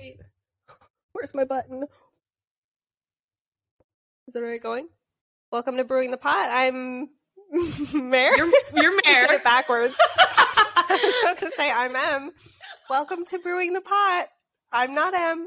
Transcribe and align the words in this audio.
Wait, 0.00 0.16
where's 1.12 1.34
my 1.34 1.44
button? 1.44 1.84
Is 4.28 4.34
it 4.34 4.38
already 4.38 4.58
going? 4.58 4.88
Welcome 5.52 5.76
to 5.76 5.84
Brewing 5.84 6.10
the 6.10 6.16
Pot. 6.16 6.48
I'm 6.50 7.10
Mare. 8.08 8.34
You're, 8.34 8.50
you're 8.74 8.98
it 9.04 9.44
backwards. 9.44 9.94
I 9.98 10.98
was 11.02 11.14
supposed 11.16 11.40
to 11.40 11.50
say 11.54 11.70
I'm 11.70 11.94
M. 11.94 12.30
Welcome 12.88 13.26
to 13.26 13.38
Brewing 13.40 13.74
the 13.74 13.82
Pot. 13.82 14.28
I'm 14.72 14.94
not 14.94 15.12
M. 15.14 15.46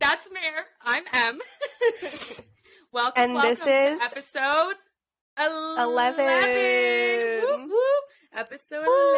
That's 0.00 0.28
Mare. 0.32 0.66
I'm 0.82 1.02
M. 1.12 1.40
welcome, 2.92 3.24
And 3.24 3.34
welcome 3.34 3.50
this 3.50 3.64
to 3.64 3.72
is 3.72 4.00
episode 4.02 4.74
11. 5.36 6.24
11. 6.24 7.42
Whoop, 7.42 7.70
whoop. 7.70 8.04
Episode 8.36 8.86
Woo. 8.86 9.14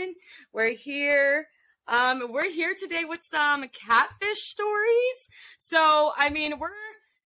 11. 0.00 0.14
We're 0.52 0.72
here. 0.72 1.46
Um, 1.88 2.32
we're 2.32 2.50
here 2.50 2.74
today 2.74 3.04
with 3.04 3.22
some 3.22 3.64
catfish 3.68 4.42
stories. 4.42 5.28
So, 5.56 6.12
I 6.16 6.30
mean, 6.30 6.58
we're 6.58 6.70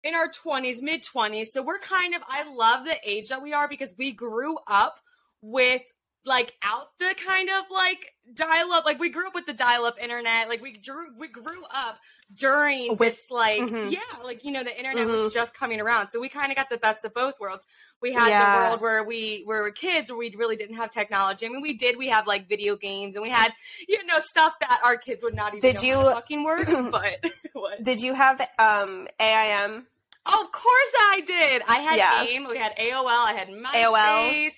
in 0.03 0.13
our 0.13 0.29
20s, 0.29 0.81
mid 0.81 1.03
20s. 1.03 1.47
So, 1.47 1.61
we're 1.61 1.79
kind 1.79 2.13
of, 2.13 2.21
I 2.27 2.51
love 2.53 2.83
the 2.85 2.97
age 3.05 3.29
that 3.29 3.41
we 3.41 3.53
are 3.53 3.69
because 3.69 3.93
we 3.97 4.11
grew 4.11 4.57
up 4.67 4.99
with 5.41 5.81
like 6.23 6.53
out 6.63 6.87
the 6.99 7.15
kind 7.25 7.49
of 7.49 7.63
like 7.71 8.13
dial 8.35 8.71
up 8.73 8.85
like 8.85 8.99
we 8.99 9.09
grew 9.09 9.25
up 9.25 9.33
with 9.33 9.47
the 9.47 9.53
dial 9.53 9.85
up 9.85 9.95
internet 9.99 10.47
like 10.47 10.61
we 10.61 10.77
drew 10.77 11.07
we 11.17 11.27
grew 11.27 11.63
up 11.73 11.97
during 12.35 12.91
With- 12.91 12.99
this 12.99 13.31
like 13.31 13.59
mhm. 13.61 13.91
yeah 13.91 13.99
like 14.23 14.43
you 14.45 14.51
know 14.51 14.63
the 14.63 14.77
internet 14.77 15.07
Mhm. 15.07 15.23
was 15.23 15.33
just 15.33 15.55
coming 15.55 15.81
around 15.81 16.09
so 16.11 16.19
we 16.19 16.29
kind 16.29 16.51
of 16.51 16.55
got 16.55 16.69
the 16.69 16.77
best 16.77 17.03
of 17.05 17.13
both 17.15 17.39
worlds 17.39 17.65
we 18.01 18.13
had 18.13 18.29
Yeah. 18.29 18.53
the 18.65 18.69
world 18.69 18.81
where 18.81 19.03
we 19.03 19.41
where 19.45 19.57
we 19.63 19.69
were 19.69 19.71
kids 19.71 20.11
where 20.11 20.17
we 20.17 20.33
really 20.35 20.55
didn't 20.55 20.75
have 20.75 20.91
technology 20.91 21.45
i 21.45 21.49
mean 21.49 21.61
we 21.61 21.73
did 21.73 21.97
we 21.97 22.09
have 22.09 22.27
like 22.27 22.47
video 22.47 22.75
games 22.75 23.15
and 23.15 23.23
we 23.23 23.29
had 23.29 23.51
you 23.87 24.03
know 24.05 24.19
stuff 24.19 24.53
that 24.61 24.79
our 24.83 24.97
kids 24.97 25.23
would 25.23 25.33
not 25.35 25.55
even 25.55 25.59
Did 25.59 25.81
know 25.83 26.03
you- 26.03 26.13
fucking 26.13 26.43
work 26.43 26.67
but 26.91 27.25
what 27.53 27.81
Did 27.83 28.01
you 28.01 28.13
have 28.13 28.39
um 28.59 29.07
AIM? 29.19 29.87
Oh, 30.23 30.43
of 30.45 30.51
course 30.51 30.93
I 30.99 31.23
did. 31.25 31.63
I 31.67 31.77
had 31.79 31.97
Yeah. 31.97 32.23
AIM, 32.23 32.47
we 32.47 32.55
had 32.59 32.77
AOL, 32.77 33.07
I 33.07 33.33
had 33.33 33.47
MySpace. 33.49 33.73
AOL. 33.73 34.51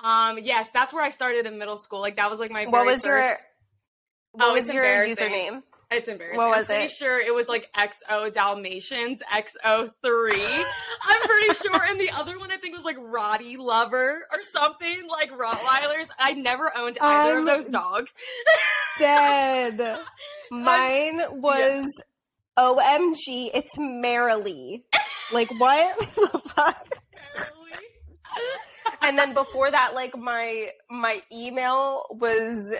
Um, 0.00 0.38
yes, 0.42 0.68
that's 0.74 0.92
where 0.92 1.02
I 1.04 1.10
started 1.10 1.46
in 1.46 1.58
middle 1.58 1.78
school. 1.78 2.00
Like 2.00 2.16
that 2.16 2.30
was 2.30 2.40
like 2.40 2.50
my 2.50 2.66
What 2.66 2.84
was 2.86 3.04
your 3.06 3.22
first- 3.22 3.40
what 4.32 4.50
Oh, 4.50 4.52
was 4.52 4.72
your 4.72 4.84
username? 4.84 5.62
It's 5.90 6.08
embarrassing. 6.08 6.36
what 6.38 6.48
was 6.48 6.68
I'm 6.70 6.76
pretty 6.76 6.84
it? 6.86 6.90
sure 6.90 7.20
it 7.20 7.32
was 7.32 7.46
like 7.48 7.70
XO 7.76 8.32
Dalmatians, 8.32 9.22
XO3. 9.32 9.92
I'm 11.06 11.20
pretty 11.20 11.54
sure. 11.54 11.80
And 11.84 12.00
the 12.00 12.10
other 12.10 12.36
one 12.38 12.50
I 12.50 12.56
think 12.56 12.74
was 12.74 12.84
like 12.84 12.96
Roddy 12.98 13.56
Lover 13.56 14.26
or 14.32 14.42
something, 14.42 15.06
like 15.08 15.30
Rottweilers. 15.30 16.08
I 16.18 16.32
never 16.32 16.76
owned 16.76 16.98
either 17.00 17.38
Um, 17.38 17.38
of 17.40 17.46
those 17.46 17.70
dogs. 17.70 18.12
Dead. 18.98 20.00
Mine 20.50 21.20
was 21.40 22.02
OMG, 22.58 23.50
it's 23.54 23.78
Merrily. 23.78 24.84
Like 25.32 25.50
what 25.60 25.96
the 26.16 26.38
fuck? 26.40 26.88
And 29.02 29.18
then 29.18 29.34
before 29.34 29.70
that, 29.70 29.92
like 29.94 30.16
my 30.16 30.68
my 30.90 31.20
email 31.32 32.06
was 32.10 32.74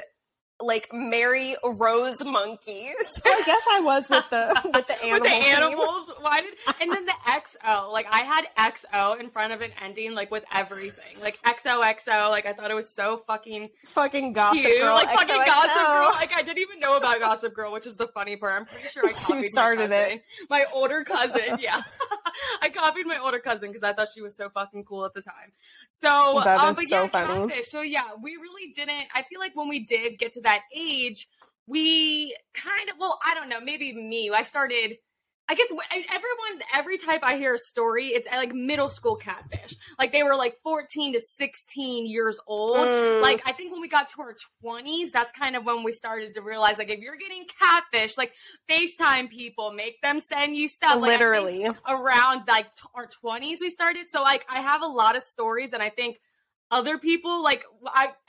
like 0.60 0.88
Mary 0.92 1.54
Rose 1.64 2.24
Monkey. 2.24 2.90
So 3.02 3.20
I 3.26 3.42
guess 3.44 3.62
I 3.72 3.80
was 3.80 4.08
with 4.08 4.24
the 4.30 4.60
with 4.74 4.86
the 4.86 4.94
With 5.02 5.02
animal. 5.04 5.28
the 5.28 5.34
animals, 5.34 6.10
why 6.20 6.40
did? 6.42 6.54
And 6.80 6.92
then 6.92 7.04
the 7.04 7.14
XO, 7.26 7.92
like 7.92 8.06
I 8.10 8.20
had 8.20 8.46
XO 8.56 9.18
in 9.20 9.30
front 9.30 9.52
of 9.52 9.60
an 9.60 9.72
ending, 9.82 10.14
like 10.14 10.30
with 10.30 10.44
everything, 10.52 11.20
like 11.20 11.38
XOXO. 11.42 12.30
Like 12.30 12.46
I 12.46 12.52
thought 12.52 12.70
it 12.70 12.74
was 12.74 12.88
so 12.88 13.16
fucking 13.26 13.70
Fucking 13.86 14.32
gossip 14.32 14.62
cute, 14.62 14.80
girl. 14.80 14.94
like 14.94 15.08
fucking 15.08 15.34
XOXO. 15.34 15.46
Gossip 15.46 15.86
Girl. 15.86 16.10
Like 16.14 16.34
I 16.36 16.42
didn't 16.42 16.58
even 16.58 16.78
know 16.80 16.96
about 16.96 17.18
Gossip 17.20 17.52
Girl, 17.54 17.72
which 17.72 17.86
is 17.86 17.96
the 17.96 18.06
funny 18.08 18.36
part. 18.36 18.52
I'm 18.60 18.64
pretty 18.64 18.88
sure 18.88 19.04
I 19.04 19.08
You 19.10 19.14
copied 19.14 19.44
started 19.50 19.90
my 19.90 19.96
it. 19.96 20.24
My 20.48 20.64
older 20.72 21.02
cousin, 21.04 21.58
yeah, 21.60 21.82
I 22.62 22.68
copied 22.70 23.06
my 23.06 23.18
older 23.18 23.38
cousin 23.40 23.70
because 23.70 23.82
I 23.82 23.92
thought 23.92 24.08
she 24.14 24.22
was 24.22 24.36
so 24.36 24.48
fucking 24.50 24.84
cool 24.84 25.04
at 25.04 25.14
the 25.14 25.22
time. 25.22 25.52
So, 25.88 26.40
That 26.44 26.60
um, 26.60 26.70
is 26.70 26.76
but 26.76 26.84
so 26.86 27.02
yeah, 27.02 27.08
funny. 27.08 27.48
catfish. 27.48 27.68
So 27.68 27.80
yeah, 27.82 28.02
we 28.22 28.36
really 28.36 28.72
didn't. 28.72 29.06
I 29.14 29.22
feel 29.22 29.40
like 29.40 29.54
when 29.56 29.68
we 29.68 29.80
did 29.84 30.18
get 30.18 30.32
to 30.32 30.40
that 30.44 30.62
age, 30.74 31.28
we 31.66 32.36
kind 32.54 32.88
of 32.90 32.96
well, 32.98 33.18
I 33.24 33.34
don't 33.34 33.48
know, 33.48 33.60
maybe 33.60 33.92
me. 33.92 34.30
I 34.30 34.42
started. 34.42 34.98
I 35.46 35.54
guess 35.54 35.70
everyone, 35.70 36.62
every 36.74 36.96
type 36.96 37.20
I 37.22 37.36
hear 37.36 37.52
a 37.52 37.58
story, 37.58 38.06
it's 38.06 38.26
uh, 38.26 38.36
like 38.36 38.54
middle 38.54 38.88
school 38.88 39.14
catfish. 39.14 39.76
Like 39.98 40.10
they 40.10 40.22
were 40.22 40.36
like 40.36 40.56
14 40.62 41.12
to 41.12 41.20
16 41.20 42.06
years 42.06 42.40
old. 42.46 42.78
Mm. 42.78 43.20
Like 43.20 43.42
I 43.46 43.52
think 43.52 43.70
when 43.70 43.82
we 43.82 43.88
got 43.88 44.08
to 44.08 44.22
our 44.22 44.34
20s, 44.64 45.10
that's 45.10 45.32
kind 45.32 45.54
of 45.54 45.66
when 45.66 45.82
we 45.82 45.92
started 45.92 46.34
to 46.36 46.40
realize 46.40 46.78
like 46.78 46.88
if 46.88 47.00
you're 47.00 47.16
getting 47.16 47.44
catfish, 47.60 48.16
like 48.16 48.32
FaceTime 48.70 49.28
people, 49.28 49.70
make 49.70 50.00
them 50.00 50.18
send 50.18 50.56
you 50.56 50.66
stuff. 50.66 50.98
Like, 50.98 51.10
literally. 51.10 51.66
around 51.86 52.44
like 52.48 52.74
t- 52.74 52.88
our 52.94 53.06
20s 53.06 53.60
we 53.60 53.68
started. 53.68 54.08
So 54.08 54.22
like 54.22 54.46
I 54.48 54.60
have 54.60 54.80
a 54.80 54.86
lot 54.86 55.14
of 55.14 55.22
stories 55.22 55.74
and 55.74 55.82
I 55.82 55.90
think 55.90 56.20
other 56.70 56.98
people 56.98 57.42
like 57.42 57.64
I 57.86 58.12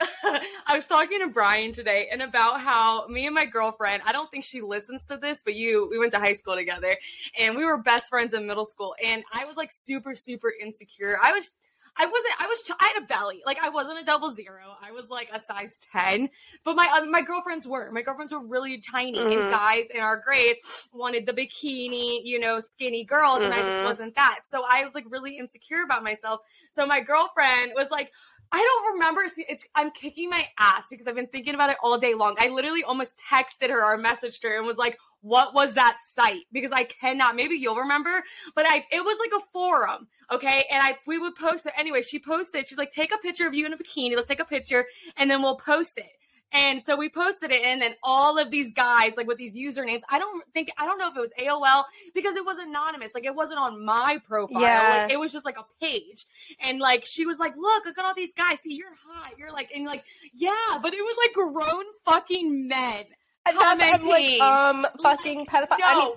I 0.66 0.74
was 0.74 0.86
talking 0.86 1.20
to 1.20 1.28
Brian 1.28 1.72
today 1.72 2.08
and 2.12 2.22
about 2.22 2.60
how 2.60 3.06
me 3.08 3.26
and 3.26 3.34
my 3.34 3.46
girlfriend, 3.46 4.02
I 4.06 4.12
don't 4.12 4.30
think 4.30 4.44
she 4.44 4.60
listens 4.60 5.04
to 5.04 5.16
this, 5.16 5.42
but 5.44 5.54
you 5.54 5.88
we 5.90 5.98
went 5.98 6.12
to 6.12 6.18
high 6.18 6.34
school 6.34 6.54
together 6.54 6.96
and 7.38 7.56
we 7.56 7.64
were 7.64 7.78
best 7.78 8.08
friends 8.08 8.34
in 8.34 8.46
middle 8.46 8.66
school 8.66 8.94
and 9.02 9.24
I 9.32 9.44
was 9.44 9.56
like 9.56 9.72
super 9.72 10.14
super 10.14 10.52
insecure. 10.60 11.18
I 11.22 11.32
was 11.32 11.50
I 11.98 12.06
wasn't. 12.06 12.34
I 12.40 12.46
was. 12.46 12.70
I 12.80 12.92
had 12.94 13.02
a 13.02 13.06
belly. 13.06 13.42
Like 13.46 13.58
I 13.62 13.68
wasn't 13.68 13.98
a 13.98 14.04
double 14.04 14.30
zero. 14.30 14.76
I 14.82 14.92
was 14.92 15.08
like 15.10 15.28
a 15.32 15.40
size 15.40 15.78
ten. 15.92 16.28
But 16.64 16.76
my 16.76 16.88
uh, 16.92 17.04
my 17.06 17.22
girlfriends 17.22 17.66
were. 17.66 17.90
My 17.92 18.02
girlfriends 18.02 18.32
were 18.32 18.44
really 18.46 18.78
tiny, 18.80 19.18
Mhm. 19.18 19.32
and 19.32 19.50
guys 19.50 19.84
in 19.94 20.00
our 20.00 20.16
grade 20.18 20.56
wanted 20.92 21.26
the 21.26 21.32
bikini, 21.32 22.20
you 22.24 22.38
know, 22.38 22.60
skinny 22.60 23.04
girls, 23.04 23.44
and 23.44 23.54
I 23.54 23.62
just 23.62 23.78
Mhm. 23.78 23.84
wasn't 23.84 24.14
that. 24.16 24.40
So 24.44 24.64
I 24.68 24.84
was 24.84 24.94
like 24.94 25.04
really 25.08 25.38
insecure 25.38 25.82
about 25.82 26.02
myself. 26.02 26.40
So 26.70 26.86
my 26.86 27.00
girlfriend 27.00 27.72
was 27.74 27.90
like. 27.90 28.12
I 28.52 28.58
don't 28.62 28.92
remember. 28.92 29.22
It's 29.48 29.64
I'm 29.74 29.90
kicking 29.90 30.30
my 30.30 30.46
ass 30.56 30.86
because 30.88 31.08
I've 31.08 31.16
been 31.16 31.26
thinking 31.26 31.56
about 31.56 31.70
it 31.70 31.78
all 31.82 31.98
day 31.98 32.14
long. 32.14 32.36
I 32.38 32.46
literally 32.46 32.84
almost 32.84 33.20
texted 33.28 33.70
her 33.70 33.84
or 33.84 33.98
messaged 33.98 34.44
her 34.44 34.56
and 34.56 34.64
was 34.64 34.76
like, 34.76 35.00
"What 35.26 35.54
was 35.54 35.74
that 35.74 35.98
site?" 36.14 36.44
Because 36.52 36.72
I 36.72 36.84
cannot. 36.84 37.36
Maybe 37.36 37.56
you'll 37.56 37.76
remember, 37.76 38.22
but 38.54 38.66
I 38.66 38.86
it 38.90 39.04
was 39.04 39.18
like 39.18 39.42
a 39.42 39.46
forum, 39.52 40.08
okay? 40.30 40.64
And 40.70 40.82
I 40.82 40.98
we 41.06 41.18
would 41.18 41.34
post 41.34 41.66
it 41.66 41.72
anyway. 41.76 42.02
She 42.02 42.18
posted. 42.18 42.68
She's 42.68 42.78
like, 42.78 42.92
"Take 42.92 43.12
a 43.12 43.18
picture 43.18 43.46
of 43.46 43.54
you 43.54 43.66
in 43.66 43.72
a 43.72 43.76
bikini. 43.76 44.14
Let's 44.14 44.28
take 44.28 44.40
a 44.40 44.44
picture, 44.44 44.86
and 45.16 45.30
then 45.30 45.42
we'll 45.42 45.56
post 45.56 45.98
it." 45.98 46.12
And 46.52 46.80
so 46.80 46.96
we 46.96 47.08
posted 47.08 47.50
it, 47.50 47.64
and 47.64 47.82
then 47.82 47.96
all 48.02 48.38
of 48.38 48.50
these 48.50 48.72
guys, 48.72 49.14
like 49.16 49.26
with 49.26 49.36
these 49.36 49.56
usernames, 49.56 50.02
I 50.08 50.18
don't 50.18 50.44
think 50.54 50.70
I 50.78 50.86
don't 50.86 50.98
know 50.98 51.08
if 51.08 51.16
it 51.16 51.20
was 51.20 51.32
AOL 51.38 51.84
because 52.14 52.36
it 52.36 52.44
was 52.46 52.58
anonymous, 52.58 53.14
like 53.14 53.24
it 53.24 53.34
wasn't 53.34 53.58
on 53.58 53.84
my 53.84 54.20
profile. 54.24 54.62
Yeah. 54.62 55.02
Like, 55.02 55.12
it 55.12 55.18
was 55.18 55.32
just 55.32 55.44
like 55.44 55.58
a 55.58 55.66
page, 55.80 56.24
and 56.60 56.78
like 56.78 57.04
she 57.04 57.26
was 57.26 57.38
like, 57.38 57.56
"Look, 57.56 57.84
look 57.84 57.98
at 57.98 58.04
all 58.04 58.14
these 58.14 58.32
guys. 58.32 58.60
See, 58.60 58.74
you're 58.74 58.94
hot. 59.06 59.32
You're 59.38 59.52
like, 59.52 59.70
and 59.74 59.84
like, 59.84 60.04
yeah, 60.32 60.78
but 60.80 60.94
it 60.94 61.02
was 61.02 61.16
like 61.26 61.34
grown 61.34 61.84
fucking 62.04 62.68
men." 62.68 63.04
I'm 63.46 64.06
like, 64.08 64.40
um, 64.40 64.86
fucking 65.02 65.46
pedophile. 65.46 65.76
I 65.84 65.98
mean, 65.98 66.14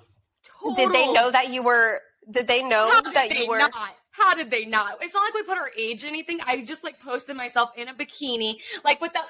No, 0.63 0.75
did 0.75 0.94
they 0.94 1.12
know 1.12 1.31
that 1.31 1.51
you 1.53 1.63
were? 1.63 2.00
Did 2.31 2.47
they 2.47 2.62
know 2.62 2.90
How 2.91 3.01
that 3.12 3.38
you 3.38 3.47
were? 3.47 3.59
not? 3.59 3.73
How 4.12 4.35
did 4.35 4.51
they 4.51 4.66
not? 4.66 4.97
It's 5.01 5.13
not 5.13 5.22
like 5.22 5.34
we 5.34 5.44
put 5.44 5.57
our 5.57 5.72
age 5.78 6.03
or 6.03 6.07
anything. 6.07 6.39
I 6.45 6.63
just 6.63 6.84
like 6.84 7.00
posted 7.00 7.35
myself 7.38 7.72
in 7.78 7.88
a 7.88 7.94
bikini, 7.94 8.56
like 8.84 9.00
with 9.01 9.13
the 9.13 9.22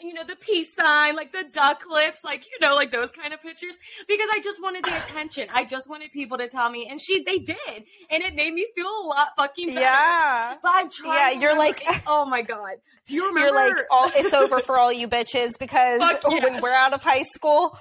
you 0.00 0.14
know 0.14 0.22
the 0.24 0.36
peace 0.36 0.74
sign, 0.74 1.16
like 1.16 1.32
the 1.32 1.44
duck 1.50 1.84
lips, 1.90 2.24
like 2.24 2.46
you 2.46 2.66
know, 2.66 2.74
like 2.74 2.90
those 2.90 3.12
kind 3.12 3.32
of 3.32 3.42
pictures, 3.42 3.76
because 4.06 4.28
I 4.32 4.40
just 4.40 4.62
wanted 4.62 4.84
the 4.84 4.96
attention. 4.96 5.48
I 5.54 5.64
just 5.64 5.88
wanted 5.88 6.12
people 6.12 6.38
to 6.38 6.48
tell 6.48 6.70
me, 6.70 6.86
and 6.88 7.00
she 7.00 7.22
they 7.22 7.38
did, 7.38 7.84
and 8.10 8.22
it 8.22 8.34
made 8.34 8.54
me 8.54 8.66
feel 8.74 8.86
a 8.86 9.04
lot 9.06 9.28
fucking 9.36 9.68
better. 9.68 9.80
Yeah. 9.80 10.54
But 10.62 10.72
I'm 10.74 10.90
trying. 10.90 11.34
Yeah, 11.34 11.40
you're 11.40 11.58
like- 11.58 11.82
oh 12.06 12.24
my 12.24 12.42
god. 12.42 12.76
Do 13.06 13.14
you 13.14 13.28
remember? 13.28 13.56
You're 13.56 13.74
like, 13.74 13.84
all, 13.90 14.10
it's 14.14 14.34
over 14.34 14.60
for 14.60 14.78
all 14.78 14.92
you 14.92 15.08
bitches 15.08 15.58
because 15.58 16.00
Fuck 16.00 16.28
when 16.28 16.42
yes. 16.42 16.62
we're 16.62 16.74
out 16.74 16.92
of 16.92 17.02
high 17.02 17.22
school, 17.22 17.78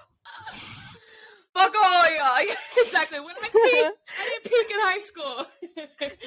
Fuck 1.57 1.73
oh 1.75 2.07
yeah, 2.47 2.55
exactly. 2.81 3.19
When 3.19 3.31
I 3.31 3.41
peaked, 3.41 3.55
I 3.55 3.69
didn't 3.71 4.43
peak 4.43 4.71
in 4.71 4.79
high 4.79 4.99
school. 4.99 5.45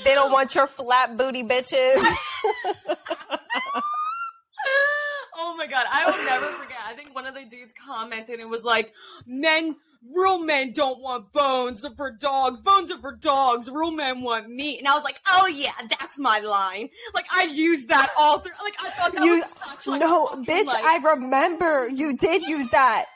they 0.05 0.15
don't 0.15 0.33
want 0.33 0.55
your 0.55 0.67
flat 0.67 1.17
booty 1.17 1.45
bitches. 1.45 2.03
oh 5.43 5.57
my 5.57 5.67
god, 5.67 5.87
I 5.91 6.05
will 6.07 6.25
never 6.25 6.47
forget. 6.63 6.79
I 6.87 6.93
think 6.95 7.15
one 7.15 7.27
of 7.27 7.35
the 7.35 7.45
dudes 7.45 7.73
commented 7.73 8.41
and 8.41 8.51
was 8.51 8.65
like, 8.65 8.93
"Men, 9.27 9.77
real 10.15 10.39
men 10.39 10.73
don't 10.73 11.01
want 11.01 11.33
bones 11.33 11.85
are 11.85 11.95
for 11.97 12.11
dogs. 12.11 12.61
Bones 12.61 12.91
are 12.93 12.99
for 12.99 13.13
dogs. 13.17 13.69
Real 13.71 13.91
men 13.91 14.21
want 14.23 14.49
meat." 14.49 14.79
And 14.79 14.87
I 14.89 14.95
was 14.95 15.05
like, 15.05 15.21
"Oh 15.27 15.47
yeah, 15.47 15.73
that's 15.89 16.19
my 16.19 16.41
line." 16.41 16.91
Like 17.15 17.27
I 17.33 17.45
used 17.45 17.89
that 17.89 18.11
all 18.19 18.39
through. 18.39 18.53
Like 18.63 18.77
I 18.83 18.91
thought 18.91 19.13
that 19.15 19.25
You- 19.25 19.37
was 19.37 19.45
such 19.51 19.87
like 19.87 20.01
no, 20.01 20.27
fucking, 20.27 20.45
bitch, 20.45 20.67
like- 20.67 20.85
I 20.85 20.99
remember 21.15 21.89
you 21.89 22.17
did 22.17 22.43
use 22.43 22.69
that. 22.71 23.07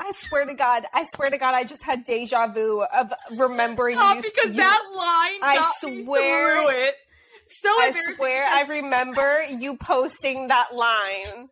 I 0.00 0.10
swear 0.14 0.44
to 0.46 0.54
God, 0.54 0.84
I 0.94 1.04
swear 1.04 1.30
to 1.30 1.38
God, 1.38 1.54
I 1.54 1.64
just 1.64 1.82
had 1.82 2.04
deja 2.04 2.48
vu 2.48 2.82
of 2.96 3.12
remembering 3.36 3.96
Stop, 3.96 4.16
you. 4.16 4.22
because 4.22 4.56
you- 4.56 4.62
that 4.62 4.82
line. 4.94 5.40
I 5.42 5.72
swear- 5.80 6.72
it. 6.88 6.94
So 7.48 7.68
I 7.68 7.92
swear, 8.16 8.44
I 8.44 8.62
remember 8.62 9.44
you 9.44 9.76
posting 9.76 10.48
that 10.48 10.74
line. 10.74 11.48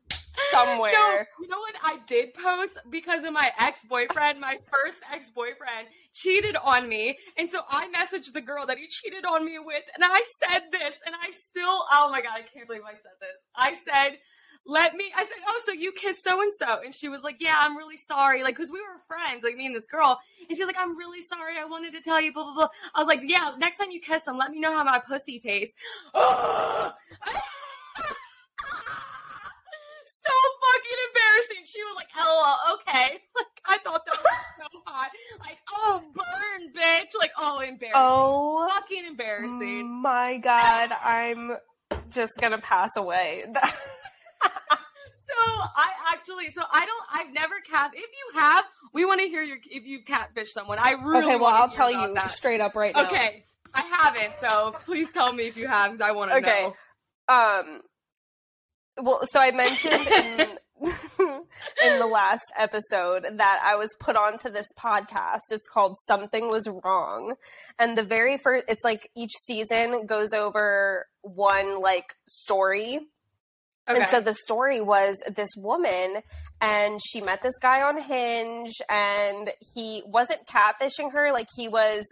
Somewhere. 0.51 0.93
So, 0.93 1.25
you 1.41 1.49
know 1.49 1.59
what 1.59 1.75
I 1.83 1.99
did 2.07 2.35
post 2.35 2.79
because 2.91 3.25
of 3.25 3.33
my 3.33 3.51
ex 3.59 3.85
boyfriend, 3.85 4.41
my 4.41 4.59
first 4.65 5.03
ex 5.13 5.31
boyfriend 5.31 5.89
cheated 6.13 6.57
on 6.57 6.89
me. 6.89 7.19
And 7.37 7.51
so 7.51 7.63
I 7.69 7.89
messaged 7.89 8.33
the 8.33 8.41
girl 8.41 8.67
that 8.67 8.79
he 8.79 8.89
cheated 8.89 9.25
on 9.25 9.45
me 9.45 9.59
with. 9.59 9.85
And 9.95 10.05
I 10.05 10.23
said 10.43 10.63
this, 10.71 10.99
and 11.07 11.15
I 11.21 11.31
still, 11.31 11.85
oh 11.93 12.09
my 12.11 12.21
God, 12.21 12.33
I 12.37 12.43
can't 12.43 12.67
believe 12.67 12.83
I 12.87 12.95
said 12.95 13.13
this. 13.21 13.45
I 13.55 13.75
said, 13.75 14.19
let 14.67 14.95
me, 14.95 15.13
I 15.15 15.25
said, 15.25 15.37
oh, 15.47 15.61
so 15.63 15.73
you 15.73 15.93
kissed 15.93 16.25
so 16.25 16.41
and 16.41 16.53
so. 16.55 16.81
And 16.83 16.95
she 16.95 17.09
was 17.09 17.23
like, 17.23 17.37
yeah, 17.39 17.57
I'm 17.59 17.77
really 17.77 17.99
sorry. 17.99 18.43
Like, 18.43 18.57
cause 18.57 18.71
we 18.73 18.81
were 18.81 18.99
friends, 19.07 19.45
like 19.45 19.57
me 19.57 19.67
and 19.67 19.75
this 19.75 19.87
girl. 19.87 20.19
And 20.49 20.57
she's 20.57 20.67
like, 20.67 20.79
I'm 20.79 20.97
really 20.97 21.21
sorry. 21.21 21.59
I 21.59 21.67
wanted 21.67 21.93
to 21.93 22.01
tell 22.01 22.21
you, 22.21 22.33
blah, 22.33 22.45
blah, 22.45 22.55
blah. 22.55 22.69
I 22.95 22.99
was 22.99 23.09
like, 23.09 23.21
yeah, 23.25 23.53
next 23.59 23.79
time 23.79 23.91
you 23.91 24.01
kiss 24.01 24.27
him, 24.27 24.39
let 24.39 24.51
me 24.51 24.61
know 24.61 24.75
how 24.75 24.85
my 24.85 25.01
pussy 25.01 25.39
tastes. 25.39 25.75
so 30.07 30.31
fucking 30.63 30.99
embarrassing. 31.09 31.65
She 31.65 31.83
was 31.83 31.97
like, 31.97 32.09
"LOL, 32.17 32.77
okay." 32.77 33.19
Like 33.37 33.61
I 33.67 33.79
thought 33.79 34.05
that 34.07 34.17
was 34.23 34.71
so 34.73 34.81
hot. 34.87 35.11
Like, 35.41 35.59
oh, 35.73 36.03
burn, 36.15 36.73
bitch. 36.73 37.19
Like, 37.19 37.33
oh, 37.39 37.61
embarrassing. 37.61 37.93
Oh, 37.95 38.69
fucking 38.71 39.05
embarrassing. 39.07 40.03
My 40.03 40.37
God, 40.39 40.91
I'm 41.03 41.53
just 42.11 42.41
gonna 42.41 42.59
pass 42.59 42.97
away. 42.97 43.45
so 43.55 45.35
I 45.77 45.89
actually, 46.13 46.51
so 46.51 46.63
I 46.73 46.85
don't, 46.87 47.05
I've 47.13 47.33
never 47.35 47.55
cat. 47.69 47.93
If 47.95 48.03
you 48.03 48.41
have, 48.41 48.65
we 48.93 49.05
want 49.05 49.21
to 49.21 49.27
hear 49.29 49.43
your 49.43 49.59
if 49.71 49.87
you've 49.87 50.05
catfished 50.05 50.49
someone. 50.49 50.79
I 50.81 50.93
really 50.93 51.25
okay. 51.25 51.37
Well, 51.37 51.47
I'll 51.53 51.69
tell 51.71 51.91
you 51.91 52.15
that. 52.15 52.31
straight 52.31 52.61
up 52.61 52.75
right 52.77 52.95
now. 52.95 53.07
Okay, 53.07 53.45
I 53.75 53.83
haven't. 53.83 54.35
So 54.35 54.75
please 54.85 55.11
tell 55.13 55.33
me 55.33 55.47
if 55.47 55.57
you 55.57 55.67
have, 55.67 55.87
because 55.93 56.01
I 56.01 56.13
want 56.13 56.31
to 56.31 56.37
Okay. 56.39 56.63
know. 57.29 57.35
Um. 57.35 57.81
Well, 58.97 59.21
so 59.25 59.41
I 59.41 59.51
mentioned 59.51 60.07
in 60.07 60.49
in 61.85 61.99
the 61.99 62.07
last 62.07 62.53
episode 62.57 63.25
that 63.39 63.61
I 63.65 63.77
was 63.77 63.91
put 63.99 64.17
onto 64.17 64.51
this 64.51 64.67
podcast. 64.79 65.51
It's 65.51 65.69
called 65.69 65.97
Something 66.07 66.49
Was 66.49 66.69
Wrong, 66.69 67.35
and 67.79 67.99
the 67.99 68.03
very 68.03 68.37
first. 68.37 68.67
It's 68.69 68.85
like 68.85 69.09
each 69.17 69.33
season 69.47 70.07
goes 70.07 70.33
over 70.33 71.07
one 71.23 71.81
like 71.81 72.15
story 72.29 73.01
Okay. 73.89 74.01
And 74.01 74.09
so 74.09 74.21
the 74.21 74.35
story 74.35 74.81
was 74.81 75.23
this 75.35 75.51
woman, 75.57 76.23
and 76.61 76.99
she 77.07 77.21
met 77.21 77.43
this 77.43 77.59
guy 77.61 77.83
on 77.83 78.01
Hinge, 78.01 78.73
and 78.89 79.51
he 79.75 80.03
wasn't 80.07 80.47
catfishing 80.47 81.13
her. 81.13 81.33
Like 81.33 81.49
he 81.55 81.69
was 81.69 82.05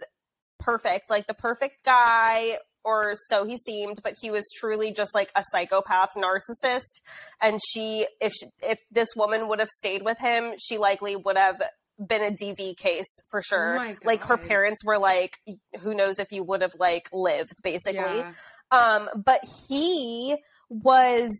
perfect, 0.59 1.09
like 1.09 1.25
the 1.25 1.33
perfect 1.33 1.83
guy, 1.83 2.57
or 2.83 3.13
so 3.27 3.45
he 3.45 3.57
seemed. 3.57 3.97
But 4.03 4.15
he 4.21 4.31
was 4.31 4.49
truly 4.59 4.91
just 4.91 5.13
like 5.13 5.31
a 5.35 5.43
psychopath 5.51 6.15
narcissist. 6.15 7.01
And 7.41 7.59
she, 7.71 8.07
if 8.21 8.33
she, 8.33 8.47
if 8.61 8.79
this 8.91 9.09
woman 9.15 9.47
would 9.47 9.59
have 9.59 9.69
stayed 9.69 10.03
with 10.03 10.19
him, 10.19 10.53
she 10.59 10.77
likely 10.77 11.15
would 11.15 11.37
have 11.37 11.61
been 12.05 12.23
a 12.23 12.31
DV 12.31 12.75
case 12.77 13.19
for 13.29 13.41
sure. 13.41 13.75
my 13.75 13.95
like 14.03 14.23
her 14.23 14.37
parents 14.37 14.83
were 14.83 14.97
like, 14.97 15.37
who 15.81 15.93
knows 15.93 16.19
if 16.19 16.31
you 16.31 16.43
would 16.43 16.61
have 16.61 16.73
like 16.79 17.07
lived, 17.13 17.61
basically. 17.63 17.99
Yeah. 17.99 18.31
Um, 18.71 19.09
but 19.15 19.41
he 19.69 20.37
was 20.69 21.31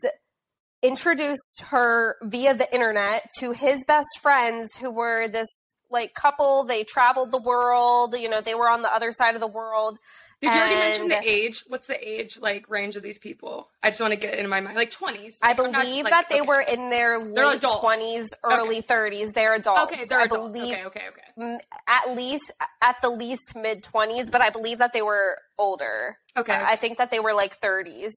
introduced 0.84 1.64
her 1.70 2.18
via 2.22 2.54
the 2.54 2.72
internet 2.74 3.30
to 3.40 3.54
his 3.54 3.84
best 3.88 4.20
friends 4.22 4.78
who 4.78 4.92
were 4.92 5.28
this 5.28 5.73
like 5.94 6.14
couple. 6.14 6.66
They 6.66 6.84
traveled 6.84 7.32
the 7.32 7.42
world, 7.42 8.16
you 8.20 8.28
know, 8.28 8.42
they 8.42 8.56
were 8.56 8.70
on 8.70 8.82
the 8.82 8.94
other 8.94 9.12
side 9.12 9.36
of 9.36 9.42
the 9.42 9.48
world. 9.48 10.00
Did 10.42 10.48
you 10.48 10.60
already 10.60 10.76
mention 10.76 11.08
the 11.08 11.22
age? 11.24 11.64
What's 11.70 11.88
the 11.88 12.10
age 12.10 12.38
like 12.38 12.70
range 12.70 12.98
of 12.98 13.04
these 13.04 13.18
people? 13.18 13.70
I 13.82 13.92
just 13.92 14.02
want 14.02 14.12
to 14.12 14.20
get 14.20 14.34
it 14.34 14.40
in 14.40 14.50
my 14.50 14.60
mind, 14.60 14.76
like 14.76 14.92
twenties. 14.92 15.40
I 15.42 15.54
believe 15.54 16.04
that 16.04 16.28
they 16.30 16.42
were 16.42 16.60
in 16.60 16.90
their 16.90 17.18
late 17.24 17.62
twenties, 17.62 18.34
early 18.44 18.82
thirties. 18.82 19.32
They're 19.32 19.56
adults. 19.56 19.94
okay. 19.94 20.04
They're 20.04 20.20
I 20.20 20.24
adults. 20.24 20.52
believe 20.52 20.74
okay, 20.74 20.86
okay, 20.88 21.02
okay. 21.38 21.58
at 21.88 22.16
least 22.16 22.52
at 22.84 22.98
the 23.02 23.10
least 23.10 23.56
mid 23.56 23.84
twenties, 23.84 24.30
but 24.32 24.42
I 24.42 24.50
believe 24.50 24.80
that 24.80 24.92
they 24.92 25.02
were 25.02 25.38
older. 25.58 26.18
Okay. 26.36 26.54
I 26.54 26.76
think 26.76 26.98
that 26.98 27.12
they 27.12 27.20
were 27.20 27.34
like 27.34 27.58
30s. 27.58 28.12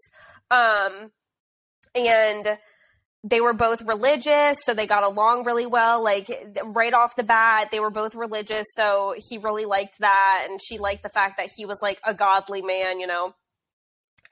Um, 0.51 1.13
and 1.95 2.59
they 3.29 3.41
were 3.41 3.55
both 3.55 3.83
religious, 3.87 4.59
so 4.63 4.73
they 4.73 4.87
got 4.87 5.03
along 5.03 5.45
really 5.45 5.67
well. 5.67 6.03
Like 6.05 6.31
right 6.75 6.95
off 6.95 7.17
the 7.17 7.25
bat, 7.25 7.69
they 7.73 7.81
were 7.81 7.91
both 7.91 8.15
religious, 8.15 8.65
so 8.75 9.15
he 9.29 9.39
really 9.39 9.65
liked 9.65 9.99
that, 10.01 10.47
and 10.49 10.61
she 10.63 10.79
liked 10.79 11.03
the 11.03 11.09
fact 11.09 11.39
that 11.39 11.49
he 11.57 11.65
was 11.67 11.79
like 11.83 11.99
a 12.07 12.15
godly 12.15 12.63
man, 12.63 13.01
you 13.01 13.07
know. 13.07 13.35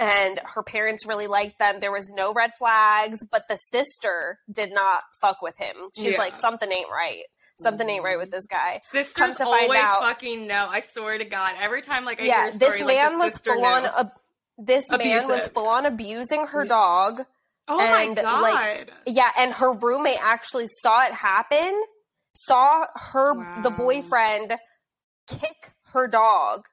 And 0.01 0.41
her 0.55 0.63
parents 0.63 1.07
really 1.07 1.29
liked 1.29 1.59
them. 1.61 1.79
There 1.81 1.93
was 1.93 2.11
no 2.15 2.33
red 2.33 2.51
flags, 2.59 3.25
but 3.31 3.43
the 3.49 3.57
sister 3.57 4.39
did 4.53 4.73
not 4.73 5.03
fuck 5.21 5.41
with 5.41 5.57
him. 5.57 5.77
She's 5.97 6.13
Yeah. 6.15 6.19
like, 6.19 6.35
something 6.35 6.71
ain't 6.71 6.91
right. 6.91 7.23
Something 7.61 7.89
ain't 7.89 8.03
right 8.03 8.19
with 8.19 8.33
this 8.33 8.47
guy. 8.47 8.81
Sisters 8.83 9.13
Come 9.13 9.31
to 9.31 9.45
find 9.45 9.49
always 9.63 9.79
out- 9.79 10.01
fucking 10.03 10.49
know. 10.49 10.67
I 10.69 10.81
swear 10.81 11.17
to 11.19 11.25
God. 11.25 11.53
Every 11.61 11.81
time 11.83 12.05
like 12.05 12.21
I 12.21 12.25
yeah, 12.25 12.41
hear 12.41 12.49
a 12.51 12.53
story, 12.55 12.71
this 12.73 12.81
like, 12.81 12.97
man 12.97 13.13
the 13.13 13.19
was 13.19 13.39
full 13.39 13.65
on. 13.65 13.85
ab- 13.87 14.13
this 14.59 14.85
man 14.91 15.29
was 15.29 15.47
full 15.49 15.69
on 15.69 15.87
abusing 15.87 16.49
her 16.49 16.65
dog. 16.65 17.25
Oh 17.69 17.81
and, 17.81 18.17
my 18.17 18.23
God. 18.23 18.43
like, 18.43 18.91
Yeah, 19.07 19.31
and 19.39 19.53
her 19.55 19.73
roommate 19.73 20.19
actually 20.23 20.67
saw 20.67 21.05
it 21.07 21.13
happen. 21.13 21.83
Saw 22.35 22.87
her 23.13 23.63
the 23.63 23.71
boyfriend 23.71 24.55
kick 25.29 25.73
her 25.93 26.09
dog, 26.09 26.67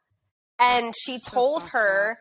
and 0.59 0.93
she 0.97 1.17
So 1.19 1.31
told 1.31 1.63
her. 1.69 2.17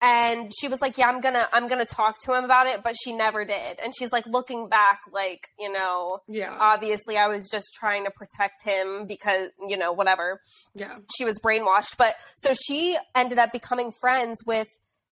And 0.00 0.52
she 0.56 0.68
was 0.68 0.80
like, 0.80 0.96
"Yeah, 0.96 1.08
I'm 1.08 1.20
gonna, 1.20 1.48
I'm 1.52 1.66
gonna 1.66 1.84
talk 1.84 2.18
to 2.22 2.32
him 2.32 2.44
about 2.44 2.68
it," 2.68 2.84
but 2.84 2.94
she 2.94 3.12
never 3.12 3.44
did. 3.44 3.80
And 3.82 3.92
she's 3.98 4.12
like, 4.12 4.24
looking 4.28 4.68
back, 4.68 5.00
like 5.12 5.48
you 5.58 5.72
know, 5.72 6.20
yeah. 6.28 6.56
obviously, 6.56 7.18
I 7.18 7.26
was 7.26 7.50
just 7.50 7.74
trying 7.74 8.04
to 8.04 8.12
protect 8.12 8.62
him 8.64 9.06
because 9.08 9.50
you 9.68 9.76
know, 9.76 9.90
whatever 9.90 10.40
yeah. 10.76 10.94
she 11.16 11.24
was 11.24 11.40
brainwashed. 11.40 11.96
But 11.98 12.14
so 12.36 12.54
she 12.54 12.96
ended 13.16 13.38
up 13.38 13.52
becoming 13.52 13.90
friends 13.90 14.38
with 14.46 14.68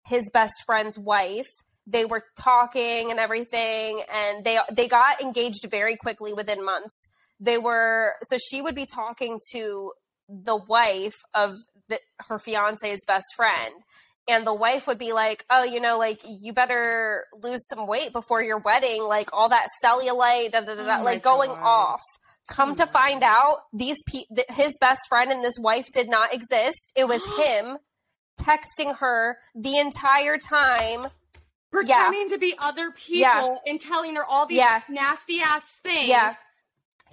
his 0.05 0.29
best 0.31 0.53
friend's 0.67 0.99
wife. 0.99 1.49
They 1.87 2.05
were 2.05 2.23
talking 2.39 3.11
and 3.11 3.19
everything, 3.19 4.01
and 4.11 4.43
they 4.43 4.59
they 4.71 4.87
got 4.87 5.21
engaged 5.21 5.67
very 5.69 5.95
quickly 5.95 6.33
within 6.33 6.63
months. 6.65 7.07
They 7.39 7.57
were 7.57 8.13
so 8.23 8.37
she 8.37 8.61
would 8.61 8.75
be 8.75 8.85
talking 8.85 9.39
to 9.51 9.91
the 10.27 10.55
wife 10.55 11.17
of 11.35 11.53
the, 11.87 11.99
her 12.27 12.39
fiance's 12.39 13.05
best 13.05 13.27
friend. 13.35 13.73
And 14.27 14.47
the 14.47 14.55
wife 14.55 14.87
would 14.87 14.97
be 14.97 15.13
like, 15.13 15.45
"Oh, 15.51 15.63
you 15.63 15.79
know, 15.79 15.99
like 15.99 16.21
you 16.25 16.51
better 16.53 17.25
lose 17.43 17.67
some 17.67 17.85
weight 17.85 18.11
before 18.11 18.41
your 18.41 18.57
wedding, 18.57 19.03
like 19.07 19.29
all 19.31 19.49
that 19.49 19.67
cellulite, 19.83 20.53
da, 20.53 20.61
da, 20.61 20.73
da, 20.73 20.83
da, 20.83 20.99
Oh 21.01 21.03
like 21.03 21.21
going 21.21 21.51
God. 21.51 21.61
off." 21.61 22.01
Come 22.47 22.75
to 22.75 22.83
much. 22.85 22.93
find 22.93 23.23
out, 23.23 23.63
these 23.73 23.97
pe- 24.07 24.25
th- 24.35 24.47
his 24.49 24.77
best 24.79 25.01
friend 25.09 25.31
and 25.31 25.43
this 25.43 25.57
wife 25.59 25.87
did 25.91 26.09
not 26.09 26.33
exist. 26.33 26.91
It 26.95 27.07
was 27.07 27.21
him 27.37 27.77
texting 28.41 28.97
her 28.97 29.37
the 29.53 29.77
entire 29.77 30.37
time. 30.37 31.05
Pretending 31.75 32.29
to 32.29 32.37
be 32.37 32.55
other 32.59 32.91
people 32.91 33.19
Yeah. 33.19 33.55
and 33.65 33.79
telling 33.81 34.15
her 34.15 34.25
all 34.25 34.45
these 34.45 34.57
Yeah. 34.59 34.81
nasty 34.89 35.41
ass 35.41 35.77
things. 35.83 36.07
Yeah, 36.07 36.33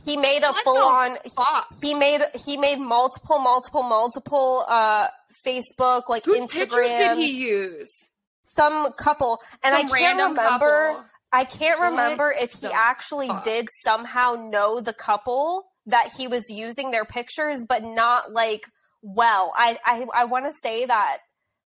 he 0.04 0.16
made 0.16 0.42
a 0.42 0.52
full 0.52 0.82
on 0.82 1.16
Fuck. 1.36 1.68
He 1.82 1.94
made 1.94 2.20
he 2.44 2.56
made 2.56 2.78
multiple, 2.78 3.38
multiple, 3.38 3.82
multiple 3.82 4.64
uh 4.68 5.08
Facebook 5.46 6.08
like 6.08 6.24
Whose 6.24 6.50
pictures 6.50 6.90
did 6.90 7.18
he 7.18 7.34
Instagram. 7.34 7.38
use? 7.38 8.08
Some 8.42 8.92
couple, 8.92 9.40
and 9.64 9.74
Some 9.76 9.86
I 9.86 9.98
can't 9.98 10.18
remember. 10.18 10.42
couple. 10.42 11.04
I 11.34 11.44
can't 11.44 11.80
What 11.80 11.90
remember 11.90 12.34
if 12.38 12.52
he 12.60 12.66
actually 12.66 13.28
fuck? 13.28 13.44
did 13.44 13.66
somehow 13.84 14.34
know 14.34 14.80
the 14.80 14.92
couple 14.92 15.64
that 15.86 16.10
he 16.18 16.28
was 16.28 16.44
using 16.50 16.90
their 16.90 17.04
pictures, 17.06 17.64
but 17.66 17.82
not 17.82 18.32
like 18.32 18.66
well. 19.02 19.52
I 19.56 19.78
I, 19.84 20.06
I 20.14 20.24
want 20.26 20.44
to 20.44 20.52
say 20.52 20.84
that 20.84 21.18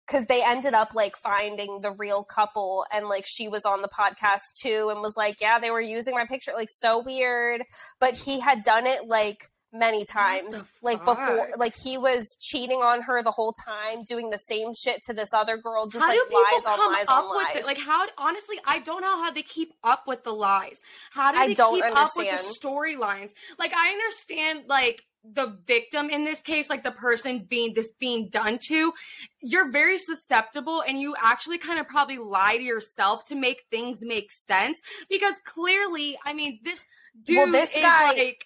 because 0.05 0.25
they 0.27 0.43
ended 0.45 0.73
up 0.73 0.93
like 0.93 1.15
finding 1.15 1.81
the 1.81 1.91
real 1.91 2.23
couple, 2.23 2.85
and 2.93 3.07
like 3.07 3.25
she 3.27 3.47
was 3.47 3.65
on 3.65 3.81
the 3.81 3.89
podcast 3.89 4.53
too, 4.59 4.89
and 4.91 5.01
was 5.01 5.15
like, 5.17 5.41
yeah, 5.41 5.59
they 5.59 5.71
were 5.71 5.81
using 5.81 6.13
my 6.13 6.25
picture, 6.25 6.51
like 6.55 6.69
so 6.69 6.99
weird. 6.99 7.63
But 7.99 8.15
he 8.15 8.39
had 8.39 8.63
done 8.63 8.87
it 8.87 9.07
like 9.07 9.49
many 9.73 10.05
times 10.05 10.65
like 10.81 11.03
before 11.03 11.49
like 11.57 11.75
he 11.75 11.97
was 11.97 12.37
cheating 12.39 12.79
on 12.79 13.01
her 13.01 13.21
the 13.21 13.31
whole 13.31 13.53
time 13.53 14.03
doing 14.05 14.29
the 14.29 14.37
same 14.37 14.73
shit 14.73 15.03
to 15.03 15.13
this 15.13 15.33
other 15.33 15.57
girl 15.57 15.85
just 15.85 16.01
how 16.01 16.07
like 16.07 16.17
do 16.17 16.23
people 16.23 16.41
lies 16.53 16.65
on 16.65 16.75
come 16.77 16.93
lies 16.93 17.05
up 17.09 17.23
on 17.25 17.29
with 17.29 17.45
lies 17.47 17.55
it? 17.57 17.65
Like 17.65 17.79
how? 17.79 18.05
Honestly, 18.17 18.57
I 18.65 18.79
don't 18.79 19.01
know 19.01 19.21
how 19.21 19.31
they 19.31 19.41
keep 19.41 19.73
up 19.83 20.03
with 20.07 20.23
the 20.23 20.31
lies. 20.31 20.81
How 21.11 21.31
do 21.31 21.39
they 21.39 21.55
keep 21.55 21.83
up 21.83 22.09
with 22.15 22.29
the 22.29 22.67
storylines? 22.67 23.33
Like 23.59 23.73
I 23.73 23.89
understand, 23.89 24.63
like 24.67 25.03
the 25.33 25.57
victim 25.65 26.09
in 26.09 26.23
this 26.25 26.41
case, 26.41 26.69
like 26.69 26.83
the 26.83 26.91
person 26.91 27.45
being 27.49 27.73
this 27.73 27.91
being 27.99 28.29
done 28.29 28.59
to, 28.67 28.93
you're 29.41 29.71
very 29.71 29.97
susceptible, 29.97 30.83
and 30.87 30.99
you 31.01 31.15
actually 31.21 31.57
kind 31.57 31.79
of 31.79 31.87
probably 31.87 32.17
lie 32.17 32.57
to 32.57 32.63
yourself 32.63 33.25
to 33.25 33.35
make 33.35 33.63
things 33.71 33.99
make 34.03 34.31
sense 34.31 34.79
because 35.09 35.39
clearly, 35.45 36.17
I 36.25 36.33
mean, 36.33 36.59
this 36.63 36.83
dude 37.23 37.37
Well, 37.37 37.51
this 37.51 37.75
is 37.75 37.81
guy- 37.81 38.13
like 38.13 38.45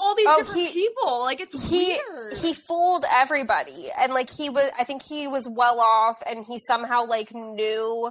all 0.00 0.16
these 0.16 0.26
Oh, 0.28 0.38
different 0.38 0.68
he- 0.70 0.72
people. 0.72 1.20
Like 1.20 1.40
it's 1.40 1.70
he 1.70 1.98
weird. 2.10 2.36
he 2.38 2.52
fooled 2.54 3.04
everybody 3.12 3.90
and 3.96 4.12
like 4.12 4.28
he 4.28 4.50
was 4.50 4.68
i 4.76 4.82
think 4.82 5.02
he 5.02 5.28
was 5.28 5.48
well 5.48 5.78
off 5.78 6.20
and 6.28 6.44
he 6.44 6.58
somehow 6.66 7.06
like 7.06 7.32
knew 7.32 8.10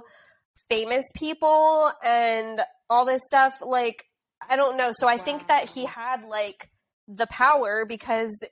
famous 0.70 1.04
people 1.14 1.90
and 2.04 2.60
all 2.88 3.04
this 3.04 3.20
stuff. 3.26 3.60
Like, 3.64 4.04
I 4.48 4.56
don't 4.56 4.76
know. 4.76 4.92
So 4.94 5.08
I 5.08 5.16
think 5.18 5.48
that 5.48 5.68
he 5.68 5.84
had 5.84 6.24
like 6.24 6.70
the 7.08 7.26
power 7.26 7.84
because 7.86 8.46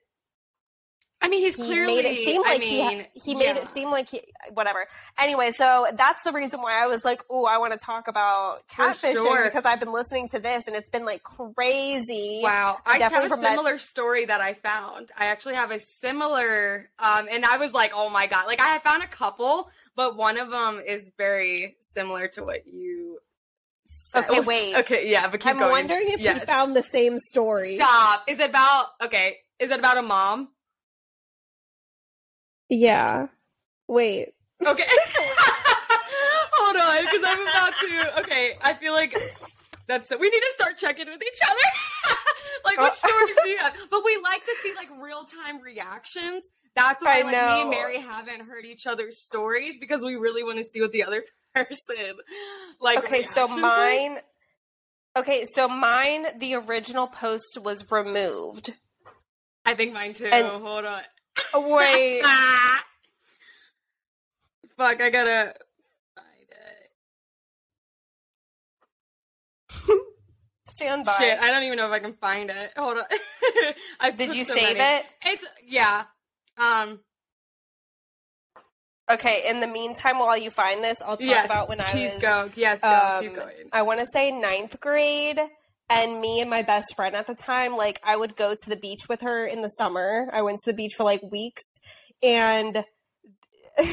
I 1.22 1.28
mean, 1.28 1.42
he's 1.42 1.54
he 1.54 1.62
clearly. 1.62 1.96
made 1.96 2.04
it 2.04 2.24
seem 2.24 2.42
I 2.44 2.58
mean, 2.58 3.06
he 3.14 3.20
he 3.20 3.34
made 3.36 3.44
yeah. 3.44 3.62
it 3.62 3.68
seem 3.68 3.90
like 3.90 4.08
he 4.08 4.20
whatever. 4.54 4.86
Anyway, 5.20 5.52
so 5.52 5.86
that's 5.94 6.24
the 6.24 6.32
reason 6.32 6.60
why 6.60 6.82
I 6.82 6.86
was 6.86 7.04
like, 7.04 7.22
"Oh, 7.30 7.44
I 7.46 7.58
want 7.58 7.72
to 7.74 7.78
talk 7.78 8.08
about 8.08 8.66
catfishing 8.66 9.14
sure. 9.14 9.44
because 9.44 9.64
I've 9.64 9.78
been 9.78 9.92
listening 9.92 10.28
to 10.30 10.40
this 10.40 10.66
and 10.66 10.74
it's 10.74 10.88
been 10.88 11.04
like 11.04 11.22
crazy." 11.22 12.40
Wow, 12.42 12.78
I 12.84 12.98
Definitely 12.98 13.22
have 13.22 13.24
a 13.24 13.28
from 13.36 13.40
that- 13.42 13.50
similar 13.52 13.78
story 13.78 14.24
that 14.24 14.40
I 14.40 14.54
found. 14.54 15.12
I 15.16 15.26
actually 15.26 15.54
have 15.54 15.70
a 15.70 15.78
similar, 15.78 16.90
um, 16.98 17.28
and 17.30 17.44
I 17.44 17.56
was 17.56 17.72
like, 17.72 17.92
"Oh 17.94 18.10
my 18.10 18.26
god!" 18.26 18.46
Like 18.48 18.60
I 18.60 18.80
found 18.80 19.04
a 19.04 19.08
couple, 19.08 19.70
but 19.94 20.16
one 20.16 20.38
of 20.38 20.50
them 20.50 20.82
is 20.84 21.08
very 21.18 21.76
similar 21.80 22.26
to 22.28 22.42
what 22.42 22.66
you. 22.66 23.18
Okay, 24.14 24.40
wait. 24.40 24.76
Okay, 24.76 25.10
yeah, 25.10 25.28
but 25.28 25.40
keep 25.40 25.50
I'm 25.52 25.58
going. 25.58 25.70
wondering 25.70 26.08
if 26.08 26.20
Yes. 26.20 26.40
you 26.40 26.46
found 26.46 26.76
the 26.76 26.82
same 26.82 27.18
story. 27.18 27.76
Stop. 27.76 28.24
Is 28.28 28.38
it 28.40 28.50
about? 28.50 28.86
Okay, 29.02 29.38
is 29.58 29.70
it 29.70 29.78
about 29.78 29.96
a 29.98 30.02
mom? 30.02 30.48
Yeah. 32.68 33.26
Wait. 33.88 34.34
Okay. 34.64 34.84
Hold 36.54 36.76
on, 36.76 37.04
because 37.04 37.24
I'm 37.26 37.42
about 37.42 37.72
to. 37.80 38.20
Okay, 38.20 38.52
I 38.62 38.74
feel 38.74 38.92
like 38.92 39.16
that's. 39.86 40.10
We 40.10 40.28
need 40.30 40.40
to 40.40 40.50
start 40.54 40.76
checking 40.78 41.06
with 41.06 41.22
each 41.22 41.40
other. 41.48 41.58
like, 42.64 42.78
what 42.78 42.94
stories 42.94 43.36
do 43.42 43.50
you 43.50 43.58
have? 43.58 43.74
But 43.90 44.04
we 44.04 44.18
like 44.22 44.44
to 44.44 44.54
see 44.62 44.72
like 44.74 44.88
real 45.00 45.24
time 45.24 45.60
reactions. 45.60 46.50
That's 46.74 47.02
why 47.02 47.20
I 47.20 47.22
like, 47.22 47.32
me 47.32 47.60
and. 47.62 47.70
Mary 47.70 47.98
haven't 47.98 48.46
heard 48.46 48.64
each 48.64 48.86
other's 48.86 49.22
stories 49.22 49.78
because 49.78 50.02
we 50.02 50.16
really 50.16 50.42
want 50.42 50.58
to 50.58 50.64
see 50.64 50.80
what 50.80 50.92
the 50.92 51.04
other 51.04 51.22
person 51.54 51.96
like. 52.80 52.98
Okay, 52.98 53.22
so 53.22 53.44
is. 53.44 53.56
mine 53.56 54.18
Okay, 55.14 55.44
so 55.44 55.68
mine 55.68 56.24
the 56.38 56.54
original 56.54 57.06
post 57.06 57.58
was 57.62 57.86
removed. 57.90 58.72
I 59.64 59.74
think 59.74 59.92
mine 59.92 60.14
too. 60.14 60.24
And- 60.26 60.48
Hold 60.48 60.86
on. 60.86 61.02
Wait. 61.54 62.22
Fuck, 64.78 65.02
I 65.02 65.10
gotta 65.10 65.54
Stand 70.74 71.04
by. 71.04 71.14
Shit, 71.18 71.38
I 71.38 71.50
don't 71.50 71.62
even 71.64 71.76
know 71.76 71.86
if 71.86 71.92
I 71.92 71.98
can 71.98 72.14
find 72.14 72.50
it. 72.50 72.72
Hold 72.76 72.98
on. 72.98 73.04
I 74.00 74.10
Did 74.10 74.34
you 74.34 74.44
so 74.44 74.54
save 74.54 74.78
many. 74.78 75.00
it? 75.00 75.06
It's 75.26 75.44
yeah. 75.66 76.04
Um. 76.56 77.00
Okay, 79.10 79.44
in 79.48 79.60
the 79.60 79.66
meantime, 79.66 80.18
while 80.18 80.38
you 80.38 80.50
find 80.50 80.82
this, 80.82 81.02
I'll 81.02 81.16
talk 81.16 81.26
yes. 81.26 81.44
about 81.44 81.68
when 81.68 81.80
I 81.80 81.92
was. 81.94 82.18
go. 82.18 82.50
Yes, 82.56 82.80
go. 82.80 82.88
um. 82.88 83.50
I 83.72 83.82
want 83.82 84.00
to 84.00 84.06
say 84.06 84.30
ninth 84.30 84.80
grade, 84.80 85.38
and 85.90 86.20
me 86.20 86.40
and 86.40 86.48
my 86.48 86.62
best 86.62 86.94
friend 86.96 87.14
at 87.14 87.26
the 87.26 87.34
time, 87.34 87.76
like 87.76 88.00
I 88.04 88.16
would 88.16 88.36
go 88.36 88.54
to 88.54 88.70
the 88.70 88.76
beach 88.76 89.08
with 89.08 89.20
her 89.22 89.44
in 89.44 89.60
the 89.60 89.68
summer. 89.68 90.28
I 90.32 90.42
went 90.42 90.58
to 90.64 90.70
the 90.70 90.76
beach 90.76 90.92
for 90.96 91.04
like 91.04 91.22
weeks, 91.30 91.78
and 92.22 92.84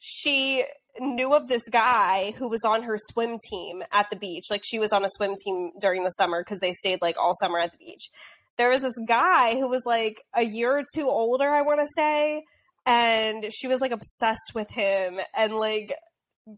she 0.00 0.64
knew 0.98 1.34
of 1.34 1.48
this 1.48 1.68
guy 1.70 2.32
who 2.36 2.48
was 2.48 2.64
on 2.64 2.82
her 2.82 2.96
swim 2.98 3.38
team 3.50 3.82
at 3.92 4.10
the 4.10 4.16
beach. 4.16 4.44
Like 4.50 4.62
she 4.64 4.78
was 4.78 4.92
on 4.92 5.04
a 5.04 5.10
swim 5.10 5.36
team 5.44 5.70
during 5.80 6.04
the 6.04 6.10
summer 6.10 6.42
because 6.42 6.60
they 6.60 6.72
stayed 6.72 7.02
like 7.02 7.18
all 7.18 7.34
summer 7.40 7.58
at 7.58 7.72
the 7.72 7.78
beach. 7.78 8.08
There 8.56 8.70
was 8.70 8.82
this 8.82 8.98
guy 9.06 9.58
who 9.58 9.68
was 9.68 9.82
like 9.86 10.22
a 10.34 10.42
year 10.42 10.78
or 10.78 10.84
two 10.94 11.08
older, 11.08 11.48
I 11.48 11.62
want 11.62 11.80
to 11.80 11.86
say, 11.94 12.42
and 12.86 13.52
she 13.52 13.66
was 13.66 13.80
like 13.80 13.92
obsessed 13.92 14.52
with 14.54 14.70
him 14.70 15.20
and 15.36 15.56
like 15.56 15.94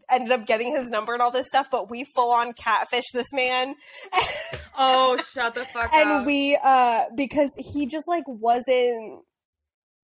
ended 0.09 0.31
up 0.31 0.45
getting 0.45 0.71
his 0.71 0.89
number 0.89 1.13
and 1.13 1.21
all 1.21 1.31
this 1.31 1.47
stuff, 1.47 1.67
but 1.71 1.89
we 1.89 2.03
full 2.15 2.31
on 2.31 2.53
catfish 2.53 3.11
this 3.13 3.31
man. 3.33 3.75
Oh, 4.77 5.17
shut 5.33 5.53
the 5.53 5.61
fuck 5.61 5.93
and 5.93 6.09
up. 6.09 6.17
And 6.17 6.25
we 6.25 6.57
uh 6.63 7.05
because 7.15 7.51
he 7.73 7.85
just 7.85 8.07
like 8.07 8.23
wasn't 8.27 9.23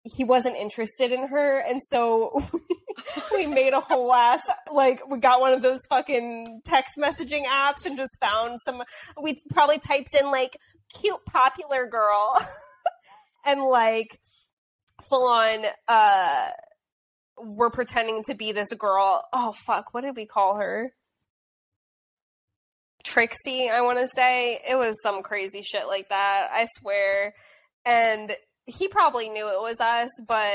he 0.03 0.23
wasn't 0.23 0.55
interested 0.57 1.11
in 1.11 1.27
her 1.27 1.61
and 1.67 1.81
so 1.81 2.41
we 3.33 3.47
made 3.47 3.73
a 3.73 3.79
whole 3.79 4.13
ass 4.13 4.41
like 4.71 5.01
we 5.09 5.17
got 5.17 5.39
one 5.39 5.53
of 5.53 5.61
those 5.61 5.79
fucking 5.89 6.61
text 6.65 6.95
messaging 6.97 7.45
apps 7.45 7.85
and 7.85 7.97
just 7.97 8.17
found 8.19 8.59
some 8.65 8.83
we 9.21 9.37
probably 9.51 9.79
typed 9.79 10.13
in 10.19 10.29
like 10.29 10.57
cute 10.99 11.23
popular 11.25 11.87
girl 11.87 12.37
and 13.45 13.61
like 13.61 14.19
full 15.01 15.27
on 15.27 15.65
uh 15.87 16.49
we're 17.37 17.71
pretending 17.71 18.23
to 18.23 18.35
be 18.35 18.51
this 18.51 18.73
girl 18.73 19.23
oh 19.33 19.53
fuck 19.65 19.93
what 19.93 20.01
did 20.01 20.15
we 20.15 20.25
call 20.25 20.57
her 20.57 20.91
Trixie, 23.03 23.69
I 23.69 23.81
want 23.81 23.99
to 23.99 24.07
say. 24.07 24.59
It 24.67 24.77
was 24.77 25.01
some 25.03 25.23
crazy 25.23 25.61
shit 25.61 25.87
like 25.87 26.07
that, 26.09 26.47
I 26.51 26.67
swear. 26.79 27.33
And 27.85 28.31
he 28.65 28.87
probably 28.87 29.29
knew 29.29 29.47
it 29.49 29.61
was 29.61 29.79
us, 29.79 30.09
but 30.27 30.51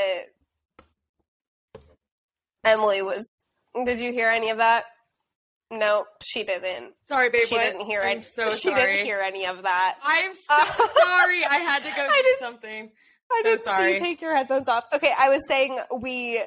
Emily 2.64 3.02
was. 3.02 3.44
Did 3.84 4.00
you 4.00 4.12
hear 4.12 4.28
any 4.28 4.50
of 4.50 4.58
that? 4.58 4.84
No, 5.70 6.06
she 6.22 6.44
didn't. 6.44 6.94
sorry, 7.08 7.28
babe. 7.28 7.42
she 7.46 7.54
what? 7.56 7.62
didn't 7.64 7.82
hear 7.82 8.00
I'm 8.02 8.18
it. 8.18 8.24
so 8.26 8.48
she 8.50 8.70
sorry. 8.70 8.92
didn't 8.94 9.04
hear 9.06 9.20
any 9.20 9.46
of 9.46 9.62
that. 9.62 9.98
I 10.02 10.18
am 10.20 10.34
so 10.34 10.54
sorry. 10.64 11.44
I 11.44 11.56
had 11.58 11.82
to 11.82 11.90
go 11.94 12.06
I 12.08 12.22
do 12.24 12.36
something. 12.44 12.90
I 13.30 13.40
So 13.44 13.48
didn't 13.50 13.60
see 13.60 13.64
sorry. 13.66 13.92
you 13.92 13.98
take 13.98 14.22
your 14.22 14.34
headphones 14.34 14.68
off. 14.68 14.86
Okay, 14.94 15.12
I 15.18 15.28
was 15.28 15.46
saying 15.46 15.78
we 16.00 16.42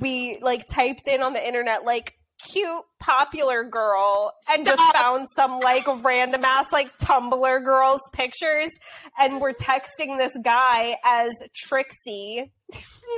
we 0.00 0.38
like 0.40 0.66
typed 0.66 1.06
in 1.06 1.22
on 1.22 1.34
the 1.34 1.46
internet 1.46 1.84
like 1.84 2.14
cute 2.50 2.84
popular 3.00 3.64
girl 3.64 4.32
and 4.50 4.66
just 4.66 4.80
found 4.92 5.26
some 5.34 5.60
like 5.60 5.84
random 6.04 6.44
ass 6.44 6.72
like 6.72 6.96
Tumblr 6.98 7.64
girls 7.64 8.00
pictures 8.12 8.70
and 9.18 9.40
we're 9.40 9.52
texting 9.52 10.18
this 10.18 10.36
guy 10.42 10.96
as 11.04 11.32
Trixie. 11.54 12.52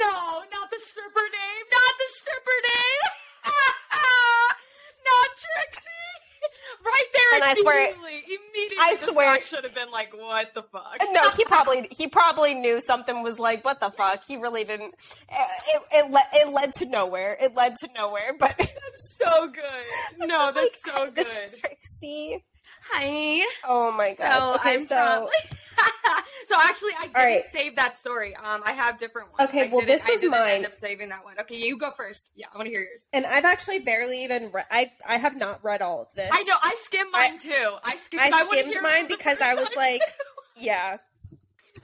No, 0.01 0.43
not 0.53 0.71
the 0.71 0.79
stripper 0.79 1.21
name. 1.21 1.65
Not 1.73 1.95
the 1.99 2.09
stripper 2.09 2.59
name. 2.63 3.01
not 5.05 5.29
Trixie. 5.37 6.06
Right 6.85 7.05
there. 7.13 7.35
And 7.41 7.45
I 7.45 7.55
swear- 7.55 7.89
immediately. 7.95 8.77
I 8.79 8.97
swear- 8.99 9.35
guy 9.37 9.41
should 9.41 9.65
have 9.65 9.75
been 9.75 9.91
like, 9.91 10.17
"What 10.17 10.55
the 10.55 10.63
fuck?" 10.63 10.97
No, 11.11 11.31
he 11.31 11.45
probably 11.45 11.89
he 11.91 12.07
probably 12.07 12.55
knew 12.55 12.81
something 12.81 13.23
was 13.23 13.39
like 13.39 13.65
what 13.65 13.81
the 13.81 13.91
fuck. 13.91 14.25
He 14.27 14.37
really 14.37 14.65
didn't. 14.65 14.95
It 15.29 15.83
it, 15.93 16.11
le- 16.11 16.29
it 16.33 16.53
led 16.53 16.73
to 16.75 16.87
nowhere. 16.87 17.37
It 17.41 17.55
led 17.55 17.77
to 17.77 17.89
nowhere. 17.95 18.35
But 18.39 18.55
that's 18.59 19.17
so 19.19 19.49
good. 19.49 19.63
No, 20.29 20.53
that's 20.53 20.83
like, 20.87 20.95
so 20.97 21.11
good. 21.13 21.27
Trixie. 21.61 22.45
Hi. 22.93 23.45
Oh 23.65 23.93
my 23.93 24.15
god. 24.19 24.39
So 24.39 24.55
okay, 24.57 24.75
I'm 24.75 24.85
so 24.85 24.95
probably. 24.95 25.29
so 26.47 26.57
actually, 26.61 26.93
I 26.99 27.03
didn't 27.07 27.17
right. 27.17 27.45
save 27.45 27.77
that 27.77 27.97
story. 27.97 28.35
Um, 28.35 28.63
I 28.65 28.73
have 28.73 28.99
different 28.99 29.29
ones. 29.39 29.49
Okay, 29.51 29.65
I 29.69 29.71
well, 29.73 29.85
this 29.85 30.03
I 30.07 30.13
was 30.13 30.25
mine. 30.25 30.49
End 30.51 30.67
up 30.67 30.75
saving 30.75 31.11
that 31.11 31.25
one. 31.25 31.39
Okay, 31.41 31.57
you 31.57 31.77
go 31.79 31.91
first. 31.91 32.31
Yeah, 32.35 32.47
I 32.53 32.57
want 32.57 32.67
to 32.67 32.71
hear 32.71 32.81
yours. 32.81 33.07
and 33.13 33.27
I've 33.27 33.45
actually 33.45 33.81
barely 33.81 34.25
even 34.25 34.51
read. 34.53 34.67
I 34.71 34.93
I 35.07 35.19
have 35.19 35.37
not 35.37 35.63
read 35.65 35.83
all 35.83 36.03
of 36.03 36.15
this. 36.15 36.31
I 36.33 36.43
know. 36.45 36.55
I 36.63 36.75
skimmed 36.77 37.11
I- 37.15 37.31
mine 37.31 37.39
too. 37.39 37.77
I 37.85 37.97
skimmed. 37.97 38.23
I 38.23 38.45
skimmed 38.45 38.73
hear 38.73 38.83
mine 38.83 39.07
because 39.09 39.41
I 39.41 39.55
was 39.55 39.69
like, 39.77 40.01
yeah. 40.57 40.99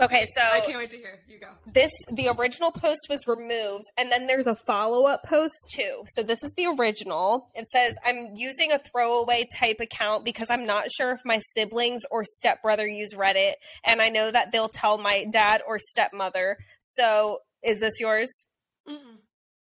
Okay, 0.00 0.26
so 0.34 0.40
I 0.42 0.60
can't 0.60 0.78
wait 0.78 0.90
to 0.90 0.96
hear. 0.96 1.20
You 1.28 1.38
go. 1.38 1.48
this 1.72 1.90
the 2.10 2.28
original 2.38 2.70
post 2.70 3.06
was 3.08 3.26
removed 3.26 3.84
and 3.96 4.10
then 4.10 4.26
there's 4.26 4.46
a 4.46 4.54
follow-up 4.54 5.22
post 5.24 5.54
too 5.74 6.02
so 6.06 6.22
this 6.22 6.42
is 6.42 6.52
the 6.56 6.66
original 6.78 7.48
it 7.54 7.68
says 7.70 7.94
i'm 8.04 8.30
using 8.36 8.72
a 8.72 8.78
throwaway 8.78 9.44
type 9.58 9.76
account 9.80 10.24
because 10.24 10.48
i'm 10.50 10.64
not 10.64 10.90
sure 10.90 11.12
if 11.12 11.20
my 11.24 11.40
siblings 11.54 12.02
or 12.10 12.22
stepbrother 12.24 12.86
use 12.86 13.14
reddit 13.14 13.52
and 13.86 14.00
i 14.02 14.08
know 14.08 14.30
that 14.30 14.52
they'll 14.52 14.68
tell 14.68 14.98
my 14.98 15.24
dad 15.32 15.60
or 15.66 15.78
stepmother 15.78 16.56
so 16.80 17.38
is 17.64 17.80
this 17.80 18.00
yours 18.00 18.46
Mm-mm. 18.88 18.98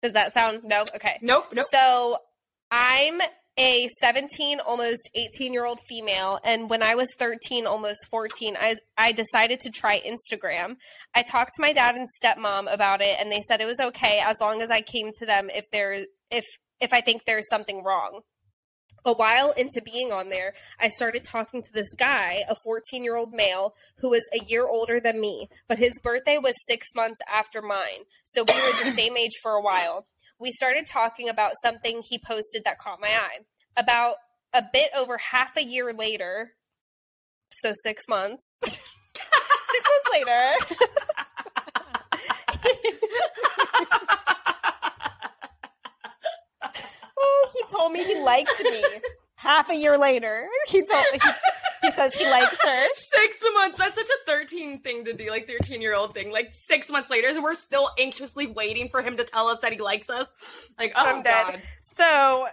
does 0.02 0.14
that 0.14 0.34
sound 0.34 0.64
no 0.64 0.82
okay 0.96 1.18
Nope. 1.22 1.48
Nope. 1.54 1.66
so 1.70 2.18
I'm 2.72 3.20
a 3.58 3.88
17, 4.00 4.60
almost 4.66 5.10
18 5.16 5.54
year 5.54 5.66
old 5.66 5.80
female. 5.88 6.40
And 6.46 6.70
when 6.70 6.82
I 6.82 6.96
was 6.96 7.14
13, 7.18 7.68
almost 7.68 8.08
14, 8.10 8.56
I, 8.60 8.76
I 8.98 9.12
decided 9.12 9.60
to 9.62 9.70
try 9.70 10.02
Instagram. 10.02 10.76
I 11.14 11.24
talked 11.24 11.54
to 11.56 11.62
my 11.62 11.74
dad 11.74 11.96
and 11.96 12.08
stepmom 12.24 12.74
about 12.74 13.02
it, 13.02 13.18
and 13.20 13.32
they 13.32 13.42
said 13.42 13.62
it 13.62 13.66
was 13.66 13.80
okay 13.80 14.22
as 14.24 14.40
long 14.40 14.62
as 14.62 14.72
I 14.72 14.82
came 14.82 15.12
to 15.20 15.26
them 15.26 15.50
if 15.50 15.70
there 15.72 16.06
if 16.30 16.46
if 16.80 16.94
I 16.94 17.02
think 17.02 17.26
there's 17.26 17.50
something 17.50 17.84
wrong. 17.84 18.22
A 19.04 19.14
while 19.14 19.52
into 19.52 19.82
being 19.82 20.12
on 20.12 20.30
there, 20.30 20.54
I 20.80 20.90
started 20.90 21.24
talking 21.24 21.64
to 21.64 21.74
this 21.74 21.92
guy, 21.96 22.44
a 22.48 22.56
14 22.64 23.04
year 23.04 23.16
old 23.16 23.34
male 23.34 23.74
who 23.98 24.10
was 24.10 24.28
a 24.34 24.44
year 24.46 24.68
older 24.68 25.00
than 25.00 25.20
me, 25.20 25.50
but 25.68 25.80
his 25.80 26.00
birthday 26.04 26.38
was 26.38 26.54
six 26.68 26.88
months 26.96 27.20
after 27.32 27.62
mine. 27.62 28.06
So 28.26 28.44
we 28.44 28.54
were 28.54 28.84
the 28.84 28.92
same 28.92 29.18
age 29.18 29.40
for 29.42 29.54
a 29.54 29.62
while 29.62 30.06
we 30.42 30.52
started 30.52 30.88
talking 30.88 31.30
about 31.30 31.52
something 31.62 32.02
he 32.04 32.18
posted 32.18 32.64
that 32.66 32.80
caught 32.80 33.00
my 33.00 33.08
eye. 33.08 33.38
About 33.78 34.16
a 34.54 34.64
bit 34.74 34.90
over 34.98 35.18
half 35.18 35.56
a 35.56 35.64
year 35.64 35.94
later, 35.94 36.54
so 37.50 37.72
six 37.74 38.08
months, 38.10 38.60
six 38.66 38.82
months 39.88 40.10
later, 40.12 40.54
oh, 47.18 47.52
he 47.54 47.64
told 47.72 47.94
me 47.94 48.04
he 48.04 48.20
liked 48.22 48.62
me. 48.64 48.84
Half 49.36 49.70
a 49.70 49.76
year 49.76 49.98
later, 49.98 50.48
he 50.68 50.86
told 50.86 51.06
he, 51.14 51.20
he 51.92 51.96
says 51.96 52.16
he 52.16 52.26
likes 52.30 52.64
her. 52.66 52.88
Six 52.94 53.38
months. 53.54 53.78
That's 53.78 53.96
such 53.96 54.06
a 54.08 54.32
13 54.32 54.80
thing 54.80 55.06
to 55.06 55.14
do, 55.14 55.30
like 55.30 55.48
13 55.48 55.82
year 55.82 55.94
old 55.96 56.14
thing. 56.14 56.32
Like 56.32 56.54
six 56.54 56.90
months 56.90 57.10
later, 57.10 57.28
and 57.30 57.44
we're 57.44 57.56
still 57.56 57.90
anxiously 58.00 58.48
waiting 58.48 58.90
for 58.90 59.02
him 59.02 59.18
to 59.18 59.24
tell 59.24 59.48
us 59.48 59.60
that 59.60 59.72
he 59.72 59.80
likes 59.80 60.10
us. 60.10 60.32
Like, 60.80 60.94
oh 60.96 61.06
I'm 61.06 61.24
dead. 61.24 61.62
So, 61.82 62.48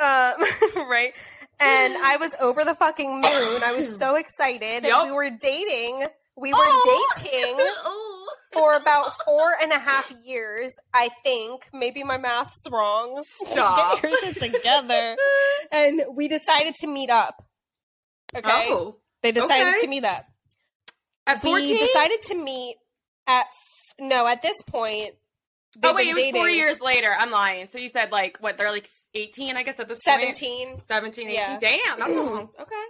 um, 0.00 0.34
right. 0.88 1.12
And 1.60 1.94
I 1.96 2.16
was 2.18 2.34
over 2.40 2.64
the 2.64 2.74
fucking 2.74 3.10
moon. 3.10 3.22
I 3.64 3.72
was 3.76 3.98
so 3.98 4.16
excited. 4.16 4.84
Yup. 4.84 5.06
We 5.06 5.12
were 5.12 5.30
dating. 5.30 6.06
We 6.36 6.52
were 6.52 6.58
Oh. 6.58 7.06
dating 7.22 7.56
oh. 7.84 8.26
for 8.52 8.74
about 8.74 9.12
four 9.24 9.52
and 9.62 9.70
a 9.72 9.78
half 9.78 10.12
years, 10.24 10.74
I 10.92 11.10
think. 11.22 11.68
Maybe 11.72 12.02
my 12.02 12.18
math's 12.18 12.66
wrong. 12.70 13.22
Stop. 13.22 14.02
Get 14.02 14.10
your 14.10 14.18
shit 14.18 14.52
together. 14.52 15.16
And 15.70 16.02
we 16.10 16.26
decided 16.28 16.74
to 16.80 16.88
meet 16.88 17.10
up. 17.10 17.40
Okay. 18.36 18.66
Oh. 18.70 18.96
They 19.22 19.32
decided 19.32 19.68
okay. 19.68 19.80
to 19.82 19.86
meet 19.88 20.04
up. 20.04 20.26
At 21.26 21.40
14? 21.40 21.68
We 21.68 21.78
decided 21.78 22.18
to 22.28 22.34
meet 22.34 22.76
at 23.26 23.46
no, 23.98 24.26
at 24.26 24.42
this 24.42 24.62
point. 24.62 25.12
Oh 25.82 25.94
wait, 25.94 26.08
it 26.08 26.14
was 26.14 26.30
four 26.30 26.48
years 26.48 26.80
later. 26.80 27.12
I'm 27.18 27.30
lying. 27.30 27.68
So 27.68 27.78
you 27.78 27.88
said 27.88 28.12
like 28.12 28.36
what? 28.40 28.58
They're 28.58 28.70
like 28.70 28.88
18, 29.14 29.56
I 29.56 29.62
guess 29.62 29.80
at 29.80 29.88
this 29.88 30.00
point. 30.06 30.36
17. 30.36 30.82
17, 30.86 31.28
18. 31.28 31.34
Yeah. 31.34 31.58
Damn, 31.58 31.98
that's 31.98 32.14
a 32.14 32.22
long. 32.22 32.48
Okay. 32.60 32.84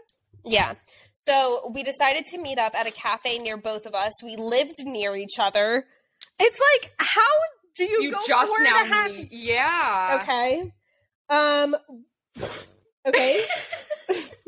Yeah. 0.47 0.75
So 1.15 1.73
we 1.75 1.83
decided 1.83 2.27
to 2.27 2.39
meet 2.39 2.59
up 2.59 2.75
at 2.75 2.87
a 2.87 2.91
cafe 2.91 3.39
near 3.39 3.57
both 3.57 3.87
of 3.87 3.95
us. 3.95 4.13
We 4.23 4.37
lived 4.37 4.75
near 4.85 5.17
each 5.17 5.39
other. 5.39 5.87
It's 6.39 6.61
like, 6.83 6.93
how 6.99 7.23
do 7.77 7.85
you, 7.85 8.03
You 8.03 8.13
go 8.13 8.19
just 8.27 8.49
four 8.49 8.59
and 8.59 8.67
a 8.67 8.95
half- 8.95 9.11
meet. 9.11 9.33
Yeah. 9.33 10.21
Okay. 10.23 10.73
Um. 11.31 11.77
Okay. 13.07 13.45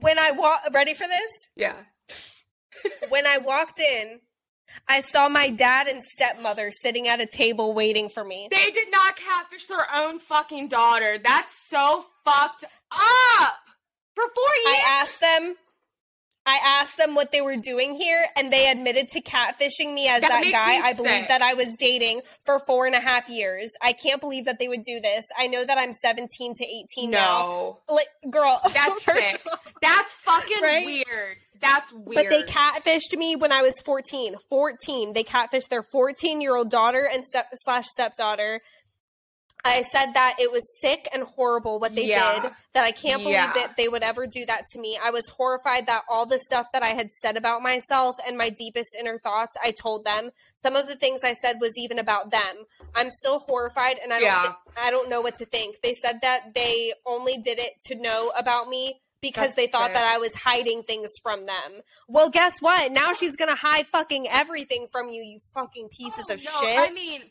when 0.00 0.18
I 0.18 0.32
walk, 0.32 0.60
ready 0.72 0.94
for 0.94 1.06
this? 1.06 1.48
Yeah. 1.56 1.74
When 3.08 3.26
I 3.26 3.38
walked 3.38 3.80
in, 3.80 4.20
I 4.88 5.00
saw 5.00 5.28
my 5.28 5.50
dad 5.50 5.88
and 5.88 6.02
stepmother 6.04 6.70
sitting 6.70 7.08
at 7.08 7.20
a 7.20 7.26
table 7.26 7.74
waiting 7.74 8.08
for 8.08 8.22
me. 8.24 8.46
They 8.50 8.70
did 8.70 8.90
not 8.90 9.16
catfish 9.16 9.66
their 9.66 9.86
own 9.92 10.20
fucking 10.20 10.68
daughter. 10.68 11.18
That's 11.18 11.52
so 11.68 12.04
fucked 12.24 12.64
up. 12.92 13.54
For 14.14 14.24
four 14.24 14.54
years. 14.64 14.76
I 14.78 15.00
asked 15.02 15.20
them. 15.20 15.56
I 16.48 16.80
asked 16.80 16.96
them 16.96 17.14
what 17.14 17.30
they 17.30 17.42
were 17.42 17.56
doing 17.56 17.94
here, 17.94 18.24
and 18.36 18.50
they 18.50 18.70
admitted 18.70 19.10
to 19.10 19.20
catfishing 19.20 19.92
me 19.92 20.08
as 20.08 20.22
That 20.22 20.30
that, 20.30 20.50
guy 20.50 20.88
I 20.88 20.94
believe 20.94 21.28
that 21.28 21.42
I 21.42 21.52
was 21.52 21.76
dating 21.76 22.22
for 22.44 22.58
four 22.58 22.86
and 22.86 22.94
a 22.94 23.00
half 23.00 23.28
years. 23.28 23.72
I 23.82 23.92
can't 23.92 24.18
believe 24.20 24.46
that 24.46 24.58
they 24.58 24.66
would 24.68 24.82
do 24.82 24.98
this. 24.98 25.26
I 25.38 25.46
know 25.46 25.62
that 25.64 25.76
I'm 25.76 25.92
17 25.92 26.54
to 26.54 26.64
18 26.64 27.10
now. 27.10 27.78
Like, 27.88 28.06
girl, 28.30 28.58
That's 28.72 29.04
sick. 29.04 29.42
all- 29.50 29.58
That's 29.82 30.14
fucking 30.14 30.62
Right? 30.62 30.86
weird. 30.86 31.36
That's 31.60 31.92
weird. 31.92 32.14
But 32.14 32.28
they 32.30 32.42
catfished 32.44 33.16
me 33.18 33.36
when 33.36 33.52
I 33.52 33.62
was 33.62 33.74
14. 33.84 34.36
14. 34.48 35.12
They 35.12 35.24
catfished 35.24 35.68
their 35.68 35.82
14 35.82 36.40
year 36.40 36.56
old 36.56 36.70
daughter 36.70 37.08
and 37.12 37.26
step 37.26 37.48
slash 37.52 37.86
stepdaughter. 37.86 38.60
I 39.64 39.82
said 39.82 40.12
that 40.14 40.36
it 40.38 40.50
was 40.52 40.62
sick 40.80 41.08
and 41.12 41.24
horrible 41.24 41.78
what 41.80 41.94
they 41.94 42.06
Yeah. 42.06 42.40
did. 42.42 42.52
That 42.74 42.84
I 42.84 42.92
can't 42.92 43.18
believe 43.22 43.34
Yeah. 43.34 43.52
that 43.54 43.76
they 43.76 43.88
would 43.88 44.02
ever 44.02 44.26
do 44.26 44.46
that 44.46 44.68
to 44.68 44.78
me. 44.78 44.98
I 45.02 45.10
was 45.10 45.28
horrified 45.28 45.86
that 45.86 46.04
all 46.08 46.26
the 46.26 46.38
stuff 46.38 46.66
that 46.72 46.82
I 46.82 46.88
had 46.90 47.10
said 47.12 47.36
about 47.36 47.60
myself 47.62 48.16
and 48.26 48.38
my 48.38 48.50
deepest 48.50 48.94
inner 48.98 49.18
thoughts, 49.18 49.56
I 49.62 49.72
told 49.72 50.04
them. 50.04 50.30
Some 50.54 50.76
of 50.76 50.86
the 50.86 50.94
things 50.96 51.24
I 51.24 51.32
said 51.34 51.56
was 51.60 51.76
even 51.76 51.98
about 51.98 52.30
them. 52.30 52.66
I'm 52.94 53.10
still 53.10 53.40
horrified, 53.40 53.98
and 54.02 54.12
I 54.12 54.20
don't. 54.20 54.42
Thi- 54.42 54.54
I 54.80 54.90
don't 54.90 55.08
know 55.08 55.20
what 55.20 55.36
to 55.36 55.44
think. 55.44 55.80
They 55.82 55.94
said 55.94 56.20
that 56.22 56.54
they 56.54 56.92
only 57.04 57.36
did 57.38 57.58
it 57.58 57.72
to 57.86 57.96
know 57.96 58.32
about 58.38 58.68
me 58.68 59.00
because 59.20 59.46
That's 59.46 59.56
they 59.56 59.66
thought 59.66 59.92
that 59.94 60.04
I 60.06 60.18
was 60.18 60.32
hiding 60.36 60.84
things 60.84 61.10
from 61.20 61.46
them. 61.46 61.80
Well, 62.06 62.30
guess 62.30 62.60
what? 62.60 62.92
Now 62.92 63.12
she's 63.12 63.34
gonna 63.34 63.56
hide 63.56 63.88
fucking 63.88 64.28
everything 64.28 64.86
from 64.92 65.08
you, 65.08 65.22
you 65.24 65.40
fucking 65.52 65.88
pieces 65.88 66.26
Oh, 66.30 66.34
of 66.34 66.40
no, 66.44 66.50
shit. 66.60 66.78
I 66.78 66.90
mean, 66.92 67.28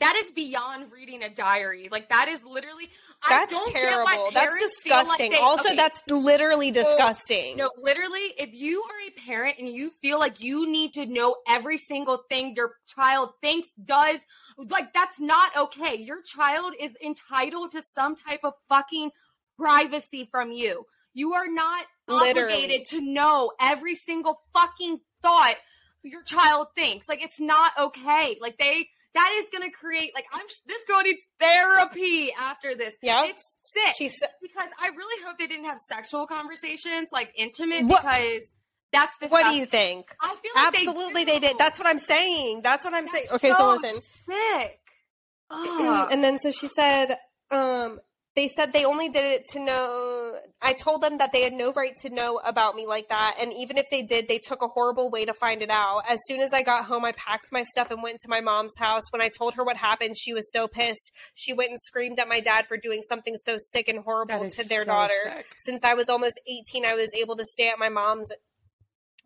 that 0.00 0.16
is 0.16 0.30
beyond 0.30 0.92
reading 0.92 1.22
a 1.22 1.28
diary. 1.28 1.88
Like 1.90 2.08
that 2.10 2.28
is 2.28 2.44
literally. 2.44 2.90
I 3.22 3.30
that's 3.30 3.52
don't 3.52 3.72
terrible. 3.72 4.30
That's 4.32 4.46
feel 4.82 4.92
like 4.92 5.06
disgusting. 5.06 5.30
they- 5.32 5.38
also, 5.38 5.68
okay, 5.68 5.76
that's 5.76 6.08
literally 6.08 6.68
oh, 6.68 6.72
disgusting. 6.72 7.56
No, 7.56 7.70
literally, 7.80 8.32
if 8.38 8.54
you 8.54 8.82
are 8.82 9.08
a 9.08 9.20
parent 9.26 9.56
and 9.58 9.68
you 9.68 9.90
feel 9.90 10.18
like 10.18 10.40
you 10.40 10.70
need 10.70 10.94
to 10.94 11.06
know 11.06 11.36
every 11.48 11.78
single 11.78 12.24
thing 12.28 12.54
your 12.54 12.74
child 12.86 13.30
thinks, 13.42 13.72
does, 13.72 14.20
like 14.56 14.92
that's 14.92 15.18
not 15.18 15.56
okay. 15.56 15.96
Your 15.96 16.22
child 16.22 16.74
is 16.78 16.94
entitled 17.04 17.72
to 17.72 17.82
some 17.82 18.14
type 18.14 18.40
of 18.44 18.54
fucking 18.68 19.10
privacy 19.58 20.28
from 20.30 20.52
you. 20.52 20.84
You 21.14 21.34
are 21.34 21.48
not 21.48 21.86
Literally. 22.06 22.52
obligated 22.54 22.86
to 22.88 23.00
know 23.00 23.52
every 23.60 23.94
single 23.94 24.40
fucking 24.52 25.00
thought 25.22 25.56
your 26.02 26.22
child 26.22 26.68
thinks. 26.76 27.08
Like 27.08 27.22
it's 27.22 27.40
not 27.40 27.72
okay. 27.78 28.36
Like 28.40 28.58
they 28.58 28.88
that 29.14 29.32
is 29.36 29.48
going 29.48 29.68
to 29.68 29.74
create 29.76 30.12
like 30.14 30.26
I'm 30.32 30.44
this 30.66 30.84
girl 30.84 31.00
needs 31.02 31.22
therapy 31.40 32.32
after 32.38 32.74
this. 32.74 32.96
Yeah. 33.02 33.24
It's 33.26 33.56
sick 33.72 33.94
She's 33.96 34.22
because 34.42 34.70
I 34.80 34.88
really 34.88 35.24
hope 35.24 35.38
they 35.38 35.46
didn't 35.46 35.66
have 35.66 35.78
sexual 35.78 36.26
conversations, 36.26 37.10
like 37.12 37.32
intimate, 37.36 37.86
What- 37.86 38.02
because 38.02 38.52
that's 38.92 39.18
disgusting. 39.18 39.46
what 39.46 39.50
do 39.50 39.56
you 39.58 39.66
think? 39.66 40.14
I 40.20 40.28
feel 40.36 40.50
like 40.54 40.74
Absolutely, 40.74 41.24
they, 41.24 41.38
they, 41.38 41.48
did. 41.48 41.58
That's 41.58 41.78
what 41.78 41.86
I'm 41.86 41.98
saying. 41.98 42.62
That's 42.62 42.84
what 42.86 42.94
I'm 42.94 43.06
saying. 43.08 43.26
Okay, 43.34 43.50
so, 43.50 43.54
so 43.56 43.76
listen. 43.82 44.00
sick. 44.00 44.80
And 45.50 46.24
then 46.24 46.38
so 46.38 46.50
she 46.50 46.68
said, 46.68 47.16
um, 47.50 48.00
they 48.38 48.46
said 48.46 48.72
they 48.72 48.84
only 48.84 49.08
did 49.08 49.24
it 49.24 49.44
to 49.46 49.58
know. 49.58 50.38
I 50.62 50.72
told 50.72 51.02
them 51.02 51.18
that 51.18 51.32
they 51.32 51.42
had 51.42 51.52
no 51.52 51.72
right 51.72 51.96
to 52.02 52.08
know 52.08 52.40
about 52.46 52.76
me 52.76 52.86
like 52.86 53.08
that, 53.08 53.34
and 53.40 53.52
even 53.52 53.76
if 53.76 53.86
they 53.90 54.02
did, 54.02 54.28
they 54.28 54.38
took 54.38 54.62
a 54.62 54.68
horrible 54.68 55.10
way 55.10 55.24
to 55.24 55.34
find 55.34 55.60
it 55.60 55.70
out. 55.70 56.02
As 56.08 56.20
soon 56.24 56.38
as 56.38 56.54
I 56.54 56.62
got 56.62 56.84
home, 56.84 57.04
I 57.04 57.10
packed 57.12 57.48
my 57.50 57.64
stuff 57.64 57.90
and 57.90 58.00
went 58.00 58.20
to 58.20 58.28
my 58.28 58.40
mom's 58.40 58.78
house. 58.78 59.10
When 59.10 59.20
I 59.20 59.28
told 59.28 59.54
her 59.54 59.64
what 59.64 59.76
happened, 59.76 60.16
she 60.16 60.32
was 60.32 60.52
so 60.52 60.68
pissed. 60.68 61.10
She 61.34 61.52
went 61.52 61.70
and 61.70 61.80
screamed 61.80 62.20
at 62.20 62.28
my 62.28 62.38
dad 62.38 62.66
for 62.66 62.76
doing 62.76 63.02
something 63.02 63.36
so 63.36 63.56
sick 63.58 63.88
and 63.88 63.98
horrible 63.98 64.48
to 64.48 64.68
their 64.68 64.84
so 64.84 64.92
daughter. 64.92 65.14
sick. 65.24 65.46
Since 65.56 65.84
I 65.84 65.94
was 65.94 66.08
almost 66.08 66.40
18, 66.46 66.86
I 66.86 66.94
was 66.94 67.12
able 67.20 67.34
to 67.34 67.44
stay 67.44 67.68
at 67.68 67.80
my 67.80 67.88
mom's 67.88 68.30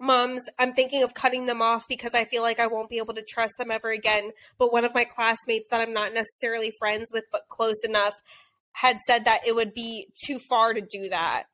moms 0.00 0.42
i'm 0.58 0.72
thinking 0.72 1.04
of 1.04 1.14
cutting 1.14 1.46
them 1.46 1.62
off 1.62 1.86
because 1.88 2.12
i 2.12 2.24
feel 2.24 2.42
like 2.42 2.58
i 2.58 2.66
won't 2.66 2.90
be 2.90 2.98
able 2.98 3.14
to 3.14 3.22
trust 3.22 3.54
them 3.56 3.70
ever 3.70 3.90
again 3.90 4.30
but 4.58 4.72
one 4.72 4.84
of 4.84 4.92
my 4.94 5.04
classmates 5.04 5.68
that 5.70 5.80
i'm 5.80 5.92
not 5.92 6.12
necessarily 6.12 6.72
friends 6.76 7.12
with 7.12 7.22
but 7.30 7.42
close 7.48 7.84
enough 7.84 8.14
had 8.72 8.98
said 9.06 9.24
that 9.24 9.40
it 9.46 9.54
would 9.54 9.74
be 9.74 10.06
too 10.26 10.38
far 10.48 10.72
to 10.74 10.80
do 10.80 11.08
that 11.08 11.44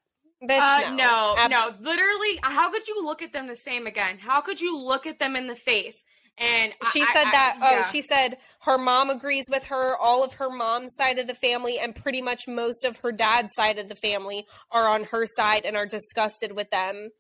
Bitch, 0.42 0.60
Uh, 0.60 0.90
no 0.90 0.96
no, 0.96 1.34
Abs- 1.36 1.50
no. 1.50 1.74
Literally, 1.80 2.38
how 2.42 2.70
could 2.70 2.86
you 2.86 3.04
look 3.04 3.22
at 3.22 3.32
them 3.32 3.48
the 3.48 3.56
same 3.56 3.88
again? 3.88 4.18
How 4.20 4.40
could 4.40 4.60
you 4.60 4.78
look 4.78 5.04
at 5.04 5.18
them 5.18 5.34
in 5.34 5.48
the 5.48 5.56
face? 5.56 6.04
And 6.36 6.72
she 6.92 7.02
I- 7.02 7.12
said 7.12 7.26
I- 7.26 7.30
that 7.32 7.56
yeah. 7.60 7.80
oh 7.80 7.90
she 7.90 8.02
said 8.02 8.38
her 8.60 8.78
mom 8.78 9.10
agrees 9.10 9.46
with 9.50 9.64
her 9.64 9.96
all 9.96 10.22
of 10.22 10.34
her 10.34 10.48
mom's 10.48 10.94
side 10.94 11.18
of 11.18 11.26
the 11.26 11.34
family 11.34 11.80
and 11.80 11.92
pretty 11.92 12.22
much 12.22 12.46
most 12.46 12.84
of 12.84 12.98
her 12.98 13.10
dad's 13.10 13.52
side 13.54 13.80
of 13.80 13.88
the 13.88 13.96
family 13.96 14.46
are 14.70 14.86
on 14.88 15.02
her 15.04 15.26
side 15.26 15.64
and 15.64 15.76
are 15.76 15.86
disgusted 15.86 16.52
with 16.52 16.70
them 16.70 17.10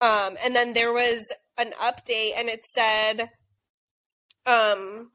um 0.00 0.38
and 0.42 0.56
then 0.56 0.72
there 0.72 0.94
was 0.94 1.30
an 1.58 1.72
update 1.72 2.30
and 2.38 2.48
it 2.48 2.64
said 2.64 3.28
um 4.46 5.10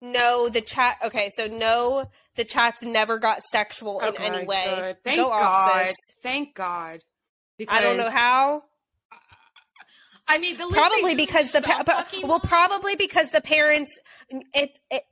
no 0.00 0.48
the 0.48 0.60
chat 0.60 0.96
okay 1.04 1.30
so 1.34 1.46
no 1.46 2.08
the 2.36 2.44
chats 2.44 2.84
never 2.84 3.18
got 3.18 3.42
sexual 3.42 4.00
in 4.00 4.14
oh 4.18 4.22
any 4.22 4.46
way 4.46 4.64
good. 4.76 4.96
Thank 5.04 5.16
go 5.16 5.28
God. 5.28 5.88
off 5.88 5.94
Thank 6.22 6.54
God. 6.54 7.00
i 7.68 7.80
don't 7.80 7.96
know 7.96 8.10
how 8.10 8.62
I 10.30 10.36
mean, 10.36 10.56
probably 10.56 11.14
because 11.14 11.52
the 11.52 11.62
pa- 11.62 12.04
well 12.24 12.38
probably 12.38 12.96
because 12.96 13.30
the 13.30 13.40
parents 13.40 13.98
it, 14.52 14.78
it 14.90 15.02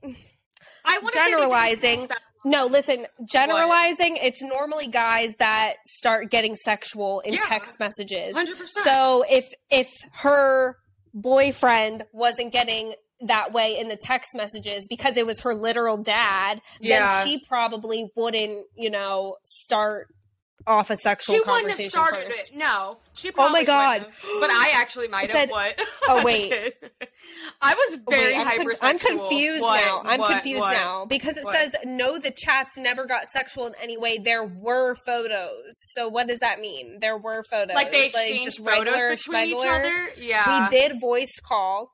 I 0.85 0.99
wanna 0.99 1.12
say 1.12 1.18
they 1.25 1.31
didn't 1.31 1.40
generalizing. 1.40 2.09
No, 2.44 2.66
listen, 2.66 3.07
generalizing, 3.25 4.18
it's 4.20 4.40
normally 4.40 4.87
guys 4.87 5.35
that 5.40 5.75
start 5.87 6.31
getting 6.31 6.55
sexual 6.55 7.18
in 7.20 7.35
Yeah. 7.35 7.40
text 7.46 7.81
messages. 7.81 8.35
100%. 8.37 8.68
So 8.85 9.25
if 9.29 9.46
if 9.70 9.88
her 10.12 10.77
boyfriend 11.12 12.05
wasn't 12.12 12.53
getting 12.53 12.92
that 13.20 13.52
way 13.52 13.76
in 13.79 13.88
the 13.88 13.96
text 13.96 14.35
messages 14.35 14.87
because 14.88 15.16
it 15.16 15.26
was 15.26 15.40
her 15.40 15.55
literal 15.55 15.96
dad, 15.96 16.61
Yeah. 16.81 17.07
then 17.09 17.26
she 17.26 17.38
probably 17.48 18.11
wouldn't, 18.14 18.66
you 18.76 18.90
know, 18.90 19.37
start 19.44 20.09
off 20.66 20.90
a 20.90 20.96
sexual 20.96 21.37
She 21.37 21.40
wouldn't 21.48 21.70
have 21.70 21.79
started 21.90 22.24
first. 22.35 22.50
it. 22.50 22.57
No, 22.57 22.98
she. 23.16 23.31
Probably 23.31 23.50
oh 23.50 23.52
my 23.61 23.64
God. 23.64 24.00
have. 24.00 24.09
But 24.40 24.50
I 24.50 24.72
actually 24.74 25.07
might 25.07 25.31
have. 25.31 25.48
What? 25.48 25.81
Oh, 26.09 26.22
wait. 26.24 26.74
I 27.62 27.74
was 27.74 27.98
very 28.09 28.35
Wait, 28.35 28.37
I'm, 28.46 28.59
con- 28.66 28.76
I'm 28.83 28.98
confused 28.98 29.62
What? 29.62 29.81
now. 29.81 30.02
I'm 30.05 30.18
What? 30.20 30.33
confused 30.33 30.61
What? 30.62 30.72
now 30.72 31.05
because 31.07 31.37
it 31.37 31.44
says 31.52 31.76
no, 31.85 32.18
the 32.18 32.33
chats 32.33 32.76
never 32.76 33.07
got 33.07 33.29
sexual 33.29 33.66
in 33.68 33.74
any 33.81 33.96
way. 33.96 34.18
There 34.18 34.44
were 34.44 34.94
photos. 34.96 35.70
So 35.92 36.09
what 36.09 36.26
does 36.26 36.40
that 36.40 36.59
mean? 36.61 36.98
There 37.00 37.16
were 37.16 37.44
photos, 37.44 37.74
Like 37.74 37.92
they 37.92 38.07
exchanged 38.07 38.44
just 38.44 38.59
photos 38.59 38.79
regular 38.87 39.11
between 39.11 39.48
each 39.50 39.66
other. 39.66 39.94
Yeah. 40.18 40.68
We 40.68 40.76
did 40.79 41.00
voice 41.00 41.38
call. 41.40 41.92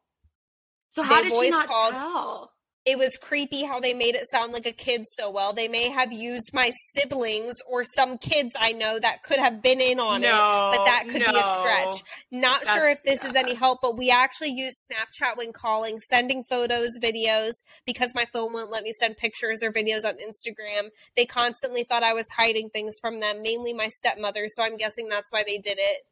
So 0.93 1.03
how 1.03 1.23
did 1.23 1.31
she 1.33 1.37
voice 1.37 1.51
not 1.51 1.67
called- 1.67 1.95
tell? 1.95 2.53
it 2.85 2.99
was 2.99 3.17
creepy 3.17 3.65
how 3.65 3.79
they 3.79 3.95
made 3.95 4.17
it 4.17 4.27
sound 4.27 4.53
like 4.53 4.67
a 4.67 4.73
kid 4.73 5.07
so 5.07 5.31
well. 5.31 5.53
They 5.53 5.69
may 5.69 5.89
have 5.89 6.13
used 6.13 6.53
my 6.53 6.73
siblings 6.95 7.63
or 7.71 7.85
some 7.85 8.19
kids 8.19 8.57
I 8.59 8.73
know 8.73 8.99
that 8.99 9.23
could 9.23 9.39
have 9.39 9.63
been 9.63 9.81
in 9.81 10.01
on 10.01 10.21
No, 10.23 10.29
it, 10.75 10.77
but 10.79 10.85
that 10.85 11.05
could 11.09 11.25
be 11.25 11.39
a 11.39 11.55
stretch. 11.61 12.03
Not 12.33 12.67
sure 12.67 12.89
if 12.89 13.01
That's- 13.05 13.23
this 13.23 13.31
is 13.31 13.37
any 13.37 13.55
help, 13.55 13.83
but 13.83 13.97
we 13.97 14.11
actually 14.11 14.51
use 14.51 14.75
Snapchat 14.91 15.37
when 15.37 15.53
calling, 15.53 16.01
sending 16.01 16.43
photos, 16.43 16.99
videos, 17.01 17.53
because 17.87 18.17
my 18.17 18.25
phone 18.33 18.53
won't 18.53 18.73
let 18.73 18.83
me 18.83 18.93
send 18.93 19.17
pictures 19.17 19.63
or 19.63 19.71
videos 19.71 20.05
on 20.05 20.17
Instagram. 20.17 20.91
They 21.15 21.25
constantly 21.25 21.85
thought 21.85 22.03
I 22.03 22.15
was 22.15 22.29
hiding 22.31 22.71
things 22.71 22.99
from 23.01 23.21
them, 23.21 23.43
mainly 23.43 23.73
my 23.73 23.91
stepmother, 23.91 24.49
so 24.49 24.65
I'm 24.65 24.77
guessing 24.77 25.09
that's 25.09 25.31
why 25.31 25.45
they 25.47 25.59
did 25.59 25.79
it. 25.79 26.03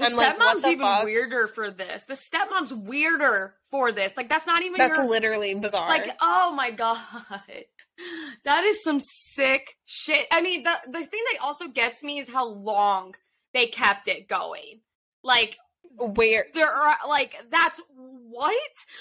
The 0.00 0.06
I'm 0.06 0.12
stepmom's 0.12 0.62
the 0.62 0.68
even 0.70 0.86
fuck? 0.86 1.04
weirder 1.04 1.46
for 1.48 1.70
this. 1.70 2.04
The 2.04 2.14
stepmom's 2.14 2.72
weirder 2.72 3.54
for 3.70 3.92
this. 3.92 4.16
Like 4.16 4.28
that's 4.28 4.46
not 4.46 4.62
even 4.62 4.78
That's 4.78 4.96
your 4.98 5.06
literally 5.08 5.54
bizarre. 5.54 5.88
like 5.88 6.10
oh 6.20 6.52
my 6.54 6.70
god. 6.70 6.96
That 8.44 8.64
is 8.64 8.82
some 8.82 8.98
sick 9.00 9.76
shit. 9.84 10.26
I 10.32 10.40
mean, 10.40 10.62
the 10.62 10.72
the 10.86 11.04
thing 11.04 11.20
that 11.32 11.42
also 11.42 11.68
gets 11.68 12.02
me 12.02 12.18
is 12.18 12.32
how 12.32 12.48
long 12.48 13.14
they 13.52 13.66
kept 13.66 14.08
it 14.08 14.26
going. 14.28 14.80
Like 15.22 15.58
Where 15.98 16.46
there 16.54 16.70
are 16.72 16.96
like 17.08 17.34
that's 17.50 17.78
what 17.92 18.54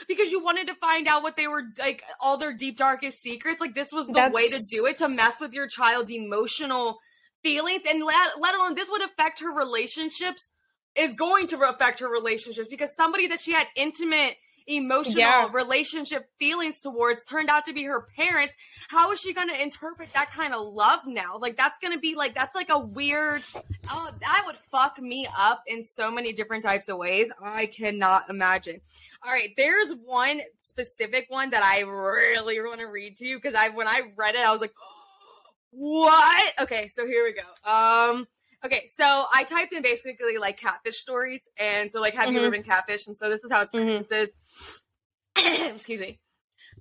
because 0.07 0.31
you 0.31 0.43
wanted 0.43 0.67
to 0.67 0.75
find 0.75 1.07
out 1.07 1.23
what 1.23 1.37
they 1.37 1.47
were 1.47 1.63
like 1.77 2.03
all 2.19 2.35
their 2.37 2.51
deep 2.53 2.77
darkest 2.77 3.21
secrets 3.21 3.61
like 3.61 3.73
this 3.75 3.93
was 3.93 4.07
the 4.07 4.13
That's- 4.13 4.33
way 4.33 4.49
to 4.49 4.59
do 4.69 4.85
it 4.87 4.97
to 4.97 5.07
mess 5.07 5.39
with 5.39 5.53
your 5.53 5.67
child's 5.67 6.11
emotional 6.11 6.97
feelings 7.41 7.83
and 7.87 8.03
let, 8.03 8.37
let 8.41 8.53
alone 8.55 8.75
this 8.75 8.89
would 8.89 9.01
affect 9.01 9.39
her 9.39 9.53
relationships 9.53 10.49
is 10.95 11.13
going 11.13 11.47
to 11.47 11.59
affect 11.69 11.99
her 11.99 12.07
relationships 12.09 12.67
because 12.69 12.95
somebody 12.95 13.27
that 13.27 13.39
she 13.39 13.53
had 13.53 13.67
intimate 13.75 14.35
emotional 14.67 15.17
Yeah. 15.17 15.49
relationship 15.51 16.29
feelings 16.37 16.79
towards 16.79 17.23
turned 17.23 17.49
out 17.49 17.65
to 17.65 17.73
be 17.73 17.85
her 17.85 18.05
parents. 18.15 18.53
How 18.89 19.11
is 19.11 19.19
she 19.19 19.33
going 19.33 19.49
to 19.49 19.59
interpret 19.59 20.13
that 20.13 20.29
kind 20.29 20.53
of 20.53 20.71
love 20.73 20.99
now? 21.07 21.39
Like 21.39 21.57
that's 21.57 21.79
going 21.79 21.93
to 21.93 21.99
be 21.99 22.13
like 22.13 22.35
that's 22.35 22.53
like 22.53 22.69
a 22.69 22.77
weird 22.77 23.41
oh 23.89 24.11
that 24.21 24.43
would 24.45 24.55
fuck 24.55 24.99
me 25.01 25.27
up 25.35 25.63
in 25.65 25.83
so 25.83 26.11
many 26.11 26.33
different 26.33 26.63
types 26.63 26.87
of 26.87 26.97
ways. 26.97 27.31
I 27.41 27.65
cannot 27.65 28.29
imagine. 28.29 28.79
All 29.25 29.31
right 29.31 29.51
there's 29.57 29.91
one 30.05 30.41
specific 30.59 31.25
one 31.29 31.49
that 31.49 31.63
i 31.63 31.79
really 31.81 32.59
want 32.61 32.79
to 32.79 32.85
read 32.87 33.17
to 33.17 33.25
you 33.25 33.37
because 33.37 33.55
i 33.55 33.69
when 33.69 33.87
i 33.87 34.01
read 34.15 34.35
it 34.35 34.41
i 34.41 34.51
was 34.51 34.61
like 34.61 34.73
what? 35.71 36.53
Okay 36.61 36.87
so 36.87 37.05
here 37.07 37.23
we 37.23 37.33
go. 37.33 37.69
Um 37.69 38.27
okay 38.65 38.85
so 38.87 39.25
i 39.33 39.43
typed 39.43 39.73
in 39.73 39.81
basically 39.81 40.37
like 40.37 40.57
catfish 40.57 40.97
stories 40.97 41.47
and 41.57 41.91
so 41.91 41.99
like 42.01 42.13
have 42.13 42.31
you 42.31 42.39
ever 42.39 42.51
been 42.51 42.63
catfish 42.63 43.07
and 43.07 43.15
so 43.15 43.29
this 43.29 43.43
is 43.43 43.51
how 43.51 43.61
it 43.61 43.69
starts 43.69 43.85
Mhm. 43.89 43.99
it 43.99 44.05
says 44.05 44.35
excuse 45.73 45.99
me 46.01 46.19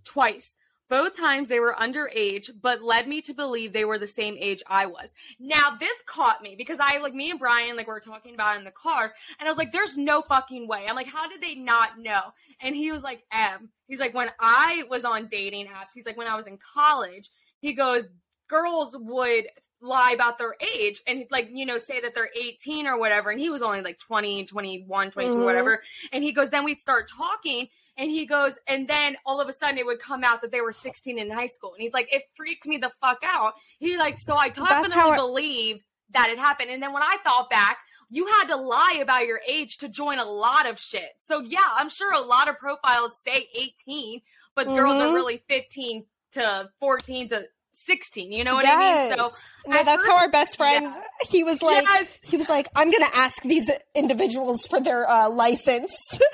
twice. 0.04 0.54
Both 0.90 1.18
times 1.18 1.50
they 1.50 1.60
were 1.60 1.74
underage 1.78 2.50
but 2.62 2.80
led 2.82 3.06
me 3.06 3.20
to 3.22 3.34
believe 3.34 3.72
they 3.74 3.84
were 3.84 3.98
the 3.98 4.06
same 4.06 4.36
age 4.40 4.62
i 4.66 4.86
was. 4.86 5.12
Now 5.38 5.76
this 5.78 5.94
caught 6.06 6.42
me 6.42 6.54
because 6.56 6.78
i 6.80 6.96
like 6.98 7.14
me 7.14 7.30
and 7.30 7.38
brian 7.38 7.76
like 7.76 7.86
we 7.86 7.92
were 7.92 8.00
talking 8.00 8.32
about 8.34 8.56
in 8.56 8.64
the 8.64 8.70
car 8.70 9.12
and 9.38 9.46
i 9.46 9.50
was 9.50 9.58
like 9.58 9.70
there's 9.70 9.98
no 9.98 10.22
fucking 10.22 10.66
way. 10.66 10.86
I'm 10.88 10.96
like 10.96 11.08
how 11.08 11.28
did 11.28 11.42
they 11.42 11.54
not 11.54 11.98
know? 11.98 12.20
And 12.62 12.74
he 12.74 12.90
was 12.90 13.02
like 13.02 13.22
em 13.32 13.68
he's 13.86 14.00
like 14.00 14.14
when 14.14 14.30
i 14.40 14.84
was 14.88 15.04
on 15.04 15.26
dating 15.26 15.66
apps 15.66 15.92
he's 15.94 16.06
like 16.06 16.16
when 16.16 16.26
i 16.28 16.36
was 16.36 16.46
in 16.46 16.58
college 16.74 17.28
he 17.60 17.74
goes 17.74 18.08
girls 18.48 18.96
would 18.98 19.44
lie 19.80 20.12
about 20.12 20.38
their 20.38 20.56
age 20.76 21.00
and 21.06 21.24
like 21.30 21.48
you 21.52 21.64
know 21.64 21.78
say 21.78 22.00
that 22.00 22.14
they're 22.14 22.30
18 22.40 22.86
or 22.86 22.98
whatever 22.98 23.30
and 23.30 23.38
he 23.38 23.48
was 23.50 23.62
only 23.62 23.80
like 23.80 23.98
20 23.98 24.44
21 24.46 25.10
22 25.10 25.38
Mhm. 25.38 25.44
whatever 25.44 25.82
and 26.12 26.24
he 26.24 26.32
goes 26.32 26.50
then 26.50 26.64
we'd 26.64 26.80
start 26.80 27.08
talking 27.08 27.68
and 27.96 28.10
he 28.10 28.26
goes 28.26 28.58
and 28.66 28.88
then 28.88 29.16
all 29.24 29.40
of 29.40 29.48
a 29.48 29.52
sudden 29.52 29.78
it 29.78 29.86
would 29.86 30.00
come 30.00 30.24
out 30.24 30.40
that 30.42 30.50
they 30.50 30.60
were 30.60 30.72
16 30.72 31.18
in 31.18 31.30
high 31.30 31.46
school 31.46 31.72
and 31.74 31.80
he's 31.82 31.92
like 31.94 32.12
it 32.12 32.24
freaked 32.34 32.66
me 32.66 32.76
the 32.76 32.90
fuck 33.00 33.18
out 33.24 33.54
he 33.78 33.96
like 33.96 34.18
so 34.18 34.34
i 34.36 34.48
definitely 34.48 35.16
believe 35.16 35.84
that 36.10 36.28
it 36.28 36.38
happened 36.38 36.70
and 36.70 36.82
then 36.82 36.92
when 36.92 37.02
i 37.02 37.16
thought 37.22 37.48
back 37.48 37.78
you 38.10 38.26
had 38.26 38.46
to 38.48 38.56
lie 38.56 38.98
about 39.02 39.26
your 39.26 39.40
age 39.46 39.76
to 39.76 39.88
join 39.88 40.18
a 40.18 40.24
lot 40.24 40.68
of 40.68 40.80
shit 40.80 41.10
so 41.18 41.40
yeah 41.40 41.68
i'm 41.76 41.88
sure 41.88 42.12
a 42.12 42.20
lot 42.20 42.48
of 42.48 42.58
profiles 42.58 43.16
say 43.20 43.46
18 43.54 44.22
but 44.56 44.66
girls 44.66 45.00
are 45.00 45.06
Mhm. 45.06 45.14
really 45.14 45.44
15 45.48 46.04
to 46.32 46.68
14 46.80 47.28
to 47.28 47.48
16 47.86 48.32
you 48.32 48.44
know 48.44 48.54
what 48.54 48.66
i 48.66 48.76
mean 49.08 49.16
so 49.16 49.30
no, 49.66 49.84
that's 49.84 49.96
first- 49.96 50.08
how 50.08 50.16
our 50.16 50.30
best 50.30 50.56
friend. 50.56 50.84
yeah. 50.86 51.02
He 51.30 51.44
was 51.44 51.60
like, 51.62 51.82
yes 51.84 52.18
he 52.22 52.36
was 52.38 52.48
like, 52.48 52.68
I'm 52.74 52.90
gonna 52.90 53.10
ask 53.14 53.42
these 53.42 53.70
individuals 53.94 54.66
for 54.70 54.80
their 54.80 55.06
uh, 55.08 55.28
license 55.28 55.94
to 56.12 56.24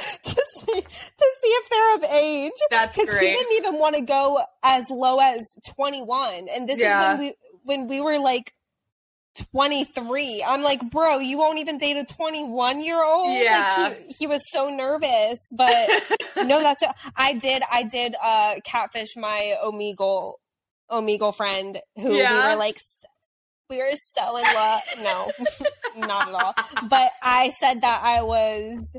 see 0.61 0.81
to 0.81 1.27
see 1.43 1.49
if 1.49 1.69
they're 1.71 1.95
of 1.97 2.05
age. 2.23 2.53
that's 2.71 2.97
Because 2.97 3.13
he 3.19 3.27
didn't 3.33 3.53
even 3.57 3.79
want 3.81 3.97
to 3.97 4.03
go 4.03 4.41
as 4.63 4.89
low 4.91 5.19
as 5.21 5.41
21, 5.75 6.47
and 6.55 6.69
this 6.69 6.79
Yeah. 6.79 7.01
is 7.01 7.09
when 7.09 7.19
we 7.19 7.35
when 7.65 7.89
we 7.89 8.01
were 8.01 8.21
like 8.21 8.53
23. 9.53 10.45
I'm 10.47 10.63
like, 10.63 10.89
bro, 10.91 11.19
you 11.19 11.39
won't 11.39 11.59
even 11.59 11.79
date 11.79 11.97
a 11.97 12.05
21 12.05 12.81
year 12.83 13.03
old. 13.05 13.37
Yeah. 13.43 13.75
Like 13.91 13.99
he, 14.01 14.13
he 14.21 14.27
was 14.29 14.43
so 14.53 14.69
nervous, 14.71 15.51
but 15.57 15.89
no, 16.37 16.61
that's 16.63 16.85
I 17.17 17.33
did. 17.35 17.63
I 17.71 17.83
did 17.85 18.15
uh 18.23 18.55
catfish 18.65 19.17
my 19.17 19.55
Omegle 19.65 20.35
Omegle 20.91 21.35
friend 21.35 21.79
who 21.97 22.11
we 22.11 22.23
were 22.23 22.57
like. 22.57 22.79
We 23.71 23.79
were 23.79 23.93
so 23.95 24.37
in 24.37 24.43
love. 24.43 24.83
No, 25.03 25.33
not 26.07 26.29
at 26.29 26.35
all. 26.35 26.55
But 26.89 27.11
I 27.23 27.49
said 27.49 27.81
that 27.81 28.01
I 28.05 28.23
was. 28.23 28.99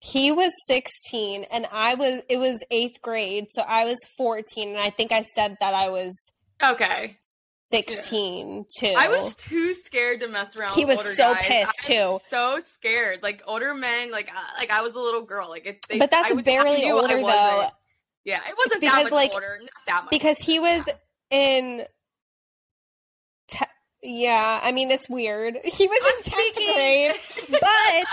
He 0.00 0.32
was 0.32 0.52
16 0.66 1.44
and 1.52 1.66
I 1.72 1.94
was, 1.94 2.22
it 2.28 2.36
was 2.36 2.64
eighth 2.70 3.00
grade. 3.00 3.46
So 3.50 3.62
I 3.66 3.84
was 3.84 3.98
14. 4.18 4.68
And 4.70 4.78
I 4.78 4.90
think 4.90 5.12
I 5.12 5.22
said 5.22 5.56
that 5.60 5.74
I 5.74 5.88
was 5.88 6.32
okay 6.62 7.16
16 7.20 8.66
too. 8.78 8.94
I 8.96 9.08
was 9.08 9.34
too 9.34 9.72
scared 9.74 10.20
to 10.20 10.28
mess 10.28 10.54
around. 10.56 10.74
He 10.74 10.84
with 10.84 10.98
was 10.98 11.06
older 11.06 11.16
so 11.16 11.34
guys. 11.34 11.42
pissed, 11.46 11.90
I 11.90 12.04
was 12.06 12.22
too. 12.22 12.26
So 12.28 12.60
scared, 12.74 13.22
like 13.22 13.42
older 13.46 13.72
men, 13.74 14.10
like 14.10 14.28
uh, 14.28 14.40
like 14.58 14.70
I 14.70 14.82
was 14.82 14.94
a 14.94 15.00
little 15.00 15.22
girl, 15.22 15.48
like 15.48 15.66
it. 15.66 15.86
They, 15.88 15.98
But 15.98 16.10
that's 16.10 16.30
I 16.32 16.42
barely 16.42 16.84
I 16.84 16.90
older, 16.90 17.16
though. 17.16 17.68
Yeah, 18.24 18.40
it 18.48 18.54
wasn't 18.56 18.82
that 18.82 18.90
Because, 18.96 19.04
much 19.04 19.12
like, 19.12 19.34
older, 19.34 19.58
not 19.60 19.70
that 19.86 20.04
much. 20.04 20.10
because 20.10 20.38
he 20.38 20.60
was 20.60 20.88
in. 21.30 21.82
Te- 23.48 23.64
yeah, 24.02 24.60
I 24.62 24.72
mean, 24.72 24.90
it's 24.90 25.08
weird. 25.08 25.56
He 25.64 25.86
was 25.86 26.00
I'm 26.04 26.36
in 26.36 26.52
10th 26.52 26.74
grade, 26.74 27.12
but 27.60 28.06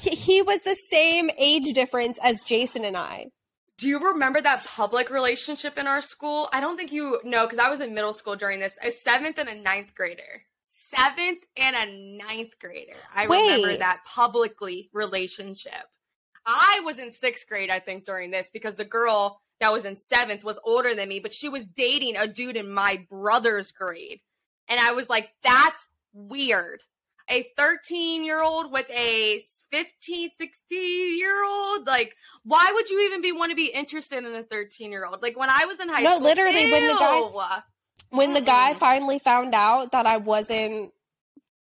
he, 0.00 0.10
he 0.10 0.42
was 0.42 0.62
the 0.62 0.76
same 0.90 1.30
age 1.38 1.72
difference 1.74 2.18
as 2.22 2.42
Jason 2.44 2.84
and 2.84 2.96
I. 2.96 3.26
Do 3.78 3.86
you 3.86 3.98
remember 4.12 4.40
that 4.40 4.64
public 4.76 5.08
relationship 5.08 5.78
in 5.78 5.86
our 5.86 6.00
school? 6.02 6.48
I 6.52 6.60
don't 6.60 6.76
think 6.76 6.92
you 6.92 7.20
know 7.24 7.46
because 7.46 7.58
I 7.60 7.70
was 7.70 7.80
in 7.80 7.94
middle 7.94 8.12
school 8.12 8.34
during 8.36 8.58
this. 8.58 8.76
A 8.82 8.90
seventh 8.90 9.38
and 9.38 9.48
a 9.48 9.54
ninth 9.54 9.94
grader. 9.94 10.42
Seventh 10.68 11.44
and 11.56 11.76
a 11.76 12.26
ninth 12.26 12.58
grader. 12.58 12.96
I 13.14 13.24
remember 13.24 13.76
that 13.76 14.00
publicly 14.04 14.90
relationship. 14.92 15.72
I 16.50 16.80
was 16.84 16.98
in 16.98 17.10
sixth 17.10 17.46
grade, 17.46 17.68
I 17.68 17.78
think, 17.78 18.04
during 18.06 18.30
this 18.30 18.48
because 18.50 18.74
the 18.74 18.84
girl 18.86 19.42
that 19.60 19.70
was 19.72 19.84
in 19.84 19.96
seventh 19.96 20.44
was 20.44 20.58
older 20.64 20.94
than 20.94 21.08
me, 21.08 21.20
but 21.20 21.32
she 21.32 21.48
was 21.50 21.66
dating 21.66 22.16
a 22.16 22.26
dude 22.26 22.56
in 22.56 22.72
my 22.72 23.06
brother's 23.10 23.70
grade. 23.70 24.20
And 24.66 24.80
I 24.80 24.92
was 24.92 25.10
like, 25.10 25.28
that's 25.42 25.86
weird. 26.14 26.80
A 27.28 27.50
13 27.58 28.24
year 28.24 28.42
old 28.42 28.72
with 28.72 28.88
a 28.90 29.40
15, 29.70 30.30
16 30.30 31.18
year 31.18 31.44
old? 31.44 31.86
Like, 31.86 32.14
why 32.44 32.70
would 32.72 32.88
you 32.88 33.00
even 33.06 33.20
be 33.20 33.32
want 33.32 33.50
to 33.50 33.56
be 33.56 33.66
interested 33.66 34.24
in 34.24 34.34
a 34.34 34.42
13 34.42 34.90
year 34.90 35.04
old? 35.04 35.20
Like 35.20 35.38
when 35.38 35.50
I 35.50 35.66
was 35.66 35.80
in 35.80 35.90
high 35.90 36.00
No, 36.02 36.12
school. 36.12 36.20
No, 36.20 36.26
literally, 36.28 36.72
when 36.72 36.86
the 36.86 36.94
guy- 36.94 37.18
ew. 37.18 37.42
When 38.10 38.32
the 38.32 38.40
guy 38.40 38.72
finally 38.72 39.18
found 39.18 39.54
out 39.54 39.92
that 39.92 40.06
I 40.06 40.16
wasn't, 40.16 40.92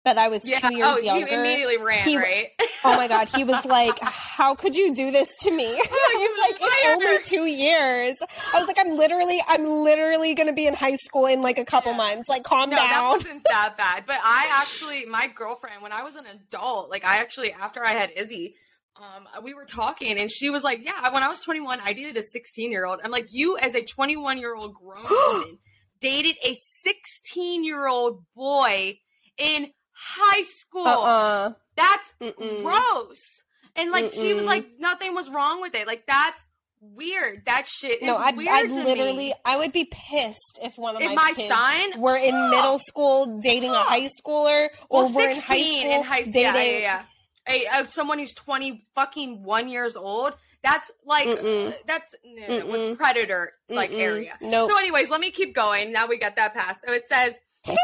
that 0.05 0.17
I 0.17 0.29
was 0.29 0.47
yeah, 0.47 0.59
two 0.59 0.75
years 0.75 0.87
oh, 0.89 0.97
younger. 0.99 1.27
he 1.27 1.33
immediately 1.33 1.77
ran, 1.77 2.07
he- 2.07 2.17
right? 2.17 2.51
Oh 2.83 2.95
my 2.95 3.07
god, 3.07 3.27
he 3.35 3.43
was 3.43 3.65
like, 3.77 3.99
"How 3.99 4.55
could 4.55 4.75
you 4.75 4.93
do 4.93 5.11
this 5.11 5.37
to 5.39 5.51
me?" 5.51 5.65
I 5.65 6.15
was 6.17 6.37
like, 6.47 6.57
"It's 6.61 7.05
only 7.05 7.23
two 7.23 7.45
years." 7.45 8.17
I 8.53 8.59
was 8.59 8.67
like, 8.67 8.77
"I'm 8.79 8.95
literally, 8.95 9.39
I'm 9.47 9.65
literally 9.65 10.33
gonna 10.35 10.53
be 10.53 10.67
in 10.67 10.73
high 10.73 10.95
school 10.95 11.25
in 11.25 11.41
like 11.41 11.57
a 11.57 11.65
couple 11.65 11.93
months. 11.93 12.29
Like, 12.29 12.43
calm 12.43 12.69
down. 12.69 12.77
no, 12.77 12.83
that 12.87 13.09
wasn't 13.09 13.43
that 13.45 13.75
bad. 13.77 14.05
But 14.07 14.19
I 14.23 14.47
actually, 14.61 15.05
my 15.05 15.27
girlfriend, 15.27 15.81
when 15.81 15.91
I 15.91 16.03
was 16.03 16.15
an 16.15 16.25
adult, 16.27 16.89
like 16.89 17.03
I 17.03 17.17
actually, 17.17 17.51
after 17.51 17.83
I 17.83 17.91
had 17.91 18.11
Izzy, 18.15 18.55
um, 18.97 19.27
we 19.43 19.53
were 19.53 19.65
talking, 19.65 20.17
and 20.17 20.31
she 20.31 20.49
was 20.49 20.63
like, 20.63 20.85
"Yeah, 20.85 21.11
when 21.11 21.23
I 21.23 21.27
was 21.27 21.41
21, 21.41 21.79
I 21.83 21.93
dated 21.93 22.15
a 22.17 22.23
16 22.23 22.71
year 22.71 22.85
old." 22.85 22.99
I'm 23.03 23.11
like, 23.11 23.27
"You, 23.31 23.57
as 23.57 23.75
a 23.75 23.83
21 23.83 24.37
year 24.37 24.55
old 24.55 24.75
grown 24.75 25.03
woman, 25.09 25.57
dated 25.99 26.37
a 26.43 26.53
16 26.53 27.63
year 27.63 27.87
old 27.87 28.23
boy 28.35 28.99
in 29.37 29.71
high 29.95 30.43
school? 30.43 30.86
Uh-uh. 30.88 31.53
That's 31.75 32.13
Mm-mm. 32.21 32.62
gross." 32.62 33.43
And 33.75 33.91
like 33.91 34.12
she 34.12 34.34
was 34.34 34.45
like, 34.45 34.65
nothing 34.79 35.13
was 35.15 35.29
wrong 35.29 35.62
with 35.62 35.75
it. 35.75 35.88
Like 35.88 36.05
that's 36.08 36.47
weird. 36.79 37.43
That 37.45 37.67
shit 37.67 38.01
is 38.01 38.08
No, 38.08 38.15
I'd, 38.17 38.38
weird 38.38 38.49
I'd 38.49 38.71
literally, 38.71 39.27
me. 39.29 39.34
I 39.43 39.58
would 39.58 39.71
be 39.73 39.86
pissed 39.91 40.60
if 40.63 40.77
one 40.77 40.95
of 40.95 41.01
If 41.01 41.10
my, 41.10 41.15
my 41.15 41.34
kids 41.34 41.47
son- 41.49 41.99
were 41.99 42.15
in 42.15 42.34
middle 42.51 42.79
school 42.79 43.39
dating 43.41 43.71
a 43.71 43.75
high 43.84 44.08
schooler, 44.21 44.67
or 44.89 45.03
Well, 45.03 45.12
we're 45.13 45.29
in 45.31 45.36
high 45.41 45.62
school 45.62 45.91
in 45.91 46.03
high 46.03 46.21
dating. 46.21 46.34
yeah, 46.41 46.55
yeah, 46.63 46.77
yeah. 46.77 47.03
Oh, 47.49 47.79
a, 47.79 47.84
a 47.84 47.88
someone 47.88 48.19
who's 48.19 48.34
20 48.34 48.86
fucking 48.95 49.43
one 49.43 49.67
years 49.67 49.95
old 49.95 50.34
that's 50.63 50.89
like 51.05 51.27
Mm-mm. 51.27 51.73
that's 51.86 52.15
no, 52.25 52.47
no, 52.47 52.65
Mm-mm. 52.65 52.71
with 52.89 52.97
predator 52.97 53.53
like 53.69 53.91
Mm-mm. 53.91 53.99
area 53.99 54.34
Nope. 54.41 54.71
so 54.71 54.77
anyways 54.79 55.12
let 55.12 55.19
me 55.21 55.29
keep 55.29 55.53
going 55.53 55.91
now 55.91 56.08
we 56.08 56.17
got 56.17 56.36
that 56.38 56.55
passed 56.55 56.81
so 56.88 56.91
it 56.91 57.03
says 57.08 57.36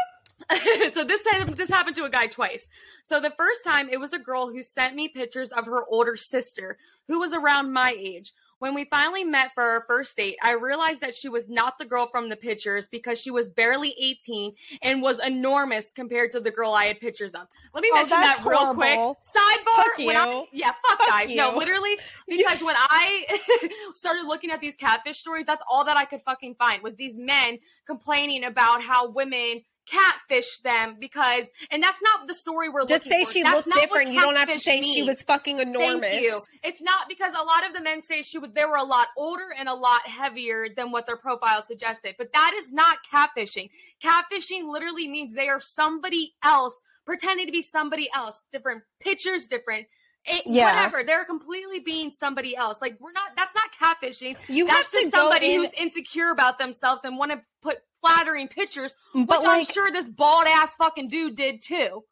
so 0.92 1.04
this 1.04 1.22
time 1.22 1.46
this 1.48 1.68
happened 1.68 1.96
to 1.96 2.04
a 2.04 2.10
guy 2.10 2.26
twice 2.26 2.68
so 3.04 3.20
the 3.20 3.30
first 3.36 3.64
time 3.64 3.88
it 3.88 4.00
was 4.00 4.12
a 4.12 4.18
girl 4.18 4.50
who 4.50 4.62
sent 4.62 4.94
me 4.94 5.08
pictures 5.08 5.50
of 5.52 5.66
her 5.66 5.84
older 5.86 6.16
sister 6.16 6.78
who 7.08 7.18
was 7.20 7.32
around 7.32 7.72
my 7.72 7.94
age 7.98 8.32
when 8.62 8.74
we 8.74 8.84
finally 8.84 9.24
met 9.24 9.50
for 9.54 9.64
our 9.64 9.84
first 9.88 10.16
date, 10.16 10.36
I 10.40 10.52
realized 10.52 11.00
that 11.00 11.16
she 11.16 11.28
was 11.28 11.48
not 11.48 11.78
the 11.78 11.84
girl 11.84 12.06
from 12.06 12.28
the 12.28 12.36
pictures 12.36 12.86
because 12.86 13.20
she 13.20 13.32
was 13.32 13.48
barely 13.48 13.92
18 14.00 14.52
and 14.82 15.02
was 15.02 15.18
enormous 15.18 15.90
compared 15.90 16.30
to 16.30 16.38
the 16.40 16.52
girl 16.52 16.72
I 16.72 16.84
had 16.84 17.00
pictures 17.00 17.32
of. 17.32 17.48
Let 17.74 17.82
me 17.82 17.88
Oh, 17.92 17.96
mention 17.96 18.20
that 18.20 18.40
real 18.46 18.58
horrible. 18.58 18.74
quick. 18.76 18.98
Sidebar. 19.20 19.74
Fuck 19.74 19.92
I- 19.98 20.46
yeah, 20.52 20.70
fuck, 20.88 20.96
Fuck 21.00 21.08
guys. 21.08 21.34
No, 21.34 21.56
literally, 21.56 21.98
because 22.28 22.62
when 22.62 22.76
I 22.78 23.70
started 23.94 24.26
looking 24.28 24.52
at 24.52 24.60
these 24.60 24.76
catfish 24.76 25.18
stories, 25.18 25.44
that's 25.44 25.64
all 25.68 25.84
that 25.84 25.96
I 25.96 26.04
could 26.04 26.22
fucking 26.22 26.54
find 26.54 26.84
was 26.84 26.94
these 26.94 27.18
men 27.18 27.58
complaining 27.84 28.44
about 28.44 28.80
how 28.80 29.10
women 29.10 29.62
catfish 29.92 30.58
them 30.60 30.96
because, 30.98 31.46
and 31.70 31.82
that's 31.82 32.00
not 32.02 32.26
the 32.26 32.34
story 32.34 32.68
we're 32.68 32.86
Just 32.86 33.04
looking 33.04 33.12
say 33.12 33.24
for. 33.24 33.32
she 33.32 33.42
That's 33.42 33.66
looked 33.66 33.78
different. 33.78 34.12
You 34.12 34.20
don't 34.20 34.36
have 34.36 34.50
to 34.50 34.58
say 34.58 34.80
she 34.82 35.02
was 35.02 35.22
fucking 35.22 35.58
enormous. 35.58 36.08
Thank 36.08 36.22
you. 36.22 36.40
It's 36.62 36.82
not 36.82 37.08
because 37.08 37.34
a 37.34 37.44
lot 37.44 37.66
of 37.66 37.74
the 37.74 37.82
men 37.82 38.02
say 38.02 38.22
she 38.22 38.38
was 38.38 38.50
they 38.54 38.64
were 38.64 38.76
a 38.76 38.84
lot 38.84 39.08
older 39.16 39.48
and 39.56 39.68
a 39.68 39.74
lot 39.74 40.06
heavier 40.06 40.66
than 40.74 40.90
what 40.90 41.06
their 41.06 41.16
profile 41.16 41.62
suggested. 41.62 42.14
But 42.18 42.32
that 42.32 42.54
is 42.56 42.72
not 42.72 42.98
catfishing. 43.12 43.70
Catfishing 44.02 44.70
literally 44.70 45.08
means 45.08 45.34
they 45.34 45.48
are 45.48 45.60
somebody 45.60 46.34
else 46.42 46.82
pretending 47.04 47.46
to 47.46 47.52
be 47.52 47.62
somebody 47.62 48.08
else. 48.14 48.44
Different 48.52 48.82
pictures, 49.00 49.46
different 49.46 49.86
it, 50.24 50.42
Yeah. 50.46 50.74
whatever. 50.76 51.04
They're 51.04 51.24
completely 51.24 51.80
being 51.80 52.10
somebody 52.10 52.56
else. 52.56 52.80
Like 52.80 52.96
we're 53.00 53.12
not 53.12 53.36
that's 53.36 53.54
not 53.54 53.70
catfishing. 54.00 54.36
You 54.48 54.66
that's 54.66 54.94
have 54.94 55.02
to 55.04 55.10
somebody 55.10 55.54
in- 55.54 55.60
who's 55.62 55.72
insecure 55.72 56.30
about 56.30 56.58
themselves 56.58 57.00
and 57.04 57.16
want 57.18 57.32
to 57.32 57.40
put 57.62 57.78
flattering 58.00 58.48
pictures, 58.48 58.94
which 59.14 59.26
But 59.26 59.46
I'm 59.46 59.64
sure 59.64 59.90
this 59.90 60.08
bald 60.08 60.46
ass 60.46 60.74
fucking 60.76 61.06
dude 61.08 61.36
did 61.36 61.62
too. 61.62 62.04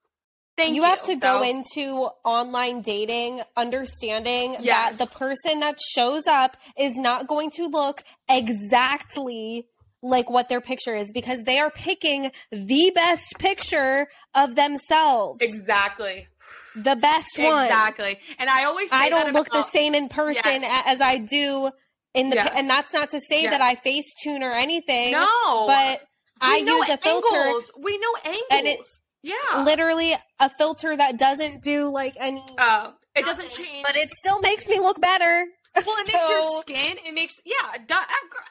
Thank 0.56 0.70
you. 0.74 0.82
you 0.82 0.82
have 0.82 1.02
to 1.04 1.16
go 1.16 1.42
into 1.42 2.08
online 2.24 2.82
dating 2.82 3.40
understanding 3.56 4.56
Yes. 4.60 4.98
that 4.98 5.08
the 5.08 5.16
person 5.18 5.60
that 5.60 5.78
shows 5.80 6.26
up 6.26 6.56
is 6.78 6.96
not 6.96 7.26
going 7.28 7.50
to 7.52 7.66
look 7.66 8.02
exactly 8.28 9.66
like 10.02 10.28
what 10.30 10.48
their 10.48 10.60
picture 10.60 10.94
is 10.94 11.12
because 11.12 11.44
they 11.44 11.58
are 11.58 11.70
picking 11.70 12.30
the 12.50 12.92
best 12.94 13.34
picture 13.38 14.08
of 14.34 14.54
themselves. 14.54 15.40
Exactly. 15.42 16.26
The 16.74 16.96
best 16.96 17.38
one. 17.38 17.66
Exactly. 17.66 18.18
And 18.38 18.48
I 18.50 18.64
always 18.64 18.90
say 18.90 18.96
I 18.96 19.08
don't 19.08 19.32
look 19.32 19.50
the 19.50 19.64
same 19.64 19.94
in 19.94 20.08
person 20.08 20.42
Yes. 20.62 20.84
as 20.86 21.00
I 21.00 21.18
do 21.18 21.70
in 22.14 22.30
the 22.30 22.36
Yes. 22.36 22.52
and 22.56 22.68
that's 22.70 22.92
not 22.94 23.10
to 23.10 23.20
say 23.20 23.42
Yes. 23.42 23.52
that 23.52 23.60
I 23.60 23.74
face 23.76 24.12
tune 24.22 24.42
or 24.42 24.52
anything. 24.52 25.12
No. 25.12 25.66
But 25.66 26.00
We 26.42 26.48
I 26.48 26.56
use 26.56 26.88
a 26.88 26.96
filter 26.96 27.34
angles. 27.36 27.70
We 27.78 27.98
know 27.98 28.14
angles. 28.24 28.46
And 28.50 28.66
it- 28.66 28.80
yeah. 29.22 29.62
literally 29.64 30.16
a 30.40 30.48
filter 30.50 30.96
that 30.96 31.18
doesn't 31.18 31.62
do 31.62 31.92
like 31.92 32.14
any 32.18 32.42
Oh, 32.58 32.94
it 33.14 33.24
doesn't 33.24 33.50
change. 33.50 33.84
but 33.84 33.96
it 33.96 34.10
still 34.12 34.40
makes 34.40 34.66
me 34.68 34.78
look 34.80 35.00
better. 35.00 35.44
well, 35.76 35.84
it 35.98 36.12
makes 36.12 36.28
your 36.28 36.60
skin. 36.62 36.98
It 37.06 37.14
makes 37.14 37.34
yeah. 37.44 37.76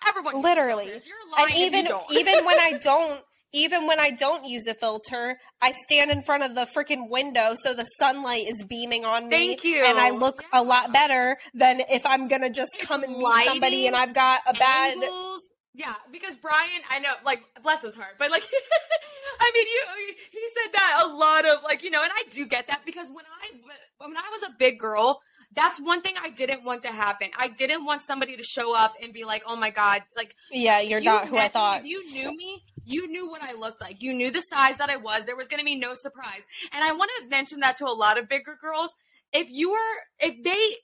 Everyone 0.07 0.41
Literally. 0.41 0.89
And 1.37 1.51
even 1.55 1.87
even 2.11 2.45
when 2.45 2.59
I 2.59 2.73
don't 2.81 3.21
even 3.53 3.87
when 3.87 3.99
I 3.99 4.11
don't 4.11 4.45
use 4.45 4.67
a 4.67 4.73
filter, 4.73 5.37
I 5.61 5.71
stand 5.71 6.11
in 6.11 6.21
front 6.21 6.43
of 6.43 6.55
the 6.55 6.67
freaking 6.75 7.09
window 7.09 7.53
so 7.55 7.73
the 7.73 7.85
sunlight 7.99 8.43
is 8.47 8.65
beaming 8.65 9.05
on 9.05 9.29
me. 9.29 9.29
Thank 9.49 9.63
you. 9.63 9.83
And 9.83 9.99
I 9.99 10.11
look 10.11 10.41
Yeah. 10.41 10.61
a 10.61 10.63
lot 10.63 10.93
better 10.93 11.37
than 11.53 11.81
if 11.89 12.05
I'm 12.05 12.27
gonna 12.27 12.49
just 12.49 12.71
It's 12.77 12.85
come 12.87 13.03
and 13.03 13.17
meet 13.17 13.45
somebody 13.45 13.87
and 13.87 13.95
I've 13.95 14.13
got 14.13 14.41
a 14.47 14.53
bad 14.53 14.93
angles. 15.01 15.51
Yeah, 15.73 15.93
because 16.11 16.35
Brian, 16.35 16.81
I 16.89 16.99
know, 16.99 17.13
like, 17.23 17.41
bless 17.63 17.83
his 17.83 17.95
heart, 17.95 18.15
but 18.17 18.31
like, 18.31 18.43
I 19.39 19.51
mean, 19.53 19.65
you, 19.67 20.15
he 20.31 20.39
said 20.63 20.73
that 20.73 21.03
a 21.05 21.15
lot 21.15 21.45
of, 21.45 21.63
like, 21.63 21.83
you 21.83 21.89
know, 21.89 22.03
and 22.03 22.11
I 22.13 22.23
do 22.31 22.45
get 22.45 22.67
that 22.67 22.81
because 22.85 23.07
when 23.09 23.23
I, 23.25 23.55
when 24.05 24.17
I 24.17 24.29
was 24.31 24.43
a 24.43 24.53
big 24.57 24.79
girl, 24.79 25.21
that's 25.55 25.79
one 25.79 26.01
thing 26.01 26.15
I 26.21 26.29
didn't 26.29 26.63
want 26.63 26.83
to 26.83 26.89
happen. 26.89 27.29
I 27.37 27.47
didn't 27.47 27.85
want 27.85 28.03
somebody 28.03 28.35
to 28.37 28.43
show 28.43 28.75
up 28.75 28.93
and 29.01 29.13
be 29.13 29.25
like, 29.25 29.43
oh 29.47 29.55
my 29.55 29.69
God, 29.71 30.03
like, 30.15 30.35
Yeah, 30.51 30.79
you're 30.79 30.99
you 30.99 31.05
not 31.05 31.27
who 31.27 31.37
I 31.37 31.47
thought. 31.47 31.79
If 31.81 31.85
you 31.85 32.03
knew 32.11 32.35
me, 32.35 32.63
you 32.85 33.07
knew 33.07 33.29
what 33.29 33.41
I 33.43 33.53
looked 33.53 33.81
like. 33.81 34.01
You 34.01 34.13
knew 34.13 34.31
the 34.31 34.41
size 34.41 34.77
that 34.77 34.89
I 34.89 34.97
was. 34.97 35.25
There 35.25 35.35
was 35.35 35.47
going 35.47 35.59
to 35.59 35.65
be 35.65 35.75
no 35.75 35.93
surprise. 35.93 36.45
And 36.71 36.83
I 36.83 36.91
want 36.93 37.11
to 37.19 37.27
mention 37.27 37.59
that 37.61 37.77
to 37.77 37.85
a 37.85 37.93
lot 37.93 38.17
of 38.17 38.29
bigger 38.29 38.57
girls. 38.61 38.95
If 39.33 39.49
you 39.51 39.71
are, 39.71 39.95
if 40.19 40.43
they 40.43 40.75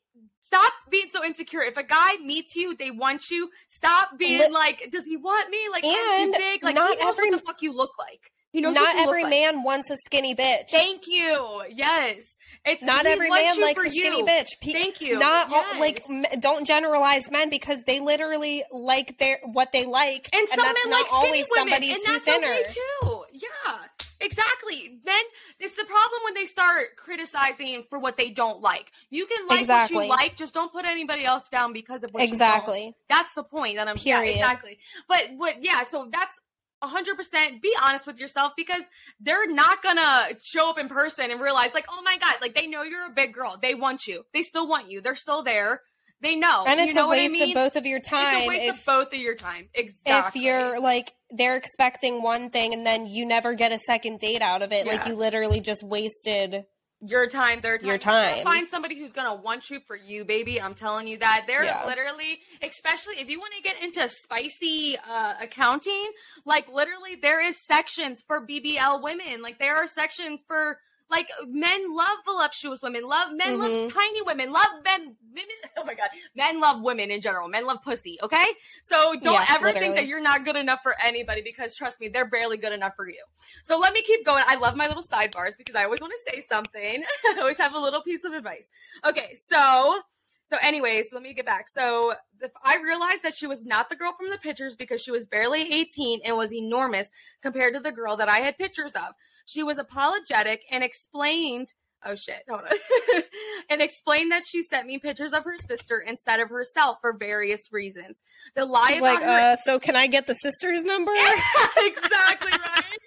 stop 0.41 0.71
being 0.91 1.09
so 1.09 1.23
insecure. 1.25 1.61
If 1.61 1.77
a 1.77 1.83
guy 1.83 2.17
meets 2.23 2.55
you, 2.55 2.75
they 2.75 2.91
want 2.91 3.29
you. 3.31 3.49
Stop 3.67 4.17
being 4.17 4.39
Li- 4.39 4.49
like, 4.51 4.87
does 4.91 5.05
he 5.05 5.17
want 5.17 5.49
me? 5.49 5.57
Like, 5.71 5.83
I'm 5.85 6.21
And 6.21 6.33
too 6.33 6.39
big. 6.39 6.63
Like, 6.63 6.75
not 6.75 6.97
every- 7.01 7.31
what 7.31 7.39
the 7.39 7.45
fuck 7.45 7.61
you 7.61 7.73
look 7.73 7.91
like. 7.97 8.31
He 8.51 8.61
knows 8.61 8.73
Not 8.75 8.95
every 8.95 9.23
look 9.23 9.31
like. 9.31 9.41
man 9.41 9.63
wants 9.63 9.89
a 9.89 9.97
skinny 9.97 10.33
bitch. 10.33 10.69
Thank 10.69 11.07
you. 11.07 11.63
Yes. 11.69 12.37
It's 12.65 12.81
not 12.83 13.05
every 13.05 13.29
man 13.29 13.61
likes 13.61 13.85
a 13.85 13.89
skinny 13.89 14.17
you. 14.19 14.25
bitch. 14.25 14.59
Pe- 14.61 14.71
Thank 14.71 15.01
you. 15.01 15.19
Not 15.19 15.51
all- 15.51 15.79
like 15.79 16.01
m- 16.09 16.23
don't 16.39 16.65
generalize 16.65 17.29
men 17.31 17.49
because 17.49 17.83
they 17.83 17.99
literally 17.99 18.63
like 18.71 19.17
their 19.19 19.39
what 19.43 19.71
they 19.71 19.85
like, 19.85 20.29
And 20.33 20.47
some 20.49 20.63
that's 20.63 20.83
men 20.85 20.91
not 20.91 20.97
like 21.01 21.07
skinny 21.07 21.25
always 21.25 21.47
women, 21.51 21.71
somebody 21.73 21.91
and 21.93 22.01
too 22.03 22.11
that's 22.11 22.25
thinner. 22.25 22.47
okay 22.47 22.63
too. 22.69 23.23
Yeah, 23.33 23.77
exactly. 24.21 24.97
Then 25.03 25.23
it's 25.59 25.75
the 25.75 25.83
problem 25.83 26.21
when 26.23 26.33
they 26.33 26.45
start 26.45 26.95
criticizing 26.97 27.83
for 27.89 27.99
what 27.99 28.17
they 28.17 28.29
don't 28.31 28.61
like. 28.61 28.91
You 29.09 29.25
can 29.25 29.47
like 29.47 29.61
Exactly. 29.61 29.95
what 29.97 30.03
you 30.05 30.09
like, 30.09 30.35
just 30.35 30.53
don't 30.53 30.71
put 30.71 30.85
anybody 30.85 31.25
else 31.25 31.49
down 31.49 31.73
because 31.73 32.03
of 32.03 32.11
what. 32.11 32.23
Exactly. 32.23 32.95
That's 33.09 33.33
the 33.33 33.43
point 33.43 33.75
that 33.77 33.87
I'm. 33.87 33.97
Yeah, 34.01 34.21
exactly. 34.21 34.79
But 35.07 35.23
what? 35.37 35.63
Yeah. 35.63 35.83
So 35.83 36.07
that's. 36.11 36.39
100% 36.87 37.61
be 37.61 37.75
honest 37.83 38.07
with 38.07 38.19
yourself 38.19 38.53
because 38.55 38.83
they're 39.19 39.51
not 39.51 39.81
gonna 39.81 40.29
show 40.43 40.69
up 40.69 40.79
in 40.79 40.87
person 40.87 41.31
and 41.31 41.39
realize 41.39 41.73
like 41.73 41.85
oh 41.89 42.01
my 42.03 42.17
god 42.17 42.35
like 42.41 42.55
they 42.55 42.67
know 42.67 42.83
you're 42.83 43.05
a 43.05 43.13
big 43.13 43.33
girl. 43.33 43.57
They 43.61 43.75
want 43.75 44.07
you. 44.07 44.23
They 44.33 44.43
still 44.43 44.67
want 44.67 44.91
you. 44.91 45.01
They're 45.01 45.15
still 45.15 45.43
there. 45.43 45.81
They 46.21 46.35
know. 46.35 46.63
And 46.65 46.79
you 46.79 46.87
it's 46.87 46.95
know 46.95 47.05
a 47.05 47.07
what 47.07 47.19
I 47.19 47.23
waste 47.23 47.31
mean? 47.33 47.49
of 47.49 47.63
both 47.63 47.75
of 47.75 47.85
your 47.85 47.99
time. 47.99 48.37
it's 48.37 48.45
a 48.45 48.49
waste 48.49 48.65
if, 48.65 48.79
of 48.79 48.85
both 48.85 49.13
of 49.13 49.19
your 49.19 49.35
time. 49.35 49.69
exactly. 49.73 50.41
if 50.41 50.45
you're 50.45 50.81
like 50.81 51.13
they're 51.29 51.57
expecting 51.57 52.21
one 52.21 52.49
thing 52.49 52.73
and 52.73 52.85
then 52.85 53.05
you 53.05 53.25
never 53.25 53.53
get 53.53 53.71
a 53.71 53.79
second 53.79 54.19
date 54.19 54.41
out 54.41 54.61
of 54.61 54.71
it, 54.71 54.87
like 54.87 55.05
you 55.05 55.15
literally 55.15 55.59
just 55.59 55.83
wasted. 55.83 56.65
Your 57.07 57.27
time, 57.27 57.59
their 57.61 57.77
time. 57.77 57.87
Your 57.87 57.97
time. 57.97 58.43
Find 58.43 58.67
somebody 58.67 58.97
who's 58.97 59.13
gonna 59.13 59.35
want 59.35 59.69
you 59.69 59.79
for 59.79 59.95
you, 59.95 60.25
baby. 60.25 60.61
I'm 60.61 60.73
telling 60.73 61.07
you 61.07 61.17
that. 61.19 61.45
They're 61.47 61.63
Yeah. 61.63 61.85
literally, 61.85 62.39
especially 62.61 63.15
if 63.19 63.29
you 63.29 63.39
want 63.39 63.53
to 63.55 63.61
get 63.61 63.81
into 63.81 64.07
spicy 64.09 64.97
uh, 65.09 65.33
accounting, 65.41 66.11
like 66.45 66.67
literally, 66.67 67.15
there 67.15 67.41
is 67.45 67.63
sections 67.65 68.21
for 68.27 68.45
BBL 68.45 69.01
women. 69.03 69.41
Like 69.41 69.59
there 69.59 69.75
are 69.75 69.87
sections 69.87 70.41
for. 70.47 70.79
Like 71.09 71.29
men 71.47 71.95
love 71.95 72.17
voluptuous 72.25 72.81
women, 72.81 73.03
love 73.03 73.31
men 73.33 73.59
love 73.59 73.71
Mhm. 73.71 73.93
tiny 73.93 74.21
women, 74.23 74.51
love 74.51 74.83
men 74.83 75.15
women. 75.21 75.45
Oh 75.77 75.83
my 75.83 75.93
god, 75.93 76.09
men 76.35 76.59
love 76.59 76.81
women 76.81 77.11
in 77.11 77.21
general. 77.21 77.47
Men 77.47 77.65
love 77.65 77.83
pussy. 77.83 78.17
Okay, 78.23 78.45
so 78.81 79.13
don't 79.21 79.49
ever 79.51 79.71
think 79.73 79.95
that 79.95 80.07
you're 80.07 80.21
not 80.21 80.45
good 80.45 80.55
enough 80.55 80.81
for 80.81 80.95
anybody 81.03 81.41
because 81.41 81.75
trust 81.75 81.99
me, 81.99 82.07
they're 82.07 82.29
barely 82.29 82.57
good 82.57 82.73
enough 82.73 82.93
for 82.95 83.07
you. 83.07 83.23
So 83.63 83.77
let 83.77 83.93
me 83.93 84.01
keep 84.01 84.25
going. 84.25 84.43
I 84.47 84.55
love 84.55 84.75
my 84.75 84.87
little 84.87 85.03
sidebars 85.03 85.57
because 85.57 85.75
I 85.75 85.83
always 85.83 86.01
want 86.01 86.13
to 86.13 86.31
say 86.31 86.41
something. 86.41 87.03
I 87.27 87.39
always 87.39 87.57
have 87.57 87.75
a 87.75 87.79
little 87.79 88.01
piece 88.01 88.23
of 88.23 88.33
advice. 88.33 88.71
Okay, 89.05 89.35
so 89.35 89.99
so 90.47 90.57
anyways, 90.61 91.11
let 91.11 91.23
me 91.23 91.33
get 91.33 91.45
back. 91.45 91.67
So 91.69 92.13
the, 92.39 92.51
I 92.63 92.77
realized 92.77 93.23
that 93.23 93.33
she 93.33 93.47
was 93.47 93.65
not 93.65 93.89
the 93.89 93.95
girl 93.95 94.13
from 94.13 94.29
the 94.29 94.37
pictures 94.37 94.75
because 94.75 95.01
she 95.01 95.11
was 95.11 95.25
barely 95.25 95.61
18 95.73 96.21
and 96.23 96.37
was 96.37 96.53
enormous 96.53 97.09
compared 97.41 97.73
to 97.73 97.79
the 97.79 97.91
girl 97.91 98.15
that 98.17 98.29
I 98.29 98.39
had 98.39 98.57
pictures 98.57 98.93
of. 98.93 99.13
She 99.45 99.63
was 99.63 99.77
apologetic 99.77 100.63
and 100.71 100.83
explained 100.83 101.73
Oh 102.07 102.13
shit, 102.13 102.43
hold 102.47 102.61
on. 102.61 103.23
and 103.69 103.81
explained 103.81 104.31
that 104.31 104.43
she 104.45 104.61
sent 104.61 104.85
me 104.85 104.99
pictures 104.99 105.33
of 105.33 105.43
her 105.43 105.57
sister 105.57 105.97
instead 105.97 106.39
of 106.39 106.49
herself 106.49 106.99
for 107.01 107.13
various 107.17 107.73
reasons. 107.73 108.21
The 108.55 108.63
lie 108.65 108.89
She's 108.89 108.97
about 108.99 109.15
like, 109.15 109.23
her 109.23 109.29
uh, 109.29 109.55
so 109.63 109.79
can 109.79 109.95
I 109.95 110.05
get 110.05 110.27
the 110.27 110.35
sister's 110.35 110.83
number? 110.83 111.11
exactly 111.77 112.51
right. 112.51 112.99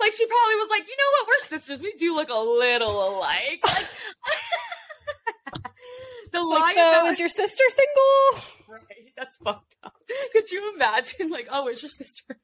Like 0.00 0.12
she 0.12 0.26
probably 0.26 0.56
was 0.56 0.68
like, 0.68 0.88
you 0.88 0.96
know 0.96 1.10
what, 1.12 1.28
we're 1.28 1.38
sisters. 1.46 1.80
We 1.80 1.94
do 1.94 2.16
look 2.16 2.28
a 2.28 2.34
little 2.34 3.18
alike. 3.18 3.60
Like, 3.64 3.86
the 6.32 6.42
lie 6.42 6.58
like, 6.58 6.74
so 6.74 6.90
about 6.90 7.12
is 7.12 7.20
your 7.20 7.28
sister 7.28 7.64
single? 7.68 8.44
right, 8.68 9.12
that's 9.16 9.36
fucked 9.36 9.76
up. 9.84 9.94
Could 10.32 10.50
you 10.50 10.72
imagine? 10.74 11.30
Like, 11.30 11.46
oh, 11.52 11.68
is 11.68 11.82
your 11.82 11.90
sister? 11.90 12.36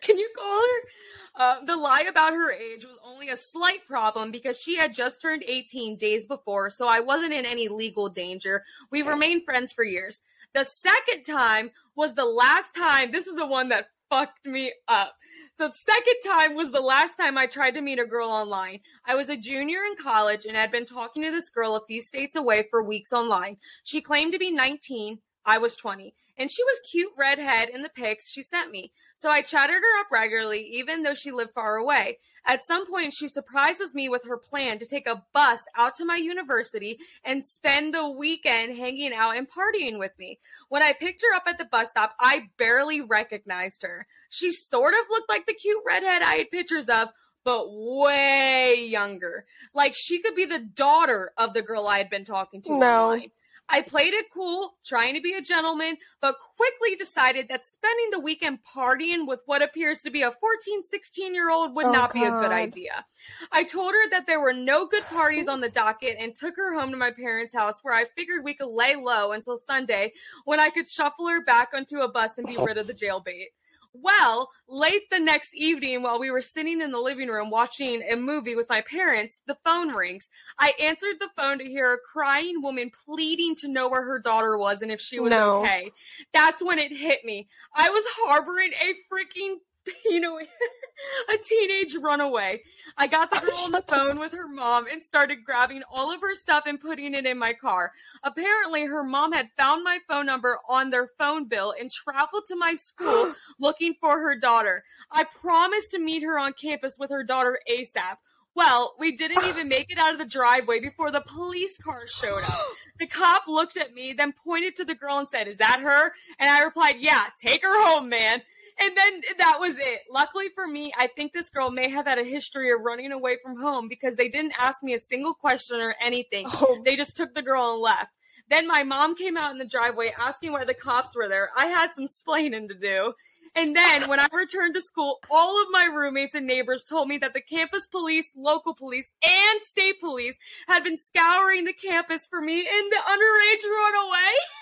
Can 0.00 0.16
you 0.16 0.30
call 0.36 0.60
her? 0.60 0.88
Uh, 1.34 1.64
the 1.64 1.76
lie 1.76 2.06
about 2.08 2.32
her 2.32 2.52
age 2.52 2.84
was 2.84 2.98
only 3.04 3.28
a 3.28 3.36
slight 3.36 3.86
problem 3.86 4.30
because 4.30 4.60
she 4.60 4.76
had 4.76 4.92
just 4.92 5.22
turned 5.22 5.44
18 5.46 5.96
days 5.96 6.26
before, 6.26 6.70
so 6.70 6.88
I 6.88 7.00
wasn't 7.00 7.32
in 7.32 7.46
any 7.46 7.68
legal 7.68 8.08
danger. 8.08 8.64
We 8.90 9.02
remained 9.02 9.44
friends 9.44 9.72
for 9.72 9.84
years. 9.84 10.22
The 10.54 10.64
second 10.64 11.22
time 11.22 11.70
was 11.94 12.14
the 12.14 12.24
last 12.24 12.74
time. 12.74 13.12
This 13.12 13.26
is 13.26 13.36
the 13.36 13.46
one 13.46 13.68
that 13.68 13.86
fucked 14.10 14.44
me 14.44 14.72
up. 14.88 15.14
So 15.54 15.68
the 15.68 15.74
second 15.74 16.16
time 16.26 16.54
was 16.54 16.72
the 16.72 16.80
last 16.80 17.16
time 17.16 17.38
I 17.38 17.46
tried 17.46 17.74
to 17.74 17.80
meet 17.80 18.00
a 18.00 18.04
girl 18.04 18.28
online. 18.28 18.80
I 19.06 19.14
was 19.14 19.28
a 19.28 19.36
junior 19.36 19.78
in 19.84 19.94
college 19.96 20.44
and 20.44 20.56
had 20.56 20.72
been 20.72 20.84
talking 20.84 21.22
to 21.22 21.30
this 21.30 21.48
girl 21.48 21.76
a 21.76 21.86
few 21.86 22.02
states 22.02 22.34
away 22.34 22.66
for 22.70 22.82
weeks 22.82 23.12
online. 23.12 23.56
She 23.84 24.00
claimed 24.00 24.32
to 24.32 24.38
be 24.38 24.50
19. 24.50 25.20
I 25.46 25.58
was 25.58 25.76
20. 25.76 26.12
And 26.40 26.50
she 26.50 26.64
was 26.64 26.80
cute 26.90 27.12
redhead 27.18 27.68
in 27.68 27.82
the 27.82 27.90
pics 27.90 28.32
she 28.32 28.42
sent 28.42 28.70
me. 28.70 28.92
So 29.14 29.28
I 29.30 29.42
chatted 29.42 29.76
her 29.76 30.00
up 30.00 30.06
regularly, 30.10 30.66
even 30.72 31.02
though 31.02 31.12
she 31.12 31.32
lived 31.32 31.52
far 31.52 31.76
away. 31.76 32.16
At 32.46 32.64
some 32.64 32.90
point, 32.90 33.12
she 33.12 33.28
surprises 33.28 33.92
me 33.92 34.08
with 34.08 34.24
her 34.24 34.38
plan 34.38 34.78
to 34.78 34.86
take 34.86 35.06
a 35.06 35.22
bus 35.34 35.62
out 35.76 35.94
to 35.96 36.06
my 36.06 36.16
university 36.16 36.98
and 37.24 37.44
spend 37.44 37.92
the 37.92 38.08
weekend 38.08 38.74
hanging 38.74 39.12
out 39.12 39.36
and 39.36 39.46
partying 39.50 39.98
with 39.98 40.18
me. 40.18 40.38
When 40.70 40.82
I 40.82 40.94
picked 40.94 41.20
her 41.20 41.36
up 41.36 41.42
at 41.46 41.58
the 41.58 41.66
bus 41.66 41.90
stop, 41.90 42.14
I 42.18 42.48
barely 42.56 43.02
recognized 43.02 43.82
her. 43.82 44.06
She 44.30 44.50
sort 44.50 44.94
of 44.94 45.10
looked 45.10 45.28
like 45.28 45.44
the 45.44 45.52
cute 45.52 45.82
redhead 45.86 46.22
I 46.22 46.36
had 46.36 46.50
pictures 46.50 46.88
of, 46.88 47.10
but 47.44 47.66
way 47.70 48.86
younger. 48.88 49.44
Like 49.74 49.94
she 49.94 50.20
could 50.20 50.34
be 50.34 50.46
the 50.46 50.58
daughter 50.60 51.32
of 51.36 51.52
the 51.52 51.60
girl 51.62 51.86
I 51.86 51.98
had 51.98 52.08
been 52.08 52.24
talking 52.24 52.62
to 52.62 52.70
No. 52.72 53.10
online. 53.10 53.30
I 53.70 53.82
played 53.82 54.14
it 54.14 54.26
cool, 54.32 54.74
trying 54.84 55.14
to 55.14 55.20
be 55.20 55.34
a 55.34 55.40
gentleman, 55.40 55.96
but 56.20 56.36
quickly 56.56 56.96
decided 56.96 57.48
that 57.48 57.64
spending 57.64 58.10
the 58.10 58.18
weekend 58.18 58.58
partying 58.64 59.26
with 59.26 59.42
what 59.46 59.62
appears 59.62 60.00
to 60.00 60.10
be 60.10 60.22
a 60.22 60.30
14, 60.30 60.82
16 60.82 61.34
year 61.34 61.50
old 61.50 61.74
would 61.76 61.86
Oh, 61.86 61.92
not 61.92 62.12
be 62.12 62.24
a 62.24 62.30
good 62.30 62.52
idea. 62.52 63.04
I 63.52 63.64
told 63.64 63.92
her 63.92 64.10
that 64.10 64.26
there 64.26 64.40
were 64.40 64.52
no 64.52 64.86
good 64.86 65.04
parties 65.04 65.48
on 65.48 65.60
the 65.60 65.68
docket 65.68 66.16
and 66.18 66.34
took 66.34 66.56
her 66.56 66.78
home 66.78 66.90
to 66.90 66.96
my 66.96 67.10
parents' 67.10 67.54
house 67.54 67.80
where 67.82 67.94
I 67.94 68.04
figured 68.16 68.44
we 68.44 68.54
could 68.54 68.70
lay 68.70 68.96
low 68.96 69.32
until 69.32 69.56
Sunday 69.56 70.12
when 70.44 70.60
I 70.60 70.70
could 70.70 70.88
shuffle 70.88 71.28
her 71.28 71.42
back 71.42 71.70
onto 71.74 72.00
a 72.00 72.08
bus 72.08 72.38
and 72.38 72.46
be 72.46 72.56
oh. 72.56 72.64
rid 72.64 72.78
of 72.78 72.86
the 72.86 72.94
jailbait. 72.94 73.48
Well, 73.92 74.50
late 74.68 75.10
the 75.10 75.18
next 75.18 75.54
evening, 75.54 76.02
while 76.02 76.20
we 76.20 76.30
were 76.30 76.42
sitting 76.42 76.80
in 76.80 76.92
the 76.92 77.00
living 77.00 77.28
room 77.28 77.50
watching 77.50 78.02
a 78.02 78.16
movie 78.16 78.54
with 78.54 78.68
my 78.68 78.82
parents, 78.82 79.40
the 79.46 79.58
phone 79.64 79.88
rings. 79.92 80.28
I 80.58 80.74
answered 80.80 81.16
the 81.18 81.30
phone 81.36 81.58
to 81.58 81.64
hear 81.64 81.92
a 81.92 81.98
crying 81.98 82.62
woman 82.62 82.92
pleading 83.04 83.56
to 83.56 83.68
know 83.68 83.88
where 83.88 84.04
her 84.04 84.20
daughter 84.20 84.56
was 84.56 84.82
and 84.82 84.92
if 84.92 85.00
she 85.00 85.18
was 85.18 85.30
No. 85.32 85.58
okay. 85.58 85.90
That's 86.32 86.62
when 86.62 86.78
it 86.78 86.96
hit 86.96 87.24
me. 87.24 87.48
I 87.74 87.90
was 87.90 88.04
harboring 88.10 88.72
a 88.74 88.94
freaking, 89.12 89.56
you 90.04 90.20
know, 90.20 90.38
a 91.34 91.38
teenage 91.38 91.94
runaway. 91.96 92.62
I 92.96 93.06
got 93.06 93.30
the 93.30 93.40
girl 93.40 93.58
on 93.64 93.72
the 93.72 93.82
phone 93.82 94.18
with 94.18 94.32
her 94.32 94.48
mom 94.48 94.86
and 94.90 95.02
started 95.02 95.44
grabbing 95.44 95.82
all 95.90 96.12
of 96.12 96.20
her 96.20 96.34
stuff 96.34 96.64
and 96.66 96.80
putting 96.80 97.14
it 97.14 97.26
in 97.26 97.38
my 97.38 97.52
car. 97.52 97.92
Apparently, 98.22 98.84
her 98.84 99.02
mom 99.02 99.32
had 99.32 99.50
found 99.56 99.84
my 99.84 99.98
phone 100.08 100.26
number 100.26 100.58
on 100.68 100.90
their 100.90 101.08
phone 101.18 101.48
bill 101.48 101.74
and 101.78 101.90
traveled 101.90 102.46
to 102.48 102.56
my 102.56 102.74
school 102.74 103.34
looking 103.60 103.94
for 104.00 104.18
her 104.18 104.38
daughter. 104.38 104.84
I 105.10 105.24
promised 105.24 105.92
to 105.92 105.98
meet 105.98 106.22
her 106.22 106.38
on 106.38 106.52
campus 106.52 106.96
with 106.98 107.10
her 107.10 107.22
daughter 107.22 107.58
ASAP. 107.70 108.16
Well, 108.54 108.94
we 108.98 109.16
didn't 109.16 109.44
even 109.46 109.68
make 109.68 109.92
it 109.92 109.98
out 109.98 110.12
of 110.12 110.18
the 110.18 110.24
driveway 110.24 110.80
before 110.80 111.10
the 111.10 111.20
police 111.20 111.78
car 111.78 112.06
showed 112.06 112.42
up. 112.44 112.60
The 112.98 113.06
cop 113.06 113.44
looked 113.48 113.78
at 113.78 113.94
me, 113.94 114.12
then 114.12 114.34
pointed 114.44 114.76
to 114.76 114.84
the 114.84 114.94
girl 114.94 115.16
and 115.16 115.26
said, 115.26 115.48
Is 115.48 115.56
that 115.56 115.80
her? 115.80 116.12
And 116.38 116.50
I 116.50 116.62
replied, 116.62 116.96
Yeah, 116.98 117.28
take 117.42 117.62
her 117.62 117.82
home, 117.86 118.10
man. 118.10 118.42
And 118.80 118.96
then 118.96 119.20
that 119.38 119.58
was 119.60 119.78
it. 119.78 120.00
Luckily 120.10 120.48
for 120.54 120.66
me, 120.66 120.92
I 120.98 121.06
think 121.08 121.32
this 121.32 121.48
girl 121.48 121.70
may 121.70 121.88
have 121.88 122.06
had 122.06 122.18
a 122.18 122.24
history 122.24 122.70
of 122.70 122.80
running 122.82 123.12
away 123.12 123.38
from 123.42 123.60
home 123.60 123.88
because 123.88 124.16
they 124.16 124.28
didn't 124.28 124.52
ask 124.58 124.82
me 124.82 124.94
a 124.94 124.98
single 124.98 125.34
question 125.34 125.80
or 125.80 125.94
anything. 126.00 126.46
Oh, 126.62 126.82
They 126.84 126.96
just 126.96 127.16
took 127.16 127.34
the 127.34 127.42
girl 127.42 127.72
and 127.72 127.80
left. 127.80 128.12
Then 128.50 128.66
my 128.66 128.82
mom 128.82 129.14
came 129.14 129.36
out 129.36 129.52
in 129.52 129.58
the 129.58 129.64
driveway 129.64 130.12
asking 130.18 130.52
why 130.52 130.64
the 130.64 130.74
cops 130.74 131.14
were 131.16 131.28
there. 131.28 131.50
I 131.56 131.66
had 131.66 131.94
some 131.94 132.06
splaining 132.06 132.68
to 132.68 132.74
do. 132.74 133.14
And 133.54 133.74
then 133.74 134.08
when 134.08 134.20
I 134.20 134.28
returned 134.32 134.74
to 134.74 134.80
school, 134.80 135.18
all 135.30 135.60
of 135.60 135.68
my 135.70 135.86
roommates 135.86 136.34
and 136.34 136.46
neighbors 136.46 136.84
told 136.84 137.08
me 137.08 137.18
that 137.18 137.34
the 137.34 137.40
campus 137.40 137.86
police, 137.86 138.34
local 138.36 138.74
police, 138.74 139.12
and 139.26 139.62
state 139.62 140.00
police 140.00 140.38
had 140.68 140.84
been 140.84 140.96
scouring 140.96 141.64
the 141.64 141.72
campus 141.72 142.26
for 142.26 142.40
me 142.40 142.60
and 142.60 142.92
the 142.92 142.96
underage 142.96 143.64
runaway. 143.64 144.34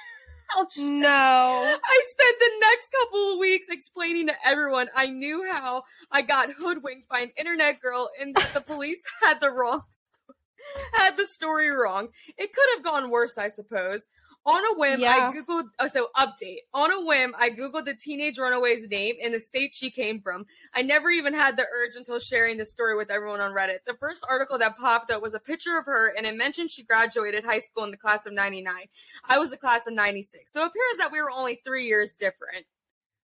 Oh, 0.56 0.66
no. 0.76 1.78
I 1.84 2.02
spent 2.06 2.36
the 2.38 2.50
next 2.60 2.92
couple 2.92 3.32
of 3.32 3.38
weeks 3.38 3.68
explaining 3.68 4.28
to 4.28 4.34
everyone 4.44 4.88
I 4.94 5.06
knew 5.06 5.46
how 5.50 5.84
I 6.10 6.22
got 6.22 6.52
hoodwinked 6.52 7.08
by 7.08 7.20
an 7.20 7.32
internet 7.36 7.80
girl 7.80 8.08
and 8.20 8.34
that 8.34 8.50
the 8.54 8.60
police 8.60 9.02
had 9.22 9.40
the 9.40 9.50
wrong 9.50 9.82
had 10.92 11.16
the 11.16 11.26
story 11.26 11.70
wrong. 11.70 12.08
It 12.36 12.52
could 12.52 12.66
have 12.74 12.84
gone 12.84 13.10
worse, 13.10 13.38
I 13.38 13.48
suppose. 13.48 14.06
On 14.48 14.64
a 14.64 14.78
whim, 14.78 15.00
Yeah. 15.00 15.30
I 15.30 15.36
googled. 15.36 15.64
Oh, 15.78 15.86
so 15.86 16.08
update. 16.16 16.60
On 16.72 16.90
a 16.90 17.04
whim, 17.04 17.34
I 17.38 17.50
googled 17.50 17.84
the 17.84 17.94
teenage 17.94 18.38
runaway's 18.38 18.88
name 18.88 19.16
and 19.22 19.34
the 19.34 19.40
state 19.40 19.72
she 19.74 19.90
came 19.90 20.20
from. 20.22 20.46
I 20.74 20.80
never 20.80 21.10
even 21.10 21.34
had 21.34 21.56
the 21.58 21.66
urge 21.70 21.96
until 21.96 22.18
sharing 22.18 22.56
the 22.56 22.64
story 22.64 22.96
with 22.96 23.10
everyone 23.10 23.40
on 23.40 23.52
Reddit. 23.52 23.80
The 23.86 23.94
first 23.94 24.24
article 24.28 24.56
that 24.58 24.78
popped 24.78 25.10
up 25.10 25.20
was 25.20 25.34
a 25.34 25.38
picture 25.38 25.76
of 25.76 25.84
her, 25.84 26.14
and 26.16 26.26
it 26.26 26.34
mentioned 26.34 26.70
she 26.70 26.82
graduated 26.82 27.44
high 27.44 27.58
school 27.58 27.84
in 27.84 27.90
the 27.90 27.98
class 27.98 28.24
of 28.24 28.32
'99. 28.32 28.86
I 29.28 29.38
was 29.38 29.50
the 29.50 29.56
class 29.58 29.86
of 29.86 29.92
96. 29.92 30.50
So 30.50 30.62
it 30.62 30.68
appears 30.68 30.96
that 30.98 31.12
we 31.12 31.20
were 31.20 31.30
only 31.30 31.60
three 31.64 31.86
years 31.86 32.14
different. 32.14 32.64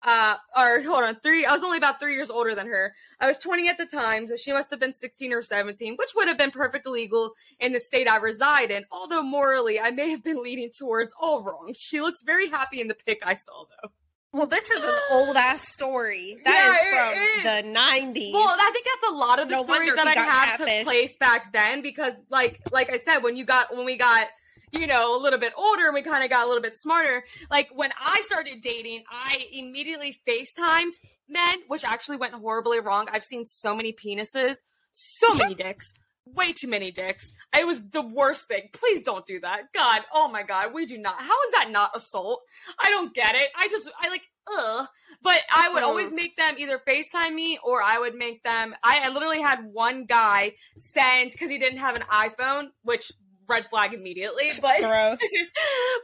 Uh, 0.03 0.37
or 0.57 0.81
hold 0.83 1.05
on, 1.05 1.17
three, 1.17 1.45
I 1.45 1.53
was 1.53 1.63
only 1.63 1.77
about 1.77 2.01
three 2.01 2.15
years 2.15 2.31
older 2.31 2.55
than 2.55 2.67
her. 2.69 2.95
I 3.21 3.27
was 3.27 3.37
20 3.39 3.69
at 3.69 3.77
the 3.77 3.85
time, 3.85 4.27
so 4.29 4.37
she 4.37 4.53
must 4.53 4.71
have 4.71 4.81
been 4.81 4.95
16 4.95 5.33
or 5.33 5.43
17, 5.43 5.97
which 5.97 6.11
would 6.17 6.29
have 6.29 6.39
been 6.39 6.51
perfectly 6.51 7.03
legal 7.03 7.35
in 7.59 7.73
the 7.73 7.81
state 7.81 8.09
I 8.09 8.17
reside 8.17 8.71
in. 8.71 8.85
Although 8.91 9.23
morally, 9.23 9.79
I 9.79 9.91
may 9.91 10.09
have 10.11 10.25
been 10.25 10.43
leaning 10.43 10.71
towards 10.77 11.13
all 11.21 11.43
wrong. 11.43 11.75
She 11.77 12.01
looks 12.01 12.23
very 12.23 12.49
happy 12.49 12.81
in 12.81 12.89
the 12.89 12.95
pic 12.95 13.21
I 13.27 13.35
saw, 13.35 13.65
though. 13.65 13.91
Well, 14.33 14.47
this 14.47 14.71
is 14.71 14.83
an 14.83 14.95
old 15.11 15.37
ass 15.37 15.69
story. 15.69 16.39
That 16.45 16.55
Yeah, 16.55 17.51
is 17.51 17.55
it 17.55 17.63
from 17.63 17.65
the 17.65 17.73
nineties. 17.73 18.33
Well, 18.33 18.49
I 18.49 18.71
think 18.73 18.87
that's 18.87 19.13
a 19.13 19.15
lot 19.15 19.39
of 19.39 19.49
the 19.49 19.55
No 19.57 19.65
stories 19.65 19.95
that 19.95 20.07
I 20.07 20.23
have 20.23 20.59
took 20.59 20.85
place 20.85 21.17
back 21.17 21.53
then 21.53 21.83
because, 21.83 22.15
like, 22.31 22.61
like 22.71 22.91
I 22.91 22.97
said, 22.97 23.19
when 23.19 23.37
you 23.37 23.45
got 23.45 23.75
when 23.75 23.85
we 23.85 23.97
got 23.97 24.29
you 24.73 24.87
know 24.87 25.17
a 25.17 25.21
little 25.21 25.39
bit 25.39 25.53
older 25.57 25.87
and 25.87 25.95
we 25.95 26.03
kind 26.03 26.25
of 26.25 26.31
got 26.31 26.45
a 26.45 26.49
little 26.49 26.63
bit 26.63 26.77
smarter. 26.77 27.25
Like 27.51 27.71
when 27.75 27.93
I 28.01 28.21
started 28.23 28.61
dating, 28.61 29.05
I 29.11 29.47
immediately 29.53 30.17
FaceTimed 30.27 30.95
men, 31.29 31.61
which 31.69 31.85
actually 31.85 32.17
went 32.17 32.35
horribly 32.35 32.81
wrong. 32.81 33.09
I've 33.13 33.25
seen 33.25 33.47
so 33.47 33.75
many 33.75 33.93
penises, 33.93 34.59
so 34.93 35.35
many 35.39 35.55
dicks. 35.55 35.93
Way 36.27 36.53
too 36.53 36.69
many 36.69 36.93
dicks. 36.93 37.33
It 37.57 37.67
was 37.67 37.83
the 37.91 38.03
worst 38.03 38.47
thing. 38.47 38.69
Please 38.73 39.03
don't 39.03 39.27
do 39.27 39.41
that. 39.41 39.73
God, 39.75 40.03
oh 40.15 40.29
my 40.29 40.43
God, 40.43 40.73
we 40.73 40.87
do 40.87 40.97
not. 40.99 41.19
How 41.19 41.25
is 41.25 41.53
that 41.55 41.71
not 41.71 41.97
assault? 41.97 42.43
I 42.79 42.91
don't 42.91 43.13
get 43.15 43.35
it. 43.35 43.49
I 43.57 43.69
just, 43.69 43.91
I 44.01 44.11
like, 44.11 44.23
ugh. 44.59 44.87
But 45.23 45.41
I 45.55 45.71
would 45.71 45.83
always 45.83 46.15
make 46.15 46.37
them 46.37 46.55
either 46.59 46.81
FaceTime 46.87 47.35
me 47.35 47.59
or 47.65 47.83
I 47.83 47.99
would 47.99 48.15
make 48.15 48.43
them. 48.45 48.75
I, 48.85 49.01
I 49.05 49.09
literally 49.09 49.41
had 49.41 49.65
one 49.73 50.05
guy 50.05 50.53
send 50.77 51.33
because 51.33 51.51
he 51.51 51.59
didn't 51.59 51.79
have 51.79 51.97
an 51.97 52.05
iPhone, 52.11 52.69
which 52.83 53.11
red 53.51 53.69
flag 53.69 53.93
immediately. 53.93 54.51
But 54.61 54.81
Gross. 54.81 55.19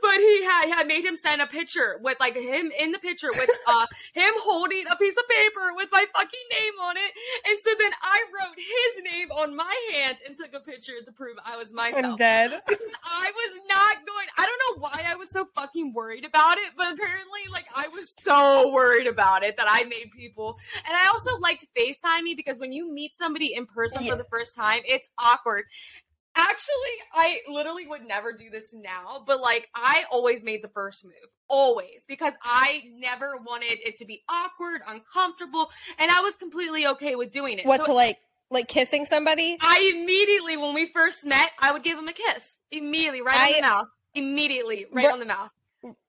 but 0.02 0.16
he 0.18 0.44
had, 0.44 0.68
had 0.74 0.86
made 0.86 1.04
him 1.04 1.16
send 1.16 1.40
a 1.40 1.46
picture 1.46 1.98
with 2.02 2.18
like 2.20 2.36
him 2.36 2.70
in 2.78 2.92
the 2.92 2.98
picture 2.98 3.28
with 3.30 3.50
uh 3.68 3.86
him 4.14 4.32
holding 4.38 4.84
a 4.90 4.96
piece 4.96 5.16
of 5.16 5.24
paper 5.28 5.72
with 5.74 5.88
my 5.92 6.04
fucking 6.14 6.40
name 6.60 6.72
on 6.82 6.96
it. 6.96 7.12
And 7.48 7.60
so 7.60 7.70
then 7.78 7.92
I 8.02 8.22
wrote 8.34 8.56
his 8.56 9.04
name 9.12 9.30
on 9.30 9.54
my 9.56 9.74
hand 9.92 10.18
and 10.26 10.36
took 10.36 10.52
a 10.54 10.60
picture 10.60 10.92
to 11.04 11.12
prove 11.12 11.36
I 11.44 11.56
was 11.56 11.70
I'm 11.70 11.76
myself 11.76 12.18
dead. 12.18 12.50
because 12.66 12.92
I 13.04 13.30
was 13.34 13.60
not 13.68 13.96
going. 14.06 14.26
I 14.38 14.46
don't 14.46 14.78
know 14.78 14.82
why 14.88 15.02
I 15.06 15.14
was 15.16 15.30
so 15.30 15.46
fucking 15.54 15.92
worried 15.92 16.24
about 16.24 16.58
it, 16.58 16.70
but 16.76 16.92
apparently, 16.92 17.40
like, 17.52 17.66
I 17.74 17.88
was 17.88 18.10
so 18.10 18.72
worried 18.72 19.06
about 19.06 19.42
it 19.42 19.56
that 19.56 19.66
I 19.68 19.84
made 19.84 20.10
people. 20.16 20.58
And 20.86 20.94
I 20.96 21.06
also 21.08 21.38
liked 21.38 21.66
FaceTime 21.78 22.22
me 22.22 22.34
because 22.34 22.58
when 22.58 22.72
you 22.72 22.90
meet 22.92 23.14
somebody 23.14 23.54
in 23.54 23.66
person 23.66 24.02
Yeah. 24.04 24.12
for 24.12 24.16
the 24.18 24.24
first 24.30 24.56
time, 24.56 24.80
it's 24.84 25.08
awkward. 25.18 25.64
Actually, 26.36 26.96
I 27.14 27.40
literally 27.48 27.86
would 27.86 28.06
never 28.06 28.32
do 28.32 28.50
this 28.50 28.74
now, 28.74 29.22
but 29.26 29.40
like, 29.40 29.68
I 29.74 30.04
always 30.10 30.44
made 30.44 30.62
the 30.62 30.68
first 30.68 31.04
move. 31.04 31.14
Always. 31.48 32.04
Because 32.06 32.34
I 32.42 32.82
never 32.94 33.38
wanted 33.38 33.78
it 33.84 33.96
to 33.98 34.04
be 34.04 34.22
awkward, 34.28 34.82
uncomfortable, 34.86 35.70
and 35.98 36.10
I 36.10 36.20
was 36.20 36.36
completely 36.36 36.86
okay 36.88 37.14
with 37.14 37.30
doing 37.30 37.58
it. 37.58 37.66
What 37.66 37.80
So 37.80 37.86
to 37.86 37.92
like 37.94 38.18
like 38.50 38.68
kissing 38.68 39.06
somebody? 39.06 39.56
I 39.60 39.92
immediately, 39.94 40.56
when 40.56 40.74
we 40.74 40.86
first 40.86 41.24
met, 41.24 41.50
I 41.58 41.72
would 41.72 41.82
give 41.82 41.98
him 41.98 42.08
a 42.08 42.12
kiss. 42.12 42.56
Immediately, 42.70 43.22
right 43.22 43.48
on 43.48 43.52
the 43.52 43.62
mouth. 43.62 43.88
Immediately, 44.14 44.86
right 44.92 45.06
Ri- 45.06 45.12
on 45.12 45.18
the 45.20 45.26
mouth. 45.26 45.50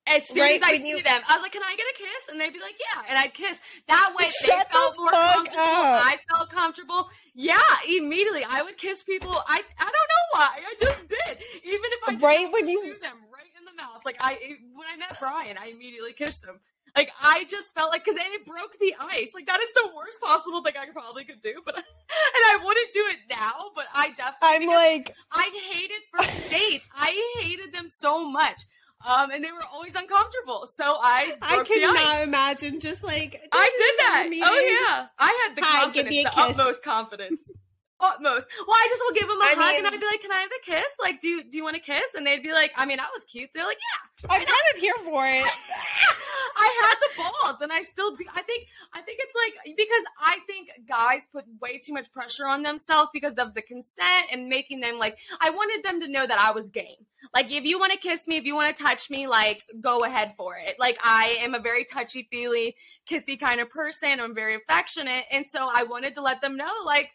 As 0.05 0.29
soon 0.29 0.41
right 0.41 0.55
as 0.55 0.63
I 0.63 0.77
see 0.77 0.89
you- 0.89 1.03
them, 1.03 1.21
I 1.27 1.33
was 1.35 1.43
like, 1.43 1.51
"Can 1.51 1.63
I 1.63 1.75
get 1.75 1.85
a 1.85 1.97
kiss?" 1.97 2.29
And 2.29 2.39
they'd 2.39 2.53
be 2.53 2.59
like, 2.59 2.75
"Yeah," 2.79 3.03
and 3.09 3.17
I'd 3.17 3.33
kiss. 3.33 3.59
That 3.87 4.13
way, 4.17 4.25
Shut 4.25 4.67
they 4.67 4.73
felt 4.73 4.95
the 4.95 5.01
more 5.01 5.11
comfortable. 5.11 5.61
up. 5.61 6.05
I 6.05 6.19
felt 6.31 6.49
comfortable. 6.49 7.09
Yeah, 7.33 7.59
immediately, 7.87 8.43
I 8.49 8.61
would 8.61 8.77
kiss 8.77 9.03
people. 9.03 9.33
I 9.47 9.63
I 9.79 9.83
don't 9.83 10.09
know 10.13 10.25
why. 10.31 10.61
I 10.65 10.75
just 10.81 11.07
did. 11.07 11.43
Even 11.63 11.89
if 11.93 11.99
I 12.07 12.11
didn't 12.11 12.21
Right 12.23 12.51
when 12.51 12.67
you- 12.67 12.83
do 12.83 12.99
them 12.99 13.17
right 13.31 13.51
in 13.57 13.65
the 13.65 13.73
mouth. 13.73 14.05
Like 14.05 14.17
I 14.21 14.57
when 14.73 14.87
I 14.87 14.95
met 14.95 15.19
Brian, 15.19 15.57
I 15.57 15.67
immediately 15.67 16.13
kissed 16.13 16.43
him. 16.45 16.59
Like 16.95 17.11
I 17.21 17.43
just 17.43 17.73
felt 17.75 17.91
like 17.91 18.03
because 18.05 18.19
it 18.19 18.45
broke 18.45 18.79
the 18.79 18.95
ice. 18.99 19.33
Like 19.35 19.45
that 19.45 19.59
is 19.59 19.71
the 19.73 19.91
worst 19.95 20.19
possible 20.21 20.63
thing 20.63 20.73
I 20.79 20.87
probably 20.87 21.25
could 21.25 21.41
do. 21.41 21.61
But 21.65 21.75
and 21.77 21.85
I 21.85 22.59
wouldn't 22.63 22.91
do 22.93 23.05
it 23.07 23.19
now. 23.29 23.71
But 23.75 23.87
I 23.93 24.11
definitely 24.11 24.67
I'm 24.67 24.73
like 24.73 25.13
I 25.31 25.49
hated 25.69 26.01
first 26.15 26.49
dates. 26.49 26.87
I 26.95 27.39
hated 27.41 27.71
them 27.73 27.87
so 27.89 28.23
much. 28.27 28.61
Um, 29.05 29.31
and 29.31 29.43
they 29.43 29.51
were 29.51 29.63
always 29.71 29.95
uncomfortable. 29.95 30.65
So 30.65 30.97
I 30.99 31.35
I 31.41 31.63
cannot 31.63 32.23
imagine 32.23 32.79
just 32.79 33.03
like 33.03 33.39
I 33.51 33.69
did 33.77 34.05
that. 34.05 34.27
meeting. 34.29 34.43
Oh 34.45 34.87
yeah, 34.87 35.07
I 35.19 35.45
had 35.45 35.55
the 35.55 35.61
Hi, 35.63 35.83
confidence, 35.83 36.15
the 36.15 36.29
utmost 36.35 36.83
confidence. 36.83 37.39
Utmost. 37.99 38.47
Well, 38.67 38.77
I 38.77 38.87
just 38.89 39.03
will 39.05 39.13
give 39.13 39.27
them 39.27 39.41
a 39.41 39.45
I 39.45 39.55
hug 39.57 39.77
and 39.79 39.87
I'd 39.87 39.99
be 39.99 40.05
like, 40.05 40.21
"Can 40.21 40.31
I 40.31 40.37
have 40.37 40.51
a 40.51 40.65
kiss? 40.65 40.93
Like, 40.99 41.19
do 41.19 41.27
you, 41.27 41.43
do 41.43 41.57
you 41.57 41.63
want 41.63 41.77
a 41.77 41.79
kiss?" 41.79 42.13
And 42.15 42.25
they'd 42.25 42.43
be 42.43 42.51
like, 42.51 42.71
"I 42.75 42.85
mean, 42.85 42.99
I 42.99 43.07
was 43.13 43.23
cute." 43.23 43.49
They're 43.53 43.65
like, 43.65 43.79
"Yeah." 43.79 44.29
I'm 44.29 44.45
kind 44.45 44.67
of 44.73 44.81
here 44.81 44.93
for 45.03 45.25
it. 45.25 45.45
I 46.59 46.81
had 46.81 46.95
the 47.01 47.21
balls, 47.21 47.61
and 47.61 47.71
I 47.71 47.81
still 47.81 48.13
do. 48.15 48.25
I 48.33 48.41
think. 48.41 48.67
I 48.93 49.01
think 49.01 49.19
it's 49.21 49.35
like 49.35 49.75
because 49.75 50.03
I 50.19 50.39
think 50.47 50.69
guys 50.87 51.27
put 51.27 51.45
way 51.61 51.79
too 51.79 51.93
much 51.93 52.11
pressure 52.11 52.45
on 52.45 52.63
themselves 52.63 53.09
because 53.13 53.33
of 53.35 53.53
the 53.53 53.61
consent 53.61 54.27
and 54.31 54.47
making 54.47 54.79
them 54.79 54.97
like. 54.97 55.17
I 55.39 55.49
wanted 55.49 55.83
them 55.83 55.99
to 56.01 56.07
know 56.07 56.25
that 56.25 56.39
I 56.39 56.51
was 56.51 56.67
game. 56.67 57.05
Like, 57.33 57.51
if 57.51 57.65
you 57.65 57.79
want 57.79 57.93
to 57.93 57.97
kiss 57.97 58.27
me, 58.27 58.37
if 58.37 58.45
you 58.45 58.55
want 58.55 58.75
to 58.75 58.83
touch 58.83 59.09
me, 59.09 59.27
like, 59.27 59.63
go 59.81 59.99
ahead 59.99 60.33
for 60.37 60.55
it. 60.55 60.75
Like, 60.79 60.97
I 61.03 61.37
am 61.41 61.55
a 61.55 61.59
very 61.59 61.83
touchy 61.83 62.27
feely, 62.31 62.75
kissy 63.09 63.39
kind 63.39 63.59
of 63.59 63.69
person. 63.69 64.19
I'm 64.19 64.35
very 64.35 64.55
affectionate, 64.55 65.25
and 65.31 65.45
so 65.45 65.69
I 65.71 65.83
wanted 65.83 66.13
to 66.15 66.21
let 66.21 66.41
them 66.41 66.57
know, 66.57 66.71
like. 66.85 67.11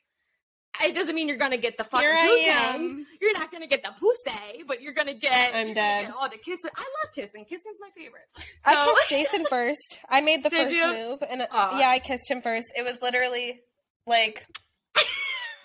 It 0.82 0.94
doesn't 0.94 1.14
mean 1.14 1.28
you're 1.28 1.36
gonna 1.36 1.58
get 1.58 1.76
the 1.76 1.84
fucking 1.84 2.06
Here 2.08 2.16
I 2.16 2.26
pussy. 2.28 2.84
am. 2.84 3.06
You're 3.20 3.34
not 3.34 3.52
gonna 3.52 3.66
get 3.66 3.82
the 3.82 3.90
pussy, 4.00 4.62
but 4.66 4.80
you're 4.80 4.94
gonna 4.94 5.14
get. 5.14 5.54
I'm 5.54 5.74
dead. 5.74 6.06
get 6.06 6.14
all 6.16 6.28
the 6.28 6.38
kissing. 6.38 6.70
I 6.76 6.80
love 6.80 7.14
kissing. 7.14 7.44
Kissing's 7.44 7.78
my 7.80 7.90
favorite. 7.96 8.22
I 8.66 8.86
kissed 8.86 9.10
Jason 9.10 9.44
first. 9.48 9.98
I 10.08 10.20
made 10.22 10.42
the 10.42 10.48
Did 10.50 10.68
first 10.68 10.74
you? 10.74 10.86
move, 10.86 11.22
and 11.28 11.42
uh, 11.42 11.76
yeah, 11.78 11.88
I 11.88 11.98
kissed 11.98 12.30
him 12.30 12.40
first. 12.40 12.72
It 12.76 12.82
was 12.84 13.00
literally 13.02 13.60
like, 14.06 14.46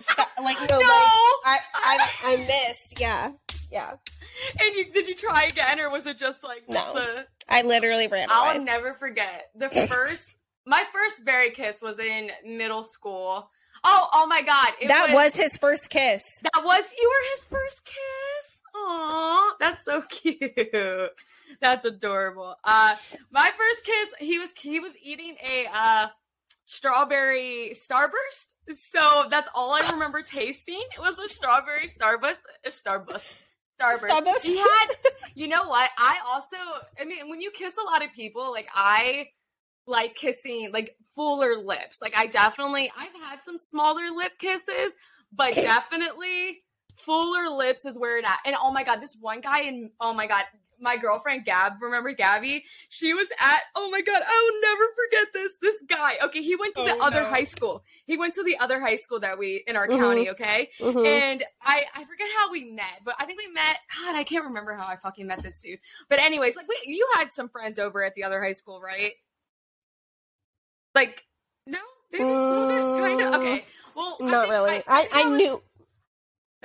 so- 0.01 0.23
like 0.43 0.59
no, 0.69 0.77
No. 0.77 0.77
like 0.77 0.85
I, 1.45 1.59
I, 1.73 2.07
I 2.25 2.37
missed. 2.37 2.99
Yeah, 2.99 3.31
yeah. 3.71 3.93
And 4.59 4.75
you 4.75 4.91
did 4.91 5.07
you 5.07 5.15
try 5.15 5.45
again, 5.45 5.79
or 5.79 5.89
was 5.89 6.05
it 6.05 6.17
just 6.17 6.43
like 6.43 6.67
just 6.69 6.87
No. 6.87 6.93
the? 6.93 7.25
I 7.49 7.61
literally 7.61 8.07
ran 8.07 8.27
I'll 8.29 8.55
away. 8.55 8.63
never 8.63 8.93
forget 8.93 9.49
the 9.55 9.69
first. 9.89 10.35
my 10.65 10.83
first 10.93 11.23
very 11.23 11.51
kiss 11.51 11.81
was 11.81 11.97
in 11.99 12.29
middle 12.45 12.83
school. 12.83 13.49
Oh, 13.89 14.09
oh 14.11 14.27
my 14.27 14.41
god! 14.41 14.73
It 14.81 14.89
that 14.89 15.13
was 15.13 15.33
his 15.35 15.57
first 15.57 15.89
kiss. 15.89 16.41
that 16.41 16.63
was 16.63 16.83
you 16.99 17.09
were 17.09 17.29
his 17.35 17.45
first 17.45 17.85
kiss. 17.85 18.61
Aw, 18.75 19.55
that's 19.61 19.83
so 19.85 20.01
cute. 20.09 21.11
That's 21.61 21.85
adorable. 21.85 22.55
Uh, 22.65 22.95
my 23.31 23.49
first 23.57 23.85
kiss. 23.85 24.13
He 24.19 24.39
was 24.39 24.51
he 24.57 24.81
was 24.81 24.97
eating 25.01 25.37
a 25.41 25.67
uh 25.73 26.07
strawberry 26.65 27.71
starburst. 27.73 28.47
So 28.73 29.27
that's 29.29 29.47
all 29.55 29.71
I 29.71 29.89
remember 29.93 30.21
tasting. 30.21 30.83
It 30.93 30.99
was 30.99 31.17
a 31.17 31.29
strawberry 31.29 31.87
starburst. 31.87 32.41
A 32.65 32.69
starburst. 32.69 33.37
Starburst. 33.79 34.09
Starburst. 34.09 34.43
He 34.43 34.57
had. 34.57 34.87
You 35.33 35.47
know 35.47 35.67
what? 35.67 35.89
I 35.97 36.17
also. 36.27 36.57
I 36.99 37.05
mean, 37.05 37.29
when 37.29 37.39
you 37.39 37.51
kiss 37.51 37.77
a 37.77 37.83
lot 37.89 38.03
of 38.03 38.11
people, 38.11 38.51
like 38.51 38.67
I 38.75 39.29
like 39.87 40.15
kissing 40.15 40.69
like 40.71 40.95
fuller 41.15 41.57
lips. 41.57 42.01
Like 42.01 42.15
I 42.15 42.27
definitely. 42.27 42.91
I've 42.97 43.13
had 43.29 43.41
some 43.41 43.57
smaller 43.57 44.11
lip 44.15 44.33
kisses, 44.37 44.93
but 45.31 45.53
definitely 45.91 46.63
fuller 46.97 47.49
lips 47.49 47.85
is 47.85 47.97
where 47.97 48.17
it 48.17 48.25
at. 48.25 48.39
And 48.45 48.55
oh 48.61 48.71
my 48.71 48.83
god, 48.83 49.01
this 49.01 49.15
one 49.19 49.41
guy 49.41 49.61
and 49.61 49.89
oh 50.01 50.13
my 50.13 50.27
god, 50.27 50.43
my 50.79 50.95
girlfriend 50.97 51.43
Gab, 51.45 51.81
remember 51.81 52.11
Gabby? 52.11 52.63
She 52.89 53.13
was 53.13 53.27
at 53.39 53.61
oh 53.75 53.89
my 53.89 54.01
god, 54.01 54.21
I 54.21 54.51
will 54.51 54.61
never 54.61 54.83
forget 54.95 55.27
this. 55.33 55.55
This 55.61 55.81
guy. 55.87 56.15
Okay, 56.25 56.43
he 56.43 56.55
went 56.55 56.75
to 56.75 56.83
the 56.83 56.93
Oh, 56.93 56.99
other 57.07 57.23
no. 57.23 57.29
high 57.29 57.45
school. 57.45 57.83
He 58.05 58.17
went 58.17 58.35
to 58.35 58.43
the 58.43 58.57
other 58.59 58.79
high 58.79 58.95
school 58.97 59.19
that 59.21 59.39
we 59.39 59.63
in 59.67 59.75
our 59.75 59.87
Mhm. 59.87 59.97
county, 59.97 60.29
okay? 60.31 60.69
Mhm. 60.79 61.05
And 61.05 61.43
I 61.61 61.85
I 61.95 62.03
forget 62.03 62.27
how 62.37 62.51
we 62.51 62.65
met, 62.65 63.01
but 63.03 63.15
I 63.19 63.25
think 63.25 63.39
we 63.39 63.47
met 63.47 63.79
God, 63.95 64.15
I 64.15 64.23
can't 64.23 64.43
remember 64.45 64.73
how 64.75 64.85
I 64.85 64.97
fucking 64.97 65.25
met 65.25 65.41
this 65.41 65.59
dude. 65.59 65.79
But 66.09 66.19
anyways, 66.19 66.55
like 66.55 66.67
we 66.67 66.77
you 66.85 67.07
had 67.15 67.33
some 67.33 67.49
friends 67.49 67.79
over 67.79 68.03
at 68.03 68.13
the 68.15 68.23
other 68.23 68.41
high 68.43 68.53
school, 68.53 68.81
right? 68.81 69.13
Like 70.97 71.23
no? 71.65 71.79
Maybe 72.11 72.23
kind 72.23 73.21
of. 73.21 73.33
Mm, 73.33 73.35
Okay. 73.37 73.65
Well, 73.95 74.17
Not 74.21 74.41
think 74.41 74.51
really. 74.51 74.75
I, 74.87 75.07
I, 75.13 75.21
I 75.21 75.25
was- 75.29 75.37
knew. 75.41 75.63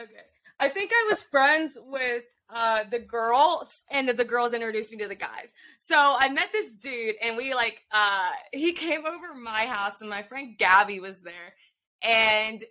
Okay. 0.00 0.10
I 0.58 0.68
think 0.68 0.90
I 0.92 1.06
was 1.10 1.22
friends 1.22 1.76
with 1.80 2.24
uh 2.48 2.84
the 2.90 2.98
girls 2.98 3.84
and 3.90 4.08
the 4.08 4.24
girls 4.24 4.52
introduced 4.52 4.90
me 4.92 4.98
to 4.98 5.08
the 5.08 5.14
guys. 5.14 5.52
So 5.78 5.96
I 5.96 6.28
met 6.28 6.50
this 6.52 6.74
dude 6.74 7.16
and 7.22 7.36
we 7.36 7.52
like 7.54 7.82
uh 7.92 8.30
he 8.52 8.72
came 8.72 9.04
over 9.06 9.34
my 9.34 9.64
house 9.66 10.00
and 10.00 10.08
my 10.10 10.22
friend 10.22 10.56
Gabby 10.58 11.00
was 11.00 11.22
there 11.22 11.54
and 12.02 12.62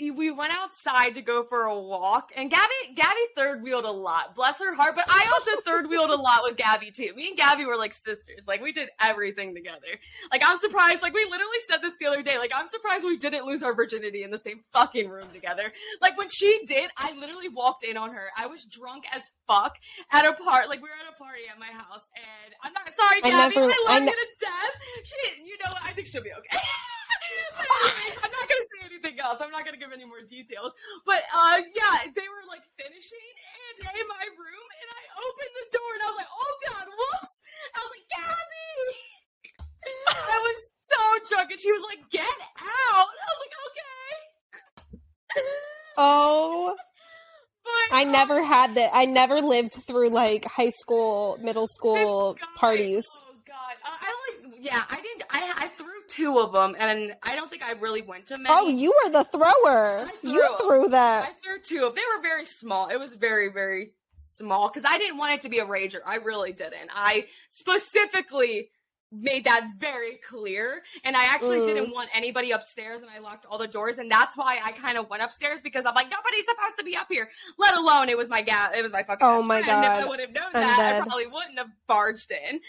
we 0.00 0.30
went 0.30 0.52
outside 0.52 1.16
to 1.16 1.22
go 1.22 1.42
for 1.42 1.64
a 1.64 1.78
walk 1.78 2.30
and 2.36 2.50
Gabby 2.50 2.94
Gabby 2.94 3.20
third 3.34 3.62
wheeled 3.62 3.84
a 3.84 3.90
lot. 3.90 4.36
Bless 4.36 4.60
her 4.60 4.72
heart, 4.74 4.94
but 4.94 5.04
I 5.08 5.28
also 5.34 5.60
third 5.64 5.88
wheeled 5.88 6.10
a 6.10 6.16
lot 6.16 6.40
with 6.44 6.56
Gabby 6.56 6.92
too. 6.92 7.12
Me 7.16 7.28
and 7.28 7.36
Gabby 7.36 7.64
were 7.64 7.76
like 7.76 7.92
sisters. 7.92 8.46
Like 8.46 8.62
we 8.62 8.72
did 8.72 8.90
everything 9.00 9.54
together. 9.54 9.88
Like 10.30 10.42
I'm 10.44 10.58
surprised 10.58 11.02
like 11.02 11.14
we 11.14 11.24
literally 11.24 11.58
said 11.66 11.78
this 11.82 11.94
the 11.98 12.06
other 12.06 12.22
day. 12.22 12.38
Like 12.38 12.52
I'm 12.54 12.68
surprised 12.68 13.04
we 13.04 13.16
didn't 13.16 13.44
lose 13.44 13.62
our 13.62 13.74
virginity 13.74 14.22
in 14.22 14.30
the 14.30 14.38
same 14.38 14.62
fucking 14.72 15.08
room 15.08 15.26
together. 15.32 15.64
Like 16.00 16.16
when 16.16 16.28
she 16.28 16.60
did, 16.66 16.90
I 16.96 17.12
literally 17.18 17.48
walked 17.48 17.82
in 17.84 17.96
on 17.96 18.12
her. 18.12 18.28
I 18.36 18.46
was 18.46 18.64
drunk 18.66 19.04
as 19.12 19.32
fuck 19.48 19.76
at 20.12 20.24
a 20.24 20.32
part. 20.34 20.68
Like 20.68 20.80
we 20.80 20.88
were 20.88 20.94
at 20.94 21.12
a 21.12 21.18
party 21.18 21.42
at 21.52 21.58
my 21.58 21.66
house, 21.76 22.08
and 22.14 22.54
I'm 22.62 22.72
not 22.72 22.88
sorry, 22.90 23.20
Gabby. 23.20 23.34
I, 23.34 23.48
never- 23.48 23.60
love 23.60 23.72
I 23.88 23.98
you 23.98 24.06
to 24.06 24.26
death. 24.38 25.04
She, 25.04 25.42
you 25.42 25.56
know 25.64 25.72
what? 25.72 25.82
I 25.84 25.90
think 25.90 26.06
she'll 26.06 26.22
be 26.22 26.32
okay. 26.32 26.56
I'm 28.24 28.32
not 28.32 28.46
gonna 28.48 28.68
say 28.72 28.80
anything 28.86 29.16
else. 29.20 29.40
I'm 29.40 29.50
not 29.50 29.64
gonna 29.64 29.76
give 29.80 29.92
any 29.92 30.04
more 30.04 30.22
details. 30.26 30.74
But 31.06 31.22
uh, 31.34 31.60
yeah, 31.74 32.08
they 32.14 32.28
were 32.28 32.44
like 32.48 32.62
finishing 32.78 33.32
and 33.82 33.94
in 33.94 34.06
my 34.08 34.24
room, 34.36 34.66
and 34.80 34.88
I 34.90 35.02
opened 35.16 35.52
the 35.54 35.66
door, 35.76 35.90
and 35.94 36.02
I 36.02 36.06
was 36.12 36.18
like, 36.18 36.32
"Oh 36.32 36.52
God, 36.68 36.86
whoops!" 36.88 37.42
I 37.74 37.78
was 37.82 37.90
like, 37.92 38.06
"Gabby." 38.10 38.72
I 40.08 40.38
was 40.44 40.60
so 40.82 41.00
drunk, 41.28 41.50
and 41.52 41.60
she 41.60 41.72
was 41.72 41.82
like, 41.88 42.00
"Get 42.10 42.22
out!" 42.58 43.08
I 43.08 43.26
was 43.32 43.40
like, 43.44 43.54
"Okay." 43.68 44.12
Oh, 45.96 46.76
But 47.64 47.96
I 47.96 48.04
um, 48.04 48.12
never 48.12 48.42
had 48.42 48.74
that. 48.76 48.90
I 48.94 49.04
never 49.06 49.40
lived 49.40 49.72
through 49.74 50.10
like 50.10 50.44
high 50.44 50.70
school, 50.70 51.38
middle 51.42 51.66
school 51.66 52.34
guy- 52.34 52.46
parties. 52.56 53.06
Oh 53.22 53.34
God! 53.46 53.74
Uh, 53.84 53.96
I 54.00 54.14
yeah, 54.60 54.82
I 54.90 54.96
didn't. 54.96 55.22
I 55.30 55.54
I 55.64 55.68
threw 55.68 55.86
two 56.08 56.38
of 56.38 56.52
them, 56.52 56.74
and 56.78 57.14
I 57.22 57.34
don't 57.36 57.50
think 57.50 57.64
I 57.64 57.72
really 57.72 58.02
went 58.02 58.26
to 58.26 58.36
many. 58.38 58.48
Oh, 58.50 58.68
you 58.68 58.92
were 59.04 59.10
the 59.12 59.24
thrower. 59.24 60.00
I 60.00 60.10
You 60.22 60.56
threw. 60.60 60.88
that. 60.88 61.24
I 61.28 61.32
threw 61.42 61.58
two. 61.60 61.92
They 61.94 62.02
were 62.16 62.22
very 62.22 62.44
small. 62.44 62.88
It 62.88 62.98
was 62.98 63.14
very 63.14 63.50
very 63.52 63.92
small 64.16 64.68
because 64.68 64.84
I 64.84 64.98
didn't 64.98 65.16
want 65.18 65.34
it 65.34 65.40
to 65.42 65.48
be 65.48 65.58
a 65.60 65.66
rager. 65.66 66.00
I 66.04 66.16
really 66.16 66.52
didn't. 66.52 66.90
I 66.94 67.26
specifically 67.50 68.70
made 69.10 69.44
that 69.44 69.70
very 69.78 70.16
clear 70.28 70.82
and 71.02 71.16
i 71.16 71.24
actually 71.24 71.58
Mm. 71.60 71.64
didn't 71.64 71.90
want 71.94 72.10
anybody 72.12 72.50
upstairs 72.50 73.00
and 73.00 73.10
i 73.10 73.18
locked 73.18 73.46
all 73.46 73.56
the 73.56 73.66
doors 73.66 73.96
and 73.96 74.10
that's 74.10 74.36
why 74.36 74.60
i 74.62 74.70
kind 74.72 74.98
of 74.98 75.08
went 75.08 75.22
upstairs 75.22 75.62
because 75.62 75.86
i'm 75.86 75.94
like 75.94 76.10
nobody's 76.10 76.44
supposed 76.44 76.76
to 76.78 76.84
be 76.84 76.94
up 76.94 77.06
here 77.10 77.26
let 77.58 77.74
alone 77.76 78.10
it 78.10 78.18
was 78.18 78.28
my 78.28 78.42
gal 78.42 78.70
it 78.76 78.82
was 78.82 78.92
my 78.92 79.02
fucking 79.02 79.26
Oh 79.26 79.42
my 79.42 79.62
friend. 79.62 79.82
if 79.84 79.90
i 79.90 80.06
would 80.06 80.20
have 80.20 80.32
known 80.32 80.44
I'm 80.48 80.60
that 80.60 81.00
i 81.02 81.06
probably 81.06 81.26
wouldn't 81.26 81.56
have 81.56 81.70
barged 81.86 82.30
in 82.30 82.60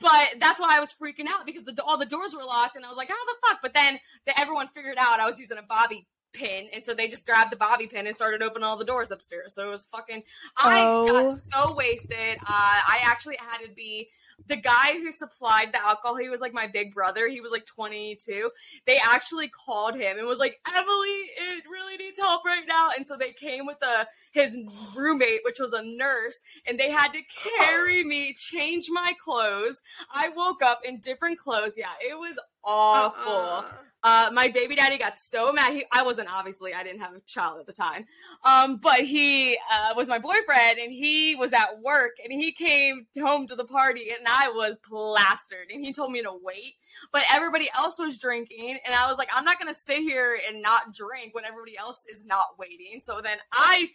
but 0.00 0.28
that's 0.40 0.58
why 0.58 0.76
i 0.76 0.80
was 0.80 0.94
freaking 0.94 1.26
out 1.28 1.44
because 1.44 1.64
the, 1.64 1.82
all 1.84 1.98
the 1.98 2.06
doors 2.06 2.34
were 2.34 2.44
locked 2.44 2.74
and 2.76 2.86
i 2.86 2.88
was 2.88 2.96
like 2.96 3.10
how 3.10 3.14
the 3.26 3.34
fuck 3.48 3.58
but 3.60 3.74
then 3.74 4.00
the, 4.26 4.38
everyone 4.40 4.68
figured 4.68 4.96
out 4.98 5.20
i 5.20 5.26
was 5.26 5.38
using 5.38 5.58
a 5.58 5.62
bobby 5.62 6.06
pin 6.32 6.68
and 6.72 6.82
so 6.82 6.94
they 6.94 7.06
just 7.08 7.26
grabbed 7.26 7.52
the 7.52 7.56
bobby 7.56 7.86
pin 7.86 8.06
and 8.06 8.16
started 8.16 8.42
opening 8.42 8.64
all 8.64 8.78
the 8.78 8.84
doors 8.86 9.10
upstairs 9.10 9.54
so 9.54 9.66
it 9.66 9.70
was 9.70 9.84
fucking 9.92 10.22
i 10.56 10.80
Oh. 10.82 11.06
got 11.06 11.28
so 11.30 11.74
wasted 11.74 12.38
uh, 12.38 12.80
i 12.88 12.98
actually 13.02 13.36
had 13.38 13.58
to 13.58 13.70
be 13.74 14.08
the 14.48 14.56
guy 14.56 14.98
who 14.98 15.12
supplied 15.12 15.72
the 15.72 15.84
alcohol, 15.84 16.16
he 16.16 16.28
was 16.28 16.40
like 16.40 16.52
my 16.52 16.66
big 16.66 16.94
brother. 16.94 17.28
He 17.28 17.40
was 17.40 17.52
like 17.52 17.66
22. 17.66 18.50
They 18.86 18.98
actually 18.98 19.48
called 19.48 19.94
him 19.94 20.18
and 20.18 20.26
was 20.26 20.38
like, 20.38 20.60
Emily, 20.68 21.30
it 21.36 21.64
really 21.70 21.96
needs 21.96 22.18
help 22.18 22.44
right 22.44 22.64
now. 22.66 22.90
And 22.96 23.06
so 23.06 23.16
they 23.16 23.32
came 23.32 23.66
with 23.66 23.82
a, 23.82 24.06
his 24.32 24.56
roommate, 24.96 25.40
which 25.44 25.58
was 25.58 25.72
a 25.72 25.82
nurse, 25.82 26.40
and 26.66 26.78
they 26.78 26.90
had 26.90 27.12
to 27.12 27.20
carry 27.58 28.04
me, 28.04 28.34
change 28.34 28.88
my 28.90 29.12
clothes. 29.22 29.82
I 30.12 30.30
woke 30.30 30.62
up 30.62 30.80
in 30.84 31.00
different 31.00 31.38
clothes. 31.38 31.74
Yeah, 31.76 31.92
it 32.00 32.18
was 32.18 32.38
awful. 32.64 33.32
Uh-uh. 33.32 33.64
Uh, 34.02 34.30
my 34.32 34.48
baby 34.48 34.74
daddy 34.74 34.98
got 34.98 35.16
so 35.16 35.52
mad. 35.52 35.72
He, 35.72 35.84
I 35.92 36.02
wasn't 36.02 36.32
obviously, 36.32 36.74
I 36.74 36.82
didn't 36.82 37.00
have 37.00 37.14
a 37.14 37.20
child 37.20 37.60
at 37.60 37.66
the 37.66 37.72
time. 37.72 38.06
Um, 38.44 38.78
but 38.78 39.00
he 39.00 39.56
uh, 39.72 39.94
was 39.96 40.08
my 40.08 40.18
boyfriend, 40.18 40.78
and 40.80 40.92
he 40.92 41.34
was 41.36 41.52
at 41.52 41.80
work, 41.80 42.12
and 42.22 42.32
he 42.32 42.52
came 42.52 43.06
home 43.18 43.46
to 43.46 43.54
the 43.54 43.64
party, 43.64 44.10
and 44.10 44.26
I 44.26 44.48
was 44.48 44.76
plastered, 44.78 45.70
and 45.72 45.84
he 45.84 45.92
told 45.92 46.10
me 46.10 46.22
to 46.22 46.32
wait. 46.42 46.74
But 47.12 47.22
everybody 47.32 47.68
else 47.76 47.98
was 47.98 48.18
drinking, 48.18 48.78
and 48.84 48.94
I 48.94 49.08
was 49.08 49.18
like, 49.18 49.30
I'm 49.32 49.44
not 49.44 49.58
gonna 49.58 49.74
sit 49.74 49.98
here 49.98 50.38
and 50.48 50.60
not 50.62 50.94
drink 50.94 51.34
when 51.34 51.44
everybody 51.44 51.78
else 51.78 52.04
is 52.10 52.26
not 52.26 52.58
waiting. 52.58 53.00
So 53.00 53.20
then 53.22 53.38
I 53.52 53.90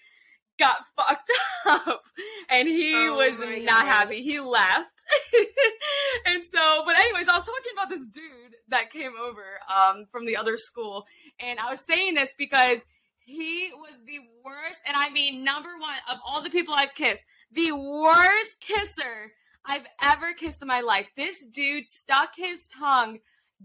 got 0.60 0.78
fucked 0.96 1.32
up, 1.66 2.04
and 2.50 2.68
he 2.68 2.94
Oh 2.96 3.16
was 3.18 3.40
not 3.40 3.66
God. 3.66 3.86
happy. 3.86 4.22
He 4.22 4.40
left, 4.40 5.04
and 6.26 6.44
so. 6.44 6.84
But 6.86 6.98
anyways, 7.00 7.28
I 7.28 7.36
was 7.36 7.46
talking 7.46 7.72
about 7.74 7.90
this 7.90 8.06
dude 8.08 8.56
that 8.70 8.92
came 8.92 9.14
over 9.22 9.44
um, 9.74 10.06
from 10.12 10.26
the 10.26 10.38
other 10.38 10.58
school, 10.58 11.06
and 11.40 11.60
I 11.60 11.70
was 11.72 11.82
saying 11.82 12.16
this 12.16 12.34
because 12.38 12.86
he 13.20 13.72
was 13.76 14.02
the 14.06 14.20
worst, 14.44 14.82
and 14.86 14.96
I 14.96 15.10
mean 15.10 15.44
number 15.44 15.70
one 15.80 15.96
of 16.12 16.20
all 16.26 16.42
the 16.42 16.50
people 16.50 16.74
I've 16.76 16.96
kissed. 16.96 17.26
the 17.52 17.72
worst 17.72 18.60
kisser 18.60 19.32
I've 19.66 19.86
ever 20.02 20.34
kissed 20.34 20.62
in 20.62 20.68
my 20.68 20.82
life. 20.82 21.12
This 21.16 21.46
dude 21.46 21.90
stuck 21.90 22.32
his 22.38 22.68
tongue 22.68 23.20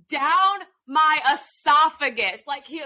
down 0.09 0.59
my 0.87 1.19
esophagus, 1.33 2.43
like 2.47 2.67
he, 2.67 2.81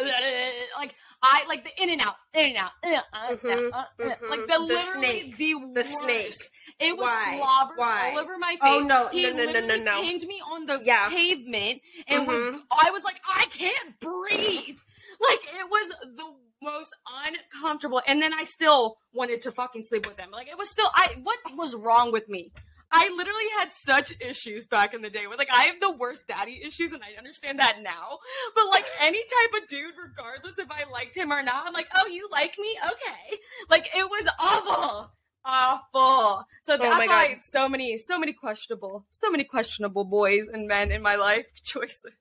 like 0.79 0.95
I, 1.23 1.45
like 1.49 1.65
the 1.65 1.83
in 1.83 1.91
and 1.91 2.01
out, 2.01 2.15
in 2.35 2.47
and 2.47 2.57
out, 2.57 2.71
uh, 2.85 3.01
uh, 3.13 3.37
Mhm, 3.37 3.71
uh, 3.73 3.77
uh, 3.77 3.85
mhm. 4.01 4.31
like 4.31 4.41
the, 4.47 4.53
The 4.53 4.59
literally 4.59 5.33
snake. 5.33 5.37
the, 5.37 5.55
The 5.75 5.85
snake. 5.85 6.35
It 6.79 6.97
was 6.97 7.05
Why? 7.09 7.37
slobber 7.39 7.73
Why? 7.77 8.11
all 8.13 8.19
over 8.21 8.39
my 8.39 8.51
face. 8.51 8.59
Oh, 8.63 8.81
no, 8.81 9.09
he 9.09 9.23
no, 9.23 9.31
no, 9.45 9.53
no, 9.53 9.67
no, 9.67 9.77
no. 9.77 10.01
pinned 10.03 10.27
me 10.27 10.41
on 10.53 10.67
the 10.67 10.81
Yeah. 10.83 11.09
pavement 11.09 11.81
and 12.09 12.27
was. 12.27 12.39
Mhm. 12.39 12.61
I 12.71 12.91
was 12.91 13.03
like, 13.05 13.21
I 13.27 13.47
can't 13.51 13.99
breathe. 14.01 14.79
Like 15.19 15.41
it 15.45 15.71
was 15.71 15.89
the 16.15 16.35
most 16.61 16.93
uncomfortable. 17.25 18.03
And 18.07 18.21
then 18.21 18.35
I 18.35 18.45
still 18.45 18.99
wanted 19.15 19.41
to 19.43 19.53
fucking 19.53 19.85
sleep 19.85 20.07
with 20.07 20.19
him. 20.21 20.31
Like 20.31 20.49
it 20.49 20.59
was 20.59 20.69
still. 20.69 20.91
I 20.95 21.17
what 21.23 21.39
was 21.57 21.75
wrong 21.75 22.13
with 22.13 22.29
me? 22.29 22.53
I 22.99 23.13
literally 23.15 23.45
had 23.59 23.73
such 23.73 24.13
issues 24.21 24.67
back 24.67 24.95
in 24.95 25.03
the 25.03 25.11
day 25.11 25.27
with 25.27 25.39
like 25.39 25.51
I 25.53 25.65
have 25.65 25.81
the 25.81 25.91
worst 25.93 26.27
daddy 26.29 26.61
issues 26.65 26.93
and 26.93 27.03
I 27.03 27.17
understand 27.19 27.59
that 27.59 27.79
now. 27.83 28.19
But 28.55 28.67
like 28.71 28.85
any 29.03 29.19
type 29.19 29.63
of 29.63 29.69
dude, 29.69 29.95
regardless 30.03 30.59
if 30.59 30.71
I 30.71 30.91
liked 30.91 31.15
him 31.17 31.31
or 31.33 31.43
not, 31.43 31.67
I'm 31.67 31.75
like, 31.75 31.89
oh, 31.97 32.07
you 32.07 32.29
like 32.33 32.57
me? 32.59 32.75
Okay. 32.87 33.37
Like 33.69 33.91
it 33.95 34.09
was 34.09 34.29
awful. 34.41 35.13
Awful. 35.45 36.45
So 36.63 36.75
oh 36.75 36.77
that's 36.79 36.95
Oh 36.95 37.07
why 37.07 37.29
God. 37.35 37.43
so 37.43 37.69
many, 37.69 37.99
so 37.99 38.19
many 38.19 38.33
questionable, 38.33 39.07
so 39.11 39.31
many 39.31 39.45
questionable 39.45 40.05
boys 40.05 40.49
and 40.53 40.67
men 40.67 40.91
in 40.91 41.03
my 41.03 41.17
life 41.17 41.47
choices. 41.65 42.13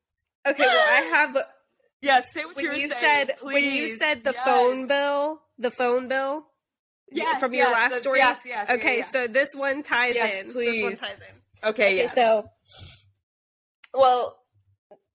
Okay, 0.45 0.63
well, 0.65 0.87
I 0.89 1.01
have 1.13 1.37
Yes, 2.01 2.33
say 2.33 2.45
what 2.45 2.55
when 2.57 2.65
you 2.65 2.71
were 2.71 2.77
you 2.77 2.89
saying, 2.89 3.27
said 3.27 3.35
when 3.41 3.63
you 3.63 3.95
said 3.97 4.23
the 4.23 4.33
Yes. 4.33 4.45
phone 4.45 4.87
bill, 4.87 5.41
the 5.57 5.71
phone 5.71 6.07
bill. 6.07 6.45
Yes, 7.11 7.39
from 7.39 7.53
your 7.53 7.65
yes, 7.67 7.73
last 7.73 7.93
the- 7.93 7.99
story. 7.99 8.17
yes, 8.19 8.39
yes, 8.45 8.69
Okay, 8.69 8.97
yeah. 8.99 9.05
so 9.05 9.27
this 9.27 9.53
one 9.55 9.83
ties 9.83 10.15
Yes, 10.15 10.41
in. 10.41 10.45
This 10.47 10.53
please. 10.55 10.83
one 10.83 10.95
ties 10.97 11.11
in. 11.19 11.69
Okay, 11.69 11.69
Okay, 11.69 11.95
yes. 11.97 12.13
so 12.15 12.49
well, 13.93 14.37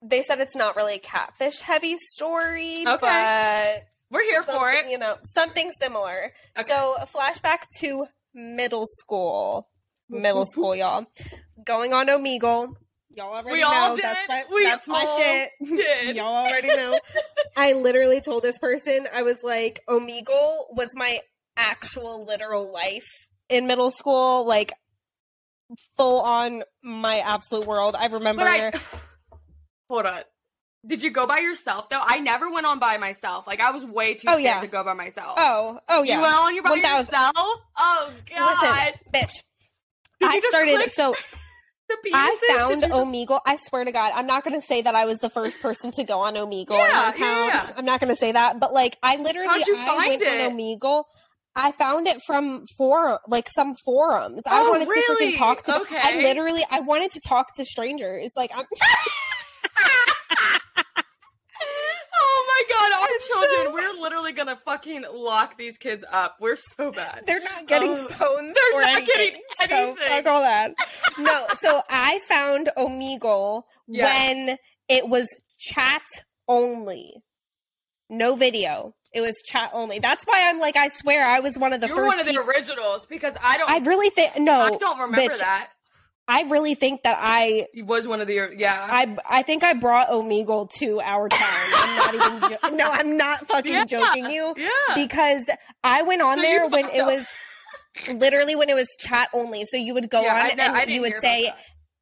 they 0.01 0.21
said 0.23 0.39
it's 0.39 0.55
not 0.55 0.75
really 0.75 0.95
a 0.95 0.99
catfish 0.99 1.59
heavy 1.59 1.95
story, 1.97 2.83
Okay. 2.87 2.97
but 2.99 3.83
we're 4.09 4.23
here 4.23 4.41
for 4.43 4.69
it. 4.71 4.89
You 4.89 4.97
know, 4.97 5.17
something 5.23 5.71
similar. 5.79 6.33
Okay. 6.57 6.67
So 6.67 6.95
a 6.99 7.05
flashback 7.05 7.63
to 7.79 8.07
middle 8.33 8.85
school. 8.87 9.67
Middle 10.09 10.45
school, 10.49 10.75
y'all. 10.75 11.05
Going 11.63 11.93
on 11.93 12.07
Omegle. 12.07 12.75
Y'all 13.13 13.33
already 13.33 13.51
We 13.51 13.61
know. 13.61 13.67
all 13.71 13.95
did. 13.95 14.05
That's 14.05 14.27
my, 14.29 14.43
We 14.51 14.63
that's 14.63 14.87
my 14.87 15.05
all 15.07 15.17
shit. 15.19 15.49
did. 15.63 16.15
y'all 16.15 16.45
already 16.47 16.69
know. 16.69 16.97
I 17.57 17.73
literally 17.73 18.21
told 18.21 18.41
this 18.41 18.57
person, 18.57 19.05
I 19.13 19.23
was 19.23 19.39
like, 19.43 19.81
Omegle 19.87 20.55
was 20.71 20.89
my 20.95 21.19
actual 21.61 22.25
literal 22.25 22.71
life 22.71 23.27
in 23.49 23.67
middle 23.67 23.91
school. 23.91 24.45
Like, 24.47 24.73
full 25.97 26.21
on 26.21 26.63
my 26.83 27.19
absolute 27.19 27.65
world. 27.67 27.95
I 27.97 28.07
remember. 28.07 28.43
I 28.43 28.71
hold 29.89 30.05
on. 30.05 30.21
Did 30.85 31.03
you 31.03 31.11
go 31.11 31.27
by 31.27 31.37
yourself 31.39 31.89
though? 31.89 32.01
I 32.03 32.19
never 32.19 32.49
went 32.49 32.65
on 32.65 32.79
by 32.79 32.97
myself. 32.97 33.45
Like 33.45 33.59
I 33.61 33.69
was 33.71 33.85
way 33.85 34.15
too 34.15 34.25
Oh, 34.27 34.33
scared 34.33 34.43
yeah. 34.43 34.61
to 34.61 34.67
go 34.67 34.83
by 34.83 34.93
myself. 34.93 35.35
oh, 35.37 35.79
oh 35.87 36.01
yeah. 36.03 36.15
You 36.15 36.21
went 36.23 36.33
on 36.33 36.55
your 36.55 36.63
by 36.63 36.71
1000. 36.71 36.97
yourself? 36.97 37.33
Oh 37.37 38.13
god. 38.35 38.49
Listen, 38.49 38.99
bitch. 39.13 39.43
I 40.23 40.35
just 40.39 40.47
started 40.47 40.89
so 40.91 41.13
I 42.13 42.37
found 42.49 42.81
just- 42.81 42.91
Omegle. 42.93 43.41
I 43.45 43.57
swear 43.57 43.83
to 43.85 43.91
God, 43.91 44.11
I'm 44.15 44.25
not 44.25 44.43
going 44.43 44.59
to 44.59 44.65
say 44.65 44.81
that 44.81 44.95
I 44.95 45.05
was 45.05 45.19
the 45.19 45.29
first 45.29 45.61
person 45.61 45.91
to 45.91 46.03
go 46.03 46.21
on 46.21 46.35
Omegle 46.35 46.71
in 46.71 46.77
Yeah, 46.77 47.03
our 47.05 47.13
town. 47.13 47.47
yeah, 47.49 47.65
yeah. 47.67 47.71
I'm 47.77 47.85
not 47.85 47.99
going 47.99 48.09
to 48.13 48.15
say 48.15 48.31
that, 48.31 48.59
but 48.59 48.73
like 48.73 48.97
I 49.03 49.17
literally 49.17 49.49
I 49.49 49.85
find 49.85 50.07
went 50.07 50.21
it? 50.21 50.41
on 50.41 50.57
Omegle. 50.57 51.03
I 51.55 51.71
found 51.73 52.07
it 52.07 52.21
from 52.25 52.63
for 52.77 53.19
like 53.27 53.49
some 53.49 53.73
forums. 53.85 54.43
I 54.49 54.61
Oh, 54.61 54.69
wanted 54.71 54.85
to 54.85 54.89
really? 54.91 55.33
freaking 55.33 55.37
talk 55.37 55.63
to. 55.65 55.81
I 55.91 56.21
literally 56.21 56.61
I 56.71 56.79
wanted 56.81 57.11
to 57.11 57.19
talk 57.19 57.47
to 57.57 57.65
strangers. 57.65 58.31
Like 58.37 58.51
I'm. 58.55 58.65
Oh 62.23 62.65
my 62.67 62.75
god, 62.75 62.91
our 63.01 63.17
children, 63.47 63.73
we're 63.73 64.01
literally 64.01 64.31
gonna 64.31 64.59
fucking 64.65 65.05
lock 65.13 65.57
these 65.57 65.77
kids 65.77 66.03
up. 66.11 66.37
We're 66.39 66.55
so 66.55 66.91
bad. 66.91 67.23
They're 67.25 67.39
not 67.41 67.67
getting 67.67 67.91
Oh, 67.91 67.95
phones 67.97 68.53
they're 68.53 68.77
or 68.77 68.81
not 68.81 68.89
anything. 68.97 69.07
getting 69.15 69.41
So 69.55 69.75
anything. 69.75 70.07
fuck 70.07 70.25
all 70.27 70.41
that. 70.41 70.71
No, 71.17 71.45
so 71.55 71.81
I 71.89 72.19
found 72.27 72.69
Omegle 72.77 73.63
Yes. 73.87 74.03
when 74.47 74.57
it 74.89 75.07
was 75.07 75.27
chat 75.59 76.03
only, 76.47 77.13
no 78.09 78.35
video. 78.35 78.93
It 79.13 79.21
was 79.21 79.41
chat 79.45 79.71
only. 79.73 79.99
That's 79.99 80.23
why 80.25 80.47
I'm 80.49 80.59
like, 80.59 80.75
I 80.77 80.87
swear, 80.87 81.25
I 81.25 81.39
was 81.41 81.57
one 81.59 81.73
of 81.73 81.81
the 81.81 81.87
you 81.87 81.93
were 81.95 82.03
first. 82.03 82.17
one 82.17 82.19
of 82.21 82.25
the 82.25 82.31
peop- 82.33 82.47
originals 82.47 83.05
because 83.05 83.33
I 83.43 83.57
don't 83.57 83.69
I 83.69 83.77
really 83.79 84.09
think 84.09 84.37
no. 84.39 84.61
I 84.61 84.69
don't 84.77 84.99
remember 84.99 85.33
bitch, 85.33 85.39
that. 85.39 85.69
I 86.27 86.43
really 86.43 86.75
think 86.75 87.03
that 87.03 87.17
I, 87.19 87.65
He 87.73 87.81
was 87.81 88.07
one 88.07 88.21
of 88.21 88.27
the 88.27 88.53
yeah. 88.55 88.87
I, 88.89 89.17
I 89.29 89.43
think 89.43 89.63
I 89.65 89.73
brought 89.73 90.07
Omegle 90.09 90.69
to 90.79 91.01
our 91.01 91.27
town. 91.27 91.39
I'm 91.73 91.95
not 91.97 92.15
even. 92.15 92.49
Jo- 92.49 92.69
no, 92.77 92.89
I'm 92.89 93.17
not 93.17 93.45
fucking 93.47 93.73
Yeah. 93.73 93.83
joking 93.85 94.29
you. 94.29 94.53
yeah. 94.55 94.69
because 94.95 95.49
I 95.83 96.03
went 96.03 96.21
on 96.21 96.37
So 96.37 96.41
there 96.43 96.69
when 96.69 96.85
it 96.89 96.99
up. 97.01 97.07
was 97.07 97.25
literally 98.13 98.55
when 98.55 98.69
it 98.69 98.75
was 98.75 98.87
chat 98.99 99.27
only. 99.33 99.65
So 99.65 99.75
you 99.75 99.93
would 99.93 100.09
go 100.09 100.21
Yeah, 100.21 100.29
on 100.35 100.35
I 100.37 100.49
and 100.51 100.75
didn't 100.75 100.89
you 100.95 101.01
would 101.01 101.17
say. 101.17 101.51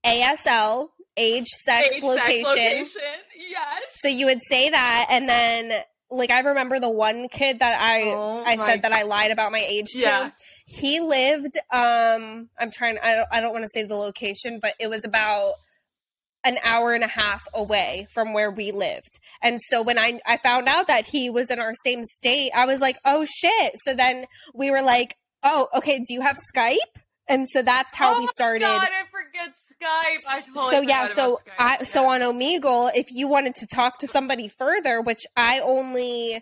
ASL, 0.05 0.87
age, 1.17 1.47
sex, 1.47 1.93
Age, 1.95 2.03
location. 2.03 2.45
sex, 2.45 2.55
location. 2.55 3.01
Yes. 3.49 3.81
So 4.01 4.07
you 4.09 4.25
would 4.27 4.41
say 4.43 4.69
that, 4.69 5.07
and 5.09 5.27
then 5.27 5.71
like 6.11 6.31
I 6.31 6.39
remember 6.39 6.79
the 6.79 6.89
one 6.89 7.27
kid 7.29 7.59
that 7.59 7.77
I 7.79 8.01
Oh 8.01 8.43
I 8.45 8.57
said 8.57 8.81
that 8.83 8.91
I 8.91 9.03
lied 9.03 9.31
about 9.31 9.51
my 9.51 9.59
age 9.67 9.87
Yeah. 9.95 10.29
to. 10.29 10.33
He 10.65 10.99
lived. 10.99 11.53
Um, 11.71 12.49
I'm 12.59 12.71
trying. 12.71 12.97
I 13.01 13.15
don't. 13.15 13.27
I 13.31 13.41
don't 13.41 13.51
want 13.53 13.63
to 13.63 13.69
say 13.73 13.83
the 13.83 13.95
location, 13.95 14.59
but 14.61 14.73
it 14.79 14.89
was 14.89 15.05
about 15.05 15.53
an 16.45 16.57
hour 16.63 16.93
and 16.93 17.03
a 17.03 17.07
half 17.07 17.43
away 17.53 18.07
from 18.13 18.33
where 18.33 18.49
we 18.49 18.71
lived. 18.71 19.19
And 19.41 19.59
so 19.61 19.81
when 19.81 19.99
I 19.99 20.19
I 20.25 20.37
found 20.37 20.67
out 20.67 20.87
that 20.87 21.05
he 21.05 21.29
was 21.29 21.51
in 21.51 21.59
our 21.59 21.73
same 21.83 22.03
state, 22.05 22.51
I 22.55 22.65
was 22.65 22.79
like, 22.81 22.97
"Oh 23.05 23.25
shit." 23.25 23.73
So 23.83 23.93
then 23.93 24.25
we 24.53 24.71
were 24.71 24.81
like, 24.81 25.15
"Oh, 25.43 25.67
okay, 25.75 25.97
do 25.99 26.13
you 26.13 26.21
have 26.21 26.37
Skype?" 26.55 26.75
And 27.27 27.47
so 27.47 27.61
that's 27.61 27.95
how 27.95 28.15
oh 28.15 28.19
we 28.19 28.27
started. 28.27 28.61
God, 28.63 28.89
I 28.89 29.03
forget 29.11 29.53
Skype. 29.81 30.17
I 30.27 30.41
totally 30.41 30.71
so 30.71 30.81
yeah, 30.81 31.05
so. 31.07 31.37
I 31.57 31.83
so 31.83 32.07
on 32.09 32.21
Omegle, 32.21 32.91
if 32.95 33.07
you 33.11 33.27
wanted 33.27 33.55
to 33.55 33.67
talk 33.67 33.99
to 33.99 34.07
somebody 34.07 34.47
further, 34.47 35.01
which 35.01 35.21
I 35.37 35.59
only 35.59 36.41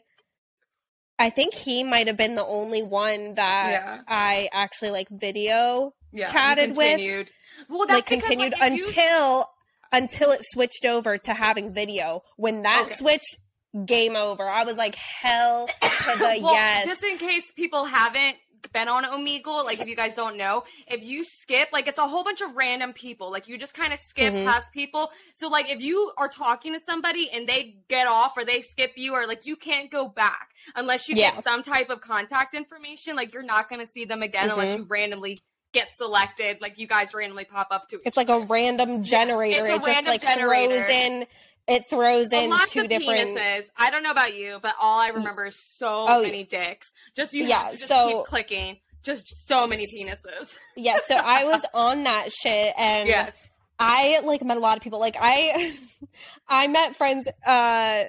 I 1.20 1.30
think 1.30 1.54
he 1.54 1.84
might 1.84 2.08
have 2.08 2.18
been 2.18 2.36
the 2.36 2.46
only 2.46 2.84
one 2.84 3.34
that 3.36 3.70
Yeah. 3.72 4.02
I 4.08 4.50
actually 4.54 4.92
like 4.92 5.08
video 5.10 5.94
yeah, 6.12 6.26
chatted 6.26 6.78
with, 6.78 6.90
continued. 7.00 7.32
Well, 7.70 7.88
that's 7.88 7.96
like 7.98 8.06
continued 8.06 8.54
like, 8.60 8.72
if 8.72 8.78
you- 8.78 8.86
until 8.88 9.46
until 9.92 10.32
it 10.32 10.42
switched 10.44 10.86
over 10.86 11.18
to 11.18 11.34
having 11.34 11.74
video. 11.74 12.22
When 12.36 12.64
that 12.64 12.84
Okay. 12.86 12.94
switched, 12.96 13.38
game 13.86 14.16
over. 14.16 14.44
I 14.44 14.64
was 14.64 14.76
like, 14.78 14.96
hell 14.96 15.68
to 15.68 16.18
the 16.18 16.40
well, 16.42 16.54
yes. 16.54 16.86
just 16.86 17.04
in 17.04 17.18
case 17.18 17.52
people 17.56 17.86
haven't 17.86 18.38
been 18.74 18.88
on 18.88 19.04
Omegle, 19.04 19.64
like 19.66 19.80
if 19.80 19.88
you 19.88 19.96
guys 19.96 20.14
don't 20.16 20.38
know, 20.38 20.64
if 20.88 21.04
you 21.04 21.24
skip, 21.24 21.70
like 21.72 21.88
it's 21.88 22.00
a 22.00 22.08
whole 22.08 22.24
bunch 22.24 22.42
of 22.42 22.56
random 22.56 22.94
people. 22.94 23.32
Like 23.32 23.48
you 23.48 23.58
just 23.58 23.74
kind 23.74 23.94
of 23.94 24.00
skip 24.00 24.34
Mhm. 24.34 24.46
past 24.46 24.72
people. 24.72 25.12
So 25.36 25.48
like 25.48 25.70
if 25.70 25.82
you 25.82 26.12
are 26.18 26.28
talking 26.28 26.74
to 26.74 26.80
somebody 26.80 27.30
and 27.32 27.48
they 27.48 27.78
get 27.88 28.08
off 28.08 28.34
or 28.38 28.46
they 28.46 28.62
skip 28.62 28.94
you 28.96 29.14
or 29.14 29.28
like 29.28 29.46
you 29.46 29.56
can't 29.56 29.90
go 29.92 30.08
back 30.08 30.50
unless 30.76 31.08
you 31.10 31.16
Yeah. 31.16 31.32
get 31.36 31.44
some 31.44 31.64
type 31.64 31.90
of 31.90 32.02
contact 32.02 32.54
information. 32.54 33.16
Like 33.16 33.34
you're 33.34 33.44
not 33.44 33.70
going 33.70 33.80
to 33.82 33.88
see 33.88 34.06
them 34.06 34.22
again 34.24 34.50
unless 34.50 34.72
Mhm. 34.72 34.78
you 34.78 34.84
randomly 34.84 35.40
get 35.74 35.92
selected. 35.94 36.60
Like 36.62 36.78
you 36.80 36.88
guys 36.88 37.14
randomly 37.14 37.46
pop 37.46 37.68
up 37.72 37.88
to 37.90 38.00
it's 38.06 38.18
like 38.18 38.30
a 38.30 38.40
random 38.40 39.04
generator. 39.04 39.66
it's 39.66 39.70
a 39.70 39.74
it 39.74 39.78
just 39.78 39.88
random 39.88 40.12
like 40.12 40.22
generator. 40.22 40.74
throws 40.76 40.90
in. 40.90 41.28
It 41.68 41.84
throws 41.90 42.32
in 42.32 42.50
lots 42.50 42.72
two 42.72 42.82
of 42.82 42.90
different. 42.90 43.38
penises. 43.38 43.66
I 43.78 43.92
don't 43.92 44.04
know 44.04 44.12
about 44.12 44.36
you, 44.36 44.60
but 44.62 44.76
all 44.82 45.00
I 45.00 45.10
remember 45.10 45.46
is 45.48 45.58
so 45.78 46.06
Oh, 46.08 46.22
many 46.22 46.44
dicks. 46.46 46.92
Just 47.16 47.34
you 47.34 47.44
Yeah, 47.44 47.64
have 47.64 47.72
to 47.74 47.78
just 47.78 47.90
so- 47.90 48.08
keep 48.20 48.26
clicking. 48.26 48.78
Just 49.04 49.48
so 49.48 49.68
many 49.68 49.86
penises. 49.88 50.58
Yeah, 50.76 50.98
so 51.06 51.16
I 51.16 51.46
was 51.46 51.66
on 51.74 52.04
that 52.04 52.30
shit, 52.32 52.74
and 52.78 53.08
Yes. 53.08 53.52
I 53.80 54.20
like 54.24 54.44
met 54.44 54.58
a 54.58 54.60
lot 54.60 54.76
of 54.78 54.84
people. 54.84 55.00
Like 55.00 55.16
I, 55.20 55.74
I 56.48 56.68
met 56.68 56.96
friends. 56.96 57.28
Uh, 57.46 58.06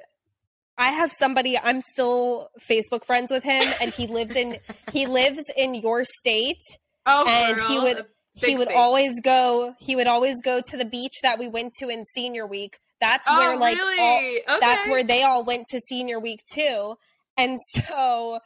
I 0.77 0.91
have 0.91 1.11
somebody. 1.11 1.57
I'm 1.57 1.79
still 1.81 2.49
Facebook 2.69 3.05
friends 3.05 3.31
with 3.31 3.43
him, 3.43 3.71
and 3.81 3.93
he 3.93 4.07
lives 4.07 4.35
in 4.35 4.57
he 4.91 5.05
lives 5.05 5.43
in 5.57 5.73
your 5.75 6.03
state. 6.05 6.61
Oh, 7.05 7.25
And 7.27 7.57
girl, 7.57 7.67
he 7.67 7.79
would- 7.79 8.05
he 8.47 8.55
would 8.55 8.67
state. 8.67 8.75
always 8.77 9.19
go. 9.21 9.73
He 9.79 9.95
would 9.95 10.07
always 10.07 10.41
go 10.41 10.61
to 10.63 10.77
the 10.77 10.85
beach 10.85 11.15
that 11.23 11.39
we 11.39 11.47
went 11.47 11.73
to 11.79 11.89
in 11.89 12.03
senior 12.05 12.45
week. 12.47 12.77
That's 12.99 13.27
Oh, 13.29 13.37
where 13.37 13.57
like 13.57 13.77
really? 13.77 13.99
all, 13.99 14.17
okay. 14.17 14.43
that's 14.59 14.87
where 14.87 15.03
they 15.03 15.23
all 15.23 15.43
went 15.45 15.67
to 15.71 15.79
senior 15.79 16.19
week 16.19 16.41
too. 16.53 16.95
And 17.37 17.57
so 17.69 18.39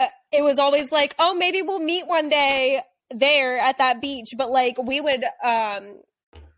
uh, 0.00 0.06
it 0.32 0.42
was 0.42 0.58
always 0.58 0.90
like, 0.90 1.14
oh, 1.18 1.34
maybe 1.34 1.62
we'll 1.62 1.80
meet 1.80 2.06
one 2.06 2.28
day 2.28 2.80
there 3.10 3.58
at 3.58 3.78
that 3.78 4.00
beach. 4.00 4.28
But 4.36 4.50
like 4.50 4.82
we 4.82 5.00
would, 5.00 5.22
um, 5.44 6.00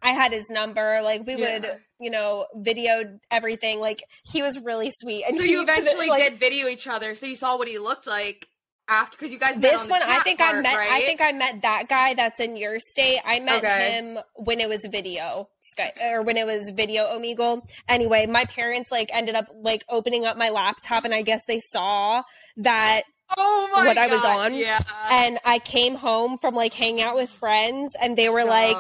I 0.03 0.11
had 0.11 0.33
his 0.33 0.49
number. 0.51 1.01
Like 1.03 1.27
we 1.27 1.37
Yeah. 1.37 1.59
would, 1.59 1.71
you 1.99 2.11
know, 2.11 2.47
videoed 2.57 3.19
everything. 3.31 3.81
Like 3.81 4.01
he 4.33 4.43
was 4.43 4.61
really 4.63 4.91
sweet. 4.95 5.25
And 5.27 5.37
So 5.37 5.43
he 5.43 5.53
you 5.53 5.63
eventually 5.63 6.09
like, 6.09 6.23
did 6.23 6.35
video 6.39 6.69
each 6.69 6.87
other, 6.87 7.15
so 7.15 7.27
you 7.27 7.35
saw 7.37 7.59
what 7.59 7.67
he 7.69 7.79
looked 7.79 8.07
like. 8.07 8.49
After 8.89 9.17
because 9.17 9.33
you 9.33 9.39
guys 9.39 9.59
This 9.59 9.83
on 9.83 9.89
one, 9.91 10.01
I 10.05 10.21
think 10.21 10.41
I 10.41 10.53
part, 10.53 10.63
met. 10.63 10.75
I 10.77 11.01
think 11.07 11.21
I 11.23 11.33
met 11.33 11.63
that 11.63 11.89
guy 11.89 12.15
that's 12.15 12.41
in 12.41 12.57
your 12.57 12.79
state. 12.79 13.19
I 13.25 13.41
met 13.41 13.65
Okay. 13.65 13.91
him 13.93 14.19
when 14.35 14.61
it 14.61 14.69
was 14.69 14.87
video 14.91 15.49
Sky 15.61 15.93
or 16.11 16.23
when 16.23 16.37
it 16.37 16.47
was 16.47 16.71
video 16.71 17.05
Omegle. 17.05 17.69
Anyway, 17.89 18.27
my 18.27 18.45
parents 18.45 18.91
like 18.93 19.11
ended 19.13 19.35
up 19.35 19.47
like 19.61 19.85
opening 19.89 20.25
up 20.25 20.37
my 20.37 20.51
laptop, 20.51 21.05
and 21.05 21.15
I 21.15 21.23
guess 21.23 21.43
they 21.47 21.61
saw 21.61 22.23
that 22.59 23.03
oh 23.37 23.69
my 23.75 23.85
what 23.85 23.99
I 23.99 24.07
was 24.07 24.25
on, 24.25 24.55
Yeah. 24.55 24.81
and 25.11 25.39
I 25.45 25.59
came 25.59 25.95
home 25.97 26.39
from 26.39 26.55
like 26.55 26.73
hanging 26.73 27.03
out 27.03 27.17
with 27.17 27.31
friends, 27.31 27.97
and 28.01 28.17
they 28.17 28.29
were 28.29 28.45
like, 28.45 28.77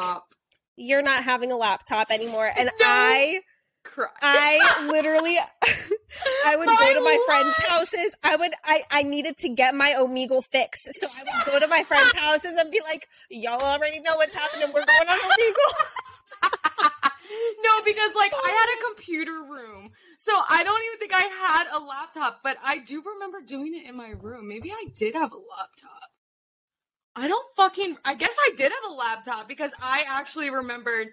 "You're 0.76 1.02
not 1.02 1.24
having 1.24 1.50
a 1.50 1.56
laptop 1.56 2.10
anymore," 2.10 2.50
and 2.56 2.66
No. 2.80 2.86
I. 2.86 3.40
Cry. 3.82 4.08
I 4.20 4.88
literally, 4.90 5.36
I 6.46 6.56
would 6.56 6.66
go 6.66 6.94
to 6.94 7.00
my 7.00 7.18
friends' 7.26 7.56
houses. 7.56 8.16
I 8.22 8.36
would, 8.36 8.52
I, 8.64 8.82
I 8.90 9.02
needed 9.02 9.38
to 9.38 9.48
get 9.48 9.74
my 9.74 9.94
Omegle 9.98 10.44
fix, 10.44 10.86
so 11.00 11.06
I 11.06 11.22
would 11.24 11.52
go 11.52 11.60
to 11.60 11.68
my 11.68 11.82
friends' 11.82 12.14
houses 12.14 12.54
and 12.58 12.70
be 12.70 12.80
like, 12.84 13.08
"Y'all 13.30 13.60
already 13.60 14.00
know 14.00 14.16
what's 14.16 14.34
happening. 14.34 14.68
We're 14.72 14.84
going 14.84 15.08
on 15.08 15.18
Omegle." 15.18 15.86
no, 17.62 17.82
because 17.84 18.14
like 18.14 18.32
I 18.32 18.50
had 18.50 18.78
a 18.78 18.94
computer 18.94 19.42
room. 19.42 19.90
So 20.18 20.32
I 20.48 20.64
don't 20.64 20.82
even 20.84 20.98
think 20.98 21.12
I 21.14 21.22
had 21.22 21.66
a 21.72 21.84
laptop, 21.84 22.40
but 22.42 22.56
I 22.64 22.78
do 22.78 23.02
remember 23.02 23.40
doing 23.40 23.74
it 23.74 23.88
in 23.88 23.96
my 23.96 24.10
room. 24.10 24.48
Maybe 24.48 24.72
I 24.72 24.86
did 24.94 25.14
have 25.14 25.32
a 25.32 25.36
laptop. 25.36 26.10
I 27.14 27.28
don't 27.28 27.46
fucking 27.56 27.96
I 28.04 28.14
guess 28.14 28.36
I 28.38 28.50
did 28.56 28.72
have 28.72 28.92
a 28.92 28.94
laptop 28.94 29.48
because 29.48 29.72
I 29.80 30.04
actually 30.06 30.50
remembered 30.50 31.08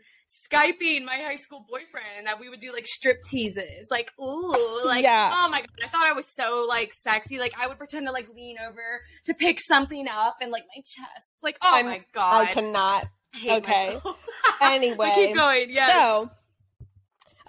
Skyping 0.51 1.03
my 1.05 1.15
high 1.17 1.36
school 1.36 1.65
boyfriend 1.69 2.07
and 2.17 2.25
that 2.27 2.39
we 2.39 2.49
would 2.49 2.59
do 2.59 2.71
like 2.73 2.88
strip 2.88 3.21
teases. 3.29 3.88
Like, 3.91 4.11
ooh, 4.19 4.81
like 4.86 5.03
Yeah. 5.03 5.31
oh 5.34 5.49
my 5.49 5.59
god. 5.59 5.69
I 5.84 5.88
thought 5.88 6.05
I 6.07 6.13
was 6.13 6.34
so 6.34 6.65
like 6.67 6.91
sexy. 6.93 7.38
Like 7.38 7.53
I 7.59 7.67
would 7.67 7.77
pretend 7.77 8.07
to 8.07 8.11
like 8.11 8.27
lean 8.36 8.55
over 8.67 9.01
to 9.25 9.34
pick 9.34 9.59
something 9.59 10.07
up 10.07 10.38
and 10.41 10.51
like 10.51 10.63
my 10.75 10.81
chest. 10.86 11.39
Like, 11.43 11.57
oh 11.61 11.75
I'm- 11.75 11.86
my 11.86 12.01
god. 12.13 12.47
I 12.47 12.53
cannot. 12.53 13.05
I 13.34 13.38
hate 13.38 13.51
okay. 13.63 13.99
Anyway, 14.61 15.11
keep 15.15 15.36
going. 15.36 15.67
Yeah. 15.69 15.88
So, 15.91 16.29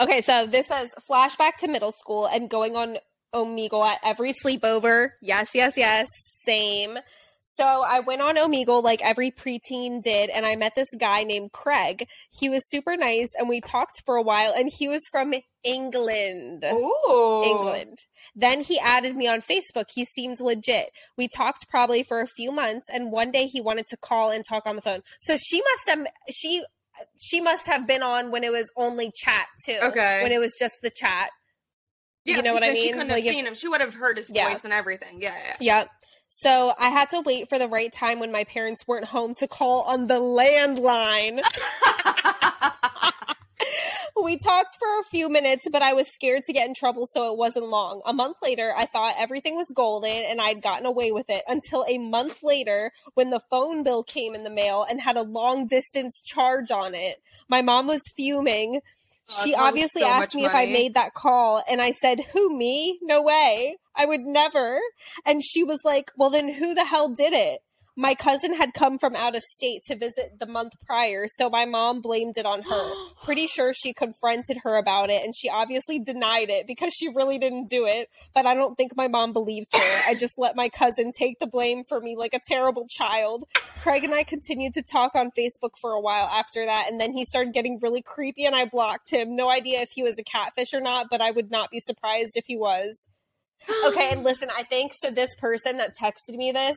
okay, 0.01 0.21
so 0.23 0.47
this 0.47 0.67
says 0.69 0.95
flashback 1.09 1.57
to 1.61 1.69
middle 1.69 1.93
school 1.93 2.27
and 2.27 2.49
going 2.51 2.77
on 2.77 2.97
Omegle 3.35 3.87
at 3.87 3.99
every 4.05 4.33
sleepover. 4.33 5.11
Yes, 5.23 5.51
yes, 5.55 5.75
yes. 5.77 6.09
Same. 6.45 6.99
So 7.47 7.85
I 7.87 8.01
went 8.01 8.23
on 8.23 8.37
Omegle 8.37 8.83
like 8.83 9.03
every 9.03 9.31
preteen 9.31 10.03
did, 10.03 10.31
and 10.31 10.47
I 10.47 10.57
met 10.57 10.75
this 10.75 10.89
guy 10.99 11.25
named 11.25 11.53
Craig. 11.53 12.07
He 12.37 12.49
was 12.49 12.69
super 12.69 12.97
nice, 12.97 13.33
and 13.39 13.49
we 13.51 13.61
talked 13.61 14.03
for 14.07 14.17
a 14.17 14.23
while, 14.23 14.53
and 14.57 14.71
he 14.79 14.89
was 14.89 15.03
from 15.13 15.35
England. 15.63 16.65
Ooh. 16.65 17.43
England. 17.45 17.99
Then 18.35 18.63
he 18.63 18.79
added 18.81 19.15
me 19.15 19.29
on 19.29 19.41
Facebook. 19.43 19.87
He 19.95 20.05
seemed 20.07 20.41
legit. 20.41 20.91
We 21.19 21.29
talked 21.29 21.69
probably 21.69 22.03
for 22.03 22.21
a 22.21 22.27
few 22.27 22.51
months 22.51 22.87
and 22.93 23.13
one 23.13 23.31
day 23.31 23.47
he 23.47 23.61
wanted 23.61 23.87
to 23.89 23.97
call 23.97 24.31
and 24.31 24.45
talk 24.45 24.65
on 24.67 24.77
the 24.77 24.83
phone. 24.83 25.01
So 25.21 25.37
she 25.37 25.61
must 25.61 25.89
have 25.89 26.07
she 26.31 26.65
she 27.21 27.41
must 27.41 27.67
have 27.67 27.87
been 27.87 28.03
on 28.03 28.31
when 28.31 28.45
it 28.45 28.53
was 28.53 28.71
only 28.77 29.11
chat 29.15 29.47
too. 29.65 29.79
Okay. 29.83 30.23
When 30.23 30.33
it 30.33 30.39
was 30.41 30.55
just 30.59 30.77
the 30.83 30.91
chat. 30.91 31.31
Yeah, 32.25 32.37
You 32.37 32.43
know 32.43 32.55
what 32.55 32.63
I 32.63 32.71
because 32.71 32.83
She 32.83 32.93
couldn't 32.93 33.09
Like, 33.09 33.17
have 33.25 33.27
if- 33.27 33.33
seen 33.33 33.47
him. 33.47 33.55
She 33.55 33.69
would 33.69 33.81
have 33.81 33.95
heard 33.95 34.17
his 34.17 34.31
Yeah. 34.31 34.49
voice 34.51 34.65
and 34.65 34.73
everything. 34.73 35.21
Yeah, 35.21 35.55
Yep. 35.61 35.89
So 36.41 36.75
I 36.79 36.89
had 36.89 37.11
to 37.11 37.21
wait 37.21 37.49
for 37.49 37.59
the 37.59 37.69
right 37.69 37.93
time 37.93 38.19
when 38.19 38.33
my 38.33 38.45
parents 38.45 38.87
weren't 38.89 39.07
home 39.07 39.35
to 39.37 39.47
call 39.47 39.83
on 39.83 40.09
the 40.09 40.21
landline. 40.21 41.41
We 44.23 44.39
talked 44.39 44.77
for 44.79 45.01
a 45.01 45.05
few 45.11 45.29
minutes, 45.29 45.67
but 45.71 45.83
I 45.83 45.93
was 45.93 46.07
scared 46.09 46.45
to 46.45 46.53
get 46.53 46.69
in 46.69 46.75
trouble, 46.75 47.07
so 47.07 47.31
it 47.33 47.37
wasn't 47.37 47.69
long. 47.69 48.01
A 48.07 48.13
month 48.13 48.37
later, 48.43 48.73
I 48.75 48.87
thought 48.87 49.17
everything 49.19 49.57
was 49.57 49.71
golden 49.75 50.11
and 50.11 50.41
I'd 50.41 50.63
gotten 50.63 50.87
away 50.87 51.11
with 51.11 51.29
it 51.29 51.43
until 51.49 51.85
a 51.89 51.99
month 51.99 52.39
later 52.43 52.93
when 53.15 53.31
the 53.31 53.41
phone 53.51 53.83
bill 53.83 54.03
came 54.05 54.35
in 54.35 54.45
the 54.45 54.51
mail 54.51 54.87
and 54.89 55.01
had 55.01 55.17
a 55.17 55.23
long 55.23 55.67
distance 55.67 56.23
charge 56.23 56.71
on 56.71 56.95
it. 56.95 57.17
My 57.49 57.61
mom 57.61 57.89
was 57.89 58.03
fuming. 58.17 58.81
Oh, 59.29 59.41
She 59.43 59.55
obviously 59.55 60.03
so 60.03 60.09
asked 60.09 60.35
me 60.35 60.47
if 60.47 60.55
I 60.55 60.67
made 60.67 60.95
that 60.95 61.15
call, 61.15 61.63
and 61.69 61.83
I 61.83 61.91
said, 61.91 62.21
Who, 62.33 62.57
me? 62.57 62.99
No 63.03 63.21
way. 63.21 63.79
I 63.97 64.07
would 64.07 64.23
never. 64.23 64.81
And 65.25 65.43
she 65.43 65.65
was 65.65 65.81
like, 65.85 66.11
Well, 66.17 66.31
then 66.31 66.53
who 66.53 66.75
the 66.75 66.85
hell 66.85 67.09
did 67.09 67.33
it? 67.33 67.61
My 67.97 68.17
cousin 68.17 68.55
had 68.55 68.75
come 68.75 68.99
from 68.99 69.15
out 69.15 69.37
of 69.37 69.43
state 69.43 69.83
to 69.85 69.97
visit 69.97 70.41
the 70.41 70.49
month 70.49 70.73
prior, 70.85 71.27
so 71.29 71.49
my 71.49 71.65
mom 71.65 72.01
blamed 72.01 72.37
it 72.37 72.45
on 72.45 72.63
her. 72.63 72.93
Pretty 73.25 73.47
sure 73.47 73.73
she 73.73 73.93
confronted 73.93 74.59
her 74.65 74.77
about 74.77 75.11
it, 75.11 75.23
and 75.23 75.33
she 75.33 75.49
obviously 75.49 76.01
denied 76.01 76.51
it 76.51 76.67
because 76.67 76.93
she 76.93 77.07
really 77.07 77.39
didn't 77.39 77.69
do 77.69 77.87
it. 77.87 78.09
But 78.35 78.47
I 78.47 78.57
don't 78.57 78.75
think 78.75 78.97
my 78.97 79.07
mom 79.07 79.33
believed 79.33 79.69
her. 79.77 80.03
I 80.09 80.15
just 80.19 80.39
let 80.39 80.57
my 80.57 80.69
cousin 80.69 81.13
take 81.13 81.39
the 81.39 81.47
blame 81.47 81.85
for 81.85 82.01
me 82.01 82.17
like 82.17 82.35
a 82.35 82.41
terrible 82.45 82.89
child. 82.89 83.45
Craig 83.81 84.03
and 84.03 84.15
I 84.15 84.25
continued 84.25 84.75
to 84.75 84.83
talk 84.83 85.15
on 85.15 85.31
Facebook 85.31 85.79
for 85.81 85.93
a 85.93 86.01
while 86.01 86.27
after 86.27 86.67
that, 86.67 86.91
and 86.91 87.01
then 87.01 87.13
he 87.13 87.25
started 87.25 87.55
getting 87.55 87.79
really 87.81 88.03
creepy, 88.03 88.45
and 88.45 88.57
I 88.57 88.65
blocked 88.65 89.11
him. 89.13 89.37
No 89.37 89.49
idea 89.49 89.83
if 89.83 89.91
he 89.95 90.03
was 90.03 90.19
a 90.19 90.25
catfish 90.25 90.75
or 90.75 90.81
not, 90.81 91.07
but 91.11 91.21
I 91.21 91.31
would 91.31 91.53
not 91.53 91.71
be 91.71 91.79
surprised 91.79 92.37
if 92.37 92.47
he 92.49 92.57
was. 92.57 93.07
Okay, 93.87 94.11
and 94.13 94.23
listen, 94.25 94.49
I 94.57 94.63
think 94.63 94.93
so. 94.95 95.11
This 95.11 95.35
person 95.37 95.79
that 95.79 95.93
texted 96.01 96.37
me 96.37 96.53
this, 96.53 96.77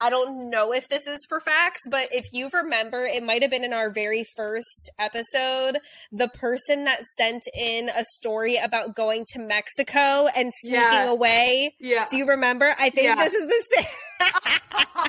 I 0.00 0.10
don't 0.10 0.48
know 0.50 0.72
if 0.72 0.88
this 0.88 1.06
is 1.08 1.24
for 1.28 1.40
facts, 1.40 1.80
but 1.90 2.08
if 2.12 2.26
you 2.32 2.48
remember, 2.52 3.00
it 3.02 3.22
might 3.24 3.42
have 3.42 3.50
been 3.50 3.64
in 3.64 3.72
our 3.72 3.90
very 3.90 4.24
first 4.36 4.90
episode. 4.98 5.78
The 6.12 6.28
person 6.28 6.84
that 6.84 7.00
sent 7.16 7.42
in 7.58 7.88
a 7.88 8.04
story 8.18 8.56
about 8.56 8.94
going 8.94 9.24
to 9.32 9.40
Mexico 9.40 10.28
and 10.36 10.52
sneaking 10.60 10.80
Yeah. 10.80 11.08
away. 11.08 11.74
yeah. 11.80 12.06
Do 12.10 12.18
you 12.18 12.26
remember? 12.26 12.74
I 12.78 12.90
think 12.90 13.06
Yeah. 13.06 13.16
this 13.16 13.34
is 13.34 13.46
the 13.46 13.64
same. 13.76 13.86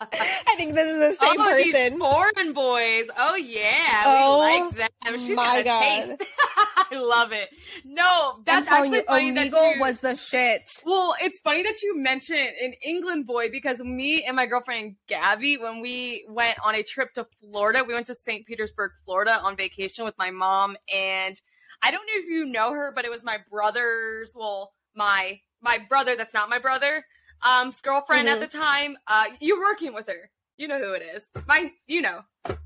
I 0.00 0.54
think 0.56 0.74
this 0.74 0.88
is 0.90 0.98
the 0.98 1.12
same 1.26 1.34
oh, 1.40 1.44
person. 1.44 1.92
these 1.92 1.98
foreign 2.00 2.52
boys. 2.52 3.06
Oh 3.18 3.36
yeah, 3.36 4.02
Oh, 4.06 4.38
we 4.38 4.60
like 4.60 4.88
oh 5.04 5.10
them. 5.10 5.18
She's 5.20 5.36
my 5.36 5.44
got 5.44 5.58
a 5.60 5.64
God. 5.64 5.80
taste. 5.80 6.24
I 6.92 6.98
love 6.98 7.32
it. 7.32 7.48
No, 7.84 8.40
that's 8.44 8.68
actually 8.68 8.98
you, 8.98 9.04
funny 9.04 9.30
that 9.32 9.50
you. 9.52 9.80
was 9.80 10.00
the 10.00 10.14
shit. 10.16 10.62
Well, 10.84 11.14
it's 11.20 11.40
funny 11.40 11.62
that 11.62 11.82
you 11.82 11.96
mentioned 11.98 12.38
an 12.62 12.74
England 12.84 13.26
boy 13.26 13.50
because 13.50 13.80
me 13.80 14.24
and 14.24 14.36
my 14.36 14.46
girlfriend 14.46 14.96
Gabby, 15.06 15.56
when 15.58 15.80
we 15.80 16.24
went 16.28 16.58
on 16.64 16.74
a 16.74 16.82
trip 16.82 17.12
to 17.14 17.26
Florida, 17.40 17.84
we 17.86 17.94
went 17.94 18.06
to 18.08 18.14
St. 18.14 18.46
Petersburg, 18.46 18.92
Florida 19.04 19.40
on 19.42 19.56
vacation 19.56 20.04
with 20.04 20.14
my 20.18 20.30
mom. 20.30 20.76
And 20.94 21.40
I 21.82 21.90
don't 21.90 22.06
know 22.06 22.12
if 22.22 22.26
you 22.26 22.44
know 22.46 22.72
her, 22.72 22.92
but 22.94 23.04
it 23.04 23.10
was 23.10 23.22
my 23.24 23.38
brother's, 23.50 24.32
well, 24.34 24.72
my 24.94 25.40
my 25.60 25.78
brother 25.88 26.14
that's 26.16 26.34
not 26.34 26.48
my 26.48 26.58
brother, 26.58 27.04
um's 27.42 27.80
girlfriend 27.80 28.28
Mhm. 28.28 28.32
at 28.32 28.40
the 28.40 28.46
time. 28.58 28.96
Uh 29.06 29.26
you're 29.40 29.60
working 29.60 29.92
with 29.94 30.08
her. 30.08 30.30
You 30.56 30.66
know 30.68 30.78
who 30.78 30.92
it 30.92 31.02
is. 31.02 31.30
My 31.46 31.72
you 31.86 32.02
know. 32.02 32.22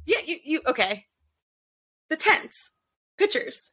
Yeah, 0.06 0.20
you 0.24 0.38
you 0.44 0.60
okay. 0.66 1.06
The 2.08 2.16
tents. 2.16 2.70
Pictures 3.18 3.70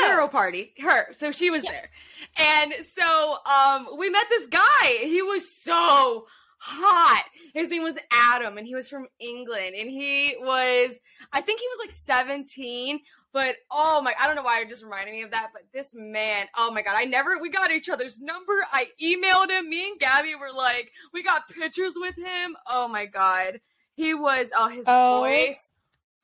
tarot 0.00 0.28
party. 0.28 0.72
Her. 0.80 1.12
So 1.14 1.30
she 1.32 1.50
was 1.50 1.64
Yeah. 1.64 1.70
there. 1.72 1.90
And 2.36 2.74
so 2.96 3.36
um 3.44 3.88
we 3.98 4.10
met 4.10 4.26
this 4.28 4.46
guy. 4.46 4.86
He 5.00 5.22
was 5.22 5.50
so 5.62 6.26
hot. 6.60 7.24
His 7.54 7.68
name 7.70 7.82
was 7.84 7.96
adam 8.10 8.58
and 8.58 8.66
he 8.66 8.74
was 8.74 8.88
from 8.88 9.06
england. 9.20 9.74
And 9.76 9.90
he 9.90 10.36
was 10.40 10.98
i 11.32 11.40
think 11.40 11.60
he 11.60 11.66
was 11.68 11.78
like 11.80 11.90
17 11.90 13.00
but 13.32 13.56
oh 13.70 14.00
my 14.00 14.12
i 14.20 14.26
don't 14.26 14.36
know 14.36 14.42
why 14.42 14.60
it 14.60 14.68
just 14.68 14.82
reminded 14.82 15.12
me 15.12 15.22
of 15.22 15.30
that 15.32 15.50
but 15.52 15.62
this 15.72 15.92
man 15.94 16.46
oh 16.56 16.70
my 16.72 16.82
god 16.82 16.94
i 16.96 17.04
never 17.04 17.38
we 17.38 17.50
got 17.50 17.70
each 17.70 17.88
other's 17.88 18.18
number. 18.18 18.54
I 18.72 18.86
emailed 19.02 19.50
him. 19.50 19.68
Me 19.68 19.88
and 19.90 20.00
gabby 20.00 20.34
were 20.34 20.52
like 20.56 20.90
we 21.12 21.22
got 21.22 21.48
pictures 21.48 21.92
with 21.96 22.16
him. 22.16 22.56
Oh 22.66 22.88
my 22.88 23.06
god. 23.06 23.60
He 23.94 24.14
was 24.14 24.48
oh 24.56 24.68
his 24.68 24.84
Oh. 24.88 25.20
voice 25.20 25.72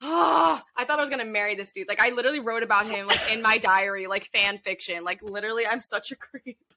Oh, 0.01 0.61
I 0.77 0.85
thought 0.85 0.99
I 0.99 1.01
was 1.01 1.09
gonna 1.09 1.25
marry 1.25 1.55
this 1.55 1.71
dude. 1.71 1.87
Like 1.87 1.99
I 2.01 2.09
literally 2.09 2.39
wrote 2.39 2.63
about 2.63 2.85
him 2.87 3.07
like 3.07 3.31
in 3.31 3.41
my 3.41 3.57
diary, 3.57 4.07
like 4.07 4.25
fan 4.25 4.57
fiction. 4.59 5.03
Like 5.03 5.21
literally, 5.23 5.65
I'm 5.65 5.79
such 5.81 6.11
a 6.11 6.15
creep. 6.15 6.57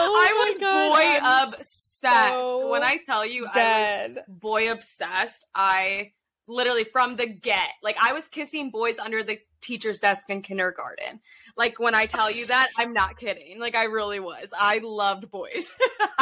Oh 0.00 0.14
I 0.14 0.48
was 0.48 0.58
God, 0.58 0.90
boy 0.92 1.26
I'm 1.26 1.48
obsessed. 1.48 2.00
so 2.02 2.68
when 2.70 2.82
I 2.82 2.98
tell 2.98 3.26
you 3.26 3.46
I 3.46 3.54
Dead. 3.54 4.14
was 4.14 4.24
boy 4.28 4.70
obsessed, 4.70 5.44
I 5.54 6.12
literally 6.48 6.84
from 6.84 7.16
the 7.16 7.26
get, 7.26 7.70
like 7.82 7.96
I 8.00 8.12
was 8.12 8.26
kissing 8.28 8.70
boys 8.70 8.98
under 8.98 9.22
the 9.22 9.38
teacher's 9.60 10.00
desk 10.00 10.30
in 10.30 10.42
kindergarten. 10.42 11.20
Like 11.56 11.78
when 11.78 11.94
I 11.94 12.06
tell 12.06 12.30
you 12.30 12.46
that, 12.46 12.68
I'm 12.78 12.92
not 12.92 13.18
kidding. 13.18 13.60
Like 13.60 13.74
I 13.74 13.84
really 13.84 14.20
was. 14.20 14.52
I 14.58 14.78
loved 14.78 15.30
boys. 15.30 15.70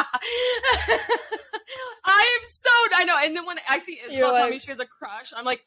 I 2.07 2.39
am 2.39 2.47
so 2.47 2.71
I 2.97 3.05
know. 3.05 3.17
And 3.23 3.37
then 3.37 3.47
when 3.47 3.59
I 3.69 3.79
see 3.79 3.99
You're 4.03 4.11
Isabel 4.11 4.33
tell 4.33 4.51
me 4.51 4.59
she 4.59 4.71
has 4.71 4.81
a 4.81 4.87
crush, 4.87 5.33
I'm 5.37 5.45
like, 5.45 5.63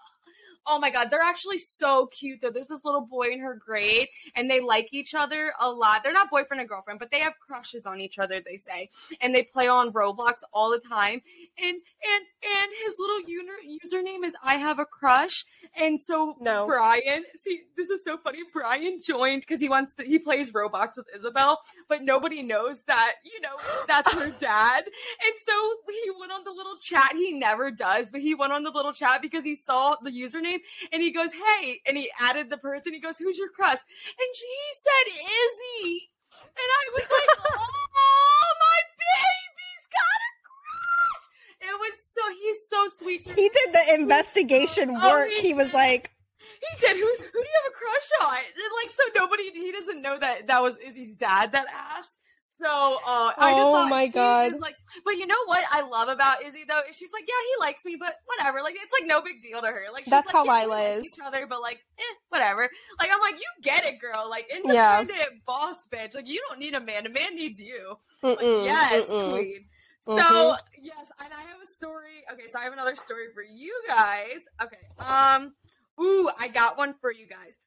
Oh 0.72 0.78
my 0.78 0.92
god, 0.92 1.10
they're 1.10 1.20
actually 1.22 1.58
so 1.58 2.06
cute 2.08 2.42
though. 2.42 2.52
There's 2.52 2.68
this 2.68 2.86
little 2.86 3.02
boy 3.02 3.30
in 3.32 3.40
her 3.40 3.56
grade 3.56 4.08
and 4.36 4.50
they 4.50 4.60
like 4.60 4.90
each 4.92 5.16
other 5.16 5.52
a 5.60 5.70
lot. 5.70 6.04
They're 6.04 6.14
not 6.14 6.30
boyfriend 6.30 6.62
and 6.62 6.70
girlfriend, 6.70 7.00
but 7.00 7.10
they 7.10 7.20
have 7.20 7.34
crushes 7.40 7.88
on 7.88 8.00
each 8.00 8.20
other, 8.20 8.40
they 8.40 8.58
say. 8.58 8.90
And 9.20 9.34
they 9.34 9.42
play 9.42 9.68
on 9.68 9.92
Roblox 9.92 10.44
all 10.54 10.70
the 10.70 10.80
time. 10.80 11.22
And 11.58 11.76
and 11.76 12.24
and 12.44 12.72
his 12.86 12.98
little 13.00 13.22
user, 13.28 13.54
username 13.66 14.24
is 14.24 14.36
I 14.44 14.56
have 14.56 14.78
a 14.78 14.86
crush. 14.86 15.46
And 15.76 16.00
so 16.00 16.36
no. 16.40 16.68
Brian, 16.68 17.24
see, 17.36 17.62
this 17.76 17.90
is 17.90 18.04
so 18.04 18.18
funny. 18.18 18.40
Brian 18.54 19.00
joined 19.04 19.42
because 19.42 19.60
he 19.60 19.70
wants 19.70 19.96
to 19.96 20.04
he 20.04 20.20
plays 20.20 20.52
Roblox 20.52 20.98
with 20.98 21.08
Isabel, 21.16 21.60
but 21.88 22.04
nobody 22.04 22.44
knows 22.44 22.84
that, 22.84 23.16
you 23.24 23.42
know, 23.42 23.56
that's 23.88 24.14
her 24.14 24.30
dad. 24.40 24.84
And 24.86 25.34
so 25.44 25.74
he 25.90 26.12
went 26.20 26.32
on 26.32 26.44
the 26.44 26.52
little 26.52 26.78
chat. 26.78 27.14
He 27.14 27.32
never 27.32 27.72
does, 27.72 28.10
but 28.12 28.22
he 28.22 28.36
went 28.36 28.54
on 28.54 28.64
the 28.64 28.72
little 28.72 28.94
chat 28.94 29.22
because 29.22 29.44
he 29.44 29.56
saw 29.56 29.96
the 30.04 30.12
username 30.12 30.59
and 30.92 31.02
he 31.02 31.12
goes, 31.12 31.32
Hey, 31.32 31.80
and 31.86 31.98
he 31.98 32.10
added 32.20 32.50
the 32.50 32.58
person. 32.58 32.94
He 32.94 33.00
goes, 33.00 33.18
Who's 33.18 33.38
your 33.38 33.50
crush? 33.50 33.80
And 33.80 34.30
she 34.36 34.56
said, 34.74 35.14
Izzy. 35.14 36.10
And 36.46 36.70
I 36.70 36.82
was 36.96 37.08
like, 37.10 37.30
Oh, 37.52 38.50
my 38.60 38.80
baby's 39.00 39.86
got 39.92 40.20
a 40.28 40.32
crush. 40.48 41.26
It 41.70 41.80
was 41.80 41.96
so, 42.04 42.22
he's 42.42 42.68
so 42.70 42.88
sweet. 43.04 43.28
He 43.28 43.50
did 43.50 43.74
the 43.74 43.96
investigation 43.96 44.90
so, 45.00 45.08
work. 45.08 45.30
Oh, 45.32 45.42
he, 45.42 45.50
he 45.50 45.54
was 45.54 45.74
like, 45.74 46.12
he 46.40 46.78
said, 46.78 46.94
who, 46.94 47.00
who 47.00 47.42
do 47.42 47.48
you 47.48 47.60
have 47.64 47.72
a 47.72 47.76
crush 47.76 48.30
on? 48.30 48.38
And 48.38 48.72
like, 48.84 48.92
so 48.92 49.04
nobody, 49.16 49.52
he 49.52 49.72
doesn't 49.72 50.02
know 50.02 50.20
that 50.20 50.48
that 50.48 50.62
was 50.62 50.78
Izzy's 50.78 51.16
dad 51.16 51.54
that 51.54 51.68
asked. 51.74 52.20
So 52.60 52.68
uh, 52.68 53.32
I 53.38 53.52
just 53.52 53.68
oh 53.68 53.74
thought 53.74 53.90
my 53.90 54.08
she 54.08 54.12
god, 54.12 54.52
is 54.52 54.60
like, 54.60 54.76
but 55.06 55.12
you 55.12 55.26
know 55.26 55.42
what 55.46 55.64
I 55.72 55.80
love 55.80 56.10
about 56.10 56.44
Izzy 56.44 56.66
though 56.68 56.82
is 56.90 56.98
she's 56.98 57.14
like, 57.14 57.24
yeah, 57.26 57.34
he 57.56 57.66
likes 57.66 57.86
me, 57.86 57.96
but 57.98 58.16
whatever. 58.26 58.62
Like 58.62 58.76
it's 58.76 58.92
like 59.00 59.08
no 59.08 59.22
big 59.22 59.42
deal 59.42 59.62
to 59.62 59.68
her. 59.68 59.84
Like 59.94 60.04
that's 60.04 60.28
like, 60.28 60.36
how 60.36 60.44
yeah, 60.44 60.66
Lila 60.66 60.74
like 60.74 60.98
is. 60.98 61.06
Each 61.06 61.26
other, 61.26 61.48
but 61.48 61.62
like, 61.62 61.80
eh, 61.98 62.16
whatever. 62.28 62.70
Like 63.00 63.12
I'm 63.14 63.22
like, 63.22 63.36
you 63.36 63.46
get 63.64 63.86
it, 63.86 64.02
girl. 64.02 64.30
Like 64.30 64.52
independent 64.54 65.18
yeah. 65.18 65.40
boss 65.48 65.88
bitch. 65.88 66.16
Like 66.16 66.28
you 66.28 66.42
don't 66.50 66.60
need 66.60 66.74
a 66.74 66.82
man. 66.82 67.06
A 67.06 67.10
man 67.10 67.34
needs 67.34 67.62
you. 67.62 67.96
Like, 68.24 68.42
yes, 68.42 69.10
mm-mm. 69.10 69.32
queen. 69.32 69.66
So 70.02 70.18
mm-hmm. 70.18 70.82
yes, 70.82 71.12
and 71.24 71.32
I 71.32 71.42
have 71.44 71.62
a 71.64 71.66
story. 71.66 72.26
Okay, 72.34 72.48
so 72.48 72.60
I 72.60 72.64
have 72.64 72.74
another 72.74 72.98
story 72.98 73.28
for 73.34 73.42
you 73.42 73.74
guys. 73.88 74.44
Okay, 74.62 74.78
um, 75.00 75.54
ooh, 76.02 76.30
I 76.38 76.50
got 76.50 76.78
one 76.78 76.94
for 77.00 77.10
you 77.10 77.26
guys. 77.26 77.60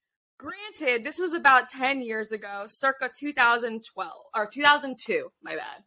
Granted, 0.42 1.04
this 1.04 1.18
was 1.18 1.34
about 1.34 1.68
10 1.68 2.00
years 2.00 2.32
ago, 2.32 2.64
circa 2.66 3.08
2012 3.16 4.10
or 4.34 4.46
2002, 4.46 5.30
my 5.40 5.54
bad. 5.54 5.84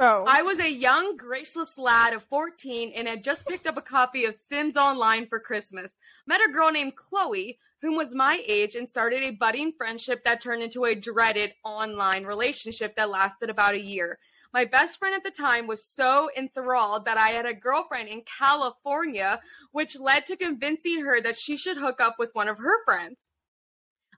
Oh. 0.00 0.24
I 0.26 0.42
was 0.42 0.58
a 0.58 0.68
young, 0.68 1.16
graceless 1.16 1.78
lad 1.78 2.12
of 2.12 2.24
14 2.24 2.92
and 2.96 3.06
had 3.06 3.22
just 3.22 3.46
picked 3.46 3.68
up 3.68 3.76
a 3.76 3.82
copy 3.82 4.24
of 4.24 4.34
Sims 4.48 4.76
Online 4.76 5.28
for 5.28 5.38
Christmas. 5.38 5.92
Met 6.26 6.40
a 6.40 6.52
girl 6.52 6.72
named 6.72 6.96
Chloe, 6.96 7.60
whom 7.80 7.96
was 7.96 8.12
my 8.12 8.42
age, 8.48 8.74
and 8.74 8.88
started 8.88 9.22
a 9.22 9.30
budding 9.30 9.72
friendship 9.78 10.24
that 10.24 10.40
turned 10.40 10.64
into 10.64 10.84
a 10.84 10.96
dreaded 10.96 11.52
online 11.64 12.24
relationship 12.24 12.96
that 12.96 13.08
lasted 13.08 13.50
about 13.50 13.74
a 13.74 13.80
year. 13.80 14.18
My 14.52 14.64
best 14.64 14.98
friend 14.98 15.14
at 15.14 15.22
the 15.22 15.30
time 15.30 15.68
was 15.68 15.86
so 15.86 16.28
enthralled 16.36 17.04
that 17.04 17.18
I 17.18 17.28
had 17.28 17.46
a 17.46 17.54
girlfriend 17.54 18.08
in 18.08 18.22
California, 18.38 19.40
which 19.70 20.00
led 20.00 20.26
to 20.26 20.36
convincing 20.36 21.04
her 21.04 21.20
that 21.20 21.36
she 21.36 21.56
should 21.56 21.76
hook 21.76 22.00
up 22.00 22.16
with 22.18 22.34
one 22.34 22.48
of 22.48 22.58
her 22.58 22.84
friends. 22.84 23.28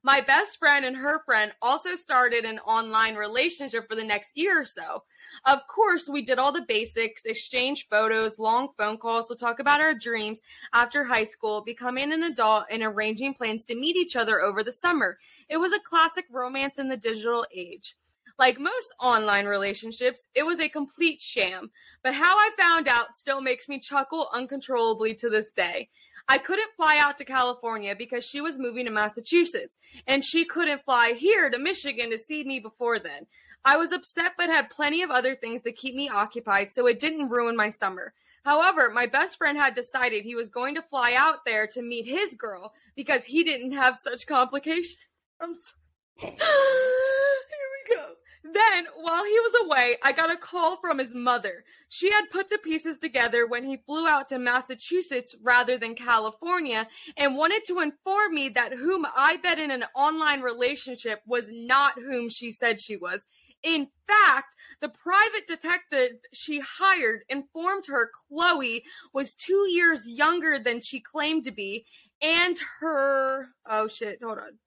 My 0.03 0.21
best 0.21 0.59
friend 0.59 0.85
and 0.85 0.97
her 0.97 1.21
friend 1.25 1.53
also 1.61 1.95
started 1.95 2.45
an 2.45 2.61
online 2.61 3.17
relationship 3.17 3.89
for 3.89 3.97
the 3.97 4.05
next 4.05 4.37
year 4.37 4.61
or 4.61 4.65
so. 4.65 5.03
Of 5.45 5.67
course, 5.67 6.09
we 6.09 6.23
did 6.23 6.39
all 6.39 6.53
the 6.53 6.63
basics, 6.63 7.25
exchange 7.25 7.89
photos, 7.89 8.39
long 8.39 8.69
phone 8.77 8.99
calls 8.99 9.29
to 9.29 9.35
talk 9.37 9.59
about 9.59 9.81
our 9.81 9.95
dreams 9.95 10.41
after 10.73 11.05
high 11.05 11.25
school, 11.25 11.63
becoming 11.63 12.13
an 12.13 12.23
adult, 12.23 12.65
and 12.71 12.83
arranging 12.83 13.35
plans 13.35 13.67
to 13.67 13.75
meet 13.75 13.97
each 13.97 14.15
other 14.17 14.41
over 14.41 14.63
the 14.63 14.73
summer. 14.73 15.19
It 15.49 15.57
was 15.57 15.73
a 15.73 15.81
classic 15.81 16.27
romance 16.31 16.79
in 16.79 16.89
the 16.89 16.97
digital 16.97 17.45
age. 17.53 17.97
Like 18.39 18.61
most 18.61 18.95
online 19.01 19.47
relationships, 19.47 20.29
it 20.33 20.45
was 20.45 20.61
a 20.61 20.69
complete 20.69 21.21
sham. 21.21 21.73
But 22.05 22.15
how 22.15 22.37
I 22.37 22.51
found 22.57 22.87
out 22.87 23.19
still 23.19 23.41
makes 23.41 23.69
me 23.69 23.81
chuckle 23.81 24.29
uncontrollably 24.33 25.15
to 25.17 25.29
this 25.29 25.53
day. 25.53 25.89
I 26.29 26.39
couldn't 26.39 26.75
fly 26.77 26.99
out 26.99 27.17
to 27.19 27.25
California 27.25 27.97
because 27.97 28.25
she 28.25 28.41
was 28.41 28.59
moving 28.59 28.85
to 28.85 28.91
Massachusetts, 28.91 29.79
and 30.07 30.23
she 30.23 30.45
couldn't 30.45 30.85
fly 30.85 31.13
here 31.17 31.49
to 31.49 31.59
Michigan 31.59 32.11
to 32.11 32.19
see 32.19 32.45
me 32.45 32.61
before 32.61 32.99
then. 32.99 33.27
I 33.65 33.77
was 33.77 33.93
upset 33.93 34.33
but 34.37 34.51
had 34.51 34.71
plenty 34.71 35.03
of 35.03 35.11
other 35.11 35.35
things 35.35 35.63
to 35.63 35.73
keep 35.73 35.95
me 35.95 36.09
occupied, 36.09 36.71
so 36.71 36.87
it 36.87 36.99
didn't 36.99 37.31
ruin 37.31 37.57
my 37.57 37.71
summer. 37.71 38.13
However, 38.45 38.91
my 38.91 39.07
best 39.07 39.37
friend 39.37 39.59
had 39.59 39.75
decided 39.75 40.25
he 40.25 40.35
was 40.35 40.49
going 40.49 40.75
to 40.75 40.83
fly 40.83 41.15
out 41.15 41.45
there 41.45 41.67
to 41.69 41.83
meet 41.83 42.07
his 42.07 42.35
girl 42.35 42.73
because 42.95 43.25
he 43.25 43.43
didn't 43.43 43.73
have 43.73 43.97
such 43.97 44.27
complications. 44.27 44.97
I'm 45.41 45.55
so- 45.55 45.75
Here 46.21 46.29
we 46.31 47.95
go. 47.97 48.07
Then, 48.45 48.87
while 48.97 49.25
he 49.25 49.39
was 49.41 49.65
away, 49.65 49.97
I 50.03 50.13
got 50.13 50.31
a 50.31 50.37
call 50.37 50.77
from 50.77 50.99
his 50.99 51.15
mother. 51.15 51.65
She 51.89 52.11
had 52.11 52.31
put 52.31 52.49
the 52.49 52.59
pieces 52.59 52.99
together 52.99 53.47
when 53.47 53.65
he 53.65 53.79
flew 53.79 54.07
out 54.07 54.29
to 54.29 54.39
Massachusetts 54.39 55.35
rather 55.43 55.77
than 55.77 55.95
California 55.95 56.87
and 57.17 57.37
wanted 57.37 57.65
to 57.67 57.81
inform 57.81 58.35
me 58.35 58.49
that 58.51 58.73
whom 58.73 59.07
I 59.17 59.39
bet 59.39 59.59
in 59.59 59.71
an 59.71 59.85
online 59.95 60.41
relationship 60.41 61.21
was 61.27 61.51
not 61.51 61.95
whom 61.95 62.29
she 62.29 62.51
said 62.51 62.81
she 62.81 62.97
was. 62.97 63.27
In 63.63 63.89
fact, 64.07 64.55
the 64.81 64.89
private 64.89 65.49
detective 65.49 66.13
she 66.33 66.61
hired 66.61 67.23
informed 67.29 67.87
her 67.87 68.11
Chloe 68.29 68.85
was 69.13 69.35
two 69.35 69.67
years 69.69 70.07
younger 70.07 70.61
than 70.61 70.81
she 70.81 71.01
claimed 71.01 71.45
to 71.45 71.51
be, 71.51 71.87
and 72.23 72.57
her. 72.81 73.49
Oh 73.69 73.89
shit, 73.89 74.23
hold 74.23 74.39
on 74.39 74.59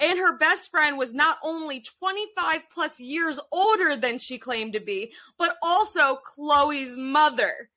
and 0.00 0.18
her 0.18 0.36
best 0.36 0.70
friend 0.70 0.96
was 0.96 1.12
not 1.12 1.38
only 1.42 1.80
25 1.80 2.60
plus 2.70 3.00
years 3.00 3.38
older 3.50 3.96
than 3.96 4.18
she 4.18 4.38
claimed 4.38 4.72
to 4.74 4.80
be, 4.80 5.12
but 5.38 5.56
also 5.62 6.16
Chloe's 6.16 6.96
mother. 6.96 7.70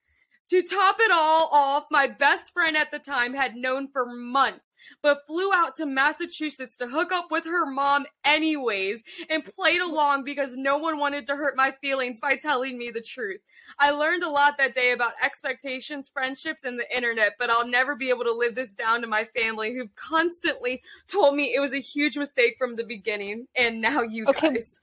To 0.51 0.61
top 0.61 0.97
it 0.99 1.11
all 1.11 1.49
off, 1.51 1.85
my 1.89 2.05
best 2.05 2.53
friend 2.53 2.77
at 2.77 2.91
the 2.91 2.99
time 2.99 3.33
had 3.33 3.55
known 3.55 3.87
for 3.87 4.05
months, 4.05 4.75
but 5.01 5.25
flew 5.25 5.51
out 5.51 5.75
to 5.77 5.87
Massachusetts 5.87 6.77
to 6.77 6.87
hook 6.87 7.11
up 7.11 7.31
with 7.31 7.45
her 7.45 7.65
mom 7.65 8.05
anyways 8.23 9.01
and 9.31 9.43
played 9.43 9.81
along 9.81 10.23
because 10.23 10.55
no 10.55 10.77
one 10.77 10.99
wanted 10.99 11.25
to 11.27 11.35
hurt 11.35 11.57
my 11.57 11.71
feelings 11.81 12.19
by 12.19 12.35
telling 12.35 12.77
me 12.77 12.91
the 12.91 13.01
truth. 13.01 13.41
I 13.79 13.89
learned 13.89 14.21
a 14.21 14.29
lot 14.29 14.59
that 14.59 14.75
day 14.75 14.91
about 14.91 15.13
expectations, 15.23 16.11
friendships, 16.13 16.63
and 16.63 16.79
the 16.79 16.95
internet, 16.95 17.37
but 17.39 17.49
I'll 17.49 17.67
never 17.67 17.95
be 17.95 18.09
able 18.09 18.25
to 18.25 18.31
live 18.31 18.53
this 18.53 18.71
down 18.71 19.01
to 19.01 19.07
my 19.07 19.23
family 19.35 19.73
who 19.73 19.89
constantly 19.95 20.83
told 21.07 21.35
me 21.35 21.55
it 21.55 21.59
was 21.59 21.73
a 21.73 21.79
huge 21.79 22.17
mistake 22.17 22.57
from 22.59 22.75
the 22.75 22.83
beginning, 22.83 23.47
and 23.55 23.81
now 23.81 24.03
you 24.03 24.27
okay. 24.27 24.51
guys. 24.51 24.79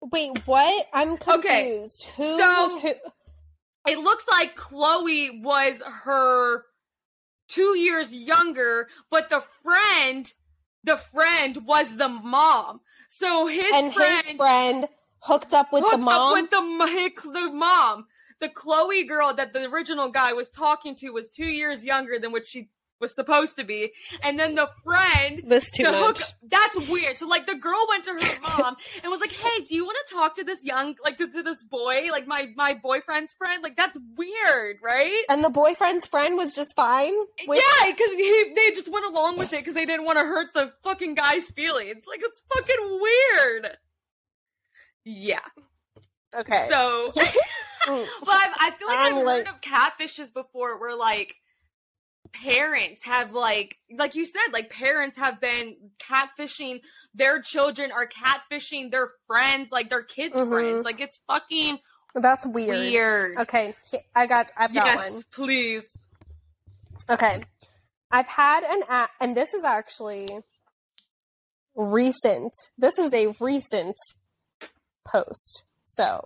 Wait, 0.00 0.36
what? 0.46 0.86
I'm 0.92 1.16
confused. 1.16 2.06
Okay. 2.12 2.16
Who 2.16 2.38
so, 2.38 2.68
was 2.68 2.82
who? 2.82 2.92
It 3.88 3.98
looks 3.98 4.26
like 4.28 4.54
Chloe 4.54 5.40
was 5.42 5.82
her 6.04 6.64
two 7.48 7.76
years 7.76 8.12
younger, 8.12 8.88
but 9.10 9.30
the 9.30 9.40
friend, 9.40 10.32
the 10.84 10.96
friend 10.96 11.66
was 11.66 11.96
the 11.96 12.08
mom. 12.08 12.80
So 13.08 13.46
his 13.46 13.72
and 13.74 13.92
friend, 13.92 14.26
his 14.26 14.36
friend 14.36 14.88
hooked 15.20 15.54
up 15.54 15.72
with 15.72 15.82
hooked 15.82 15.96
the 15.96 15.98
mom. 15.98 16.32
with 16.34 16.50
the 16.50 17.30
the 17.32 17.50
mom. 17.52 18.06
The 18.40 18.48
Chloe 18.48 19.04
girl 19.04 19.34
that 19.34 19.52
the 19.52 19.64
original 19.64 20.10
guy 20.10 20.32
was 20.32 20.50
talking 20.50 20.94
to 20.96 21.10
was 21.10 21.28
two 21.28 21.46
years 21.46 21.84
younger 21.84 22.18
than 22.20 22.30
what 22.30 22.44
she 22.46 22.68
was 23.00 23.14
supposed 23.14 23.56
to 23.56 23.64
be. 23.64 23.92
And 24.22 24.38
then 24.38 24.54
the 24.54 24.70
friend 24.84 25.42
This 25.46 25.70
too 25.70 25.84
much. 25.84 26.20
Hook, 26.20 26.28
that's 26.42 26.88
weird. 26.88 27.18
So 27.18 27.26
like 27.26 27.46
the 27.46 27.54
girl 27.54 27.86
went 27.88 28.04
to 28.04 28.12
her 28.12 28.40
mom 28.58 28.76
and 29.02 29.10
was 29.10 29.20
like, 29.20 29.32
Hey, 29.32 29.64
do 29.64 29.74
you 29.74 29.84
want 29.84 29.98
to 30.06 30.14
talk 30.14 30.36
to 30.36 30.44
this 30.44 30.64
young 30.64 30.94
like 31.04 31.18
to, 31.18 31.30
to, 31.30 31.42
this 31.42 31.62
boy? 31.62 32.08
Like 32.10 32.26
my 32.26 32.48
my 32.56 32.74
boyfriend's 32.74 33.32
friend? 33.34 33.62
Like 33.62 33.76
that's 33.76 33.96
weird, 34.16 34.78
right? 34.82 35.24
And 35.28 35.44
the 35.44 35.50
boyfriend's 35.50 36.06
friend 36.06 36.36
was 36.36 36.54
just 36.54 36.74
fine? 36.76 37.12
With- 37.46 37.58
yeah, 37.58 37.90
because 37.90 38.12
he 38.12 38.52
they 38.54 38.70
just 38.70 38.90
went 38.90 39.06
along 39.06 39.38
with 39.38 39.52
it 39.52 39.60
because 39.60 39.74
they 39.74 39.86
didn't 39.86 40.04
want 40.04 40.18
to 40.18 40.24
hurt 40.24 40.54
the 40.54 40.72
fucking 40.82 41.14
guy's 41.14 41.50
feelings. 41.50 42.04
Like 42.08 42.20
it's 42.22 42.42
fucking 42.54 43.00
weird. 43.00 43.76
Yeah. 45.04 45.40
Okay. 46.36 46.66
So 46.68 47.10
but 47.86 47.96
I, 48.28 48.54
I 48.60 48.70
feel 48.72 48.88
like 48.88 48.98
i 48.98 49.08
have 49.08 49.24
like- 49.24 49.46
heard 49.46 49.54
of 49.54 49.60
catfishes 49.60 50.32
before 50.32 50.78
where 50.80 50.96
like 50.96 51.36
parents 52.32 53.04
have 53.04 53.32
like 53.32 53.78
like 53.96 54.14
you 54.14 54.24
said 54.24 54.52
like 54.52 54.70
parents 54.70 55.18
have 55.18 55.40
been 55.40 55.76
catfishing 55.98 56.80
their 57.14 57.40
children 57.40 57.90
are 57.92 58.08
catfishing 58.08 58.90
their 58.90 59.08
friends 59.26 59.70
like 59.72 59.90
their 59.90 60.02
kids 60.02 60.36
mm-hmm. 60.36 60.50
friends. 60.50 60.84
Like 60.84 61.00
it's 61.00 61.20
fucking 61.26 61.78
that's 62.14 62.46
weird. 62.46 62.78
weird. 62.78 63.38
Okay 63.38 63.74
i 64.14 64.26
got 64.26 64.48
i've 64.56 64.74
got 64.74 64.86
yes, 64.86 65.12
one. 65.12 65.22
please. 65.32 65.84
Okay. 67.10 67.42
I've 68.10 68.28
had 68.28 68.64
an 68.64 68.82
app 68.88 69.10
and 69.20 69.36
this 69.36 69.54
is 69.54 69.64
actually 69.64 70.38
recent. 71.74 72.52
This 72.76 72.98
is 72.98 73.12
a 73.14 73.34
recent 73.40 73.96
post 75.06 75.64
so 75.84 76.22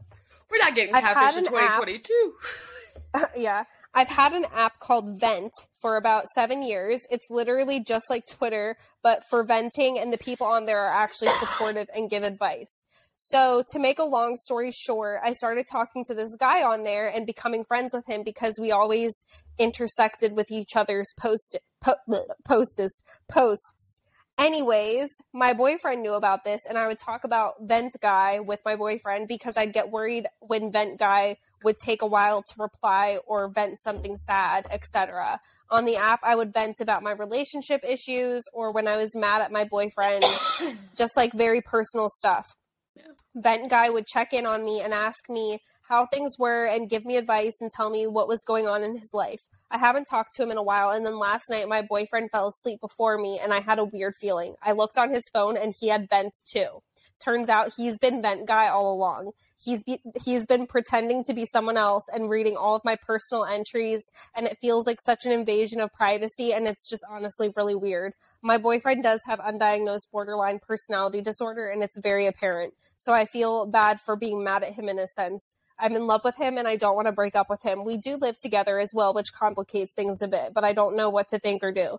we're 0.50 0.58
not 0.58 0.74
getting 0.74 0.92
catfish 0.92 1.38
in 1.38 1.44
2022 1.44 2.34
yeah. 3.36 3.64
I've 3.94 4.08
had 4.08 4.32
an 4.32 4.46
app 4.54 4.78
called 4.78 5.20
Vent 5.20 5.52
for 5.80 5.96
about 5.96 6.24
seven 6.34 6.62
years. 6.62 7.02
It's 7.10 7.28
literally 7.30 7.80
just 7.80 8.08
like 8.08 8.26
Twitter, 8.26 8.76
but 9.02 9.22
for 9.28 9.42
venting, 9.42 9.98
and 9.98 10.12
the 10.12 10.18
people 10.18 10.46
on 10.46 10.64
there 10.66 10.80
are 10.80 10.94
actually 10.94 11.28
supportive 11.38 11.88
and 11.94 12.08
give 12.08 12.22
advice. 12.22 12.86
So, 13.16 13.62
to 13.70 13.78
make 13.78 13.98
a 13.98 14.04
long 14.04 14.36
story 14.36 14.72
short, 14.72 15.20
I 15.22 15.32
started 15.34 15.66
talking 15.70 16.04
to 16.06 16.14
this 16.14 16.34
guy 16.36 16.62
on 16.62 16.84
there 16.84 17.08
and 17.08 17.26
becoming 17.26 17.64
friends 17.64 17.94
with 17.94 18.08
him 18.08 18.22
because 18.24 18.58
we 18.60 18.72
always 18.72 19.24
intersected 19.58 20.36
with 20.36 20.50
each 20.50 20.74
other's 20.74 21.12
post 21.18 21.58
po- 21.80 21.96
posts 22.44 23.02
posts. 23.28 24.00
Anyways, 24.42 25.22
my 25.32 25.52
boyfriend 25.52 26.02
knew 26.02 26.14
about 26.14 26.42
this, 26.42 26.66
and 26.66 26.76
I 26.76 26.88
would 26.88 26.98
talk 26.98 27.22
about 27.22 27.54
Vent 27.60 27.94
Guy 28.00 28.40
with 28.40 28.58
my 28.64 28.74
boyfriend 28.74 29.28
because 29.28 29.56
I'd 29.56 29.72
get 29.72 29.92
worried 29.92 30.26
when 30.40 30.72
Vent 30.72 30.98
Guy 30.98 31.36
would 31.62 31.78
take 31.78 32.02
a 32.02 32.08
while 32.08 32.42
to 32.42 32.54
reply 32.58 33.20
or 33.24 33.46
vent 33.46 33.78
something 33.78 34.16
sad, 34.16 34.66
etc. 34.72 35.38
On 35.70 35.84
the 35.84 35.94
app, 35.94 36.18
I 36.24 36.34
would 36.34 36.52
vent 36.52 36.80
about 36.80 37.04
my 37.04 37.12
relationship 37.12 37.84
issues 37.88 38.48
or 38.52 38.72
when 38.72 38.88
I 38.88 38.96
was 38.96 39.14
mad 39.14 39.42
at 39.42 39.52
my 39.52 39.62
boyfriend, 39.62 40.24
just 40.96 41.16
like 41.16 41.32
very 41.32 41.60
personal 41.60 42.08
stuff. 42.08 42.56
Yeah. 42.94 43.12
Vent 43.34 43.70
Guy 43.70 43.88
would 43.88 44.06
check 44.06 44.32
in 44.32 44.44
on 44.44 44.64
me 44.64 44.80
and 44.82 44.92
ask 44.92 45.28
me 45.30 45.60
how 45.88 46.06
things 46.06 46.38
were 46.38 46.66
and 46.66 46.90
give 46.90 47.04
me 47.04 47.16
advice 47.16 47.60
and 47.60 47.70
tell 47.70 47.90
me 47.90 48.06
what 48.06 48.28
was 48.28 48.44
going 48.44 48.66
on 48.66 48.82
in 48.82 48.96
his 48.96 49.14
life. 49.14 49.42
I 49.70 49.78
haven't 49.78 50.04
talked 50.04 50.34
to 50.34 50.42
him 50.42 50.50
in 50.50 50.58
a 50.58 50.62
while, 50.62 50.90
and 50.90 51.06
then 51.06 51.18
last 51.18 51.48
night 51.50 51.68
my 51.68 51.82
boyfriend 51.82 52.30
fell 52.30 52.48
asleep 52.48 52.80
before 52.80 53.18
me 53.18 53.40
and 53.42 53.52
I 53.52 53.60
had 53.60 53.78
a 53.78 53.84
weird 53.84 54.14
feeling. 54.14 54.54
I 54.62 54.72
looked 54.72 54.98
on 54.98 55.10
his 55.10 55.28
phone 55.32 55.56
and 55.56 55.74
he 55.78 55.88
had 55.88 56.10
vent 56.10 56.34
too. 56.46 56.82
Turns 57.22 57.48
out 57.48 57.74
he's 57.76 57.98
been 57.98 58.20
vent 58.20 58.46
guy 58.46 58.68
all 58.68 58.92
along. 58.92 59.32
He's 59.62 59.84
be- 59.84 60.00
he's 60.24 60.44
been 60.44 60.66
pretending 60.66 61.22
to 61.24 61.34
be 61.34 61.46
someone 61.46 61.76
else 61.76 62.08
and 62.12 62.28
reading 62.28 62.56
all 62.56 62.74
of 62.74 62.84
my 62.84 62.96
personal 62.96 63.44
entries 63.44 64.10
and 64.34 64.46
it 64.46 64.58
feels 64.60 64.88
like 64.88 65.00
such 65.00 65.24
an 65.24 65.30
invasion 65.30 65.80
of 65.80 65.92
privacy 65.92 66.52
and 66.52 66.66
it's 66.66 66.88
just 66.88 67.04
honestly 67.08 67.52
really 67.56 67.76
weird. 67.76 68.14
My 68.42 68.58
boyfriend 68.58 69.04
does 69.04 69.22
have 69.26 69.38
undiagnosed 69.38 70.10
borderline 70.10 70.58
personality 70.58 71.20
disorder 71.20 71.68
and 71.68 71.84
it's 71.84 71.98
very 71.98 72.26
apparent. 72.26 72.74
So 72.96 73.12
I 73.12 73.24
feel 73.24 73.66
bad 73.66 74.00
for 74.00 74.16
being 74.16 74.42
mad 74.42 74.64
at 74.64 74.72
him 74.72 74.88
in 74.88 74.98
a 74.98 75.06
sense. 75.06 75.54
I'm 75.78 75.94
in 75.94 76.06
love 76.06 76.22
with 76.24 76.36
him 76.36 76.58
and 76.58 76.66
I 76.66 76.76
don't 76.76 76.96
want 76.96 77.06
to 77.06 77.12
break 77.12 77.36
up 77.36 77.48
with 77.48 77.62
him. 77.62 77.84
We 77.84 77.96
do 77.96 78.16
live 78.16 78.38
together 78.38 78.78
as 78.78 78.94
well, 78.94 79.14
which 79.14 79.32
complicates 79.32 79.92
things 79.92 80.22
a 80.22 80.28
bit, 80.28 80.54
but 80.54 80.64
I 80.64 80.72
don't 80.72 80.96
know 80.96 81.08
what 81.08 81.28
to 81.30 81.38
think 81.38 81.62
or 81.62 81.72
do. 81.72 81.98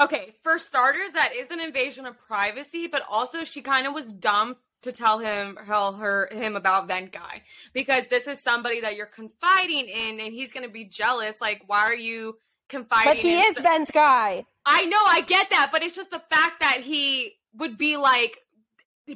Okay, 0.00 0.34
for 0.42 0.58
starters, 0.58 1.12
that 1.12 1.34
is 1.34 1.50
an 1.50 1.60
invasion 1.60 2.06
of 2.06 2.18
privacy, 2.26 2.86
but 2.86 3.02
also 3.08 3.44
she 3.44 3.62
kind 3.62 3.86
of 3.86 3.94
was 3.94 4.10
dumb 4.10 4.56
to 4.82 4.92
tell 4.92 5.18
him 5.18 5.58
tell 5.66 5.94
her 5.94 6.28
him 6.30 6.54
about 6.54 6.86
Vent 6.86 7.12
Guy 7.12 7.42
because 7.72 8.06
this 8.06 8.28
is 8.28 8.40
somebody 8.40 8.80
that 8.80 8.94
you're 8.94 9.06
confiding 9.06 9.88
in 9.88 10.20
and 10.20 10.32
he's 10.32 10.52
gonna 10.52 10.68
be 10.68 10.84
jealous. 10.84 11.40
Like, 11.40 11.62
why 11.66 11.80
are 11.80 11.94
you 11.94 12.36
confiding 12.68 13.10
But 13.10 13.16
he 13.16 13.40
is 13.40 13.58
Vent 13.60 13.92
Guy. 13.92 14.44
I 14.64 14.84
know, 14.86 15.00
I 15.06 15.22
get 15.22 15.50
that, 15.50 15.70
but 15.72 15.82
it's 15.82 15.94
just 15.94 16.10
the 16.10 16.22
fact 16.30 16.60
that 16.60 16.80
he 16.82 17.34
would 17.54 17.78
be 17.78 17.96
like 17.96 18.38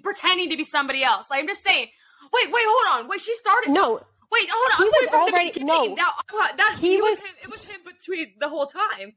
pretending 0.03 0.51
to 0.51 0.57
be 0.57 0.65
somebody 0.65 1.03
else. 1.03 1.31
Like, 1.31 1.41
I'm 1.41 1.49
just 1.49 1.65
saying. 1.65 1.89
Wait, 2.33 2.47
wait, 2.53 2.65
hold 2.65 3.01
on. 3.01 3.09
Wait, 3.09 3.21
she 3.21 3.35
started. 3.35 3.71
No. 3.71 4.01
Wait, 4.31 4.49
hold 4.53 4.73
on. 4.73 4.85
He 4.85 5.07
was 5.07 5.33
already 5.33 5.65
no. 5.65 5.97
That, 5.97 6.15
uh, 6.33 6.57
that, 6.57 6.79
he, 6.81 6.95
he 6.95 6.97
was, 7.01 7.11
was 7.11 7.21
him, 7.23 7.37
it 7.43 7.51
was 7.51 7.71
him 7.71 7.81
between 7.85 8.35
the 8.39 8.49
whole 8.49 8.67
time. 8.67 9.15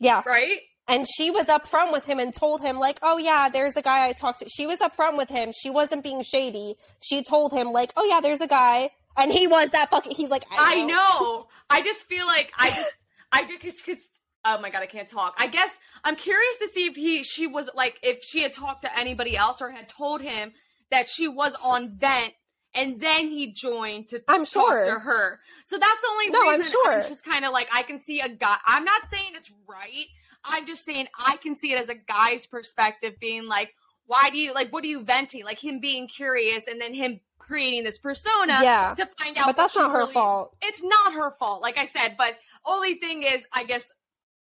Yeah. 0.00 0.22
Right? 0.26 0.58
And 0.86 1.06
she 1.08 1.30
was 1.30 1.48
up 1.48 1.66
front 1.66 1.92
with 1.92 2.04
him 2.04 2.18
and 2.18 2.34
told 2.34 2.60
him, 2.60 2.78
like, 2.78 2.98
oh, 3.02 3.16
yeah, 3.16 3.48
there's 3.50 3.76
a 3.76 3.82
guy 3.82 4.08
I 4.08 4.12
talked 4.12 4.40
to. 4.40 4.48
She 4.48 4.66
was 4.66 4.82
up 4.82 4.94
front 4.94 5.16
with 5.16 5.30
him. 5.30 5.50
She 5.58 5.70
wasn't 5.70 6.02
being 6.04 6.22
shady. 6.22 6.74
She 7.02 7.22
told 7.22 7.52
him, 7.52 7.72
like, 7.72 7.92
oh, 7.96 8.04
yeah, 8.04 8.20
there's 8.20 8.42
a 8.42 8.46
guy. 8.46 8.90
And 9.16 9.32
he 9.32 9.46
was 9.46 9.70
that 9.70 9.90
fucking, 9.90 10.12
he's 10.14 10.28
like, 10.28 10.44
I 10.50 10.84
know. 10.84 10.94
I, 10.94 11.20
know. 11.20 11.46
I 11.70 11.82
just 11.82 12.06
feel 12.06 12.26
like 12.26 12.52
I 12.58 12.68
just, 12.68 12.96
I 13.32 13.58
just, 13.62 13.84
because, 13.84 14.10
oh 14.44 14.60
my 14.60 14.68
God, 14.68 14.82
I 14.82 14.86
can't 14.86 15.08
talk. 15.08 15.34
I 15.38 15.46
guess 15.46 15.70
I'm 16.04 16.16
curious 16.16 16.58
to 16.58 16.68
see 16.68 16.86
if 16.86 16.96
he, 16.96 17.22
she 17.22 17.46
was 17.46 17.70
like, 17.74 17.98
if 18.02 18.22
she 18.22 18.42
had 18.42 18.52
talked 18.52 18.82
to 18.82 18.98
anybody 18.98 19.36
else 19.36 19.62
or 19.62 19.70
had 19.70 19.88
told 19.88 20.20
him 20.20 20.52
that 20.90 21.08
she 21.08 21.28
was 21.28 21.54
on 21.64 21.96
vent 21.96 22.34
and 22.74 23.00
then 23.00 23.28
he 23.28 23.52
joined 23.52 24.08
to 24.08 24.22
I'm 24.28 24.44
sure 24.44 24.86
to 24.86 24.98
her. 24.98 25.40
So 25.64 25.78
that's 25.78 26.00
the 26.00 26.08
only 26.10 26.30
no, 26.30 26.40
reason. 26.40 26.60
I'm 26.60 26.66
sure. 26.66 26.92
I'm 26.92 27.08
just 27.08 27.24
kind 27.24 27.44
of 27.44 27.52
like 27.52 27.68
I 27.72 27.82
can 27.82 27.98
see 28.00 28.20
a 28.20 28.28
guy. 28.28 28.56
I'm 28.66 28.84
not 28.84 29.06
saying 29.06 29.32
it's 29.34 29.52
right. 29.68 30.06
I'm 30.44 30.66
just 30.66 30.84
saying 30.84 31.06
I 31.18 31.36
can 31.38 31.56
see 31.56 31.72
it 31.72 31.80
as 31.80 31.88
a 31.88 31.94
guy's 31.94 32.46
perspective, 32.46 33.14
being 33.18 33.46
like, 33.46 33.74
why 34.06 34.30
do 34.30 34.38
you 34.38 34.52
like? 34.52 34.72
What 34.72 34.84
are 34.84 34.88
you 34.88 35.02
venting? 35.02 35.44
Like 35.44 35.62
him 35.62 35.80
being 35.80 36.08
curious, 36.08 36.66
and 36.66 36.80
then 36.80 36.92
him 36.92 37.20
creating 37.38 37.84
this 37.84 37.98
persona 37.98 38.58
yeah. 38.62 38.94
to 38.96 39.08
find 39.18 39.38
out. 39.38 39.46
But 39.46 39.56
that's 39.56 39.76
not 39.76 39.90
her 39.90 39.98
really, 40.00 40.12
fault. 40.12 40.56
It's 40.62 40.82
not 40.82 41.14
her 41.14 41.30
fault, 41.32 41.62
like 41.62 41.78
I 41.78 41.86
said. 41.86 42.16
But 42.18 42.38
only 42.66 42.94
thing 42.94 43.22
is, 43.22 43.44
I 43.52 43.64
guess 43.64 43.92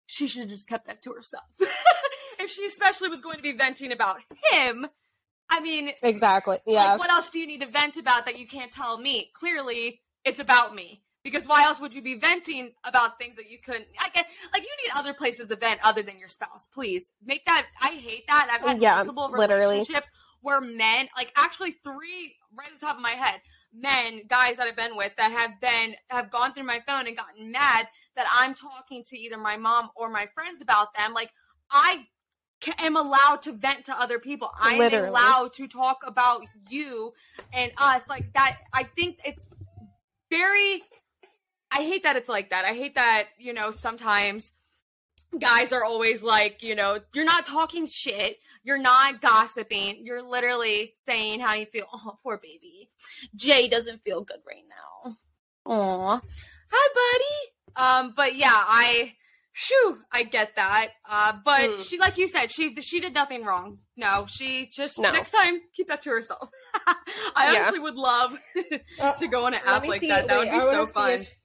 she 0.07 0.27
should 0.29 0.43
have 0.43 0.51
just 0.51 0.69
kept 0.69 0.87
that 0.87 1.03
to 1.03 1.13
herself. 1.13 1.45
if 2.39 2.51
she 2.51 2.65
especially 2.65 3.09
was 3.09 3.21
going 3.21 3.37
to 3.37 3.43
be 3.43 3.53
venting 3.53 3.93
about 3.93 4.19
him, 4.51 4.87
I 5.51 5.61
mean, 5.61 5.91
exactly. 6.03 6.59
Yeah. 6.67 6.93
Like, 6.93 7.01
what 7.01 7.11
else 7.11 7.31
do 7.31 7.39
you 7.39 7.47
need 7.47 7.61
to 7.61 7.67
vent 7.67 7.97
about 7.97 8.25
that 8.27 8.39
you 8.39 8.47
can't 8.47 8.71
tell 8.71 8.99
me? 8.99 9.31
Clearly, 9.35 10.01
it's 10.25 10.41
about 10.41 10.75
me. 10.75 11.03
Because 11.23 11.47
why 11.47 11.65
else 11.65 11.81
would 11.81 11.93
you 11.93 12.01
be 12.01 12.15
venting 12.15 12.73
about 12.83 13.19
things 13.19 13.37
that 13.37 13.51
you 13.51 13.59
couldn't? 13.59 13.87
I 14.01 14.09
get 14.09 14.27
like 14.55 14.63
you 14.63 14.71
need 14.83 14.99
other 14.99 15.13
places 15.13 15.49
to 15.49 15.57
vent 15.57 15.81
other 15.85 16.03
than 16.03 16.19
your 16.19 16.29
spouse. 16.29 16.67
Please 16.73 17.11
make 17.23 17.45
that. 17.45 17.67
I 17.83 17.91
hate 17.91 18.27
that. 18.27 18.49
I've 18.51 18.67
had 18.67 18.81
yeah, 18.81 18.95
multiple 18.95 19.29
literally. 19.31 19.61
relationships 19.61 20.11
where 20.41 20.63
men, 20.63 21.09
like 21.15 21.31
actually 21.37 21.73
three, 21.73 22.37
right 22.57 22.69
at 22.73 22.81
the 22.81 22.87
top 22.87 22.97
of 22.97 23.03
my 23.03 23.11
head, 23.11 23.43
men, 23.75 24.23
guys 24.29 24.57
that 24.57 24.67
I've 24.67 24.77
been 24.77 24.97
with 24.97 25.15
that 25.17 25.31
have 25.31 25.61
been 25.61 25.95
have 26.09 26.31
gone 26.31 26.55
through 26.55 26.65
my 26.65 26.81
phone 26.87 27.07
and 27.07 27.17
gotten 27.17 27.53
mad 27.53 27.87
that 28.17 28.27
I'm 28.33 28.55
talking 28.55 29.05
to 29.09 29.19
either 29.19 29.37
my 29.37 29.59
mom 29.59 29.91
or 29.97 30.09
my 30.09 30.27
friends 30.35 30.63
about 30.63 30.95
them. 30.95 31.13
Like 31.13 31.31
I 31.71 32.07
am 32.79 32.97
allowed 32.97 33.43
to 33.43 33.53
vent 33.53 33.87
to 33.87 34.01
other 34.01 34.19
people. 34.19 34.51
I 34.59 34.75
am 34.75 35.05
allowed 35.05 35.53
to 35.55 35.67
talk 35.69 36.03
about 36.07 36.43
you 36.69 37.13
and 37.53 37.73
us 37.79 38.09
like 38.09 38.33
that. 38.35 38.59
I 38.73 38.85
think 38.85 39.19
it's 39.25 39.47
very. 40.31 40.83
I 41.73 41.83
hate 41.83 42.03
that 42.03 42.17
it's 42.17 42.29
like 42.29 42.51
that. 42.51 42.65
I 42.65 42.75
hate 42.75 42.97
that 42.97 43.29
you 43.39 43.53
know 43.53 43.71
sometimes 43.71 44.53
guys 45.39 45.73
are 45.73 45.85
always 45.85 46.23
like 46.23 46.63
you 46.63 46.75
know 46.75 46.99
you're 47.15 47.25
not 47.25 47.47
talking 47.47 47.87
shit. 47.87 48.39
You're 48.63 48.79
not 48.79 49.23
gossiping. 49.23 50.05
You're 50.05 50.23
literally 50.23 50.93
saying 50.97 51.41
how 51.41 51.55
you 51.55 51.67
feel. 51.67 51.87
Oh, 51.93 52.19
poor 52.23 52.39
baby. 52.39 52.91
Jay 53.35 53.69
doesn't 53.69 54.03
feel 54.03 54.23
good 54.23 54.41
right 54.47 54.65
now. 54.69 55.17
Aw. 55.67 56.21
Hi, 56.73 56.95
buddy. 56.95 57.51
Um, 57.77 58.13
but 58.17 58.37
yeah, 58.37 58.53
I 58.53 59.15
Shoo, 59.63 59.99
I 60.11 60.23
get 60.23 60.57
that. 60.57 60.89
Uh, 61.07 61.35
but 61.45 61.69
mm. 61.69 61.87
she, 61.87 61.99
like 61.99 62.17
you 62.17 62.27
said, 62.27 62.51
she 62.51 62.75
she 62.81 62.99
did 62.99 63.13
nothing 63.13 63.45
wrong. 63.45 63.77
No, 63.95 64.25
she 64.27 64.71
just 64.75 64.99
no. 64.99 65.13
next 65.13 65.33
time 65.33 65.61
keep 65.75 65.89
that 65.89 66.01
to 66.03 66.11
herself. 66.11 66.49
I 66.87 66.97
yeah. 67.53 67.59
honestly 67.59 67.79
would 67.81 67.95
love 67.95 68.39
uh, 68.99 69.13
to 69.19 69.29
go 69.29 69.45
on 69.45 69.53
an 69.53 69.61
app 69.67 69.87
like 69.87 70.01
that. 70.01 70.29
That 70.29 70.39
would 70.39 70.51
be 70.51 70.61
so 70.61 70.87
fun. 70.87 71.21
If, 71.21 71.37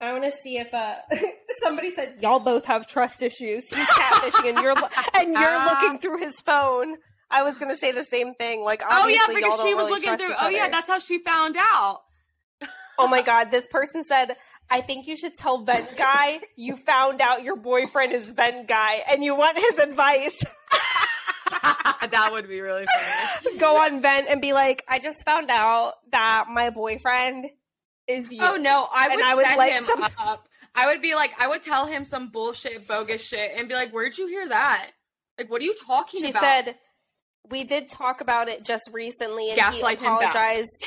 I 0.00 0.12
want 0.12 0.22
to 0.22 0.30
see 0.30 0.58
if 0.58 0.72
uh, 0.72 0.98
somebody 1.60 1.90
said 1.90 2.18
y'all 2.22 2.38
both 2.38 2.64
have 2.66 2.86
trust 2.86 3.24
issues. 3.24 3.68
He's 3.68 3.86
catfishing, 3.86 4.50
and 4.50 4.58
you're 4.62 4.76
and 5.16 5.32
you're 5.32 5.64
looking 5.64 5.98
through 5.98 6.18
his 6.18 6.40
phone. 6.40 6.94
I 7.28 7.42
was 7.42 7.58
going 7.58 7.70
to 7.72 7.76
say 7.76 7.90
the 7.90 8.04
same 8.04 8.34
thing. 8.34 8.62
Like, 8.62 8.84
oh 8.88 9.08
yeah, 9.08 9.34
because 9.34 9.60
she 9.62 9.74
was 9.74 9.88
really 9.88 10.00
looking 10.00 10.16
through. 10.16 10.36
Oh 10.40 10.48
yeah, 10.48 10.68
that's 10.68 10.86
how 10.86 11.00
she 11.00 11.18
found 11.18 11.56
out. 11.58 12.02
oh 13.00 13.08
my 13.08 13.20
god, 13.20 13.50
this 13.50 13.66
person 13.66 14.04
said 14.04 14.36
I 14.70 14.80
think 14.82 15.06
you 15.06 15.16
should 15.16 15.34
tell 15.34 15.58
Vent 15.64 15.96
Guy 15.96 16.40
you 16.56 16.76
found 16.76 17.20
out 17.20 17.42
your 17.42 17.56
boyfriend 17.56 18.12
is 18.12 18.30
Vent 18.30 18.68
Guy 18.68 18.98
and 19.10 19.24
you 19.24 19.34
want 19.34 19.56
his 19.58 19.78
advice. 19.78 20.42
that 21.62 22.28
would 22.32 22.48
be 22.48 22.60
really 22.60 22.84
funny. 23.42 23.58
Go 23.58 23.80
on 23.80 24.00
Vent 24.02 24.28
and 24.28 24.40
be 24.40 24.52
like, 24.52 24.84
I 24.88 24.98
just 24.98 25.24
found 25.24 25.50
out 25.50 25.94
that 26.12 26.46
my 26.50 26.70
boyfriend 26.70 27.46
is 28.06 28.30
you. 28.32 28.40
Oh 28.42 28.56
no, 28.56 28.88
I 28.92 29.08
would 29.08 29.14
and 29.14 29.22
I 29.22 29.34
would 29.34 29.46
set 29.46 29.58
like 29.58 29.72
him 29.72 29.84
some- 29.84 30.02
up. 30.02 30.44
I 30.74 30.86
would 30.86 31.02
be 31.02 31.14
like, 31.14 31.32
I 31.40 31.48
would 31.48 31.62
tell 31.62 31.86
him 31.86 32.04
some 32.04 32.28
bullshit, 32.28 32.86
bogus 32.86 33.22
shit, 33.26 33.52
and 33.56 33.68
be 33.68 33.74
like, 33.74 33.90
"Where'd 33.90 34.16
you 34.16 34.28
hear 34.28 34.48
that? 34.48 34.90
Like, 35.36 35.50
what 35.50 35.60
are 35.60 35.64
you 35.64 35.74
talking 35.86 36.20
she 36.20 36.30
about?" 36.30 36.40
She 36.40 36.46
said, 36.46 36.74
"We 37.50 37.64
did 37.64 37.88
talk 37.88 38.20
about 38.20 38.48
it 38.48 38.64
just 38.64 38.88
recently, 38.92 39.48
and 39.48 39.56
Gaslight 39.56 39.98
he 39.98 40.06
apologized." 40.06 40.86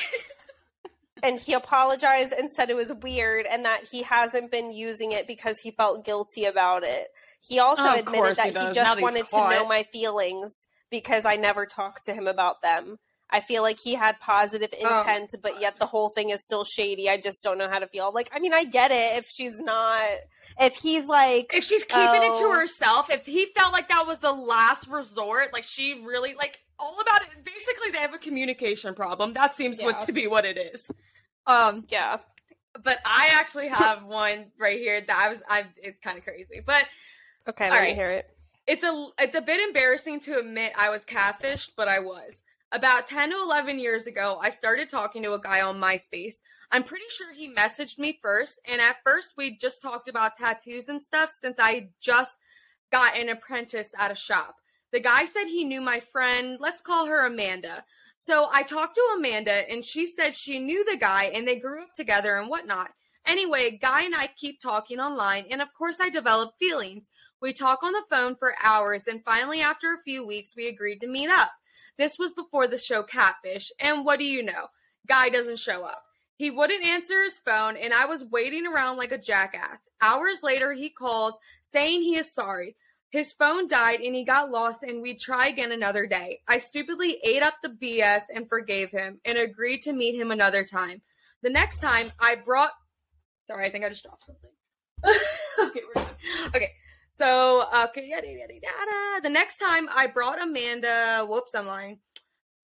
And 1.22 1.38
he 1.38 1.52
apologized 1.52 2.34
and 2.36 2.50
said 2.50 2.70
it 2.70 2.76
was 2.76 2.92
weird 3.02 3.46
and 3.50 3.64
that 3.64 3.82
he 3.90 4.02
hasn't 4.02 4.50
been 4.50 4.72
using 4.72 5.12
it 5.12 5.26
because 5.26 5.60
he 5.60 5.70
felt 5.70 6.04
guilty 6.04 6.44
about 6.44 6.82
it. 6.82 7.08
He 7.40 7.58
also 7.58 7.84
oh, 7.86 7.98
admitted 7.98 8.36
that 8.36 8.56
he, 8.56 8.66
he 8.66 8.72
just 8.72 9.00
wanted 9.00 9.28
to 9.28 9.36
know 9.36 9.66
my 9.66 9.84
feelings 9.84 10.66
because 10.90 11.24
I 11.24 11.36
never 11.36 11.66
talked 11.66 12.04
to 12.04 12.14
him 12.14 12.26
about 12.26 12.62
them. 12.62 12.98
I 13.34 13.40
feel 13.40 13.62
like 13.62 13.78
he 13.80 13.94
had 13.94 14.20
positive 14.20 14.74
oh. 14.84 14.98
intent, 15.00 15.30
oh. 15.34 15.40
but 15.42 15.60
yet 15.60 15.78
the 15.78 15.86
whole 15.86 16.10
thing 16.10 16.30
is 16.30 16.44
still 16.44 16.64
shady. 16.64 17.08
I 17.08 17.16
just 17.16 17.42
don't 17.42 17.56
know 17.56 17.68
how 17.68 17.78
to 17.78 17.86
feel. 17.86 18.12
Like, 18.12 18.28
I 18.34 18.38
mean, 18.38 18.52
I 18.52 18.64
get 18.64 18.90
it 18.90 19.18
if 19.18 19.26
she's 19.26 19.58
not, 19.60 20.02
if 20.60 20.74
he's 20.76 21.06
like, 21.06 21.52
if 21.54 21.64
she's 21.64 21.84
keeping 21.84 22.04
oh. 22.04 22.32
it 22.32 22.38
to 22.38 22.44
oh. 22.44 22.52
herself, 22.52 23.10
if 23.10 23.24
he 23.24 23.46
felt 23.56 23.72
like 23.72 23.88
that 23.88 24.06
was 24.06 24.18
the 24.18 24.32
last 24.32 24.86
resort, 24.86 25.52
like 25.52 25.64
she 25.64 26.02
really, 26.04 26.34
like, 26.34 26.58
all 26.78 27.00
about 27.00 27.22
it. 27.22 27.28
Basically, 27.44 27.90
they 27.90 27.98
have 27.98 28.12
a 28.12 28.18
communication 28.18 28.94
problem. 28.94 29.32
That 29.32 29.54
seems 29.54 29.80
yeah. 29.80 29.86
what 29.86 30.00
to 30.00 30.12
be 30.12 30.26
what 30.26 30.44
it 30.44 30.58
is. 30.58 30.90
Um, 31.46 31.84
yeah. 31.90 32.18
but 32.82 32.98
I 33.04 33.30
actually 33.32 33.68
have 33.68 34.04
one 34.04 34.50
right 34.58 34.78
here 34.78 35.00
that 35.00 35.16
I 35.16 35.28
was 35.28 35.42
I 35.48 35.64
it's 35.76 36.00
kind 36.00 36.18
of 36.18 36.24
crazy. 36.24 36.60
But 36.64 36.86
Okay, 37.48 37.70
let 37.70 37.80
All 37.80 37.80
me 37.82 37.88
right. 37.88 37.94
hear 37.94 38.10
it. 38.12 38.30
it's 38.66 38.84
a 38.84 39.08
it's 39.18 39.34
a 39.34 39.40
bit 39.40 39.60
embarrassing 39.66 40.20
to 40.20 40.38
admit 40.38 40.72
I 40.76 40.90
was 40.90 41.04
catfished, 41.04 41.70
but 41.76 41.88
I 41.88 41.98
was. 42.00 42.42
About 42.74 43.06
10 43.06 43.30
to 43.30 43.36
11 43.42 43.78
years 43.78 44.06
ago, 44.06 44.38
I 44.40 44.48
started 44.48 44.88
talking 44.88 45.22
to 45.24 45.34
a 45.34 45.40
guy 45.40 45.60
on 45.60 45.78
MySpace. 45.78 46.36
I'm 46.70 46.84
pretty 46.84 47.04
sure 47.10 47.30
he 47.34 47.52
messaged 47.52 47.98
me 47.98 48.18
first, 48.22 48.60
and 48.66 48.80
at 48.80 48.96
first 49.04 49.34
we 49.36 49.58
just 49.58 49.82
talked 49.82 50.08
about 50.08 50.36
tattoos 50.36 50.88
and 50.88 51.02
stuff 51.02 51.30
since 51.30 51.58
I 51.60 51.90
just 52.00 52.38
got 52.90 53.18
an 53.18 53.28
apprentice 53.28 53.94
at 53.98 54.10
a 54.10 54.14
shop. 54.14 54.56
The 54.90 55.00
guy 55.00 55.26
said 55.26 55.44
he 55.48 55.64
knew 55.64 55.82
my 55.82 56.00
friend, 56.00 56.56
let's 56.60 56.80
call 56.80 57.06
her 57.06 57.26
Amanda. 57.26 57.84
So 58.24 58.48
I 58.52 58.62
talked 58.62 58.94
to 58.94 59.14
Amanda, 59.16 59.68
and 59.68 59.84
she 59.84 60.06
said 60.06 60.32
she 60.32 60.60
knew 60.60 60.84
the 60.84 60.96
guy 60.96 61.24
and 61.24 61.46
they 61.46 61.58
grew 61.58 61.82
up 61.82 61.92
together 61.92 62.36
and 62.36 62.48
whatnot. 62.48 62.90
Anyway, 63.26 63.76
Guy 63.82 64.02
and 64.02 64.14
I 64.14 64.28
keep 64.28 64.60
talking 64.60 65.00
online, 65.00 65.46
and 65.50 65.60
of 65.60 65.74
course, 65.74 65.98
I 66.00 66.08
develop 66.08 66.54
feelings. 66.56 67.10
We 67.40 67.52
talk 67.52 67.82
on 67.82 67.92
the 67.92 68.04
phone 68.08 68.36
for 68.36 68.54
hours, 68.62 69.08
and 69.08 69.24
finally, 69.24 69.60
after 69.60 69.92
a 69.92 70.02
few 70.04 70.24
weeks, 70.24 70.54
we 70.56 70.68
agreed 70.68 71.00
to 71.00 71.08
meet 71.08 71.30
up. 71.30 71.50
This 71.98 72.16
was 72.16 72.30
before 72.30 72.68
the 72.68 72.78
show 72.78 73.02
Catfish, 73.02 73.72
and 73.80 74.04
what 74.04 74.20
do 74.20 74.24
you 74.24 74.40
know? 74.40 74.68
Guy 75.08 75.28
doesn't 75.28 75.58
show 75.58 75.82
up. 75.82 76.04
He 76.36 76.48
wouldn't 76.48 76.84
answer 76.84 77.24
his 77.24 77.40
phone, 77.40 77.76
and 77.76 77.92
I 77.92 78.06
was 78.06 78.24
waiting 78.24 78.68
around 78.68 78.98
like 78.98 79.10
a 79.10 79.18
jackass. 79.18 79.88
Hours 80.00 80.44
later, 80.44 80.72
he 80.72 80.90
calls 80.90 81.40
saying 81.62 82.02
he 82.02 82.14
is 82.16 82.32
sorry. 82.32 82.76
His 83.12 83.34
phone 83.34 83.66
died 83.66 84.00
and 84.00 84.14
he 84.14 84.24
got 84.24 84.50
lost, 84.50 84.82
and 84.82 85.02
we'd 85.02 85.20
try 85.20 85.48
again 85.48 85.70
another 85.70 86.06
day. 86.06 86.40
I 86.48 86.56
stupidly 86.56 87.18
ate 87.22 87.42
up 87.42 87.56
the 87.62 87.68
BS 87.68 88.22
and 88.34 88.48
forgave 88.48 88.90
him 88.90 89.20
and 89.26 89.36
agreed 89.36 89.82
to 89.82 89.92
meet 89.92 90.18
him 90.18 90.30
another 90.30 90.64
time. 90.64 91.02
The 91.42 91.50
next 91.50 91.80
time, 91.80 92.10
I 92.18 92.36
brought. 92.36 92.70
Sorry, 93.46 93.66
I 93.66 93.70
think 93.70 93.84
I 93.84 93.90
just 93.90 94.02
dropped 94.02 94.24
something. 94.24 94.50
okay, 95.04 95.80
we're 95.94 96.02
good. 96.02 96.56
Okay, 96.56 96.70
so 97.12 97.64
okay, 97.84 98.08
yada 98.08 98.26
yada 98.26 98.54
yada. 98.54 99.22
The 99.22 99.28
next 99.28 99.58
time, 99.58 99.90
I 99.94 100.06
brought 100.06 100.40
Amanda. 100.40 101.26
Whoops, 101.28 101.54
I'm 101.54 101.66
lying. 101.66 101.98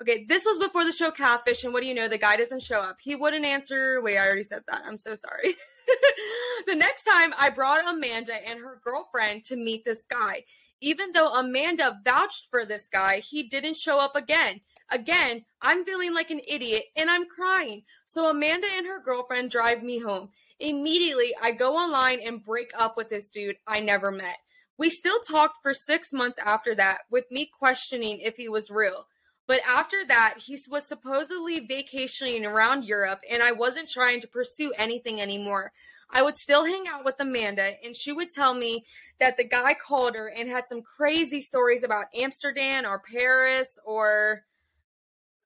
Okay, 0.00 0.24
this 0.26 0.46
was 0.46 0.58
before 0.58 0.86
the 0.86 0.92
show 0.92 1.10
Catfish, 1.10 1.64
and 1.64 1.74
what 1.74 1.82
do 1.82 1.88
you 1.88 1.94
know? 1.94 2.08
The 2.08 2.16
guy 2.16 2.38
doesn't 2.38 2.62
show 2.62 2.80
up. 2.80 2.96
He 3.02 3.16
wouldn't 3.16 3.44
answer. 3.44 4.00
Wait, 4.00 4.16
I 4.16 4.26
already 4.26 4.44
said 4.44 4.62
that. 4.68 4.80
I'm 4.86 4.96
so 4.96 5.14
sorry. 5.14 5.56
the 6.66 6.74
next 6.74 7.04
time 7.04 7.34
I 7.38 7.50
brought 7.50 7.88
Amanda 7.88 8.34
and 8.48 8.60
her 8.60 8.80
girlfriend 8.84 9.44
to 9.46 9.56
meet 9.56 9.84
this 9.84 10.04
guy. 10.10 10.44
Even 10.80 11.12
though 11.12 11.34
Amanda 11.34 12.00
vouched 12.04 12.46
for 12.50 12.64
this 12.64 12.88
guy, 12.88 13.18
he 13.18 13.42
didn't 13.44 13.76
show 13.76 13.98
up 13.98 14.14
again. 14.14 14.60
Again, 14.90 15.44
I'm 15.60 15.84
feeling 15.84 16.14
like 16.14 16.30
an 16.30 16.40
idiot 16.46 16.84
and 16.96 17.10
I'm 17.10 17.26
crying. 17.26 17.82
So 18.06 18.28
Amanda 18.28 18.68
and 18.76 18.86
her 18.86 19.02
girlfriend 19.02 19.50
drive 19.50 19.82
me 19.82 19.98
home. 19.98 20.30
Immediately, 20.60 21.34
I 21.42 21.52
go 21.52 21.76
online 21.76 22.20
and 22.20 22.44
break 22.44 22.70
up 22.76 22.96
with 22.96 23.10
this 23.10 23.28
dude 23.28 23.56
I 23.66 23.80
never 23.80 24.10
met. 24.10 24.36
We 24.78 24.90
still 24.90 25.18
talked 25.20 25.58
for 25.62 25.74
six 25.74 26.12
months 26.12 26.38
after 26.38 26.74
that, 26.76 26.98
with 27.10 27.30
me 27.30 27.50
questioning 27.58 28.20
if 28.20 28.36
he 28.36 28.48
was 28.48 28.70
real. 28.70 29.06
But 29.48 29.62
after 29.66 30.04
that, 30.06 30.34
he 30.36 30.58
was 30.68 30.86
supposedly 30.86 31.60
vacationing 31.60 32.44
around 32.44 32.84
Europe, 32.84 33.20
and 33.28 33.42
I 33.42 33.52
wasn't 33.52 33.88
trying 33.88 34.20
to 34.20 34.28
pursue 34.28 34.72
anything 34.76 35.22
anymore. 35.22 35.72
I 36.10 36.20
would 36.22 36.36
still 36.36 36.66
hang 36.66 36.86
out 36.86 37.04
with 37.04 37.16
Amanda, 37.18 37.72
and 37.82 37.96
she 37.96 38.12
would 38.12 38.30
tell 38.30 38.52
me 38.52 38.84
that 39.18 39.38
the 39.38 39.48
guy 39.48 39.74
called 39.74 40.14
her 40.14 40.28
and 40.28 40.50
had 40.50 40.68
some 40.68 40.82
crazy 40.82 41.40
stories 41.40 41.82
about 41.82 42.06
Amsterdam 42.14 42.84
or 42.86 43.00
Paris 43.10 43.78
or 43.84 44.44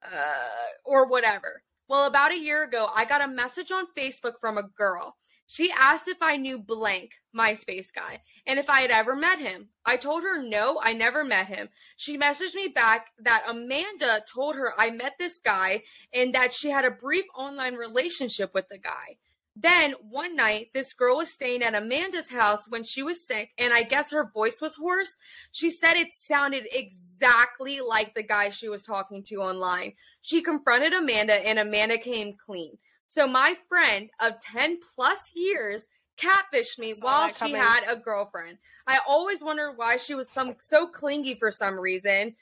uh, 0.04 0.72
or 0.84 1.06
whatever. 1.06 1.62
Well, 1.88 2.06
about 2.06 2.32
a 2.32 2.38
year 2.38 2.64
ago, 2.64 2.88
I 2.92 3.04
got 3.04 3.22
a 3.22 3.28
message 3.28 3.70
on 3.70 3.86
Facebook 3.96 4.34
from 4.40 4.58
a 4.58 4.64
girl. 4.64 5.16
She 5.46 5.70
asked 5.70 6.08
if 6.08 6.18
I 6.20 6.36
knew 6.36 6.58
blank 6.58 7.12
MySpace 7.36 7.92
guy 7.94 8.22
and 8.46 8.58
if 8.58 8.70
I 8.70 8.80
had 8.80 8.90
ever 8.90 9.14
met 9.14 9.38
him. 9.38 9.68
I 9.84 9.96
told 9.96 10.22
her 10.22 10.42
no, 10.42 10.80
I 10.82 10.92
never 10.92 11.24
met 11.24 11.48
him. 11.48 11.68
She 11.96 12.16
messaged 12.16 12.54
me 12.54 12.68
back 12.68 13.08
that 13.18 13.44
Amanda 13.48 14.22
told 14.32 14.56
her 14.56 14.72
I 14.78 14.90
met 14.90 15.14
this 15.18 15.38
guy 15.38 15.82
and 16.12 16.34
that 16.34 16.52
she 16.52 16.70
had 16.70 16.84
a 16.84 16.90
brief 16.90 17.24
online 17.36 17.74
relationship 17.74 18.54
with 18.54 18.68
the 18.70 18.78
guy. 18.78 19.18
Then 19.54 19.94
one 20.00 20.34
night, 20.34 20.68
this 20.72 20.94
girl 20.94 21.18
was 21.18 21.30
staying 21.30 21.62
at 21.62 21.74
Amanda's 21.74 22.30
house 22.30 22.70
when 22.70 22.84
she 22.84 23.02
was 23.02 23.26
sick, 23.26 23.50
and 23.58 23.72
I 23.72 23.82
guess 23.82 24.10
her 24.10 24.30
voice 24.32 24.62
was 24.62 24.76
hoarse. 24.76 25.18
She 25.50 25.70
said 25.70 25.96
it 25.96 26.14
sounded 26.14 26.64
exactly 26.72 27.80
like 27.80 28.14
the 28.14 28.22
guy 28.22 28.48
she 28.48 28.70
was 28.70 28.82
talking 28.82 29.22
to 29.24 29.42
online. 29.42 29.92
She 30.22 30.40
confronted 30.40 30.94
Amanda, 30.94 31.34
and 31.34 31.58
Amanda 31.58 31.98
came 31.98 32.34
clean. 32.34 32.78
So 33.12 33.26
my 33.26 33.58
friend 33.68 34.08
of 34.20 34.40
10 34.40 34.78
plus 34.96 35.32
years 35.34 35.86
catfished 36.18 36.78
me 36.78 36.94
while 37.02 37.28
she 37.28 37.52
had 37.52 37.84
a 37.86 37.94
girlfriend. 37.94 38.56
I 38.86 39.00
always 39.06 39.42
wondered 39.42 39.74
why 39.76 39.98
she 39.98 40.14
was 40.14 40.30
some 40.30 40.56
so 40.60 40.86
clingy 40.86 41.34
for 41.34 41.50
some 41.50 41.78
reason. 41.78 42.36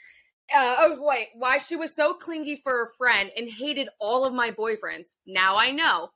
Uh, 0.55 0.77
oh 0.79 0.97
wait, 1.01 1.31
why 1.35 1.59
she 1.59 1.75
was 1.75 1.97
so 1.97 2.15
clingy 2.15 2.55
for 2.63 2.85
a 2.85 2.97
friend 2.97 3.33
and 3.37 3.51
hated 3.51 3.89
all 3.99 4.25
of 4.25 4.33
my 4.33 4.53
boyfriends. 4.53 5.09
Now 5.27 5.57
I 5.57 5.73
know. 5.73 6.11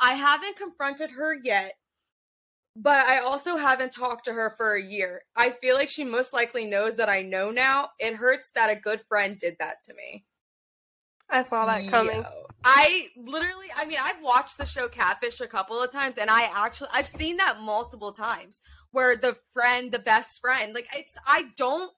I 0.00 0.14
haven't 0.14 0.56
confronted 0.56 1.10
her 1.10 1.34
yet, 1.34 1.74
but 2.74 3.06
I 3.06 3.18
also 3.18 3.58
haven't 3.58 3.92
talked 3.92 4.24
to 4.24 4.32
her 4.32 4.54
for 4.56 4.76
a 4.76 4.82
year. 4.82 5.24
I 5.36 5.50
feel 5.50 5.74
like 5.74 5.90
she 5.90 6.04
most 6.04 6.32
likely 6.32 6.64
knows 6.64 6.96
that 6.96 7.10
I 7.10 7.20
know 7.20 7.50
now. 7.50 7.90
It 7.98 8.14
hurts 8.14 8.50
that 8.54 8.70
a 8.70 8.80
good 8.80 9.02
friend 9.10 9.38
did 9.38 9.56
that 9.60 9.82
to 9.88 9.92
me. 9.92 10.24
I 11.30 11.42
saw 11.42 11.66
that 11.66 11.88
coming. 11.88 12.22
Yo. 12.22 12.26
I 12.64 13.08
literally, 13.16 13.68
I 13.74 13.86
mean, 13.86 13.98
I've 14.02 14.22
watched 14.22 14.58
the 14.58 14.66
show 14.66 14.88
Catfish 14.88 15.40
a 15.40 15.46
couple 15.46 15.80
of 15.80 15.90
times, 15.90 16.18
and 16.18 16.28
I 16.28 16.42
actually, 16.42 16.90
I've 16.92 17.06
seen 17.06 17.38
that 17.38 17.60
multiple 17.60 18.12
times 18.12 18.60
where 18.90 19.16
the 19.16 19.36
friend, 19.52 19.90
the 19.90 19.98
best 19.98 20.40
friend, 20.40 20.74
like 20.74 20.88
it's, 20.94 21.16
I 21.26 21.44
don't, 21.56 21.90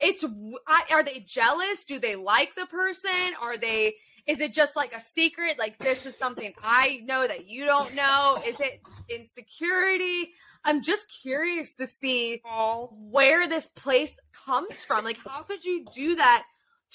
it's, 0.00 0.24
I, 0.66 0.84
are 0.90 1.04
they 1.04 1.20
jealous? 1.20 1.84
Do 1.84 1.98
they 2.00 2.16
like 2.16 2.54
the 2.56 2.66
person? 2.66 3.34
Are 3.40 3.56
they, 3.56 3.94
is 4.26 4.40
it 4.40 4.52
just 4.52 4.74
like 4.74 4.94
a 4.94 5.00
secret? 5.00 5.58
Like 5.58 5.78
this 5.78 6.06
is 6.06 6.16
something 6.16 6.54
I 6.62 7.00
know 7.04 7.28
that 7.28 7.48
you 7.48 7.64
don't 7.66 7.94
know? 7.94 8.36
Is 8.46 8.58
it 8.60 8.80
insecurity? 9.08 10.30
I'm 10.64 10.82
just 10.82 11.06
curious 11.22 11.74
to 11.76 11.86
see 11.86 12.42
where 12.44 13.48
this 13.48 13.66
place 13.66 14.18
comes 14.44 14.84
from. 14.84 15.04
Like, 15.04 15.18
how 15.26 15.42
could 15.42 15.64
you 15.64 15.84
do 15.94 16.16
that 16.16 16.44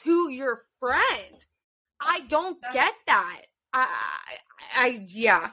to 0.03 0.29
your 0.29 0.63
friend? 0.79 1.45
I 2.05 2.21
don't 2.27 2.61
get 2.73 2.93
that. 3.07 3.41
I, 3.73 3.87
I, 4.75 5.05
yeah. 5.07 5.51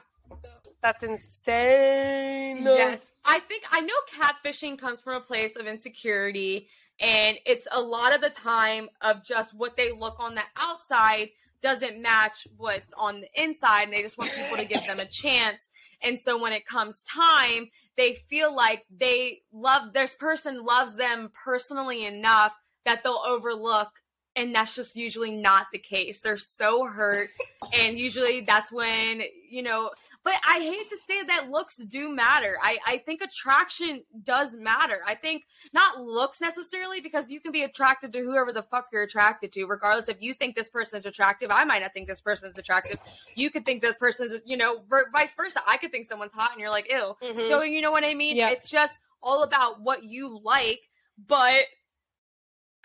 That's 0.81 1.03
insane. 1.03 2.63
Yes. 2.63 3.11
I 3.25 3.39
think 3.39 3.63
I 3.71 3.81
know 3.81 3.93
catfishing 4.13 4.77
comes 4.77 4.99
from 4.99 5.15
a 5.15 5.21
place 5.21 5.55
of 5.55 5.65
insecurity 5.65 6.67
and 6.99 7.37
it's 7.45 7.67
a 7.71 7.81
lot 7.81 8.13
of 8.13 8.21
the 8.21 8.29
time 8.29 8.89
of 9.01 9.23
just 9.23 9.53
what 9.53 9.77
they 9.77 9.91
look 9.91 10.19
on 10.19 10.35
the 10.35 10.43
outside 10.57 11.29
doesn't 11.61 12.01
match 12.01 12.45
what's 12.57 12.93
on 12.93 13.21
the 13.21 13.41
inside 13.41 13.83
and 13.83 13.93
they 13.93 14.01
just 14.01 14.17
want 14.17 14.31
people 14.33 14.57
to 14.57 14.65
give 14.65 14.85
them 14.85 14.99
a 14.99 15.05
chance. 15.05 15.69
And 16.01 16.19
so 16.19 16.39
when 16.39 16.51
it 16.51 16.65
comes 16.65 17.01
time, 17.03 17.69
they 17.95 18.15
feel 18.29 18.53
like 18.53 18.85
they 18.95 19.41
love 19.53 19.93
this 19.93 20.13
person 20.15 20.65
loves 20.65 20.97
them 20.97 21.31
personally 21.33 22.05
enough 22.05 22.53
that 22.85 23.01
they'll 23.03 23.23
overlook 23.25 23.89
and 24.35 24.53
that's 24.53 24.75
just 24.75 24.95
usually 24.95 25.31
not 25.31 25.67
the 25.71 25.79
case. 25.79 26.21
They're 26.21 26.37
so 26.37 26.85
hurt 26.85 27.29
and 27.73 27.97
usually 27.97 28.41
that's 28.41 28.71
when, 28.71 29.21
you 29.49 29.61
know, 29.61 29.91
but 30.23 30.35
I 30.47 30.59
hate 30.59 30.89
to 30.89 30.97
say 30.97 31.21
that 31.23 31.49
looks 31.49 31.75
do 31.75 32.07
matter. 32.09 32.55
I, 32.61 32.77
I 32.87 32.97
think 32.99 33.21
attraction 33.21 34.03
does 34.23 34.55
matter. 34.55 34.99
I 35.05 35.15
think 35.15 35.43
not 35.73 35.99
looks 35.99 36.39
necessarily 36.39 37.01
because 37.01 37.29
you 37.29 37.41
can 37.41 37.51
be 37.51 37.63
attracted 37.63 38.13
to 38.13 38.19
whoever 38.19 38.53
the 38.53 38.61
fuck 38.61 38.87
you're 38.93 39.03
attracted 39.03 39.51
to, 39.53 39.65
regardless 39.65 40.07
if 40.07 40.21
you 40.21 40.33
think 40.33 40.55
this 40.55 40.69
person 40.69 40.97
is 40.97 41.05
attractive. 41.05 41.51
I 41.51 41.65
might 41.65 41.81
not 41.81 41.93
think 41.93 42.07
this 42.07 42.21
person 42.21 42.49
is 42.49 42.57
attractive. 42.57 42.99
You 43.35 43.51
could 43.51 43.65
think 43.65 43.81
this 43.81 43.97
person's, 43.97 44.39
you 44.45 44.55
know, 44.55 44.81
vice 45.11 45.33
versa. 45.33 45.59
I 45.67 45.75
could 45.75 45.91
think 45.91 46.05
someone's 46.05 46.33
hot 46.33 46.51
and 46.53 46.61
you're 46.61 46.69
like, 46.69 46.89
ew. 46.89 47.15
Mhm. 47.21 47.49
So 47.49 47.61
you 47.63 47.81
know 47.81 47.91
what 47.91 48.05
I 48.05 48.13
mean? 48.13 48.37
It's 48.51 48.69
just 48.69 48.99
all 49.21 49.43
about 49.43 49.81
what 49.81 50.03
you 50.03 50.39
like, 50.41 50.89
but 51.27 51.65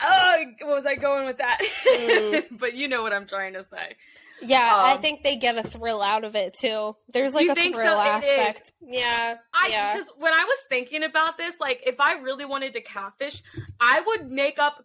oh, 0.02 0.44
what 0.62 0.74
was 0.74 0.86
I 0.86 0.96
going 0.96 1.26
with 1.26 1.38
that? 1.38 1.58
Mm. 1.86 2.44
but 2.58 2.74
you 2.74 2.88
know 2.88 3.02
what 3.02 3.12
I'm 3.12 3.26
trying 3.26 3.54
to 3.54 3.62
say. 3.62 3.96
yeah, 4.42 4.72
I 4.72 4.94
um, 4.94 5.00
think 5.00 5.22
they 5.22 5.36
get 5.36 5.58
a 5.58 5.62
thrill 5.62 6.00
out 6.00 6.24
of 6.24 6.36
it 6.36 6.54
too. 6.54 6.96
There's 7.12 7.34
like 7.34 7.48
a 7.48 7.54
so? 7.54 7.72
thrill 7.72 8.00
is. 8.00 8.24
aspect. 8.24 8.72
Yeah. 8.80 9.36
I 9.52 9.68
yeah. 9.70 9.94
because 9.94 10.08
when 10.18 10.32
I 10.32 10.44
was 10.44 10.58
thinking 10.68 11.02
about 11.02 11.38
this, 11.38 11.58
like 11.60 11.82
if 11.86 12.00
I 12.00 12.14
really 12.14 12.44
wanted 12.44 12.74
to 12.74 12.80
catfish, 12.80 13.42
I 13.80 14.02
would 14.06 14.30
make 14.30 14.58
up. 14.58 14.84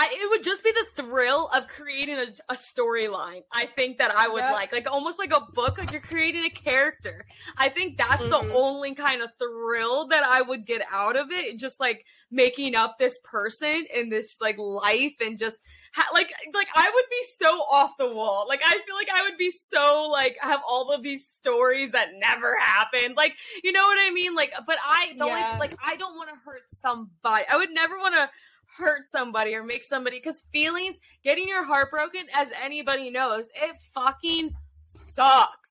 I, 0.00 0.08
it 0.12 0.30
would 0.30 0.44
just 0.44 0.62
be 0.62 0.70
the 0.70 1.02
thrill 1.02 1.48
of 1.48 1.66
creating 1.66 2.16
a, 2.18 2.26
a 2.48 2.54
storyline. 2.54 3.42
I 3.52 3.66
think 3.66 3.98
that 3.98 4.12
I 4.14 4.28
would 4.28 4.38
Yep. 4.44 4.52
like, 4.52 4.72
like 4.72 4.90
almost 4.90 5.18
like 5.18 5.32
a 5.32 5.40
book, 5.40 5.76
like 5.76 5.90
you're 5.90 6.00
creating 6.00 6.44
a 6.44 6.50
character. 6.50 7.26
I 7.56 7.68
think 7.68 7.98
that's 7.98 8.22
Mhm. 8.22 8.30
the 8.30 8.54
only 8.54 8.94
kind 8.94 9.22
of 9.22 9.30
thrill 9.38 10.06
that 10.06 10.22
I 10.22 10.40
would 10.40 10.64
get 10.64 10.82
out 10.90 11.16
of 11.16 11.32
it. 11.32 11.58
Just 11.58 11.80
like 11.80 12.06
making 12.30 12.76
up 12.76 12.98
this 12.98 13.18
person 13.24 13.86
and 13.94 14.12
this 14.12 14.36
like 14.40 14.56
life 14.58 15.14
and 15.20 15.36
just 15.38 15.60
ha- 15.94 16.10
like 16.12 16.32
like 16.54 16.68
I 16.76 16.90
would 16.94 17.04
be 17.10 17.22
so 17.24 17.60
off 17.62 17.96
the 17.98 18.08
wall. 18.12 18.46
Like 18.48 18.60
I 18.64 18.78
feel 18.78 18.94
like 18.94 19.08
I 19.12 19.24
would 19.24 19.36
be 19.36 19.50
so 19.50 20.08
like 20.12 20.36
have 20.40 20.60
all 20.68 20.92
of 20.92 21.02
these 21.02 21.26
stories 21.26 21.90
that 21.90 22.10
never 22.14 22.56
happened. 22.56 23.16
Like 23.16 23.36
you 23.64 23.72
know 23.72 23.82
what 23.82 23.98
I 24.00 24.10
mean? 24.10 24.36
Like 24.36 24.52
but 24.64 24.78
I 24.80 25.14
the 25.18 25.26
Yeah. 25.26 25.30
only 25.30 25.58
like 25.58 25.74
I 25.84 25.96
don't 25.96 26.14
want 26.16 26.28
to 26.30 26.36
hurt 26.44 26.62
somebody. 26.68 27.44
I 27.50 27.56
would 27.56 27.70
never 27.72 27.98
want 27.98 28.14
to 28.14 28.30
hurt 28.76 29.08
somebody 29.08 29.54
or 29.54 29.64
make 29.64 29.82
somebody 29.82 30.18
because 30.18 30.42
feelings 30.52 30.98
getting 31.24 31.48
your 31.48 31.64
heart 31.64 31.90
broken 31.90 32.26
as 32.34 32.48
anybody 32.62 33.10
knows 33.10 33.48
it 33.54 33.76
fucking 33.94 34.54
sucks. 34.82 35.70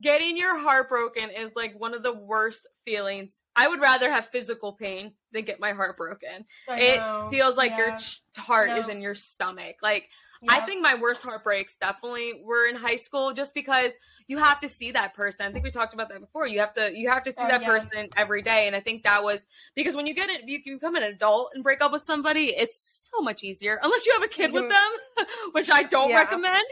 Getting 0.00 0.36
your 0.36 0.56
heart 0.58 0.88
broken 0.88 1.28
is 1.30 1.50
like 1.56 1.78
one 1.78 1.92
of 1.92 2.04
the 2.04 2.12
worst 2.12 2.66
feelings. 2.84 3.40
I 3.56 3.66
would 3.66 3.80
rather 3.80 4.10
have 4.10 4.26
physical 4.28 4.72
pain 4.72 5.12
than 5.32 5.44
get 5.44 5.58
my 5.58 5.72
heart 5.72 5.96
broken. 5.96 6.44
It 6.68 7.00
feels 7.30 7.56
like 7.56 7.72
your 7.76 7.96
ch- 7.96 8.22
heart 8.36 8.68
is 8.70 8.88
in 8.88 9.00
your 9.02 9.16
stomach. 9.16 9.76
Like 9.82 10.08
I 10.46 10.60
think 10.60 10.82
my 10.82 10.94
worst 10.94 11.22
heartbreaks 11.22 11.76
definitely 11.80 12.42
were 12.44 12.66
in 12.68 12.76
high 12.76 12.96
school 12.96 13.32
just 13.32 13.54
because 13.54 13.92
you 14.28 14.38
have 14.38 14.60
to 14.60 14.68
see 14.68 14.92
that 14.92 15.14
person. 15.14 15.46
I 15.46 15.50
think 15.52 15.64
we 15.64 15.70
talked 15.70 15.94
about 15.94 16.08
that 16.10 16.20
before. 16.20 16.46
You 16.46 16.60
have 16.60 16.74
to 16.74 16.92
you 16.96 17.08
have 17.08 17.24
to 17.24 17.32
see 17.32 17.38
Oh, 17.40 17.48
that 17.48 17.62
yeah. 17.62 17.66
person 17.66 18.08
every 18.16 18.42
day 18.42 18.66
and 18.66 18.76
I 18.76 18.80
think 18.80 19.02
that 19.04 19.24
was 19.24 19.46
because 19.74 19.96
when 19.96 20.06
you 20.06 20.14
get 20.14 20.28
it 20.30 20.42
you, 20.46 20.60
become 20.64 20.94
an 20.94 21.02
adult 21.02 21.50
and 21.54 21.64
break 21.64 21.80
up 21.80 21.90
with 21.92 22.02
somebody, 22.02 22.54
it's 22.56 23.08
so 23.12 23.20
much 23.22 23.42
easier 23.42 23.80
unless 23.82 24.06
you 24.06 24.12
have 24.12 24.22
a 24.22 24.28
kid 24.28 24.52
with 24.52 24.64
Mhm. 24.64 24.68
them, 24.68 25.26
which 25.52 25.70
I 25.70 25.82
don't 25.84 26.10
Yeah. 26.10 26.16
recommend. 26.16 26.66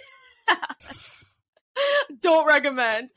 don't 2.21 2.47
recommend. 2.47 3.12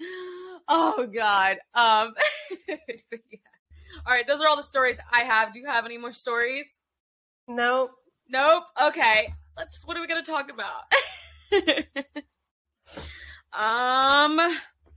Oh 0.67 1.07
god. 1.13 1.57
Um 1.73 2.13
yeah. 2.67 2.77
All 4.05 4.13
right, 4.13 4.25
those 4.25 4.41
are 4.41 4.47
all 4.47 4.55
the 4.55 4.63
stories 4.63 4.97
I 5.11 5.21
have. 5.21 5.53
Do 5.53 5.59
you 5.59 5.65
have 5.65 5.85
any 5.85 5.97
more 5.97 6.13
stories? 6.13 6.79
No. 7.47 7.89
Nope. 8.29 8.63
Okay. 8.81 9.33
Let's. 9.59 9.85
What 9.85 9.95
are 9.97 9.99
we 9.99 10.07
gonna 10.07 10.23
talk 10.23 10.49
about? 10.49 10.85
um. 13.53 14.39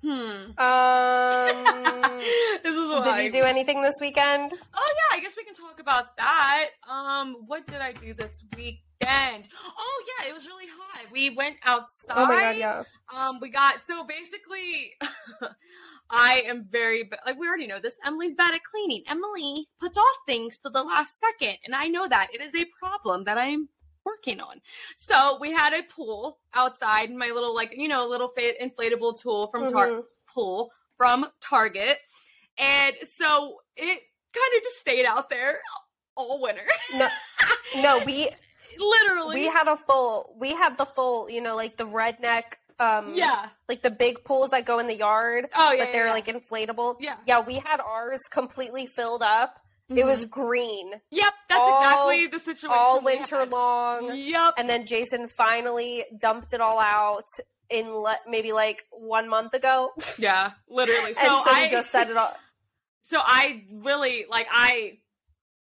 Hmm. 0.05 0.51
Um, 0.57 0.57
this 2.63 2.75
is 2.75 2.89
what 2.89 3.05
did 3.05 3.19
you 3.25 3.33
do 3.33 3.43
anything 3.43 3.83
this 3.83 3.99
weekend? 4.01 4.53
Oh 4.53 4.95
yeah, 4.95 5.17
I 5.17 5.21
guess 5.21 5.37
we 5.37 5.45
can 5.45 5.55
talk 5.55 5.81
about 5.81 6.17
that. 6.17 6.69
Um, 6.89 7.39
what 7.47 7.67
did 7.67 7.81
I 7.81 7.93
do 7.93 8.15
this 8.15 8.45
weekend? 8.57 8.79
Oh 9.03 10.05
yeah, 10.07 10.29
it 10.29 10.33
was 10.33 10.47
really 10.47 10.69
hot. 10.69 11.11
We 11.11 11.31
went 11.31 11.57
outside. 11.65 12.15
Oh 12.17 12.27
my 12.27 12.41
god, 12.41 12.57
yeah. 12.57 12.85
Um, 13.13 13.41
we 13.41 13.49
got 13.49 13.83
so 13.83 14.05
basically, 14.05 14.93
I 16.11 16.45
am 16.47 16.69
very 16.71 17.11
like 17.27 17.37
we 17.37 17.49
already 17.49 17.67
know 17.67 17.81
this. 17.81 17.99
Emily's 18.07 18.37
bad 18.37 18.55
at 18.55 18.63
cleaning. 18.63 19.03
Emily 19.09 19.67
puts 19.81 19.99
off 19.99 20.19
things 20.25 20.57
to 20.59 20.71
the 20.71 20.85
last 20.85 21.19
second, 21.19 21.59
and 21.65 21.75
I 21.75 21.89
know 21.89 22.07
that 22.07 22.29
it 22.33 22.41
is 22.41 22.55
a 22.55 22.65
problem 22.81 23.25
that 23.25 23.39
I'm 23.39 23.69
working 24.05 24.41
on. 24.41 24.61
So 24.97 25.39
we 25.41 25.53
had 25.53 25.73
a 25.73 25.83
pool 25.83 26.39
outside, 26.55 27.11
my 27.15 27.31
little 27.31 27.55
like 27.55 27.75
you 27.77 27.89
know 27.89 28.07
little 28.07 28.31
inflatable 28.39 29.21
tool 29.21 29.49
from 29.49 29.71
Tar- 29.73 29.89
Mhm. 29.89 30.03
pool 30.27 30.73
from 30.97 31.27
Target, 31.41 31.99
and 32.59 32.95
so 33.05 33.61
it 33.77 34.01
kind 34.33 34.57
of 34.57 34.63
just 34.63 34.79
stayed 34.79 35.05
out 35.07 35.29
there 35.31 35.61
all 36.17 36.41
winter. 36.41 36.67
No, 36.95 37.09
no, 37.77 38.03
we 38.07 38.29
Literally, 38.79 39.35
we 39.35 39.47
had 39.47 39.69
a 39.69 39.77
full. 39.77 40.35
We 40.39 40.51
had 40.53 40.79
the 40.79 40.87
full. 40.87 41.29
You 41.29 41.43
know, 41.43 41.57
like 41.57 41.77
the 41.77 41.85
redneck. 41.85 42.55
Um, 42.81 43.13
yeah. 43.15 43.51
like 43.69 43.83
the 43.83 43.91
big 43.93 44.25
pools 44.25 44.51
that 44.51 44.65
go 44.65 44.81
in 44.81 44.89
the 44.89 44.97
yard, 44.97 45.47
Oh 45.55 45.71
yeah, 45.73 45.85
but 45.85 45.93
they're 45.93 46.07
yeah, 46.07 46.13
like 46.13 46.27
inflatable. 46.27 46.97
yeah. 46.99 47.17
Yeah, 47.27 47.41
we 47.41 47.57
had 47.57 47.81
ours 47.81 48.19
completely 48.31 48.87
filled 48.87 49.23
up. 49.23 49.61
It 49.89 50.07
was 50.07 50.25
mm-hmm. 50.25 50.41
green 50.41 50.91
Yep, 51.11 51.33
that's 51.49 51.61
all- 51.61 51.81
exactly 52.11 52.27
the 52.29 52.39
situation. 52.39 52.77
all 52.79 53.03
winter 53.03 53.41
had. 53.41 53.51
long. 53.51 54.17
Yep. 54.17 54.55
And 54.57 54.69
then 54.69 54.87
Jason 54.87 55.29
finally 55.29 56.05
dumped 56.19 56.53
it 56.53 56.61
all 56.61 56.79
out 56.79 57.27
in 57.69 57.91
le- 57.91 58.19
maybe 58.29 58.53
like 58.53 58.85
one 58.91 59.29
month 59.29 59.55
ago. 59.55 59.93
Yeah, 60.19 60.53
literally. 60.69 61.15
So, 61.15 61.21
and 61.23 61.43
so 61.43 61.51
I 61.51 61.65
he 61.65 61.71
just 61.71 61.91
set 61.91 62.11
it 62.11 62.17
all. 62.17 62.35
So 63.05 63.19
I 63.21 63.65
really 63.69 64.27
like 64.31 64.47
I 64.53 64.99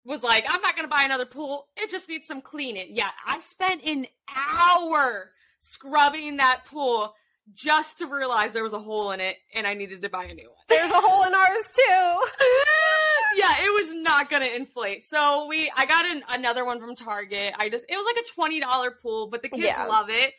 was 0.07 0.23
like, 0.23 0.47
I'm 0.49 0.62
not 0.62 0.75
gonna 0.75 0.89
buy 0.89 1.03
another 1.03 1.27
pool. 1.27 1.69
It 1.77 1.91
just 1.91 2.09
needs 2.09 2.27
some 2.27 2.41
cleaning. 2.41 2.89
Yeah, 2.93 3.11
I 3.27 3.41
spent 3.41 3.85
an 3.85 4.07
hour 4.35 5.33
scrubbing 5.59 6.39
that 6.39 6.64
pool 6.64 7.14
just 7.53 7.99
to 7.99 8.07
realize 8.07 8.53
there 8.53 8.62
was 8.62 8.73
a 8.73 8.79
hole 8.79 9.11
in 9.12 9.21
it 9.21 9.37
and 9.55 9.67
I 9.67 9.75
needed 9.75 10.01
to 10.03 10.09
buy 10.09 10.25
a 10.25 10.35
new 10.35 10.49
one. 10.49 10.57
There's 10.69 10.91
a 10.91 10.95
hole 10.95 11.27
in 11.27 11.35
ours 11.35 11.73
too. 11.77 12.47
yeah, 13.37 13.64
it 13.64 13.72
was 13.74 13.95
not 13.95 14.28
gonna 14.30 14.47
inflate. 14.47 15.05
So 15.05 15.47
we, 15.47 15.70
I 15.76 15.87
got 15.87 16.05
an, 16.07 16.22
another 16.30 16.64
one 16.64 16.80
from 16.80 16.95
Target. 16.95 17.55
I 17.59 17.68
just, 17.68 17.84
it 17.89 17.97
was 17.97 18.07
like 18.07 18.24
a 18.24 18.28
twenty 18.34 18.61
dollar 18.61 18.91
pool, 19.03 19.28
but 19.28 19.43
the 19.43 19.49
kids 19.49 19.64
Yeah. 19.64 19.87
love 19.87 20.07
it. 20.11 20.32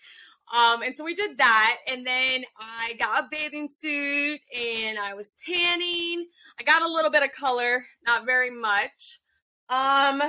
Um, 0.55 0.81
and 0.81 0.95
so 0.95 1.03
we 1.03 1.13
did 1.13 1.37
that, 1.39 1.77
and 1.87 2.07
then 2.07 2.45
I 2.57 2.93
got 2.97 3.25
a 3.25 3.27
bathing 3.29 3.67
suit, 3.69 4.39
and 4.57 4.97
I 4.97 5.13
was 5.13 5.33
tanning. 5.33 6.25
I 6.57 6.63
got 6.63 6.83
a 6.83 6.87
little 6.87 7.11
bit 7.11 7.21
of 7.21 7.33
color, 7.33 7.85
not 8.05 8.25
very 8.25 8.49
much. 8.49 9.19
Um, 9.67 10.21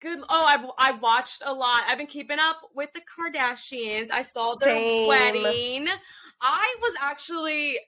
good. 0.00 0.20
Oh, 0.26 0.72
I 0.78 0.88
I 0.88 0.92
watched 0.92 1.42
a 1.44 1.52
lot. 1.52 1.82
I've 1.86 1.98
been 1.98 2.06
keeping 2.06 2.38
up 2.38 2.62
with 2.74 2.90
the 2.94 3.02
Kardashians. 3.02 4.10
I 4.10 4.22
saw 4.22 4.54
their 4.60 4.70
Same. 4.70 5.06
wedding. 5.08 5.88
I 6.40 6.76
was 6.80 6.94
actually 7.02 7.78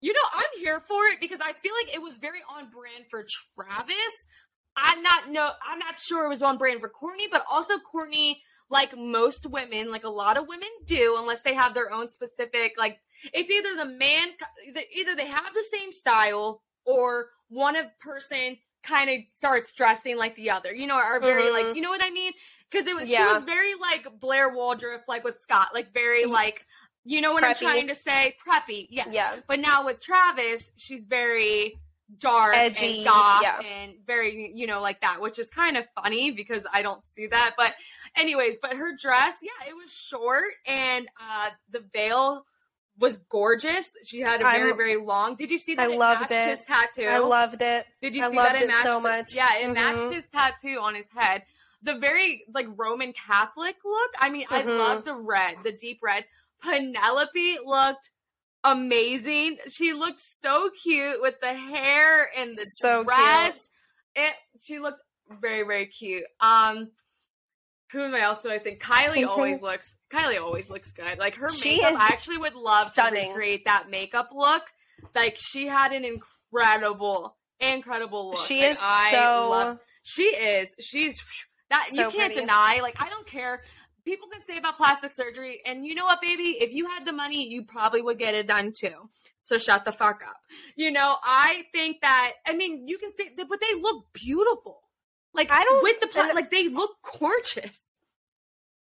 you 0.00 0.12
know, 0.12 0.20
I'm 0.34 0.60
here 0.60 0.80
for 0.80 1.04
it 1.06 1.20
because 1.20 1.40
I 1.40 1.52
feel 1.52 1.72
like 1.84 1.94
it 1.94 2.02
was 2.02 2.16
very 2.18 2.40
on 2.48 2.70
brand 2.70 3.04
for 3.10 3.24
Travis. 3.54 4.26
I'm 4.76 5.02
not 5.02 5.30
no 5.30 5.50
I'm 5.66 5.78
not 5.78 5.98
sure 5.98 6.24
it 6.24 6.28
was 6.28 6.42
on 6.42 6.58
brand 6.58 6.80
for 6.80 6.88
Kourtney, 6.88 7.26
but 7.30 7.44
also 7.50 7.74
Kourtney, 7.78 8.36
like 8.70 8.96
most 8.96 9.46
women, 9.50 9.90
like 9.90 10.04
a 10.04 10.08
lot 10.08 10.36
of 10.36 10.46
women 10.48 10.68
do, 10.86 11.16
unless 11.18 11.42
they 11.42 11.54
have 11.54 11.74
their 11.74 11.92
own 11.92 12.08
specific 12.08 12.74
like 12.78 12.98
it's 13.34 13.50
either 13.50 13.74
the 13.76 13.84
man 13.84 14.28
either 14.94 15.14
they 15.14 15.26
have 15.26 15.52
the 15.52 15.64
same 15.70 15.92
style 15.92 16.62
or 16.84 17.26
one 17.48 17.76
of 17.76 17.86
person 17.98 18.56
kind 18.82 19.10
of 19.10 19.16
starts 19.30 19.72
dressing 19.74 20.16
like 20.16 20.34
the 20.36 20.50
other. 20.50 20.74
You 20.74 20.86
know, 20.86 20.94
are 20.94 21.20
very 21.20 21.42
Mhm. 21.42 21.52
like 21.52 21.76
you 21.76 21.82
know 21.82 21.90
what 21.90 22.02
I 22.02 22.10
mean? 22.10 22.32
Because 22.70 22.86
it 22.86 22.94
was 22.94 23.08
she 23.08 23.22
was 23.34 23.42
very 23.42 23.74
like 23.74 24.20
Blair 24.20 24.48
Waldorf, 24.54 25.02
like 25.08 25.24
with 25.24 25.40
Scott, 25.40 25.74
like 25.74 25.92
very 25.92 26.24
like 26.24 26.64
you 27.04 27.20
know 27.20 27.32
what 27.32 27.44
I'm 27.44 27.54
trying 27.54 27.88
to 27.88 27.94
say? 27.94 28.36
Preppy, 28.46 28.84
Yeah. 28.90 29.04
Yeah. 29.10 29.36
But 29.46 29.60
now 29.60 29.84
with 29.86 30.00
Travis, 30.00 30.70
she's 30.76 31.02
very 31.04 31.78
dark 32.18 32.54
Edgy, 32.56 32.96
and 32.98 33.04
goth 33.06 33.42
yeah. 33.42 33.60
and 33.60 33.92
very, 34.06 34.50
you 34.52 34.66
know, 34.66 34.80
like 34.80 35.00
that, 35.00 35.20
which 35.20 35.38
is 35.38 35.48
kind 35.48 35.76
of 35.76 35.86
funny 35.94 36.30
because 36.32 36.66
I 36.72 36.82
don't 36.82 37.04
see 37.06 37.26
that. 37.28 37.54
But 37.56 37.74
anyways, 38.16 38.58
but 38.60 38.72
her 38.76 38.92
dress, 38.96 39.38
yeah, 39.42 39.68
it 39.68 39.74
was 39.76 39.92
short 39.94 40.44
and 40.66 41.06
uh 41.20 41.50
the 41.70 41.84
veil 41.92 42.44
was 42.98 43.16
gorgeous. 43.30 43.96
She 44.04 44.20
had 44.20 44.40
a 44.40 44.44
very, 44.44 44.68
I'm- 44.70 44.76
very 44.76 44.96
long. 44.96 45.36
Did 45.36 45.50
you 45.50 45.58
see 45.58 45.74
that? 45.76 45.88
I 45.88 45.92
it 45.92 45.98
loved 45.98 46.20
matched 46.22 46.32
it. 46.32 46.48
his 46.50 46.64
tattoo. 46.64 47.06
I 47.06 47.18
loved 47.18 47.62
it. 47.62 47.86
Did 48.02 48.14
you 48.16 48.24
I 48.24 48.30
see 48.30 48.36
loved 48.36 48.54
that? 48.56 48.62
it 48.62 48.66
matched 48.68 48.82
so 48.82 48.94
the- 48.96 49.00
much. 49.02 49.34
yeah, 49.34 49.56
it 49.58 49.68
Mhm. 49.68 49.74
matched 49.74 50.12
his 50.12 50.26
tattoo 50.26 50.78
on 50.80 50.94
his 50.96 51.06
head. 51.16 51.44
The 51.82 51.94
very 51.94 52.44
like 52.52 52.66
Roman 52.76 53.12
Catholic 53.14 53.76
look. 53.84 54.10
I 54.18 54.28
mean, 54.28 54.44
I 54.50 54.62
Mhm. 54.62 54.78
love 54.78 55.04
the 55.06 55.14
red, 55.14 55.58
the 55.64 55.72
deep 55.72 56.00
red. 56.02 56.26
Penelope 56.62 57.58
looked 57.64 58.10
amazing. 58.64 59.56
She 59.68 59.92
looked 59.92 60.20
so 60.20 60.70
cute 60.82 61.20
with 61.20 61.34
the 61.40 61.54
hair 61.54 62.28
and 62.36 62.50
the 62.50 62.54
So 62.56 63.04
cute. 63.04 63.08
dress. 63.08 63.68
It 64.14 64.32
she 64.62 64.78
looked 64.78 65.00
very, 65.40 65.62
very 65.62 65.86
cute. 65.86 66.24
Um 66.40 66.90
who 67.92 68.02
am 68.02 68.14
I 68.14 68.22
also? 68.24 68.50
I 68.50 68.58
think? 68.60 68.80
Kylie 68.80 69.26
always 69.26 69.60
looks 69.62 69.96
Kylie 70.12 70.40
always 70.40 70.70
looks 70.70 70.92
good. 70.92 71.18
Like 71.18 71.36
her 71.36 71.48
She 71.48 71.76
makeup, 71.78 71.92
is 71.92 71.98
I 71.98 72.06
actually 72.06 72.38
would 72.38 72.54
love 72.54 72.88
stunning. 72.88 73.24
to 73.24 73.28
recreate 73.30 73.64
that 73.64 73.90
makeup 73.90 74.30
look. 74.34 74.62
Like 75.14 75.36
she 75.38 75.66
had 75.66 75.92
an 75.92 76.04
incredible, 76.04 77.36
incredible 77.58 78.28
look. 78.28 78.36
She 78.46 78.60
Like, 78.60 78.70
is 78.72 78.80
I 78.82 79.10
so. 79.12 79.50
love- 79.50 79.78
she 80.02 80.22
is. 80.22 80.68
She's 80.80 81.20
that 81.70 81.86
So 81.86 82.02
you 82.06 82.10
can't 82.10 82.32
pretty. 82.32 82.40
deny. 82.40 82.80
Like 82.82 83.00
I 83.02 83.08
don't 83.08 83.26
care. 83.26 83.62
People 84.10 84.26
can 84.28 84.42
say 84.42 84.56
about 84.58 84.76
plastic 84.76 85.12
surgery, 85.12 85.60
and 85.64 85.86
you 85.86 85.94
know 85.94 86.04
what, 86.04 86.20
baby? 86.20 86.56
If 86.60 86.72
you 86.72 86.86
had 86.88 87.04
the 87.06 87.12
money, 87.12 87.46
you 87.48 87.62
probably 87.62 88.02
would 88.02 88.18
get 88.18 88.34
it 88.34 88.48
done 88.48 88.72
too. 88.76 89.08
So 89.44 89.56
shut 89.56 89.84
the 89.84 89.92
fuck 89.92 90.22
up. 90.28 90.38
You 90.74 90.90
know, 90.90 91.16
I 91.22 91.62
think 91.72 92.00
that. 92.02 92.32
I 92.44 92.54
mean, 92.56 92.88
you 92.88 92.98
can 92.98 93.12
say, 93.16 93.30
that, 93.36 93.48
but 93.48 93.60
they 93.60 93.72
look 93.80 94.06
beautiful. 94.12 94.80
Like 95.32 95.52
I 95.52 95.62
don't- 95.62 95.84
with 95.84 96.00
the 96.00 96.08
pla- 96.08 96.32
like 96.34 96.50
they 96.50 96.68
look 96.68 96.96
gorgeous. 97.20 97.98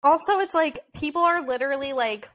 Also, 0.01 0.39
it's 0.39 0.55
like 0.55 0.79
people 0.99 1.21
are 1.21 1.45
literally 1.45 1.93
like 1.93 2.27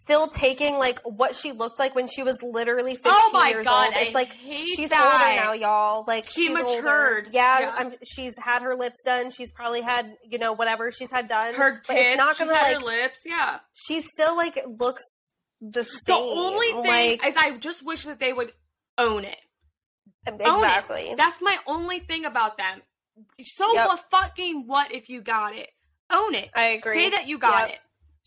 still 0.00 0.26
taking 0.28 0.78
like 0.78 0.98
what 1.04 1.34
she 1.34 1.52
looked 1.52 1.78
like 1.78 1.94
when 1.94 2.08
she 2.08 2.22
was 2.22 2.42
literally 2.42 2.94
15 2.94 3.12
Oh 3.14 3.30
my 3.32 3.48
years 3.50 3.66
God, 3.66 3.86
old. 3.86 3.94
It's 3.96 4.14
I 4.16 4.18
like 4.18 4.32
she's 4.32 4.90
that. 4.90 5.02
older 5.02 5.36
now, 5.36 5.52
y'all. 5.52 6.04
Like 6.06 6.26
She 6.26 6.46
she's 6.46 6.56
older. 6.58 6.82
matured. 6.82 7.28
Yeah, 7.32 7.60
Yeah. 7.60 7.74
I'm, 7.78 7.92
she's 8.04 8.34
had 8.42 8.62
her 8.62 8.74
lips 8.74 9.02
done. 9.04 9.30
She's 9.30 9.52
probably 9.52 9.82
had 9.82 10.14
you 10.28 10.38
know 10.38 10.52
whatever 10.52 10.90
she's 10.90 11.10
had 11.10 11.26
done. 11.28 11.54
Her 11.54 11.72
But 11.86 11.94
tits, 11.94 12.00
it's 12.00 12.16
not 12.16 12.38
gonna 12.38 12.52
like. 12.52 12.74
her 12.74 12.80
lips. 12.80 13.22
Yeah. 13.26 13.58
She 13.74 14.00
still 14.00 14.36
like 14.36 14.58
looks 14.78 15.32
the 15.60 15.84
same. 15.84 16.16
The 16.16 16.22
only 16.22 16.66
thing 16.68 16.86
like 16.86 17.26
is, 17.26 17.36
I 17.36 17.56
just 17.58 17.84
wish 17.84 18.04
that 18.04 18.18
they 18.20 18.32
would 18.32 18.52
own 18.98 19.24
it. 19.24 19.36
Um, 20.26 20.34
own 20.34 20.40
it. 20.40 20.46
exactly. 20.64 21.14
That's 21.16 21.40
my 21.42 21.56
only 21.66 21.98
thing 21.98 22.24
about 22.24 22.56
them. 22.58 22.82
So 23.42 23.72
Yep. 23.74 23.88
what 23.88 24.04
fucking 24.10 24.66
what 24.66 24.92
if 24.92 25.08
you 25.10 25.20
got 25.20 25.54
it? 25.54 25.68
Own 26.10 26.34
it. 26.34 26.48
I 26.54 26.68
agree. 26.68 26.94
Say 27.04 27.10
that 27.10 27.26
you 27.28 27.38
got 27.38 27.68
Yep. 27.68 27.76
it. 27.76 27.80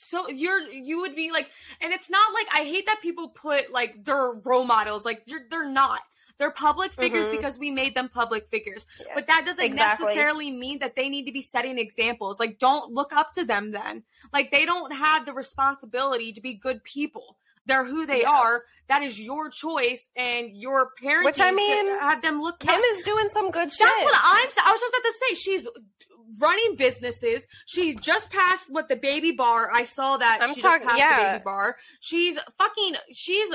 So 0.03 0.29
you're 0.29 0.61
you 0.69 0.99
would 1.01 1.15
be 1.15 1.31
like, 1.31 1.49
and 1.81 1.93
it's 1.93 2.09
not 2.09 2.33
like 2.33 2.47
I 2.53 2.63
hate 2.63 2.85
that 2.87 3.01
people 3.01 3.29
put 3.29 3.71
like 3.71 4.03
their 4.05 4.31
role 4.33 4.63
models 4.65 5.05
like 5.05 5.23
you're 5.25 5.41
they're 5.49 5.69
not. 5.69 6.01
They're 6.39 6.49
public 6.51 6.91
figures 6.93 7.27
Mhm. 7.27 7.31
because 7.37 7.59
we 7.59 7.69
made 7.69 7.93
them 7.93 8.09
public 8.09 8.49
figures. 8.49 8.87
Yeah. 8.99 9.13
But 9.13 9.27
that 9.27 9.45
doesn't 9.45 9.63
Exactly. 9.63 10.07
necessarily 10.07 10.49
mean 10.51 10.79
that 10.79 10.95
they 10.95 11.07
need 11.07 11.25
to 11.27 11.31
be 11.31 11.43
setting 11.43 11.77
examples. 11.77 12.39
Like, 12.39 12.57
don't 12.57 12.91
look 12.91 13.13
up 13.13 13.33
to 13.35 13.45
them 13.45 13.71
then. 13.71 14.03
Like, 14.33 14.49
they 14.49 14.65
don't 14.65 14.91
have 14.93 15.27
the 15.27 15.33
responsibility 15.33 16.33
to 16.33 16.41
be 16.41 16.55
good 16.55 16.83
people. 16.83 17.37
They're 17.67 17.83
who 17.85 18.07
they 18.07 18.21
Yeah. 18.21 18.31
are. 18.31 18.65
That 18.87 19.03
is 19.03 19.19
your 19.19 19.49
choice, 19.49 20.07
and 20.15 20.49
your 20.57 20.89
parents 21.01 21.25
Which, 21.25 21.39
I 21.39 21.51
mean, 21.51 21.99
have 21.99 22.21
them 22.23 22.41
look 22.41 22.59
Kim 22.59 22.73
up. 22.73 22.81
is 22.93 23.03
doing 23.05 23.29
some 23.29 23.51
good 23.51 23.71
shit. 23.71 23.87
That's 23.87 24.03
what 24.03 24.15
I'm. 24.15 24.49
I 24.65 24.71
was 24.71 24.81
just 24.81 24.89
about 24.93 25.03
to 25.03 25.13
say. 25.21 25.35
She's 25.35 25.67
running 26.37 26.75
businesses. 26.75 27.45
She 27.65 27.95
just 27.95 28.31
passed 28.31 28.67
what 28.69 28.89
the 28.89 28.95
baby 28.95 29.31
bar. 29.31 29.69
I 29.71 29.85
saw 29.85 30.17
that 30.17 30.39
I'm 30.41 30.53
she 30.55 30.61
talk- 30.61 30.81
just 30.81 30.87
passed 30.89 30.99
yeah. 30.99 31.17
the 31.17 31.31
baby 31.33 31.43
bar. 31.43 31.77
She's 32.01 32.37
fucking. 32.57 32.95
She's 33.13 33.49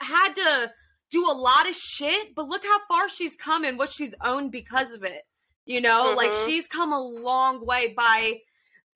had 0.00 0.34
to 0.34 0.72
do 1.10 1.30
a 1.30 1.32
lot 1.32 1.68
of 1.68 1.74
shit, 1.74 2.34
but 2.34 2.48
look 2.48 2.64
how 2.64 2.78
far 2.88 3.08
she's 3.08 3.36
come 3.36 3.64
and 3.64 3.78
what 3.78 3.90
she's 3.90 4.14
owned 4.24 4.50
because 4.52 4.92
of 4.92 5.02
it. 5.04 5.22
You 5.66 5.80
know, 5.80 6.14
like 6.16 6.30
Mhm. 6.32 6.46
she's 6.46 6.66
come 6.66 6.92
a 6.92 7.00
long 7.00 7.64
way 7.64 7.94
by 7.96 8.40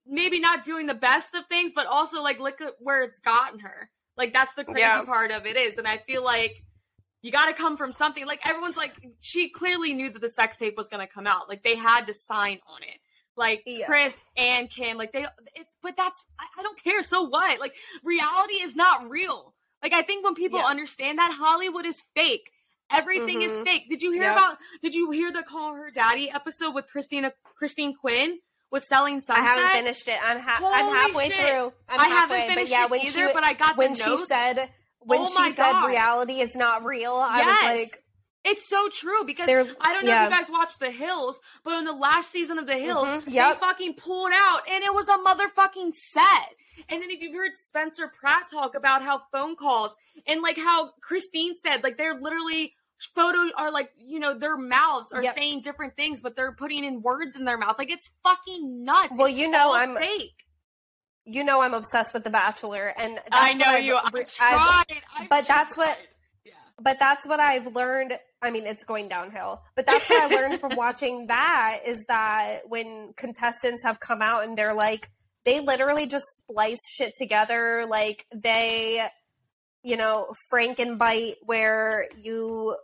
maybe 0.06 0.38
not 0.38 0.64
doing 0.64 0.86
the 0.86 0.94
best 0.94 1.34
of 1.34 1.46
things, 1.46 1.72
but 1.74 1.86
also 1.86 2.22
like 2.22 2.38
look 2.40 2.60
at 2.60 2.74
where 2.78 3.02
it's 3.02 3.18
gotten 3.18 3.60
her. 3.60 3.90
Like 4.16 4.32
that's 4.32 4.54
the 4.54 4.64
crazy 4.64 4.80
Yeah. 4.80 5.02
part 5.02 5.30
of 5.30 5.46
it 5.46 5.56
is, 5.56 5.76
and 5.78 5.86
I 5.86 5.98
feel 5.98 6.22
like 6.24 6.62
you 7.22 7.30
got 7.32 7.46
to 7.46 7.52
come 7.54 7.76
from 7.76 7.92
something. 7.92 8.24
Like 8.26 8.48
everyone's 8.48 8.76
like, 8.76 8.94
she 9.20 9.48
clearly 9.50 9.92
knew 9.94 10.10
that 10.10 10.20
the 10.22 10.28
sex 10.28 10.56
tape 10.56 10.76
was 10.76 10.88
going 10.88 11.06
to 11.06 11.12
come 11.12 11.26
out. 11.26 11.48
Like 11.48 11.62
they 11.62 11.74
had 11.74 12.06
to 12.06 12.14
sign 12.14 12.60
on 12.66 12.82
it. 12.82 12.98
Like 13.36 13.62
Yeah. 13.66 13.86
Kris 13.86 14.24
and 14.36 14.70
Kim, 14.70 14.96
like 14.96 15.12
they, 15.12 15.26
it's, 15.54 15.76
but 15.82 15.96
that's, 15.96 16.24
I, 16.40 16.44
I 16.58 16.62
don't 16.62 16.82
care. 16.82 17.02
So 17.02 17.22
what? 17.22 17.60
Like 17.60 17.74
reality 18.02 18.54
is 18.54 18.74
not 18.74 19.10
real. 19.10 19.52
Like 19.82 19.92
I 19.92 20.02
think 20.02 20.24
when 20.24 20.34
people 20.34 20.58
Yeah. 20.60 20.66
understand 20.66 21.18
that 21.18 21.32
Hollywood 21.38 21.84
is 21.84 22.02
fake, 22.14 22.50
everything 22.90 23.42
is 23.42 23.52
Mhm. 23.52 23.64
fake. 23.64 23.88
Did 23.90 24.00
you 24.02 24.12
hear 24.12 24.22
Yep. 24.22 24.32
about? 24.36 24.58
Did 24.82 24.94
you 24.94 25.10
hear 25.10 25.30
the 25.32 25.42
Call 25.42 25.74
Her 25.74 25.90
Daddy 25.90 26.30
episode 26.30 26.74
with 26.74 26.88
Christina 26.88 27.32
Christine 27.56 27.94
Quinn 27.94 28.40
with 28.70 28.84
Selling 28.84 29.20
something? 29.20 29.44
I 29.44 29.48
haven't 29.48 29.70
finished 29.70 30.08
it. 30.08 30.18
I'm 30.24 30.38
ha- 30.40 30.60
I'm 30.62 30.94
halfway 30.94 31.28
shit. 31.28 31.36
through. 31.36 31.72
I'm 31.88 32.00
I 32.00 32.04
halfway, 32.04 32.38
haven't 32.40 32.54
finished 32.54 32.72
but 32.72 32.78
yeah, 32.78 32.84
it 32.84 32.90
when 32.90 33.00
either, 33.02 33.28
she 33.28 33.34
but 33.34 33.44
I 33.44 33.52
got 33.52 33.76
when 33.76 33.94
she 33.94 34.08
notes. 34.08 34.28
said 34.28 34.70
when 35.00 35.20
Oh 35.20 35.24
she 35.26 35.50
said 35.52 35.72
God. 35.72 35.88
reality 35.88 36.40
is 36.40 36.56
not 36.56 36.84
real, 36.84 37.12
I 37.12 37.44
was 37.44 37.62
like, 37.80 38.02
it's 38.46 38.66
so 38.68 38.88
true 38.88 39.24
because 39.24 39.46
They're- 39.46 39.76
I 39.80 39.92
don't 39.92 40.04
know 40.04 40.10
yeah. 40.10 40.24
if 40.26 40.30
you 40.32 40.36
guys 40.38 40.50
watched 40.50 40.80
The 40.80 40.90
Hills, 40.90 41.38
but 41.64 41.74
on 41.74 41.84
the 41.84 41.92
last 41.92 42.30
season 42.30 42.58
of 42.58 42.66
The 42.66 42.78
Hills, 42.78 43.06
Mhm, 43.08 43.24
they 43.24 43.54
fucking 43.60 43.94
pulled 43.94 44.32
out 44.32 44.68
and 44.68 44.82
it 44.84 44.94
was 44.94 45.08
a 45.08 45.18
motherfucking 45.18 45.92
set. 45.94 46.54
And 46.88 47.02
then 47.02 47.10
if 47.10 47.20
you've 47.20 47.34
heard 47.34 47.56
Spencer 47.56 48.08
Pratt 48.08 48.48
talk 48.50 48.74
about 48.74 49.02
how 49.02 49.22
phone 49.32 49.56
calls 49.56 49.96
and 50.26 50.40
like 50.42 50.58
how 50.58 50.92
Christine 51.02 51.56
said, 51.62 51.82
like 51.82 51.96
they're 51.98 52.14
literally 52.20 52.74
photo 53.14 53.50
are 53.56 53.70
like, 53.70 53.90
you 53.98 54.18
know, 54.18 54.32
their 54.32 54.56
mouths 54.56 55.12
are 55.12 55.22
Yep. 55.22 55.34
saying 55.34 55.60
different 55.62 55.96
things, 55.96 56.20
but 56.22 56.34
they're 56.36 56.52
putting 56.52 56.82
in 56.84 57.02
words 57.02 57.36
in 57.36 57.44
their 57.44 57.58
mouth. 57.58 57.76
Like 57.78 57.90
it's 57.90 58.10
fucking 58.22 58.84
nuts. 58.84 59.16
Well, 59.16 59.28
It's 59.28 59.36
you 59.36 59.50
know 59.50 59.72
I'm- 59.74 59.96
fake. 59.96 60.44
you 61.24 61.42
know, 61.44 61.60
I'm 61.60 61.74
obsessed 61.74 62.14
with 62.14 62.24
The 62.24 62.30
Bachelor, 62.30 62.94
and 62.96 63.16
that's 63.16 63.28
I 63.32 63.52
know 63.54 63.66
I've 63.66 63.84
you. 63.84 63.96
I 63.96 64.08
re- 64.12 64.24
tried. 64.24 64.84
I've- 64.88 65.02
I 65.16 65.26
but 65.26 65.46
that's 65.46 65.76
what- 65.76 65.98
Yeah. 66.44 66.52
but 66.78 66.98
that's 67.00 67.26
what 67.26 67.40
I've 67.40 67.66
learned. 67.66 68.12
I 68.42 68.50
mean, 68.50 68.66
it's 68.66 68.84
going 68.84 69.08
downhill. 69.08 69.62
But 69.74 69.86
that's 69.86 70.08
what 70.08 70.30
I 70.30 70.34
learned 70.34 70.60
from 70.60 70.72
watching 70.76 71.26
that 71.28 71.78
is 71.86 72.04
that 72.08 72.60
when 72.68 73.12
contestants 73.16 73.84
have 73.84 74.00
come 74.00 74.22
out 74.22 74.44
and 74.44 74.56
they're 74.56 74.74
like, 74.74 75.10
they 75.44 75.60
literally 75.60 76.06
just 76.06 76.26
splice 76.36 76.80
shit 76.90 77.12
together. 77.16 77.86
Like 77.88 78.26
they, 78.34 79.06
you 79.82 79.96
know, 79.96 80.26
Frankenbite 80.52 81.34
where 81.42 82.06
you 82.18 82.76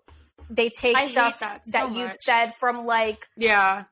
they 0.49 0.69
take 0.69 0.97
I 0.97 1.09
stuff 1.09 1.41
that 1.41 1.61
that, 1.73 1.93
you've 1.93 2.13
said 2.13 2.53
from 2.59 2.87
like 2.87 3.27
Yeah. 3.37 3.85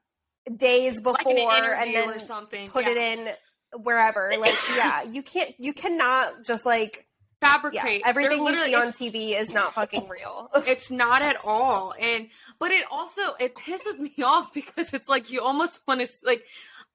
days 0.56 1.00
before 1.00 1.32
in 1.32 1.38
an 1.38 1.72
and 1.82 1.94
then 1.94 2.10
or 2.10 2.18
something. 2.18 2.68
put 2.68 2.84
yeah. 2.84 2.90
it 2.90 2.96
in 2.96 3.82
wherever. 3.82 4.32
Like, 4.38 4.56
yeah, 4.76 5.02
you 5.02 5.22
can't, 5.22 5.52
you 5.58 5.72
cannot 5.72 6.44
just 6.44 6.66
like, 6.66 7.06
yeah, 7.42 7.52
fabricate. 7.52 8.02
everything 8.04 8.44
you 8.44 8.54
see 8.56 8.74
on 8.74 8.88
TV 8.88 9.40
is 9.40 9.52
not 9.54 9.74
fucking 9.74 10.08
real. 10.08 10.48
it's 10.66 10.90
not 10.90 11.22
at 11.22 11.36
all 11.44 11.94
and 12.00 12.28
but 12.58 12.70
it 12.70 12.84
also 12.90 13.22
it 13.38 13.54
pisses 13.54 13.98
me 13.98 14.12
off 14.24 14.52
because 14.52 14.92
it's 14.92 15.08
like 15.08 15.30
you 15.30 15.40
almost 15.40 15.80
want 15.86 16.00
to 16.00 16.08
like 16.24 16.44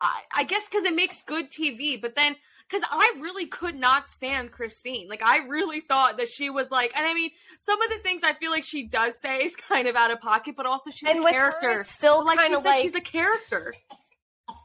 i, 0.02 0.22
I 0.36 0.44
guess 0.44 0.68
because 0.70 0.84
it 0.84 0.96
makes 0.96 1.22
good 1.24 1.50
tv 1.50 2.02
but 2.02 2.16
then 2.16 2.36
because 2.70 2.86
i 2.92 3.16
really 3.20 3.46
could 3.46 3.76
not 3.76 4.08
stand 4.10 4.52
christine 4.52 5.08
like 5.08 5.22
i 5.24 5.40
really 5.48 5.80
thought 5.80 6.18
that 6.18 6.28
she 6.30 6.50
was 6.50 6.72
like 6.72 6.92
and 6.96 7.06
i 7.06 7.14
mean 7.14 7.30
some 7.60 7.82
of 7.82 7.90
the 7.90 7.98
things 8.00 8.22
i 8.24 8.34
feel 8.34 8.52
like 8.52 8.64
she 8.64 8.84
does 8.88 9.20
say 9.20 9.44
is 9.44 9.56
kind 9.56 9.88
of 9.88 9.96
out 9.96 10.12
of 10.12 10.20
pocket 10.20 10.56
but 10.58 10.66
also 10.66 10.90
she's 10.92 11.10
and 11.10 11.24
a 11.26 11.30
character 11.30 11.78
her, 11.78 11.84
still 11.84 12.26
like 12.26 12.40
she 12.40 12.54
said, 12.54 12.64
like, 12.66 12.82
she's 12.82 12.96
a 12.96 13.02
character 13.02 13.74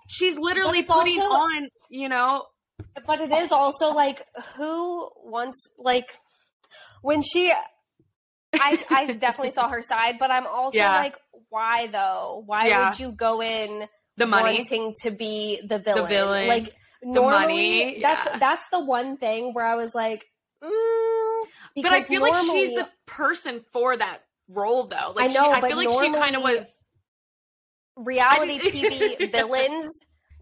she's 0.09 0.37
literally 0.39 0.83
putting 0.83 1.21
also- 1.21 1.33
on 1.33 1.69
you 1.89 2.09
know 2.09 2.45
but 3.07 3.21
it 3.21 3.33
is 3.33 3.53
also 3.53 3.93
like, 3.93 4.23
who 4.57 5.11
wants, 5.25 5.69
like, 5.79 6.11
when 7.03 7.23
she, 7.23 7.53
I, 8.55 8.85
I 8.91 9.13
definitely 9.15 9.53
saw 9.53 9.69
her 9.69 9.83
side, 9.83 10.17
but 10.19 10.31
I'm 10.31 10.47
also 10.49 10.79
Yeah. 10.79 10.95
like, 10.95 11.17
why 11.49 11.87
though? 11.89 12.43
Why 12.47 12.69
Yeah. 12.69 12.87
would 12.87 12.99
you 12.99 13.13
go 13.13 13.43
in 13.43 13.85
the 14.17 14.27
money 14.27 14.59
wanting 14.59 14.95
to 15.03 15.11
be 15.11 15.61
the 15.67 15.79
villain? 15.79 16.09
villain, 16.09 16.49
like, 16.49 16.69
normally, 17.03 17.79
money, 17.79 18.01
that's, 18.03 18.25
yeah. 18.27 18.39
that's 18.39 18.69
the 18.71 18.85
one 18.85 19.17
thing 19.17 19.53
where 19.55 19.67
I 19.67 19.75
was 19.77 19.95
like, 19.95 20.27
mm, 20.63 21.47
but 21.77 21.87
i 21.93 22.03
feel 22.03 22.21
like 22.21 22.35
she's 22.45 22.75
the 22.75 22.89
person 23.07 23.65
for 23.73 23.97
that 23.97 24.23
role 24.49 24.87
though 24.87 25.13
like 25.17 25.31
I 25.31 25.33
know, 25.33 25.53
she, 25.53 25.57
i 25.57 25.61
but 25.61 25.69
feel 25.71 25.77
like 25.79 25.89
she 25.89 26.13
kind 26.13 26.37
of 26.37 26.43
was 26.43 26.67
reality 27.97 28.59
TV 28.59 29.31
villains. 29.33 29.89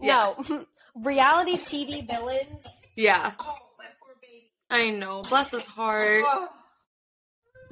No, 0.01 0.37
reality 1.03 1.57
TV 1.57 2.07
villains. 2.07 2.65
yeah 2.97 3.33
Oh, 3.41 3.57
my 3.79 3.85
poor 4.01 4.15
baby. 4.21 4.51
I 4.71 4.91
know. 4.91 5.23
Bless 5.29 5.51
his 5.53 5.65
heart. 5.65 6.25
Oh, 6.27 6.49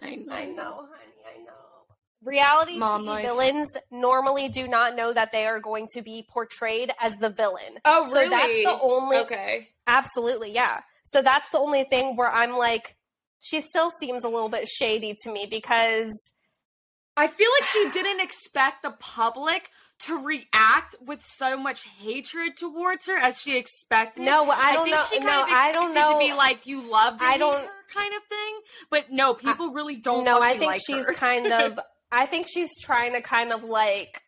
I 0.03 0.17
know. 0.17 0.33
I 0.33 0.45
know, 0.47 0.87
honey, 0.91 1.39
I 1.39 1.43
know. 1.45 1.53
Reality 2.25 2.79
Mom 2.79 3.03
TV 3.03 3.07
life. 3.07 3.23
villains 3.25 3.77
normally 3.91 4.49
do 4.49 4.67
not 4.69 4.97
know 4.97 5.13
that 5.13 5.33
they 5.33 5.47
are 5.47 5.61
going 5.61 5.87
to 5.95 6.03
be 6.03 6.27
portrayed 6.29 6.91
as 7.03 7.17
the 7.17 7.31
villain. 7.31 7.79
Oh, 7.85 8.05
really? 8.13 8.25
So 8.25 8.31
that's 8.31 8.63
the 8.65 8.79
only. 8.83 9.19
Okay. 9.19 9.69
Absolutely, 9.87 10.53
yeah. 10.53 10.81
So 11.05 11.23
that's 11.23 11.49
the 11.51 11.59
only 11.59 11.85
thing 11.85 12.17
where 12.17 12.31
I'm 12.31 12.57
like, 12.57 12.97
she 13.41 13.61
still 13.61 13.91
seems 13.91 14.25
a 14.25 14.29
little 14.29 14.49
bit 14.49 14.67
shady 14.67 15.15
to 15.23 15.31
me 15.31 15.47
because 15.49 16.33
I 17.17 17.29
feel 17.29 17.49
like 17.61 17.69
she 17.69 17.91
didn't 17.91 18.21
expect 18.21 18.83
the 18.83 18.91
public 18.99 19.71
to 20.01 20.23
react 20.25 20.95
with 21.05 21.23
so 21.25 21.57
much 21.57 21.85
hatred 22.01 22.57
towards 22.57 23.07
her 23.07 23.17
as 23.17 23.41
she 23.41 23.57
expected. 23.57 24.25
no, 24.25 24.51
I 24.51 24.75
don't 24.75 24.85
think 24.85 24.97
know. 24.97 25.05
She 25.11 25.17
kind 25.19 25.27
No, 25.27 25.43
of 25.45 25.49
I 25.51 25.73
don't 25.73 25.95
know. 25.95 26.13
To 26.13 26.19
be 26.27 26.33
like 26.35 26.67
you 26.67 26.91
loved 26.91 27.21
I 27.23 27.39
don't- 27.39 27.63
her 27.65 27.71
kind 27.95 28.13
of 28.15 28.23
thing. 28.29 28.61
But 28.91 29.11
no, 29.11 29.33
people 29.35 29.71
really 29.73 29.97
don't. 29.97 30.25
no, 30.25 30.43
I 30.43 30.55
think 30.59 30.73
like 30.73 30.81
she's 30.87 31.07
her. 31.07 31.15
kind 31.15 31.51
of. 31.53 31.79
I 32.13 32.27
think 32.27 32.47
she's 32.49 32.71
trying 32.83 33.15
to 33.15 33.21
kind 33.21 33.53
of 33.53 33.65
like 33.65 34.23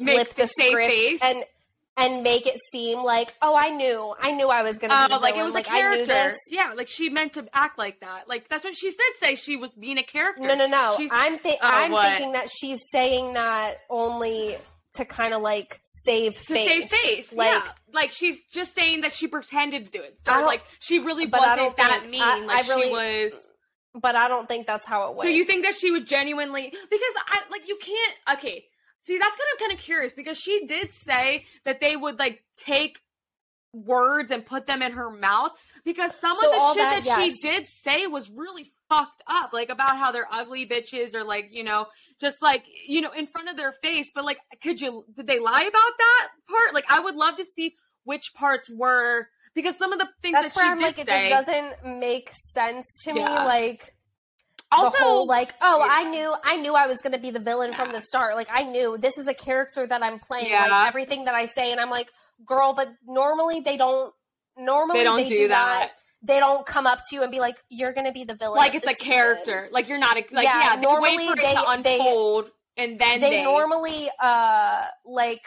Make 0.00 0.16
flip 0.16 0.28
the 0.30 0.42
the 0.42 0.46
save 0.48 0.70
script 0.72 0.90
face. 0.90 1.20
and 1.22 1.44
and 1.96 2.22
make 2.22 2.46
it 2.46 2.56
seem 2.70 3.02
like, 3.02 3.34
oh, 3.42 3.54
I 3.56 3.68
knew, 3.70 4.14
I 4.20 4.32
knew 4.32 4.48
I 4.48 4.62
was 4.62 4.78
be 4.78 4.86
Oh, 4.90 5.08
the 5.08 5.18
like 5.18 5.36
it 5.36 5.42
was 5.42 5.52
like 5.54 5.66
a 5.68 5.72
I 5.72 5.74
knew 5.76 5.80
character. 6.06 6.06
this. 6.06 6.38
Yeah, 6.50 6.72
like 6.76 6.88
she 6.88 7.10
meant 7.10 7.34
to 7.34 7.46
act 7.52 7.78
like 7.78 8.00
that. 8.00 8.28
Like 8.28 8.48
that's 8.48 8.64
what 8.64 8.76
she 8.76 8.88
did 8.90 9.16
say. 9.16 9.36
She 9.36 9.56
was 9.56 9.74
being 9.74 9.98
a 9.98 10.02
character. 10.02 10.42
No, 10.42 10.54
no, 10.54 10.66
no. 10.66 10.94
She's- 10.96 11.10
I'm 11.12 11.38
thi- 11.38 11.56
Oh, 11.62 11.68
I'm 11.70 11.92
what? 11.92 12.06
thinking 12.06 12.32
that 12.32 12.48
she's 12.48 12.80
saying 12.90 13.34
that 13.34 13.74
only 13.90 14.56
to 14.94 15.04
kind 15.04 15.32
of 15.34 15.42
like 15.42 15.80
save 15.84 16.32
to 16.34 16.40
face. 16.54 16.68
save 16.68 16.88
face. 16.88 17.32
Like, 17.34 17.48
yeah. 17.64 17.72
like 17.92 18.12
she's 18.12 18.38
just 18.52 18.74
saying 18.74 19.02
that 19.02 19.12
she 19.12 19.26
pretended 19.26 19.86
to 19.86 19.90
do 19.92 20.00
it. 20.02 20.18
Like 20.26 20.62
she 20.80 20.98
really 20.98 21.26
wasn't 21.26 21.76
that 21.76 22.00
think- 22.00 22.10
mean. 22.10 22.22
I- 22.22 22.40
like 22.46 22.64
I 22.66 22.68
really- 22.70 22.88
she 22.88 23.30
was. 23.32 23.48
but 23.94 24.16
I 24.16 24.28
don't 24.28 24.48
think 24.48 24.66
that's 24.66 24.86
how 24.88 25.10
it 25.10 25.14
was. 25.16 25.24
So 25.24 25.28
you 25.28 25.44
think 25.44 25.64
that 25.64 25.74
she 25.74 25.90
was 25.90 26.02
genuinely 26.02 26.70
because 26.70 27.14
I 27.28 27.40
like 27.50 27.68
you 27.68 27.76
can't 27.76 28.38
okay. 28.38 28.64
See, 29.02 29.18
that's 29.18 29.36
kind 29.36 29.48
of 29.54 29.60
kind 29.60 29.72
of 29.72 29.78
curious 29.78 30.14
because 30.14 30.38
she 30.38 30.66
did 30.66 30.92
say 30.92 31.44
that 31.64 31.80
they 31.80 31.96
would 31.96 32.18
like 32.18 32.44
take 32.56 33.00
words 33.72 34.30
and 34.30 34.44
put 34.44 34.66
them 34.66 34.82
in 34.82 34.92
her 34.92 35.10
mouth 35.10 35.52
because 35.84 36.14
some 36.18 36.36
So 36.36 36.46
of 36.46 36.52
the 36.52 36.68
shit 36.68 36.76
that, 36.82 37.04
that, 37.04 37.06
yes. 37.06 37.34
she 37.40 37.48
did 37.48 37.66
say 37.66 38.06
was 38.06 38.30
really 38.30 38.72
fucked 38.88 39.22
up 39.26 39.54
like 39.54 39.70
about 39.70 39.96
how 39.96 40.12
they're 40.12 40.28
ugly 40.30 40.66
bitches 40.66 41.14
or 41.14 41.24
like 41.24 41.48
you 41.50 41.64
know 41.64 41.86
just 42.20 42.42
like 42.42 42.64
you 42.86 43.00
know 43.00 43.10
in 43.12 43.26
front 43.26 43.48
of 43.48 43.56
their 43.56 43.72
face 43.72 44.10
but 44.14 44.26
like 44.26 44.38
could 44.62 44.78
you 44.78 45.02
did 45.16 45.26
they 45.26 45.38
lie 45.38 45.62
about 45.62 45.92
that 45.98 46.28
part 46.46 46.74
like 46.74 46.84
i 46.90 47.00
would 47.00 47.14
love 47.14 47.38
to 47.38 47.44
see 47.46 47.74
which 48.04 48.34
parts 48.34 48.68
were 48.68 49.26
because 49.54 49.76
some 49.76 49.92
of 49.92 49.98
the 49.98 50.08
things 50.20 50.34
that's 50.34 50.54
that 50.54 50.60
where 50.60 50.66
she 50.66 50.70
I'm 50.70 50.78
did 50.78 50.84
like, 50.84 50.98
it 50.98 51.08
say 51.08 51.30
just 51.30 51.46
doesn't 51.46 52.00
make 52.00 52.28
sense 52.30 53.04
to 53.04 53.14
me. 53.14 53.20
Yeah. 53.20 53.44
Like, 53.44 53.94
Also, 54.72 54.98
the 54.98 55.04
whole 55.04 55.26
like, 55.26 55.54
oh, 55.60 55.78
Yeah. 55.80 55.86
I 55.90 56.04
knew, 56.04 56.34
I 56.44 56.56
knew 56.56 56.74
I 56.74 56.86
was 56.86 56.98
going 57.02 57.12
to 57.12 57.18
be 57.18 57.30
the 57.30 57.40
villain 57.40 57.72
from 57.74 57.92
the 57.92 58.00
start. 58.00 58.34
Like, 58.36 58.48
I 58.52 58.62
knew 58.64 58.96
this 58.98 59.18
is 59.18 59.26
a 59.28 59.34
character 59.34 59.86
that 59.86 60.02
I'm 60.02 60.18
playing. 60.18 60.50
Yeah. 60.50 60.66
Like 60.66 60.88
everything 60.88 61.24
that 61.26 61.34
I 61.34 61.46
say, 61.46 61.72
and 61.72 61.80
I'm 61.80 61.90
like, 61.90 62.10
girl, 62.46 62.72
but 62.74 62.88
normally 63.06 63.60
they 63.60 63.76
don't. 63.76 64.12
Normally 64.56 64.98
they 65.00 65.04
don't 65.04 65.16
they 65.16 65.28
do, 65.28 65.48
that. 65.48 65.80
not. 65.80 65.90
They 66.24 66.38
don't 66.38 66.64
come 66.66 66.86
up 66.86 66.98
to 67.08 67.16
you 67.16 67.22
and 67.22 67.32
be 67.32 67.40
like, 67.40 67.56
"You're 67.70 67.92
going 67.94 68.06
to 68.06 68.12
be 68.12 68.24
the 68.24 68.34
villain." 68.36 68.58
like 68.58 68.74
it's 68.74 68.86
a 68.86 68.90
season." 68.90 69.06
character. 69.06 69.68
Like 69.72 69.88
you're 69.88 69.98
not 69.98 70.16
a, 70.16 70.24
like 70.30 70.44
Yeah, 70.44 70.60
yeah. 70.60 70.76
they 70.76 70.82
normally 70.82 71.16
wait 71.16 71.28
for 71.30 71.36
they- 71.36 71.42
it 71.42 71.54
to 71.54 71.82
they- 71.82 71.98
unfold, 71.98 72.50
and 72.76 72.98
then 73.00 73.20
They, 73.20 73.30
they, 73.30 73.42
normally, 73.44 74.08
uh, 74.20 74.82
like 75.06 75.44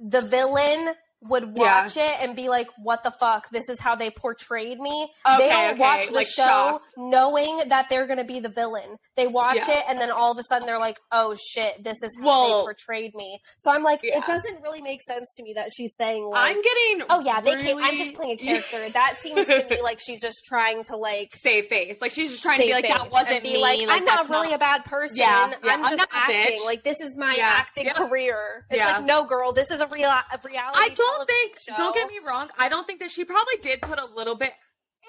the 0.00 0.22
villain 0.22 0.94
would 1.28 1.52
Yeah. 1.56 1.82
watch 1.82 1.96
it 1.96 2.16
and 2.20 2.34
be 2.36 2.48
like, 2.48 2.68
"What 2.78 3.02
the 3.04 3.10
fuck? 3.12 3.48
This 3.50 3.68
is 3.68 3.78
how 3.80 3.94
they 3.94 4.10
portrayed 4.10 4.78
me." 4.80 5.08
Okay, 5.26 5.38
they 5.38 5.48
don't 5.48 5.70
okay, 5.72 5.80
watch 5.80 6.06
the 6.08 6.14
like 6.14 6.26
show 6.26 6.42
shocked. 6.42 6.86
knowing 6.96 7.62
that 7.68 7.88
they're 7.88 8.06
going 8.06 8.18
to 8.18 8.24
be 8.24 8.40
the 8.40 8.48
villain. 8.48 8.96
They 9.16 9.26
watch 9.26 9.56
Yeah. 9.68 9.78
it 9.78 9.84
and 9.88 10.00
then 10.00 10.10
all 10.10 10.32
of 10.32 10.38
a 10.38 10.42
sudden 10.42 10.66
they're 10.66 10.78
like, 10.78 10.98
"Oh 11.12 11.34
shit, 11.36 11.82
this 11.84 12.02
is 12.02 12.16
how 12.20 12.26
Well- 12.26 12.46
they 12.48 12.52
portrayed 12.64 13.14
me." 13.14 13.38
So 13.58 13.70
I'm 13.70 13.82
like, 13.82 14.00
Yeah. 14.02 14.18
it 14.18 14.26
doesn't 14.26 14.62
really 14.62 14.82
make 14.82 15.02
sense 15.02 15.34
to 15.36 15.42
me 15.42 15.52
that 15.54 15.70
she's 15.76 15.94
saying 15.96 16.24
like, 16.26 16.50
I'm 16.56 16.62
getting. 16.62 17.06
"Oh 17.10 17.20
yeah, 17.20 17.40
they 17.40 17.56
can't, 17.56 17.80
I'm 17.82 17.96
just 17.96 18.14
playing 18.14 18.32
a 18.32 18.36
character." 18.42 18.88
that 18.90 19.16
seems 19.16 19.46
to 19.46 19.66
me 19.70 19.80
like 19.82 20.00
she's 20.00 20.20
just 20.20 20.44
trying 20.46 20.82
to 20.84 20.96
like 20.96 21.28
Save 21.32 21.66
face. 21.68 21.98
Like 22.00 22.12
she's 22.12 22.30
just 22.30 22.42
trying 22.42 22.60
to 22.60 22.66
be 22.66 22.72
like 22.72 22.88
that 22.88 23.10
wasn't 23.10 23.42
me. 23.44 23.58
like, 23.58 23.80
I'm 23.88 24.04
not 24.04 24.28
really 24.28 24.52
a 24.52 24.58
bad 24.58 24.84
person. 24.84 25.18
Yeah, 25.18 25.48
yeah, 25.50 25.56
I'm 25.74 25.84
I'm 25.84 25.96
just 25.96 26.08
acting. 26.12 26.60
Like 26.64 26.82
this 26.84 27.00
is 27.00 27.16
my 27.16 27.34
Yeah, 27.36 27.44
acting 27.54 27.86
yeah. 27.86 27.92
career. 27.92 28.66
It's 28.70 28.78
Yeah. 28.78 28.92
like, 28.92 29.04
no, 29.04 29.24
girl, 29.24 29.52
this 29.52 29.70
is 29.70 29.80
a 29.80 29.86
real 29.88 30.08
a 30.10 30.24
reality. 30.44 30.78
I 30.78 30.88
don't 30.94 31.11
television 31.12 31.26
think. 31.26 31.58
Show. 31.58 31.74
Don't 31.76 31.94
get 31.94 32.08
me 32.08 32.18
wrong. 32.26 32.48
I 32.58 32.68
don't 32.68 32.86
think 32.86 33.00
that 33.00 33.10
she 33.10 33.24
probably 33.24 33.56
did 33.62 33.80
put 33.80 33.98
a 33.98 34.06
little 34.06 34.34
bit 34.34 34.52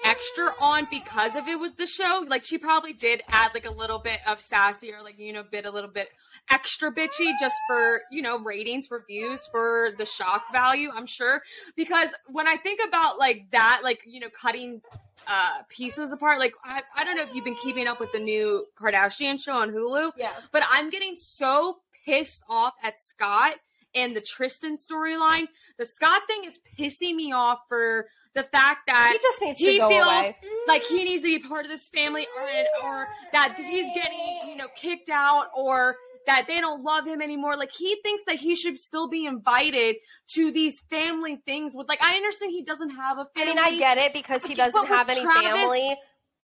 extra 0.04 0.44
on 0.60 0.86
because 0.90 1.36
of 1.36 1.46
it 1.46 1.58
was 1.58 1.72
the 1.74 1.86
show. 1.86 2.24
Like 2.26 2.42
she 2.42 2.58
probably 2.58 2.92
did 2.92 3.22
add 3.28 3.52
like 3.54 3.66
a 3.66 3.70
little 3.70 3.98
bit 3.98 4.18
of 4.26 4.40
sassy 4.40 4.92
or 4.92 5.02
like 5.02 5.18
you 5.18 5.32
know 5.32 5.44
bit 5.44 5.66
a 5.66 5.70
little 5.70 5.90
bit 5.90 6.08
extra 6.50 6.92
bitchy 6.92 7.32
just 7.40 7.54
for 7.68 8.02
you 8.10 8.22
know 8.22 8.38
ratings 8.38 8.86
for 8.86 9.04
views 9.06 9.46
for 9.50 9.92
the 9.98 10.06
shock 10.06 10.42
value. 10.52 10.90
I'm 10.94 11.06
sure 11.06 11.42
because 11.76 12.10
when 12.26 12.48
I 12.48 12.56
think 12.56 12.80
about 12.86 13.18
like 13.18 13.50
that, 13.52 13.80
like 13.84 14.00
you 14.06 14.20
know 14.20 14.28
cutting 14.30 14.80
uh 15.28 15.62
pieces 15.68 16.12
apart, 16.12 16.38
like 16.38 16.54
I 16.64 16.82
I 16.96 17.04
don't 17.04 17.16
know 17.16 17.22
if 17.22 17.34
you've 17.34 17.44
been 17.44 17.56
keeping 17.62 17.86
up 17.86 18.00
with 18.00 18.12
the 18.12 18.20
new 18.20 18.66
Kardashian 18.76 19.40
show 19.40 19.54
on 19.54 19.70
Hulu. 19.70 20.12
Yeah. 20.16 20.32
But 20.50 20.64
I'm 20.70 20.90
getting 20.90 21.16
so 21.16 21.78
pissed 22.04 22.42
off 22.48 22.74
at 22.82 22.98
Scott 22.98 23.54
and 23.94 24.14
the 24.16 24.20
Tristan 24.20 24.76
storyline. 24.76 25.46
The 25.78 25.86
Scott 25.86 26.22
thing 26.26 26.44
is 26.44 26.58
pissing 26.78 27.14
me 27.14 27.32
off 27.32 27.60
for 27.68 28.06
the 28.34 28.42
fact 28.42 28.86
that 28.88 29.10
He 29.12 29.18
just 29.18 29.40
needs 29.42 29.58
he 29.60 29.72
to 29.74 29.78
go 29.78 29.88
feels 29.88 30.06
away. 30.06 30.36
like 30.66 30.82
he 30.84 31.04
needs 31.04 31.22
to 31.22 31.28
be 31.28 31.38
part 31.46 31.64
of 31.64 31.70
this 31.70 31.88
family 31.88 32.26
or, 32.36 32.42
or 32.90 33.06
that 33.32 33.54
he's 33.56 33.86
getting, 33.94 34.48
you 34.50 34.56
know, 34.56 34.66
kicked 34.76 35.08
out 35.08 35.46
or 35.56 35.96
that 36.26 36.46
they 36.48 36.58
don't 36.60 36.82
love 36.82 37.06
him 37.06 37.20
anymore. 37.22 37.56
Like 37.56 37.70
he 37.70 37.96
thinks 38.02 38.24
that 38.26 38.36
he 38.36 38.56
should 38.56 38.80
still 38.80 39.08
be 39.08 39.26
invited 39.26 39.96
to 40.28 40.50
these 40.50 40.80
family 40.80 41.36
things 41.46 41.74
with 41.76 41.88
like 41.88 42.02
I 42.02 42.16
understand 42.16 42.50
he 42.52 42.64
doesn't 42.64 42.90
have 42.90 43.18
a 43.18 43.26
family. 43.36 43.52
I 43.52 43.54
mean, 43.54 43.74
I 43.74 43.78
get 43.78 43.98
it 43.98 44.12
because 44.12 44.44
he 44.44 44.54
doesn't 44.54 44.86
have 44.86 45.08
any 45.10 45.20
Travis, 45.22 45.42
family. 45.44 45.94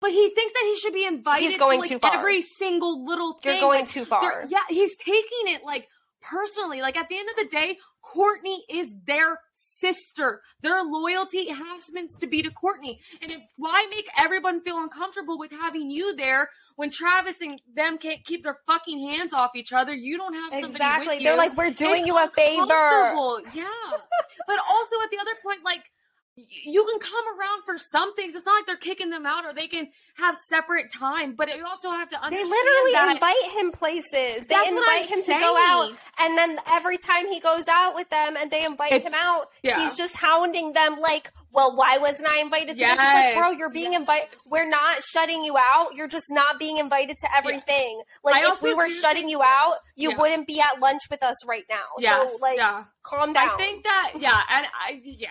But 0.00 0.10
he 0.10 0.28
thinks 0.30 0.52
that 0.52 0.62
he 0.66 0.76
should 0.76 0.92
be 0.92 1.04
invited 1.06 1.42
He's 1.48 1.56
going 1.58 1.82
to 1.82 1.88
too 1.88 1.98
far. 1.98 2.14
every 2.14 2.42
single 2.42 3.04
little 3.06 3.32
thing. 3.32 3.54
You're 3.54 3.60
going 3.62 3.80
Like, 3.80 3.88
too 3.88 4.04
far. 4.04 4.44
Yeah, 4.48 4.60
he's 4.68 4.94
taking 4.96 5.46
it 5.46 5.64
like 5.64 5.88
personally. 6.30 6.80
Like 6.80 6.96
at 6.96 7.08
the 7.08 7.18
end 7.18 7.28
of 7.30 7.36
the 7.36 7.48
day, 7.48 7.78
Kourtney 8.04 8.58
is 8.68 8.94
their 9.06 9.40
sister. 9.54 10.42
Their 10.62 10.82
loyalty 10.82 11.48
has 11.50 11.90
meant 11.92 12.12
to 12.20 12.26
be 12.26 12.42
to 12.42 12.50
Kourtney. 12.50 12.98
And 13.20 13.30
if 13.30 13.40
why 13.56 13.86
make 13.90 14.08
everyone 14.16 14.62
feel 14.62 14.78
uncomfortable 14.78 15.38
with 15.38 15.50
having 15.50 15.90
you 15.90 16.14
there 16.16 16.50
when 16.76 16.90
Travis 16.90 17.40
and 17.40 17.60
them 17.74 17.98
can't 17.98 18.24
keep 18.24 18.44
their 18.44 18.58
fucking 18.66 19.00
hands 19.00 19.32
off 19.32 19.50
each 19.56 19.72
other? 19.72 19.94
You 19.94 20.16
don't 20.16 20.34
have 20.34 20.52
somebody 20.52 20.72
Exactly. 20.72 21.18
They're 21.22 21.36
like, 21.36 21.56
we're 21.56 21.70
doing 21.70 22.02
It's 22.02 22.08
you 22.08 22.16
a 22.16 22.28
favor. 22.28 23.42
Yeah. 23.54 23.64
but 24.46 24.58
also 24.70 24.96
at 25.04 25.10
the 25.10 25.18
other 25.20 25.34
point, 25.42 25.60
like 25.64 25.90
you 26.36 26.84
can 26.90 27.00
come 27.00 27.24
around 27.38 27.62
for 27.64 27.78
some 27.78 28.14
things. 28.14 28.34
It's 28.34 28.44
not 28.46 28.54
like 28.56 28.66
they're 28.66 28.76
kicking 28.76 29.10
them 29.10 29.24
out 29.24 29.44
or 29.46 29.54
they 29.54 29.66
can 29.68 29.88
have 30.16 30.36
separate 30.36 30.90
time. 30.92 31.34
But 31.34 31.48
you 31.56 31.64
also 31.66 31.90
have 31.90 32.08
to 32.10 32.16
understand. 32.22 32.46
They 32.46 32.50
literally 32.50 32.92
that 32.92 33.12
invite 33.14 33.52
him 33.64 33.70
places. 33.72 34.46
They 34.46 34.54
That's 34.54 34.68
invite 34.68 35.02
I'm 35.02 35.18
him 35.18 35.22
to 35.24 35.32
go 35.32 35.56
out. 35.58 35.92
And 36.20 36.36
then 36.36 36.58
every 36.70 36.98
time 36.98 37.26
he 37.28 37.40
goes 37.40 37.64
out 37.70 37.94
with 37.94 38.08
them 38.10 38.36
and 38.38 38.50
they 38.50 38.64
invite 38.64 38.92
It's- 38.92 39.10
him 39.12 39.18
out, 39.18 39.46
yeah. 39.62 39.78
he's 39.80 39.96
just 39.96 40.16
hounding 40.16 40.72
them 40.74 40.96
like, 41.00 41.30
well, 41.52 41.74
why 41.74 41.96
wasn't 41.98 42.28
I 42.28 42.40
invited 42.40 42.68
to 42.68 42.74
this? 42.74 42.80
Yes. 42.82 43.34
like, 43.34 43.42
bro, 43.42 43.52
you're 43.52 43.70
being 43.70 43.94
invited. 43.94 44.28
We're 44.50 44.68
not 44.68 45.02
shutting 45.02 45.42
you 45.42 45.56
out. 45.56 45.94
You're 45.94 46.08
just 46.08 46.26
not 46.30 46.58
being 46.58 46.76
invited 46.76 47.18
to 47.20 47.28
everything. 47.36 48.00
Like, 48.24 48.44
I 48.44 48.52
if 48.52 48.62
we 48.62 48.74
were 48.74 48.90
shutting 48.90 49.28
you 49.30 49.42
out, 49.42 49.76
you 49.96 50.10
Yeah. 50.10 50.18
wouldn't 50.18 50.46
be 50.46 50.60
at 50.60 50.80
lunch 50.80 51.02
with 51.10 51.22
us 51.22 51.46
right 51.46 51.64
now. 51.70 51.84
Yes, 51.98 52.30
so, 52.32 52.38
like, 52.42 52.58
yeah. 52.58 52.84
calm 53.02 53.32
down. 53.32 53.48
I 53.48 53.56
think 53.56 53.84
that 53.84 54.12
yeah, 54.18 54.38
and 54.50 54.66
I 54.86 55.00
yeah, 55.02 55.28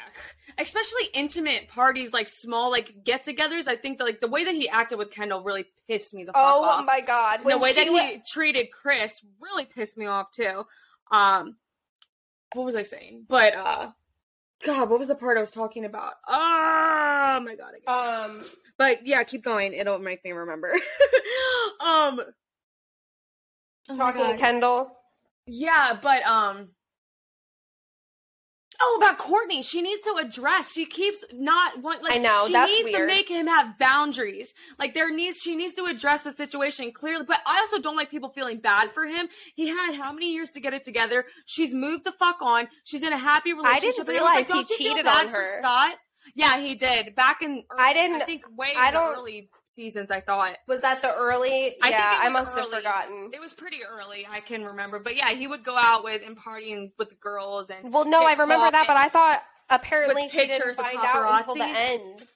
especially 0.57 0.94
intimate 1.13 1.67
parties 1.67 2.13
like 2.13 2.27
small 2.27 2.71
like 2.71 3.03
get-togethers. 3.03 3.67
I 3.67 3.75
think 3.75 3.97
that 3.97 4.05
like 4.05 4.21
the 4.21 4.27
way 4.27 4.43
that 4.43 4.53
he 4.53 4.69
acted 4.69 4.97
with 4.97 5.11
Kendall 5.11 5.41
really 5.41 5.65
pissed 5.87 6.13
me 6.13 6.23
the 6.23 6.33
fuck 6.33 6.41
oh 6.43 6.63
off. 6.63 6.85
my 6.85 7.01
God. 7.01 7.41
the 7.43 7.57
way 7.57 7.73
that 7.73 7.87
he 7.87 8.21
treated 8.29 8.71
Kris 8.71 9.23
really 9.39 9.65
pissed 9.65 9.97
me 9.97 10.05
off 10.05 10.31
too. 10.31 10.65
Um, 11.11 11.57
what 12.53 12.65
was 12.65 12.75
I 12.75 12.83
saying? 12.83 13.25
But 13.27 13.55
uh, 13.55 13.91
God, 14.65 14.89
what 14.89 14.99
was 14.99 15.09
the 15.09 15.15
part 15.15 15.37
I 15.37 15.41
was 15.41 15.51
talking 15.51 15.85
about? 15.85 16.13
Oh 16.27 17.39
my 17.43 17.55
God! 17.55 18.25
Um, 18.25 18.43
but 18.77 19.05
yeah, 19.05 19.23
keep 19.23 19.43
going. 19.43 19.73
It'll 19.73 19.99
make 19.99 20.23
me 20.23 20.31
remember. 20.31 20.71
um, 21.85 22.21
oh 23.89 23.97
talking 23.97 24.25
to 24.25 24.37
Kendall. 24.37 24.91
Yeah, 25.47 25.97
but 26.01 26.25
um 26.25 26.69
Oh, 28.81 28.99
about 29.01 29.17
Kourtney, 29.19 29.63
she 29.63 29.81
needs 29.81 30.01
to 30.01 30.15
address. 30.19 30.73
She 30.73 30.85
keeps 30.85 31.23
not 31.33 31.81
want 31.81 32.03
like 32.03 32.13
I 32.13 32.17
know, 32.17 32.43
she 32.47 32.53
needs 32.83 32.91
to 32.91 33.05
make 33.05 33.29
him 33.29 33.47
have 33.47 33.77
boundaries. 33.77 34.53
Like 34.77 34.93
there 34.93 35.13
needs 35.13 35.39
she 35.41 35.55
needs 35.55 35.73
to 35.75 35.85
address 35.85 36.23
the 36.23 36.31
situation 36.31 36.91
clearly. 36.91 37.25
But 37.25 37.39
I 37.45 37.59
also 37.59 37.79
don't 37.81 37.95
like 37.95 38.09
people 38.11 38.29
feeling 38.29 38.59
bad 38.59 38.91
for 38.93 39.05
him. 39.05 39.27
He 39.55 39.67
had 39.67 39.95
how 39.95 40.11
many 40.11 40.31
years 40.33 40.51
to 40.51 40.59
get 40.59 40.73
it 40.73 40.83
together? 40.83 41.25
She's 41.45 41.73
moved 41.73 42.03
the 42.03 42.11
fuck 42.11 42.41
on. 42.41 42.67
She's 42.83 43.03
in 43.03 43.13
a 43.13 43.17
happy 43.17 43.53
relationship. 43.53 43.77
I 43.77 43.79
didn't 43.79 43.99
I'm 44.01 44.05
like, 44.07 44.15
realize 44.15 44.47
he 44.47 44.53
don't 44.53 44.69
you 44.69 44.75
feel 44.77 44.87
cheated 44.95 45.07
on 45.07 45.27
her. 45.29 45.45
Scott. 45.59 45.95
Yeah, 46.33 46.57
he 46.59 46.75
did. 46.75 47.13
Back 47.15 47.41
in 47.43 47.63
I 47.77 47.93
didn't- 47.93 48.21
I 48.23 48.25
think 48.25 48.43
way 48.57 48.73
I 48.75 48.89
don't- 48.91 49.15
early 49.17 49.49
seasons 49.67 50.11
I 50.11 50.19
thought. 50.21 50.55
Was 50.67 50.81
that 50.81 51.01
the 51.01 51.13
early? 51.13 51.75
I 51.81 51.89
yeah, 51.89 52.19
I 52.21 52.29
must 52.29 52.57
have 52.57 52.69
forgotten. 52.69 53.31
It 53.33 53.39
was 53.39 53.53
pretty 53.53 53.79
early, 53.89 54.27
I 54.29 54.39
can 54.39 54.63
remember. 54.65 54.99
But 54.99 55.15
yeah, 55.15 55.29
he 55.29 55.47
would 55.47 55.63
go 55.63 55.75
out 55.77 56.03
with 56.03 56.21
and 56.25 56.37
partying 56.37 56.91
with 56.97 57.09
the 57.09 57.15
girls 57.15 57.69
and 57.69 57.91
Well, 57.93 58.05
no, 58.05 58.25
I 58.25 58.33
remember 58.33 58.71
that, 58.71 58.85
but 58.87 58.97
I 58.97 59.07
thought 59.09 59.41
apparently 59.69 60.29
she 60.29 60.45
didn't 60.47 60.75
find 60.75 60.97
out 61.01 61.39
until 61.39 61.55
the 61.55 61.63
end. 61.67 62.27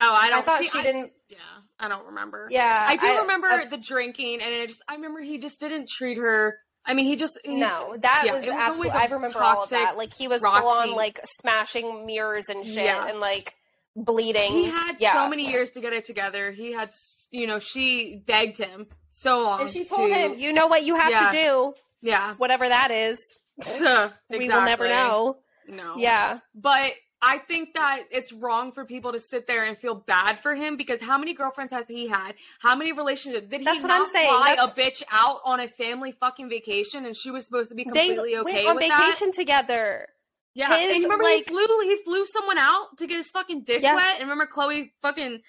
Oh, 0.00 0.12
I 0.12 0.28
don't 0.28 0.38
I 0.40 0.42
thought 0.42 0.58
see, 0.62 0.68
she 0.68 0.78
I- 0.80 0.82
didn't. 0.82 1.12
Yeah, 1.28 1.38
I 1.78 1.88
don't 1.88 2.06
remember. 2.06 2.48
Yeah, 2.50 2.86
I 2.88 2.96
do 2.96 3.06
I- 3.06 3.20
remember 3.20 3.46
I- 3.48 3.64
the 3.66 3.78
drinking, 3.78 4.40
and 4.42 4.52
it 4.52 4.68
just 4.68 4.82
I 4.88 4.94
remember 4.94 5.20
he 5.20 5.38
just 5.38 5.60
didn't 5.60 5.88
treat 5.88 6.18
her. 6.18 6.58
I 6.84 6.92
mean, 6.92 7.06
he 7.06 7.16
just 7.16 7.38
he- 7.44 7.56
No, 7.56 7.96
that 7.98 8.24
yeah, 8.26 8.32
was, 8.32 8.40
was 8.42 8.50
absolutely. 8.50 8.90
I 8.90 9.04
remember 9.06 9.42
all 9.42 9.62
of 9.62 9.70
that. 9.70 9.96
Like 9.96 10.12
he 10.14 10.28
was 10.28 10.42
full 10.42 10.52
on 10.52 10.94
like 10.94 11.18
smashing 11.40 12.04
mirrors 12.04 12.48
and 12.48 12.64
shit, 12.66 12.84
Yeah. 12.84 13.08
and 13.08 13.20
like 13.20 13.54
bleeding. 13.96 14.52
He 14.52 14.64
had 14.64 14.96
yeah. 14.98 15.14
so 15.14 15.28
many 15.28 15.50
years 15.50 15.70
to 15.72 15.80
get 15.80 15.92
it 15.92 16.04
together. 16.04 16.50
He 16.52 16.72
had, 16.72 16.90
you 17.30 17.46
know, 17.46 17.58
she 17.58 18.22
begged 18.26 18.58
him 18.58 18.86
so 19.10 19.42
long. 19.42 19.60
and 19.62 19.70
she 19.70 19.84
told 19.84 20.10
to- 20.10 20.14
him, 20.16 20.34
"You 20.34 20.52
know 20.52 20.66
what 20.66 20.84
you 20.84 20.96
have 20.96 21.10
Yeah. 21.12 21.30
to 21.30 21.36
do, 21.36 21.74
yeah, 22.00 22.34
whatever 22.34 22.68
that 22.68 22.90
is. 22.90 23.34
We 24.30 24.48
will 24.48 24.62
never 24.62 24.88
know." 24.88 25.38
No. 25.68 25.94
Yeah, 25.96 26.40
But 26.54 26.92
I 27.22 27.38
think 27.38 27.72
that 27.72 28.02
it's 28.10 28.34
wrong 28.34 28.70
for 28.70 28.84
people 28.84 29.12
to 29.12 29.18
sit 29.18 29.46
there 29.46 29.64
and 29.64 29.78
feel 29.78 29.94
bad 29.94 30.40
for 30.42 30.54
him 30.54 30.76
because 30.76 31.00
how 31.00 31.16
many 31.16 31.32
girlfriends 31.32 31.72
has 31.72 31.88
he 31.88 32.06
had? 32.06 32.34
How 32.60 32.76
many 32.76 32.92
relationships 32.92 33.46
did 33.48 33.60
he 33.60 33.64
That's 33.64 33.80
what 33.82 33.88
not 33.88 34.02
I'm 34.02 34.12
saying. 34.12 34.28
fly 34.28 34.56
That's- 34.56 34.68
a 34.76 34.78
bitch 34.78 35.02
out 35.10 35.40
on 35.42 35.58
a 35.60 35.66
family 35.68 36.12
fucking 36.12 36.50
vacation 36.50 37.06
and 37.06 37.16
she 37.16 37.30
was 37.30 37.46
supposed 37.46 37.70
to 37.70 37.74
be 37.74 37.84
they 37.84 38.08
completely 38.08 38.36
okay 38.36 38.66
went 38.66 38.68
on 38.68 38.76
with 38.76 38.84
vacation 38.88 39.32
together. 39.32 40.08
Yeah, 40.56 40.78
his, 40.78 40.94
and 40.96 41.02
remember 41.04 41.24
like- 41.24 41.38
he 41.38 41.42
flew 41.44 41.66
he 41.82 41.96
flew 42.04 42.24
someone 42.26 42.58
out 42.58 42.96
to 42.98 43.06
get 43.08 43.16
his 43.16 43.30
fucking 43.30 43.64
dick 43.64 43.82
Yeah. 43.82 43.96
wet. 43.96 44.20
And 44.20 44.28
remember 44.30 44.46
Khloé 44.46 44.90
fucking, 45.02 45.40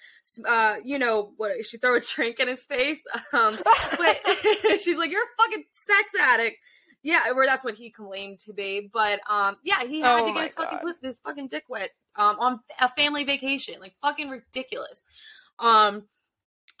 uh, 0.46 0.76
you 0.84 0.98
know 0.98 1.32
what? 1.36 1.64
She 1.64 1.78
throw 1.78 1.96
a 1.96 2.00
drink 2.00 2.40
in 2.40 2.48
his 2.48 2.64
face. 2.64 3.04
Um, 3.32 3.56
but 3.64 4.20
she's 4.80 4.96
like, 4.96 5.10
"You're 5.12 5.22
a 5.22 5.42
fucking 5.42 5.64
sex 5.72 6.12
addict." 6.20 6.56
Yeah, 7.02 7.22
or 7.34 7.46
that's 7.46 7.64
what 7.64 7.76
he 7.76 7.90
claimed 7.90 8.40
to 8.40 8.52
be. 8.52 8.90
But 8.92 9.20
um, 9.30 9.56
yeah, 9.62 9.84
he 9.84 10.00
had 10.00 10.18
Oh 10.20 10.26
to 10.26 10.32
get 10.34 10.42
his 10.42 10.54
fucking 10.54 10.78
God. 10.82 10.82
put 10.82 10.96
his 11.08 11.18
fucking 11.24 11.48
dick 11.48 11.64
wet 11.68 11.90
um 12.16 12.36
on 12.40 12.60
a 12.80 12.90
family 12.96 13.22
vacation, 13.24 13.78
like 13.78 13.94
fucking 14.02 14.28
ridiculous. 14.28 15.04
Um, 15.60 16.08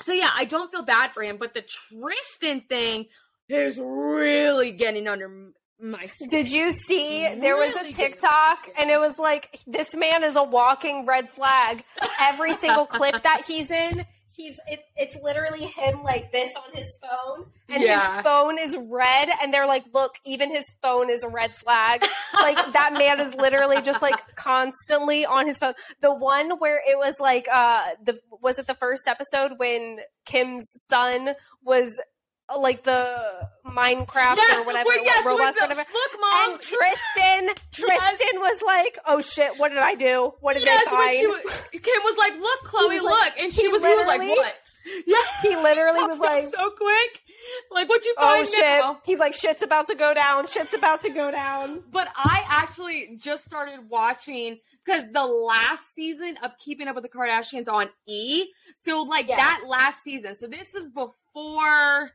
so 0.00 0.12
yeah, 0.12 0.30
I 0.34 0.44
don't 0.46 0.70
feel 0.72 0.82
bad 0.82 1.12
for 1.12 1.22
him, 1.22 1.36
but 1.36 1.54
the 1.54 1.62
Tristan 1.62 2.62
thing 2.62 3.06
is 3.48 3.78
really 3.78 4.72
getting 4.72 5.06
under 5.06 5.52
my 5.80 6.06
skin. 6.06 6.28
Did 6.28 6.50
you 6.50 6.72
see 6.72 7.28
there 7.40 7.56
was 7.56 7.74
a 7.76 7.92
TikTok 7.92 8.68
and 8.78 8.90
it 8.90 8.98
was 8.98 9.18
like 9.18 9.58
this 9.66 9.94
man 9.96 10.24
is 10.24 10.36
a 10.36 10.42
walking 10.44 11.06
red 11.06 11.28
flag. 11.28 11.84
Every 12.20 12.52
single 12.54 12.86
clip 12.86 13.22
that 13.22 13.42
he's 13.46 13.70
in, 13.70 14.04
he's 14.34 14.58
it, 14.68 14.80
it's 14.96 15.16
literally 15.22 15.64
him 15.66 16.02
like 16.02 16.32
this 16.32 16.54
on 16.56 16.72
his 16.74 16.98
phone 17.02 17.46
and 17.68 17.82
Yeah. 17.82 18.16
his 18.16 18.24
phone 18.24 18.58
is 18.58 18.76
red 18.90 19.28
and 19.42 19.52
they're 19.52 19.66
like 19.66 19.84
look 19.94 20.12
even 20.26 20.50
his 20.50 20.64
phone 20.82 21.08
is 21.10 21.24
a 21.24 21.28
red 21.28 21.54
flag 21.54 22.04
like 22.34 22.56
that 22.74 22.92
man 22.92 23.18
is 23.18 23.34
literally 23.34 23.80
just 23.80 24.02
like 24.02 24.34
constantly 24.34 25.24
on 25.24 25.46
his 25.46 25.58
phone 25.58 25.72
the 26.02 26.14
one 26.14 26.50
where 26.58 26.76
it 26.86 26.98
was 26.98 27.14
like 27.18 27.46
uh 27.52 27.82
the 28.04 28.18
was 28.42 28.58
it 28.58 28.66
the 28.66 28.74
first 28.74 29.08
episode 29.08 29.52
when 29.56 29.98
kim's 30.26 30.70
son 30.86 31.30
was 31.64 31.98
Uh, 32.48 32.60
like 32.60 32.84
the 32.84 33.18
minecraft 33.66 34.36
yes, 34.36 34.60
or 34.62 34.66
whatever 34.66 34.90
yes, 35.02 35.26
robots 35.26 35.60
whatever 35.60 35.80
Look, 35.80 36.20
mom. 36.20 36.50
and 36.52 36.60
Tristan, 36.60 37.48
Tristan 37.72 38.40
was 38.40 38.62
like, 38.64 38.96
"Oh 39.06 39.20
shit, 39.20 39.58
what 39.58 39.70
did 39.70 39.78
I 39.78 39.96
do? 39.96 40.32
What 40.40 40.54
did 40.54 40.62
yes, 40.64 40.84
they 40.84 40.90
find?" 40.90 41.50
she 41.72 41.78
Kim 41.80 42.02
was 42.04 42.16
like, 42.16 42.38
"Look, 42.38 42.60
Khloé, 42.70 43.02
like- 43.02 43.02
look," 43.02 43.32
and 43.40 43.52
she 43.52 43.66
was, 43.68 43.82
he 43.82 43.88
was 43.96 44.06
like, 44.06 44.20
"What?" 44.20 44.60
Yeah, 45.06 45.16
he 45.42 45.56
literally 45.56 46.02
was 46.06 46.20
like, 46.20 46.46
so 46.46 46.70
quick. 46.70 47.20
Like, 47.72 47.88
what'd 47.88 48.04
you 48.04 48.14
"Oh 48.16 48.34
find 48.36 48.46
shit!" 48.46 48.60
now? 48.60 49.00
He's 49.04 49.18
like, 49.18 49.34
"Shit's 49.34 49.62
about 49.62 49.88
to 49.88 49.96
go 49.96 50.14
down. 50.14 50.46
Shit's 50.46 50.72
about 50.74 51.00
to 51.00 51.10
go 51.10 51.32
down." 51.32 51.82
But 51.90 52.08
I 52.16 52.44
actually 52.48 53.16
just 53.20 53.44
started 53.44 53.90
watching 53.90 54.58
because 54.84 55.02
the 55.12 55.26
last 55.26 55.92
season 55.94 56.36
of 56.44 56.52
Keeping 56.60 56.86
Up 56.86 56.94
with 56.94 57.02
the 57.02 57.10
Kardashians 57.10 57.66
on 57.68 57.88
E. 58.06 58.46
So 58.80 59.02
like 59.02 59.28
Yeah. 59.28 59.36
that 59.36 59.62
last 59.66 60.04
season. 60.04 60.36
So 60.36 60.46
this 60.46 60.76
is 60.76 60.88
before. 60.90 62.12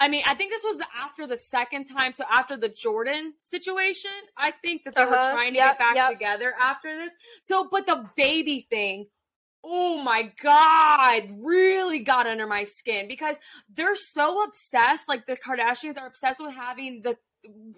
I 0.00 0.08
mean, 0.08 0.22
I 0.26 0.34
think 0.34 0.50
this 0.50 0.64
was 0.64 0.78
the, 0.78 0.86
after 0.98 1.26
the 1.26 1.36
second 1.36 1.84
time. 1.84 2.12
So 2.14 2.24
after 2.30 2.56
the 2.56 2.70
Jordyn 2.70 3.32
situation, 3.38 4.10
I 4.36 4.50
think 4.50 4.84
that 4.84 4.94
they 4.94 5.04
were 5.04 5.14
Uh-huh. 5.14 5.32
trying 5.32 5.52
to 5.52 5.58
Yep, 5.58 5.70
get 5.72 5.78
back 5.78 5.94
yep. 5.96 6.10
together 6.10 6.54
after 6.58 6.96
this. 6.96 7.12
So, 7.42 7.68
but 7.70 7.86
the 7.86 8.08
baby 8.16 8.66
thing. 8.70 9.06
Oh 9.62 9.98
my 10.02 10.32
god, 10.42 11.24
really 11.38 11.98
got 11.98 12.26
under 12.26 12.46
my 12.46 12.64
skin 12.64 13.06
because 13.08 13.36
they're 13.68 13.94
so 13.94 14.42
obsessed. 14.42 15.06
Like 15.06 15.26
the 15.26 15.36
Kardashians 15.36 15.98
are 16.00 16.06
obsessed 16.06 16.40
with 16.40 16.54
having 16.54 17.02
the 17.02 17.18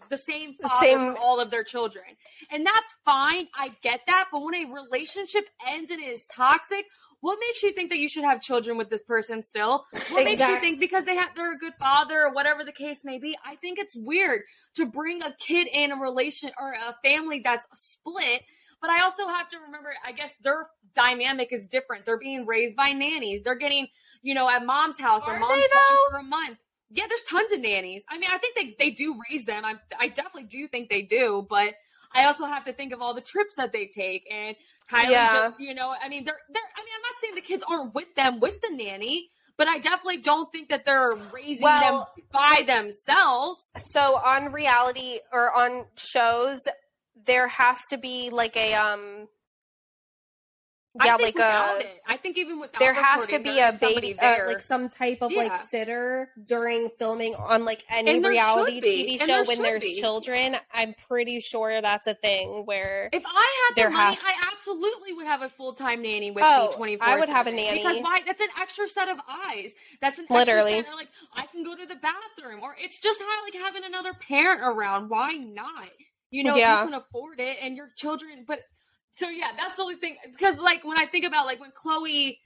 the 0.08 0.16
same 0.16 0.54
father 0.62 0.74
Same- 0.80 1.12
for 1.14 1.18
all 1.18 1.40
of 1.40 1.50
their 1.50 1.64
children. 1.64 2.04
And 2.50 2.64
that's 2.64 2.94
fine. 3.04 3.48
I 3.56 3.74
get 3.82 4.02
that. 4.06 4.28
But 4.32 4.42
when 4.44 4.54
a 4.54 4.64
relationship 4.72 5.48
ends 5.66 5.90
and 5.90 6.00
it 6.00 6.06
is 6.06 6.26
toxic, 6.28 6.86
what 7.22 7.38
makes 7.40 7.62
you 7.62 7.70
think 7.70 7.90
that 7.90 7.98
you 7.98 8.08
should 8.08 8.24
have 8.24 8.42
children 8.42 8.76
with 8.76 8.90
this 8.90 9.04
person 9.04 9.42
still? 9.42 9.86
What 10.10 10.24
makes 10.24 10.40
you 10.40 10.58
think 10.58 10.80
because 10.80 11.04
they 11.04 11.14
have 11.14 11.30
they're 11.36 11.54
a 11.54 11.58
good 11.58 11.74
father 11.78 12.22
or 12.22 12.32
whatever 12.32 12.64
the 12.64 12.72
case 12.72 13.04
may 13.04 13.18
be? 13.18 13.38
I 13.46 13.54
think 13.54 13.78
it's 13.78 13.96
weird 13.96 14.42
to 14.74 14.86
bring 14.86 15.22
a 15.22 15.32
kid 15.38 15.68
in 15.72 15.92
a 15.92 15.96
relation 15.96 16.50
or 16.60 16.72
a 16.72 16.96
family 17.04 17.38
that's 17.38 17.64
split. 17.74 18.42
But 18.80 18.90
I 18.90 19.02
also 19.02 19.28
have 19.28 19.46
to 19.50 19.58
remember, 19.58 19.94
I 20.04 20.10
guess 20.10 20.34
their 20.42 20.66
dynamic 20.96 21.52
is 21.52 21.68
different. 21.68 22.04
They're 22.04 22.18
being 22.18 22.44
raised 22.44 22.76
by 22.76 22.90
nannies. 22.90 23.42
They're 23.42 23.54
getting, 23.54 23.86
you 24.22 24.34
know, 24.34 24.50
at 24.50 24.66
mom's 24.66 24.98
house 24.98 25.22
or 25.24 25.38
mom's 25.38 25.62
though? 25.72 25.96
for 26.10 26.18
a 26.18 26.24
month. 26.24 26.58
Yeah, 26.90 27.04
there's 27.08 27.22
tons 27.22 27.52
of 27.52 27.60
nannies. 27.60 28.04
I 28.10 28.18
mean, 28.18 28.30
I 28.32 28.38
think 28.38 28.56
they, 28.56 28.74
they 28.84 28.90
do 28.90 29.16
raise 29.30 29.46
them. 29.46 29.64
I 29.64 29.76
I 29.98 30.08
definitely 30.08 30.48
do 30.48 30.66
think 30.66 30.90
they 30.90 31.02
do, 31.02 31.46
but 31.48 31.74
I 32.14 32.24
also 32.24 32.44
have 32.44 32.64
to 32.64 32.72
think 32.72 32.92
of 32.92 33.00
all 33.00 33.14
the 33.14 33.20
trips 33.20 33.54
that 33.56 33.72
they 33.72 33.86
take 33.86 34.26
and 34.30 34.56
Kylie 34.90 35.10
Yeah. 35.10 35.32
just, 35.32 35.60
you 35.60 35.74
know, 35.74 35.94
I 36.00 36.08
mean, 36.08 36.24
they're 36.24 36.38
they're 36.50 36.62
I 36.76 36.80
mean, 36.82 36.92
I'm 36.94 37.02
not 37.02 37.20
saying 37.20 37.34
the 37.34 37.40
kids 37.40 37.64
aren't 37.68 37.94
with 37.94 38.14
them 38.14 38.40
with 38.40 38.60
the 38.60 38.70
nanny, 38.70 39.30
but 39.56 39.68
I 39.68 39.78
definitely 39.78 40.18
don't 40.18 40.50
think 40.52 40.68
that 40.70 40.84
they're 40.84 41.12
raising 41.32 41.62
Well- 41.62 42.10
them 42.16 42.24
by 42.32 42.62
themselves. 42.66 43.60
So 43.76 44.16
on 44.16 44.52
reality 44.52 45.18
or 45.32 45.52
on 45.56 45.86
shows, 45.96 46.66
there 47.24 47.48
has 47.48 47.78
to 47.90 47.98
be 47.98 48.30
like 48.30 48.56
a 48.56 48.74
um, 48.74 49.28
yeah, 50.94 51.14
I 51.14 51.16
think 51.16 51.38
like 51.38 51.44
a 51.46 51.80
it, 51.80 52.00
I 52.06 52.16
think 52.16 52.36
even 52.36 52.60
without 52.60 52.78
there 52.78 52.92
has 52.92 53.26
to 53.28 53.38
be 53.38 53.58
a 53.60 53.72
baby, 53.80 54.18
uh, 54.18 54.46
like 54.46 54.60
some 54.60 54.90
type 54.90 55.18
of 55.22 55.32
like 55.32 55.56
sitter 55.56 56.30
during 56.44 56.90
filming 56.98 57.34
on 57.34 57.64
like 57.64 57.82
any 57.90 58.20
reality. 58.20 58.80
TV 58.80 59.18
show 59.18 59.26
there 59.26 59.44
when 59.44 59.62
there's 59.62 59.82
be. 59.82 59.98
children. 59.98 60.56
I'm 60.74 60.94
pretty 61.08 61.40
sure 61.40 61.80
that's 61.80 62.06
a 62.06 62.14
thing 62.14 62.66
where 62.66 63.08
If 63.12 63.24
I 63.26 63.66
had 63.68 63.76
There 63.76 63.88
the 63.88 63.94
money, 63.96 64.18
I 64.22 64.34
absolutely 64.52 65.14
would 65.14 65.26
have 65.26 65.40
a 65.40 65.48
full 65.48 65.72
time 65.72 66.02
nanny 66.02 66.30
with 66.30 66.44
Oh, 66.46 66.68
me 66.68 66.72
twenty 66.76 66.96
four. 66.96 67.06
I 67.08 67.18
would 67.18 67.30
have 67.30 67.46
a 67.46 67.52
nanny. 67.52 67.78
because 67.78 68.02
why? 68.02 68.20
That's 68.26 68.42
an 68.42 68.48
extra 68.60 68.86
set 68.86 69.08
of 69.08 69.18
eyes. 69.28 69.72
That's 70.02 70.18
an 70.18 70.26
Literally. 70.28 70.74
extra 70.74 70.92
set. 70.92 70.94
Or 70.94 70.96
like 70.98 71.08
I 71.34 71.46
can 71.46 71.64
go 71.64 71.74
to 71.74 71.86
the 71.86 71.96
bathroom, 71.96 72.60
or 72.62 72.76
it's 72.78 73.00
just 73.00 73.18
how, 73.20 73.44
like 73.44 73.54
having 73.54 73.84
another 73.84 74.12
parent 74.12 74.60
around. 74.62 75.08
Why 75.08 75.32
not? 75.36 75.88
You 76.30 76.44
know, 76.44 76.56
Yeah. 76.56 76.80
you 76.82 76.90
can 76.90 76.94
afford 77.00 77.40
it, 77.40 77.56
and 77.62 77.76
your 77.76 77.88
children. 77.96 78.44
But 78.46 78.60
so 79.12 79.28
yeah, 79.28 79.50
that's 79.56 79.76
the 79.76 79.82
only 79.82 79.94
thing. 79.94 80.16
Because 80.30 80.58
like 80.58 80.84
when 80.84 80.98
I 80.98 81.06
think 81.06 81.24
about 81.24 81.46
like 81.46 81.60
when 81.60 81.70
Khloé 81.70 82.38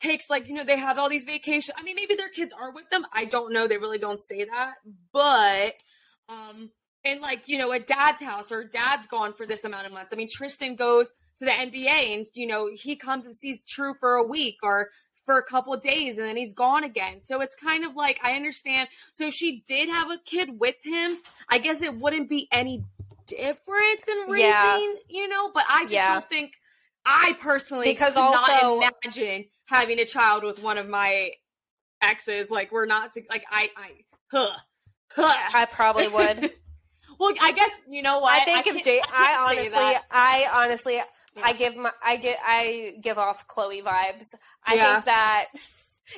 takes 0.00 0.28
like 0.28 0.48
you 0.48 0.54
know 0.54 0.64
they 0.64 0.78
have 0.78 0.98
all 0.98 1.08
these 1.08 1.24
vacations. 1.24 1.76
I 1.78 1.82
mean, 1.82 1.94
maybe 1.94 2.16
their 2.16 2.28
kids 2.28 2.52
are 2.52 2.72
with 2.72 2.90
them. 2.90 3.06
I 3.12 3.24
don't 3.24 3.52
know. 3.52 3.68
They 3.68 3.78
really 3.78 3.98
don't 3.98 4.20
say 4.20 4.44
that, 4.44 4.74
but 5.12 5.74
um 6.28 6.70
and 7.04 7.20
like 7.20 7.48
you 7.48 7.58
know 7.58 7.72
at 7.72 7.86
dad's 7.86 8.22
house 8.22 8.50
or 8.50 8.64
dad's 8.64 9.06
gone 9.06 9.32
for 9.34 9.46
this 9.46 9.64
amount 9.64 9.86
of 9.86 9.92
months 9.92 10.12
i 10.12 10.16
mean 10.16 10.28
tristan 10.30 10.74
goes 10.74 11.12
to 11.38 11.44
the 11.44 11.50
nba 11.50 12.14
and 12.14 12.26
you 12.34 12.46
know 12.46 12.70
he 12.72 12.96
comes 12.96 13.26
and 13.26 13.36
sees 13.36 13.64
true 13.64 13.94
for 13.94 14.14
a 14.14 14.22
week 14.22 14.56
or 14.62 14.88
for 15.26 15.38
a 15.38 15.44
couple 15.44 15.74
days 15.76 16.18
and 16.18 16.26
then 16.26 16.36
he's 16.36 16.52
gone 16.52 16.84
again 16.84 17.20
so 17.22 17.40
it's 17.40 17.56
kind 17.56 17.84
of 17.84 17.94
like 17.94 18.18
i 18.22 18.32
understand 18.32 18.88
so 19.12 19.30
she 19.30 19.62
did 19.66 19.88
have 19.88 20.10
a 20.10 20.18
kid 20.24 20.58
with 20.58 20.76
him 20.82 21.18
i 21.50 21.58
guess 21.58 21.82
it 21.82 21.98
wouldn't 21.98 22.28
be 22.28 22.48
any 22.50 22.82
different 23.26 24.06
than 24.06 24.28
raising 24.28 24.48
Yeah. 24.48 24.78
you 25.08 25.28
know 25.28 25.50
but 25.52 25.64
i 25.68 25.82
just 25.82 25.92
Yeah. 25.92 26.14
don't 26.14 26.28
think 26.28 26.52
i 27.06 27.36
personally 27.40 27.86
Because 27.86 28.14
could 28.14 28.20
also- 28.22 28.80
not 28.80 28.94
imagine 29.04 29.46
having 29.66 29.98
a 29.98 30.04
child 30.04 30.44
with 30.44 30.62
one 30.62 30.78
of 30.78 30.88
my 30.88 31.30
exes 32.02 32.50
like 32.50 32.70
we're 32.72 32.86
not 32.86 33.12
to, 33.12 33.22
like 33.30 33.44
i 33.50 33.70
i 33.76 33.90
huh, 34.30 34.48
huh. 35.14 35.34
I 35.54 35.64
probably 35.66 36.08
would. 36.08 36.50
Well, 37.16 37.32
I 37.40 37.52
guess 37.52 37.70
you 37.88 38.02
know 38.02 38.18
what. 38.18 38.32
I 38.42 38.44
think 38.44 38.66
if 38.66 38.72
can't- 38.74 38.84
Jay, 38.84 38.98
can't 38.98 39.14
I 39.16 39.48
honestly. 39.52 40.00
I 40.10 40.48
honestly, 40.52 40.94
Yeah. 40.96 41.42
I 41.44 41.52
give 41.52 41.76
my, 41.76 41.92
I 42.04 42.16
get, 42.16 42.36
I 42.44 42.94
give 43.00 43.18
off 43.18 43.46
Khloé 43.46 43.84
vibes. 43.84 44.34
I 44.66 44.76
think 44.76 45.04
that 45.04 45.46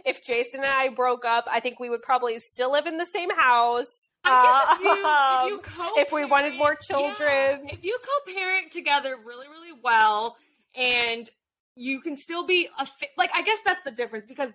if 0.04 0.24
Jason 0.24 0.60
and 0.60 0.68
I 0.68 0.88
broke 0.88 1.24
up, 1.24 1.46
I 1.50 1.60
think 1.60 1.78
we 1.80 1.90
would 1.90 2.02
probably 2.02 2.38
still 2.40 2.72
live 2.72 2.86
in 2.86 2.96
the 2.98 3.06
same 3.06 3.30
house. 3.30 4.08
I 4.24 4.42
guess 4.42 4.78
if 4.78 4.84
you, 4.84 4.92
if, 4.92 5.06
Um, 5.06 5.48
you 5.48 6.00
if 6.02 6.12
we 6.12 6.24
wanted 6.24 6.54
more 6.56 6.74
children. 6.74 7.68
if 7.68 7.84
you 7.84 7.98
co-parent 8.26 8.72
together 8.72 9.16
really, 9.24 9.46
really 9.48 9.78
well, 9.82 10.36
and 10.74 11.28
you 11.74 12.00
can 12.00 12.16
still 12.16 12.44
be 12.46 12.68
a 12.78 12.86
fa- 12.86 13.06
like, 13.16 13.30
I 13.34 13.42
guess 13.42 13.58
that's 13.64 13.82
the 13.84 13.90
difference 13.90 14.24
because, 14.26 14.52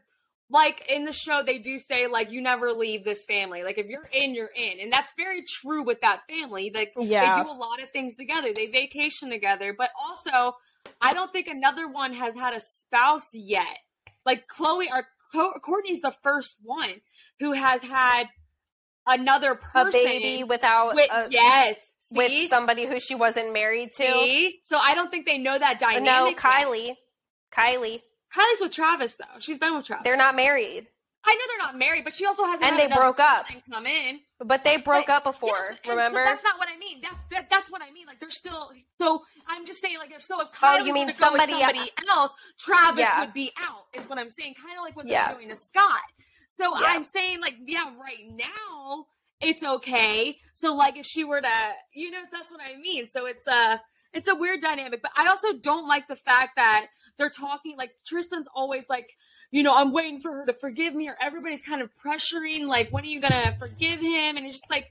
like 0.49 0.85
in 0.89 1.05
the 1.05 1.13
show, 1.13 1.43
they 1.43 1.59
do 1.59 1.79
say 1.79 2.07
like 2.07 2.29
you 2.31 2.41
never 2.41 2.73
leave 2.73 3.05
this 3.05 3.23
family. 3.23 3.63
Like 3.63 3.77
if 3.77 3.87
you're 3.87 4.09
in, 4.11 4.35
you're 4.35 4.51
in, 4.53 4.79
and 4.81 4.91
that's 4.91 5.13
very 5.15 5.43
true 5.43 5.81
with 5.83 6.01
that 6.01 6.23
family. 6.29 6.71
Like 6.73 6.93
Yeah. 6.99 7.35
they 7.35 7.43
do 7.43 7.49
a 7.49 7.53
lot 7.53 7.81
of 7.81 7.89
things 7.91 8.15
together. 8.15 8.51
They 8.53 8.67
vacation 8.67 9.29
together, 9.29 9.73
but 9.77 9.91
also, 9.97 10.57
I 10.99 11.13
don't 11.13 11.31
think 11.31 11.47
another 11.47 11.87
one 11.87 12.11
has 12.13 12.35
had 12.35 12.53
a 12.53 12.59
spouse 12.59 13.29
yet. 13.33 13.77
Like 14.25 14.45
Khloé 14.47 14.89
Co- 14.89 15.01
Kourtney's 15.33 16.01
the 16.01 16.13
first 16.23 16.57
one 16.63 17.01
who 17.39 17.53
has 17.53 17.81
had 17.81 18.27
another 19.07 19.59
a 19.75 19.85
baby 19.91 20.43
without 20.43 20.95
with 20.95 21.11
a, 21.11 21.27
yes 21.31 21.91
see? 22.11 22.17
with 22.17 22.49
somebody 22.49 22.85
who 22.85 22.99
she 22.99 23.15
wasn't 23.15 23.53
married 23.53 23.89
to. 23.95 24.03
See? 24.03 24.59
So 24.63 24.77
I 24.77 24.95
don't 24.95 25.09
think 25.09 25.25
they 25.25 25.37
know 25.37 25.57
that 25.57 25.79
dynamic. 25.79 26.03
no, 26.03 26.27
yet. 26.27 26.37
Kylie, 26.37 26.95
Kylie, 27.53 27.99
Kylie's 28.35 28.61
with 28.61 28.71
Travis 28.71 29.15
though. 29.15 29.39
She's 29.39 29.57
been 29.57 29.75
with 29.75 29.85
Travis. 29.85 30.03
they're 30.03 30.17
not 30.17 30.35
married, 30.35 30.87
I 31.23 31.35
know 31.35 31.41
they're 31.49 31.67
not 31.67 31.77
married, 31.77 32.03
but 32.03 32.13
she 32.13 32.25
also 32.25 32.43
hasn't 32.45 32.63
And 32.63 32.79
they 32.79 32.87
broke 32.93 33.19
up. 33.19 33.45
come 33.71 33.85
in. 33.85 34.19
but 34.39 34.63
they 34.63 34.77
broke 34.77 35.05
But- 35.07 35.17
up 35.17 35.23
before. 35.23 35.49
Yes, 35.51 35.77
remember? 35.87 36.19
So 36.19 36.25
that's 36.25 36.43
not 36.43 36.57
what 36.57 36.67
I 36.67 36.77
mean. 36.77 37.01
That, 37.01 37.13
that 37.29 37.49
that's 37.49 37.69
what 37.69 37.81
I 37.83 37.91
mean. 37.91 38.07
Like 38.07 38.19
they're 38.19 38.29
still. 38.31 38.71
So 38.99 39.23
I'm 39.47 39.65
just 39.65 39.81
saying, 39.81 39.97
like 39.99 40.11
if 40.11 40.23
so, 40.23 40.41
if 40.41 40.47
Oh, 40.63 40.77
you 40.77 40.93
mean 40.93 41.07
were 41.07 41.13
to 41.13 41.19
go 41.19 41.31
with 41.31 41.41
somebody- 41.41 41.59
somebody 41.61 41.91
else, 42.09 42.33
Travis 42.59 42.99
Yeah. 42.99 43.19
would 43.21 43.33
be 43.33 43.51
out. 43.59 43.85
Is 43.93 44.09
what 44.09 44.17
I'm 44.17 44.29
saying. 44.29 44.55
Kind 44.55 44.77
of 44.77 44.83
like 44.83 44.95
what 44.95 45.05
Yeah. 45.05 45.27
they're 45.27 45.35
doing 45.37 45.49
to 45.49 45.55
Scott. 45.55 46.01
So 46.49 46.77
Yeah. 46.79 46.87
I'm 46.87 47.03
saying, 47.03 47.39
like, 47.39 47.55
yeah, 47.65 47.91
right 47.97 48.27
now 48.29 49.05
it's 49.39 49.63
okay. 49.63 50.39
So 50.53 50.73
like 50.75 50.97
if 50.97 51.05
she 51.05 51.23
were 51.23 51.41
to, 51.41 51.73
you 51.93 52.11
know, 52.11 52.21
that's 52.31 52.51
what 52.51 52.61
I 52.61 52.77
mean. 52.77 53.07
So 53.07 53.25
it's 53.27 53.47
a 53.47 53.81
it's 54.13 54.27
a 54.27 54.35
weird 54.35 54.59
dynamic. 54.61 55.01
But 55.01 55.11
I 55.15 55.27
also 55.27 55.53
don't 55.53 55.87
like 55.87 56.07
the 56.07 56.15
fact 56.17 56.55
that 56.57 56.87
they're 57.17 57.29
talking 57.29 57.77
like 57.77 57.91
Tristan's 58.05 58.47
always 58.53 58.89
like 58.89 59.15
you 59.51 59.63
know, 59.63 59.75
I'm 59.75 59.91
waiting 59.91 60.19
for 60.19 60.31
her 60.31 60.45
to 60.45 60.53
forgive 60.53 60.95
me, 60.95 61.07
or 61.09 61.17
everybody's 61.21 61.61
kind 61.61 61.81
of 61.81 61.89
pressuring, 62.03 62.67
like, 62.67 62.89
when 62.91 63.03
are 63.03 63.07
you 63.07 63.19
gonna 63.21 63.55
forgive 63.59 63.99
him? 63.99 64.37
And 64.37 64.45
it's 64.47 64.59
just 64.59 64.69
like, 64.71 64.87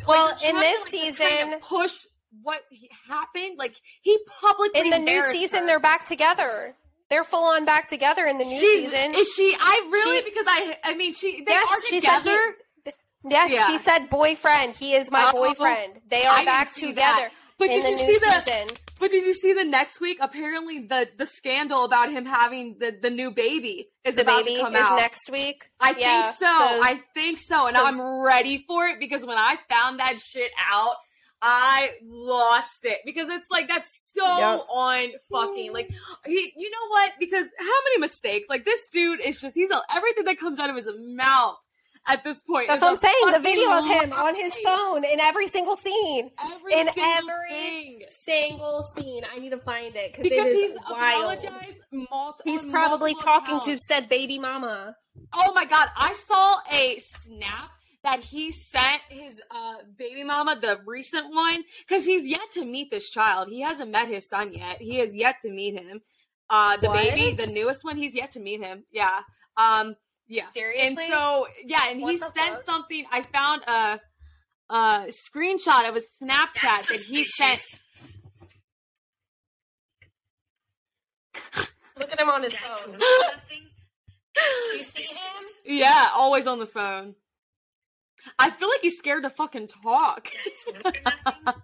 like, 0.00 0.08
Well, 0.08 0.36
they're 0.40 0.50
in 0.50 0.60
this 0.60 0.84
to, 0.90 0.96
like, 0.96 1.16
season- 1.16 1.60
push 1.60 2.04
what 2.42 2.62
happened. 3.08 3.56
Like 3.58 3.76
he 4.02 4.18
publicly 4.40 4.80
in 4.80 4.90
the 4.90 4.98
new 4.98 5.22
season, 5.30 5.60
her. 5.60 5.66
they're 5.66 5.78
back 5.80 6.04
together. 6.04 6.74
They're 7.08 7.22
full 7.22 7.44
on 7.54 7.64
back 7.64 7.88
together 7.88 8.24
in 8.26 8.38
the 8.38 8.44
new 8.44 8.58
She's, 8.58 8.90
season. 8.90 9.14
Is 9.14 9.32
she? 9.32 9.54
I 9.58 9.88
really 9.92 10.18
She- 10.18 10.24
because 10.30 10.46
I 10.48 10.78
I 10.82 10.94
mean 10.96 11.12
she 11.12 11.44
they 11.44 11.52
yes, 11.52 11.70
are 11.70 11.80
she 11.88 12.00
said 12.00 12.18
together. 12.18 12.56
he, 12.86 12.92
Yes, 13.30 13.52
Yeah. 13.52 13.66
she 13.68 13.78
said 13.78 14.10
boyfriend. 14.10 14.74
He 14.76 14.94
is 14.94 15.10
my 15.12 15.30
Oh, 15.32 15.32
boyfriend. 15.32 16.00
They 16.08 16.24
are 16.26 16.34
didn't 16.36 16.46
back 16.46 16.74
together. 16.74 16.96
that. 17.30 17.30
But 17.58 17.68
did 17.68 17.88
you 17.88 17.96
see 17.96 18.18
the? 18.18 18.40
season. 18.40 18.76
But 19.00 19.10
did 19.10 19.24
you 19.24 19.34
see 19.34 19.52
the 19.52 19.64
next 19.64 20.00
week? 20.00 20.18
Apparently, 20.20 20.80
the 20.80 21.08
the 21.16 21.26
scandal 21.26 21.84
about 21.84 22.10
him 22.10 22.24
having 22.26 22.76
the 22.78 22.96
the 23.00 23.10
new 23.10 23.30
baby 23.30 23.88
is 24.04 24.16
The 24.16 24.22
about 24.22 24.44
baby 24.44 24.56
to 24.56 24.62
come 24.62 24.74
is 24.74 24.80
out. 24.82 24.96
next 24.96 25.30
week. 25.30 25.68
I 25.80 25.94
Yeah, 25.98 26.24
think 26.24 26.36
so. 26.36 26.46
I 26.48 27.00
think 27.14 27.38
so, 27.38 27.66
and 27.66 27.76
so- 27.76 27.86
I'm 27.86 28.00
ready 28.24 28.64
for 28.66 28.86
it 28.86 28.98
because 28.98 29.24
when 29.24 29.36
I 29.38 29.56
found 29.68 29.98
that 30.00 30.18
shit 30.20 30.50
out, 30.70 30.96
I 31.42 31.90
lost 32.02 32.84
it 32.84 33.00
because 33.04 33.28
it's 33.28 33.50
like 33.50 33.68
that's 33.68 34.10
so 34.12 34.26
Yep. 34.26 34.66
on 34.70 35.08
fucking 35.30 35.72
like 35.72 35.90
he, 36.24 36.52
you 36.56 36.70
know 36.70 36.88
what? 36.88 37.12
Because 37.20 37.46
how 37.58 37.80
many 37.84 37.98
mistakes? 38.00 38.48
Like 38.48 38.64
this 38.64 38.86
dude 38.88 39.20
is 39.20 39.40
just 39.40 39.54
he's 39.54 39.70
a, 39.70 39.80
everything 39.94 40.24
that 40.24 40.38
comes 40.38 40.58
out 40.58 40.70
of 40.70 40.76
his 40.76 40.88
mouth 40.98 41.58
at 42.06 42.22
this 42.24 42.42
point. 42.42 42.68
That's 42.68 42.82
what 42.82 42.90
I'm 42.90 42.96
saying. 42.96 43.32
The 43.32 43.38
video 43.40 43.70
of 43.78 43.84
him 43.86 44.12
on 44.12 44.34
his 44.34 44.54
phone 44.64 45.04
in 45.04 45.20
every 45.20 45.46
single 45.46 45.76
scene. 45.76 46.30
Every 46.42 46.72
in 46.72 46.92
single 46.92 47.12
every 47.30 47.48
thing. 47.50 48.02
Single 48.22 48.82
scene. 48.82 49.22
I 49.34 49.38
need 49.38 49.50
to 49.50 49.58
find 49.58 49.94
it 49.96 50.12
because 50.12 50.26
it 50.30 50.32
is 50.34 50.72
he's 50.72 50.78
wild. 50.90 51.44
multi- 51.92 52.42
He's 52.44 52.66
probably 52.66 53.14
talking 53.14 53.60
to 53.60 53.78
said 53.78 54.08
baby 54.08 54.38
mama. 54.38 54.96
Oh 55.32 55.52
my 55.54 55.64
god, 55.64 55.88
I 55.96 56.12
saw 56.14 56.56
a 56.70 56.98
snap 56.98 57.70
that 58.02 58.20
he 58.20 58.50
sent 58.50 59.00
his 59.08 59.40
uh, 59.50 59.76
baby 59.96 60.24
mama, 60.24 60.58
the 60.60 60.78
recent 60.84 61.32
one, 61.34 61.64
because 61.86 62.04
he's 62.04 62.26
yet 62.26 62.52
to 62.52 62.64
meet 62.64 62.90
this 62.90 63.08
child. 63.08 63.48
He 63.48 63.62
hasn't 63.62 63.90
met 63.90 64.08
his 64.08 64.28
son 64.28 64.52
yet. 64.52 64.76
He 64.80 64.98
has 64.98 65.14
yet 65.14 65.36
to 65.40 65.50
meet 65.50 65.78
him. 65.80 66.02
Uh, 66.50 66.76
the 66.76 66.88
What? 66.88 66.98
baby, 67.02 67.32
the 67.34 67.46
newest 67.46 67.82
one, 67.82 67.96
he's 67.96 68.14
yet 68.14 68.32
to 68.32 68.40
meet 68.40 68.60
him. 68.60 68.84
Yeah. 68.92 69.20
Um, 69.56 69.96
yeah. 70.28 70.48
Seriously? 70.50 70.86
And 70.86 70.98
so, 70.98 71.46
yeah, 71.64 71.90
and 71.90 72.00
What 72.02 72.12
he 72.12 72.16
sent 72.18 72.34
fuck? 72.34 72.60
something. 72.62 73.04
I 73.12 73.22
found 73.22 73.62
a, 73.66 74.00
a 74.70 75.06
screenshot 75.08 75.88
of 75.88 75.96
a 75.96 76.00
Snapchat 76.00 76.88
that 76.88 77.04
he 77.08 77.24
sent. 77.24 77.60
Look 81.98 82.12
at 82.12 82.18
him 82.20 82.28
on 82.28 82.42
his 82.42 82.54
phone. 82.54 82.94
You 82.98 84.82
see 84.82 85.02
him? 85.02 85.10
Yeah, 85.66 86.08
always 86.14 86.46
on 86.46 86.58
the 86.58 86.66
phone. 86.66 87.14
I 88.38 88.50
feel 88.50 88.68
like 88.68 88.80
he's 88.82 88.98
scared 88.98 89.22
to 89.22 89.30
fucking 89.30 89.68
talk. 89.68 90.28
That's 90.44 90.84
look 90.84 91.00
at 91.06 91.16
nothing. 91.24 91.54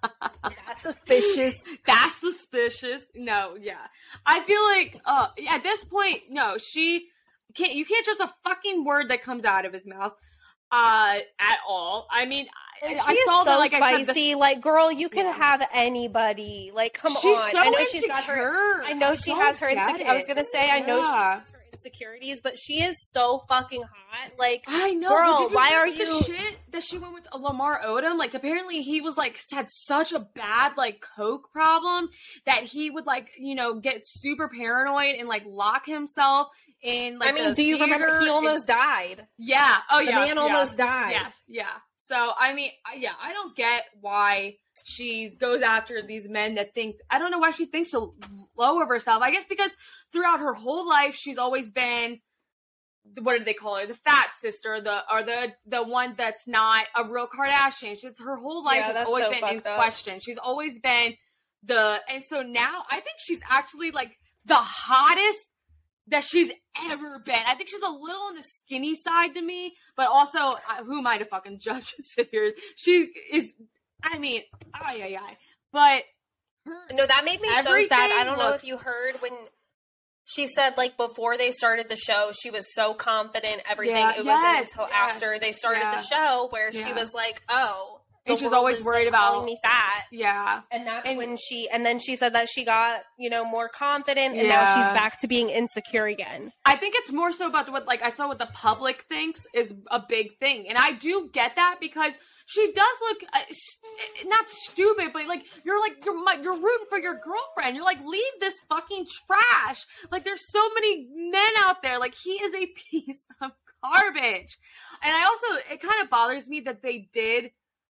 That's 0.66 0.80
suspicious. 0.80 1.62
That's 1.86 2.16
suspicious. 2.18 3.08
No, 3.14 3.56
yeah. 3.60 3.86
I 4.24 4.40
feel 4.40 4.62
like 4.62 4.96
uh 5.04 5.28
at 5.50 5.62
this 5.62 5.84
point, 5.84 6.20
no, 6.30 6.56
she 6.56 7.08
can't 7.54 7.74
you 7.74 7.84
can't 7.84 8.04
trust 8.04 8.20
a 8.20 8.32
fucking 8.44 8.84
word 8.84 9.08
that 9.08 9.22
comes 9.22 9.44
out 9.44 9.64
of 9.66 9.72
his 9.72 9.86
mouth 9.86 10.12
uh 10.72 11.18
at 11.40 11.58
all. 11.68 12.06
I 12.10 12.26
mean 12.26 12.46
I, 12.82 12.94
I 12.94 13.12
She 13.12 13.12
is 13.18 13.24
saw 13.26 13.44
so 13.44 13.50
that 13.50 13.58
like 13.58 13.74
I 13.74 13.96
said 13.98 14.04
spicy. 14.06 14.32
the, 14.32 14.38
like, 14.38 14.60
girl, 14.62 14.90
you 14.90 15.10
can 15.10 15.26
Yeah. 15.26 15.32
have 15.34 15.68
anybody. 15.74 16.70
Like, 16.74 16.94
come 16.94 17.12
she's 17.20 17.38
on. 17.38 17.50
so 17.50 17.58
I 17.58 17.68
know 17.68 17.84
she's 17.84 18.06
got 18.06 18.24
her. 18.24 18.82
I 18.84 18.94
know 18.94 19.14
she 19.16 19.32
has 19.32 19.58
her 19.60 19.68
insecurities. 19.68 20.06
I 20.08 20.16
was 20.16 20.26
gonna 20.26 20.44
say, 20.46 20.70
I 20.70 20.80
know 20.80 21.02
she 21.02 21.08
has 21.10 21.50
her 21.50 21.60
insecurities, 21.74 22.40
but 22.42 22.56
she 22.58 22.82
is 22.82 22.96
so 23.10 23.44
fucking 23.50 23.82
hot. 23.82 24.30
Like, 24.38 24.64
I 24.66 24.92
know, 24.92 25.08
Girl, 25.10 25.48
why 25.50 25.74
are 25.74 25.90
the 25.90 25.96
you- 25.98 26.22
shit 26.22 26.58
that 26.70 26.82
she 26.82 26.96
went 26.96 27.12
with 27.12 27.26
Lamar 27.38 27.82
Odom? 27.84 28.16
Like, 28.18 28.32
apparently 28.32 28.80
he 28.80 29.02
was 29.02 29.18
like 29.18 29.38
had 29.50 29.66
such 29.68 30.12
a 30.12 30.20
bad 30.20 30.78
like 30.78 31.04
coke 31.16 31.52
problem 31.52 32.08
that 32.46 32.62
he 32.62 32.88
would 32.88 33.04
like 33.04 33.28
you 33.38 33.54
know 33.54 33.78
get 33.78 34.02
super 34.06 34.48
paranoid 34.48 35.16
and 35.16 35.28
like 35.28 35.42
lock 35.46 35.84
himself 35.84 36.48
in 36.82 37.18
like. 37.18 37.28
I 37.28 37.32
mean, 37.32 37.48
the 37.50 37.54
do 37.54 37.62
you 37.62 37.78
remember 37.78 38.20
he 38.20 38.28
almost 38.28 38.66
died? 38.66 39.26
Yeah. 39.38 39.78
Oh 39.90 39.98
The 39.98 40.10
yeah. 40.10 40.14
man 40.16 40.36
yeah. 40.36 40.42
almost 40.42 40.78
died. 40.78 41.12
Yes. 41.12 41.44
Yeah. 41.48 41.68
So 41.98 42.32
I 42.38 42.54
mean, 42.54 42.70
yeah, 42.96 43.12
I 43.22 43.32
don't 43.32 43.54
get 43.56 43.84
why 44.00 44.56
she 44.84 45.30
goes 45.38 45.62
after 45.62 46.02
these 46.02 46.28
men 46.28 46.56
that 46.56 46.74
think. 46.74 46.96
I 47.08 47.18
don't 47.18 47.30
know 47.30 47.38
why 47.38 47.52
she 47.52 47.66
thinks 47.66 47.90
so 47.92 48.14
low 48.56 48.80
of 48.82 48.88
herself. 48.88 49.22
I 49.22 49.30
guess 49.30 49.46
because 49.46 49.70
throughout 50.12 50.40
her 50.40 50.52
whole 50.54 50.88
life, 50.88 51.14
she's 51.14 51.38
always 51.38 51.70
been. 51.70 52.20
What 53.22 53.38
do 53.38 53.44
they 53.44 53.54
call 53.54 53.76
her? 53.76 53.86
The 53.86 53.94
fat 53.94 54.32
sister, 54.38 54.80
the 54.80 55.02
or 55.12 55.22
the 55.22 55.52
the 55.66 55.82
one 55.82 56.14
that's 56.16 56.46
not 56.46 56.84
a 56.96 57.04
real 57.04 57.26
Kardashian. 57.26 57.98
She's 57.98 58.18
her 58.20 58.36
whole 58.36 58.62
life 58.64 58.76
Yeah, 58.76 58.92
has 58.92 59.06
always 59.06 59.24
so 59.24 59.30
been 59.30 59.48
in 59.48 59.58
up. 59.58 59.76
question. 59.76 60.20
She's 60.20 60.38
always 60.38 60.78
been 60.78 61.14
the, 61.62 61.98
and 62.08 62.22
so 62.22 62.42
now 62.42 62.82
I 62.90 62.96
think 62.96 63.16
she's 63.18 63.40
actually 63.50 63.90
like 63.90 64.16
the 64.44 64.54
hottest 64.54 65.46
that 66.10 66.24
she's 66.24 66.50
ever 66.90 67.18
been. 67.18 67.40
I 67.46 67.54
think 67.54 67.68
she's 67.68 67.82
a 67.82 67.88
little 67.88 68.22
on 68.22 68.34
the 68.34 68.42
skinny 68.42 68.94
side 68.94 69.34
to 69.34 69.42
me, 69.42 69.74
but 69.96 70.08
also, 70.08 70.56
who 70.84 70.98
am 70.98 71.06
I 71.06 71.18
to 71.18 71.24
fucking 71.24 71.58
judge 71.64 71.94
and 71.96 72.04
sit 72.04 72.28
here? 72.30 72.52
She 72.76 73.10
is, 73.32 73.54
I 74.02 74.18
mean, 74.18 74.42
ay, 74.74 75.02
ay, 75.02 75.18
ay. 75.20 75.36
But 75.72 76.04
her, 76.66 76.94
No, 76.94 77.06
that 77.06 77.24
made 77.24 77.40
me 77.40 77.48
so 77.62 77.80
sad. 77.86 78.10
I 78.12 78.24
don't 78.24 78.38
know 78.38 78.52
if 78.52 78.64
you 78.64 78.76
heard 78.76 79.14
when 79.20 79.32
she 80.26 80.46
said 80.46 80.76
like 80.76 80.96
before 80.96 81.36
they 81.36 81.50
started 81.50 81.88
the 81.88 81.96
show, 81.96 82.30
she 82.32 82.50
was 82.50 82.72
so 82.74 82.94
confident 82.94 83.62
everything. 83.68 83.96
Yeah, 83.96 84.18
it 84.18 84.24
yes, 84.24 84.26
wasn't 84.26 84.70
until 84.70 84.88
yes, 84.88 85.14
after 85.14 85.38
they 85.38 85.52
started 85.52 85.80
yeah. 85.80 85.96
the 85.96 86.02
show 86.02 86.48
where 86.50 86.72
she 86.72 86.92
was 86.92 87.12
like, 87.14 87.42
"Oh." 87.48 87.99
And 88.30 88.36
the 88.38 88.40
she 88.40 88.44
was 88.44 88.52
always 88.52 88.84
worried 88.84 89.04
like, 89.06 89.14
calling 89.14 89.38
about- 89.38 89.46
me 89.46 89.58
fat, 89.62 90.04
yeah. 90.10 90.60
and 90.70 90.86
that's 90.86 91.08
And- 91.08 91.18
when 91.18 91.36
she. 91.36 91.68
And 91.72 91.84
then 91.84 91.98
she 91.98 92.16
said 92.16 92.34
that 92.34 92.48
she 92.48 92.64
got 92.64 93.00
you 93.18 93.30
know 93.30 93.44
more 93.44 93.68
confident, 93.68 94.36
and 94.36 94.48
now 94.48 94.64
she's 94.64 94.90
back 94.92 95.18
to 95.20 95.28
being 95.28 95.48
insecure 95.50 96.06
again. 96.06 96.52
I 96.64 96.76
think 96.76 96.94
it's 96.96 97.12
more 97.12 97.32
so 97.32 97.46
about 97.46 97.70
what, 97.70 97.86
like, 97.86 98.02
I 98.02 98.10
saw 98.10 98.28
what 98.28 98.38
the 98.38 98.46
public 98.52 99.02
thinks 99.02 99.46
is 99.54 99.74
a 99.90 100.00
big 100.00 100.38
thing. 100.38 100.66
And 100.68 100.78
I 100.78 100.92
do 100.92 101.28
get 101.32 101.56
that 101.56 101.76
because 101.80 102.12
she 102.46 102.72
does 102.72 102.96
look 103.08 103.18
uh, 103.32 103.38
st- 103.50 104.28
not 104.28 104.48
stupid, 104.48 105.10
but 105.12 105.26
like, 105.26 105.44
you're 105.64 105.80
like, 105.80 106.04
you're, 106.04 106.20
my, 106.24 106.34
you're 106.42 106.54
rooting 106.54 106.86
for 106.88 106.98
your 106.98 107.14
girlfriend. 107.14 107.76
You're 107.76 107.84
like, 107.84 108.04
leave 108.04 108.32
this 108.40 108.54
fucking 108.68 109.06
trash. 109.26 109.84
Like, 110.10 110.24
there's 110.24 110.50
so 110.50 110.68
many 110.74 111.06
men 111.14 111.50
out 111.58 111.82
there. 111.82 111.98
Like, 112.00 112.14
he 112.20 112.32
is 112.32 112.52
a 112.54 112.66
piece 112.90 113.24
of 113.40 113.52
garbage. 113.82 114.58
And 115.02 115.16
I 115.16 115.24
also, 115.24 115.60
it 115.72 115.80
kind 115.80 116.02
of 116.02 116.10
bothers 116.10 116.48
me 116.48 116.60
that 116.62 116.82
they 116.82 117.08
did 117.12 117.50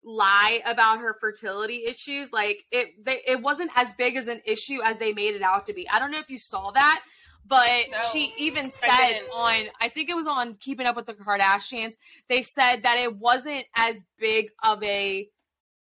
lie 0.08 0.62
about 0.64 1.00
her 1.00 1.14
fertility 1.20 1.84
issues 1.86 2.32
like 2.32 2.64
it 2.72 3.04
they, 3.04 3.20
it 3.26 3.42
wasn't 3.42 3.70
as 3.76 3.92
big 3.94 4.16
as 4.16 4.26
an 4.26 4.40
issue 4.46 4.78
as 4.82 4.98
they 4.98 5.12
made 5.12 5.34
it 5.34 5.42
out 5.42 5.66
to 5.66 5.72
be. 5.74 5.88
I 5.88 5.98
don't 5.98 6.10
know 6.10 6.18
if 6.18 6.30
you 6.30 6.38
saw 6.38 6.70
that 6.72 7.02
but 7.46 7.90
No, 7.90 7.98
she 8.12 8.32
even 8.38 8.70
said 8.70 9.08
didn't. 9.08 9.30
on 9.32 9.64
i 9.80 9.88
think 9.88 10.08
it 10.10 10.16
was 10.16 10.26
on 10.26 10.54
keeping 10.60 10.86
up 10.86 10.96
with 10.96 11.06
the 11.06 11.14
kardashians 11.14 11.94
they 12.28 12.42
said 12.42 12.82
that 12.82 12.98
it 12.98 13.16
wasn't 13.16 13.64
as 13.76 13.96
big 14.18 14.48
of 14.62 14.82
a 14.82 15.28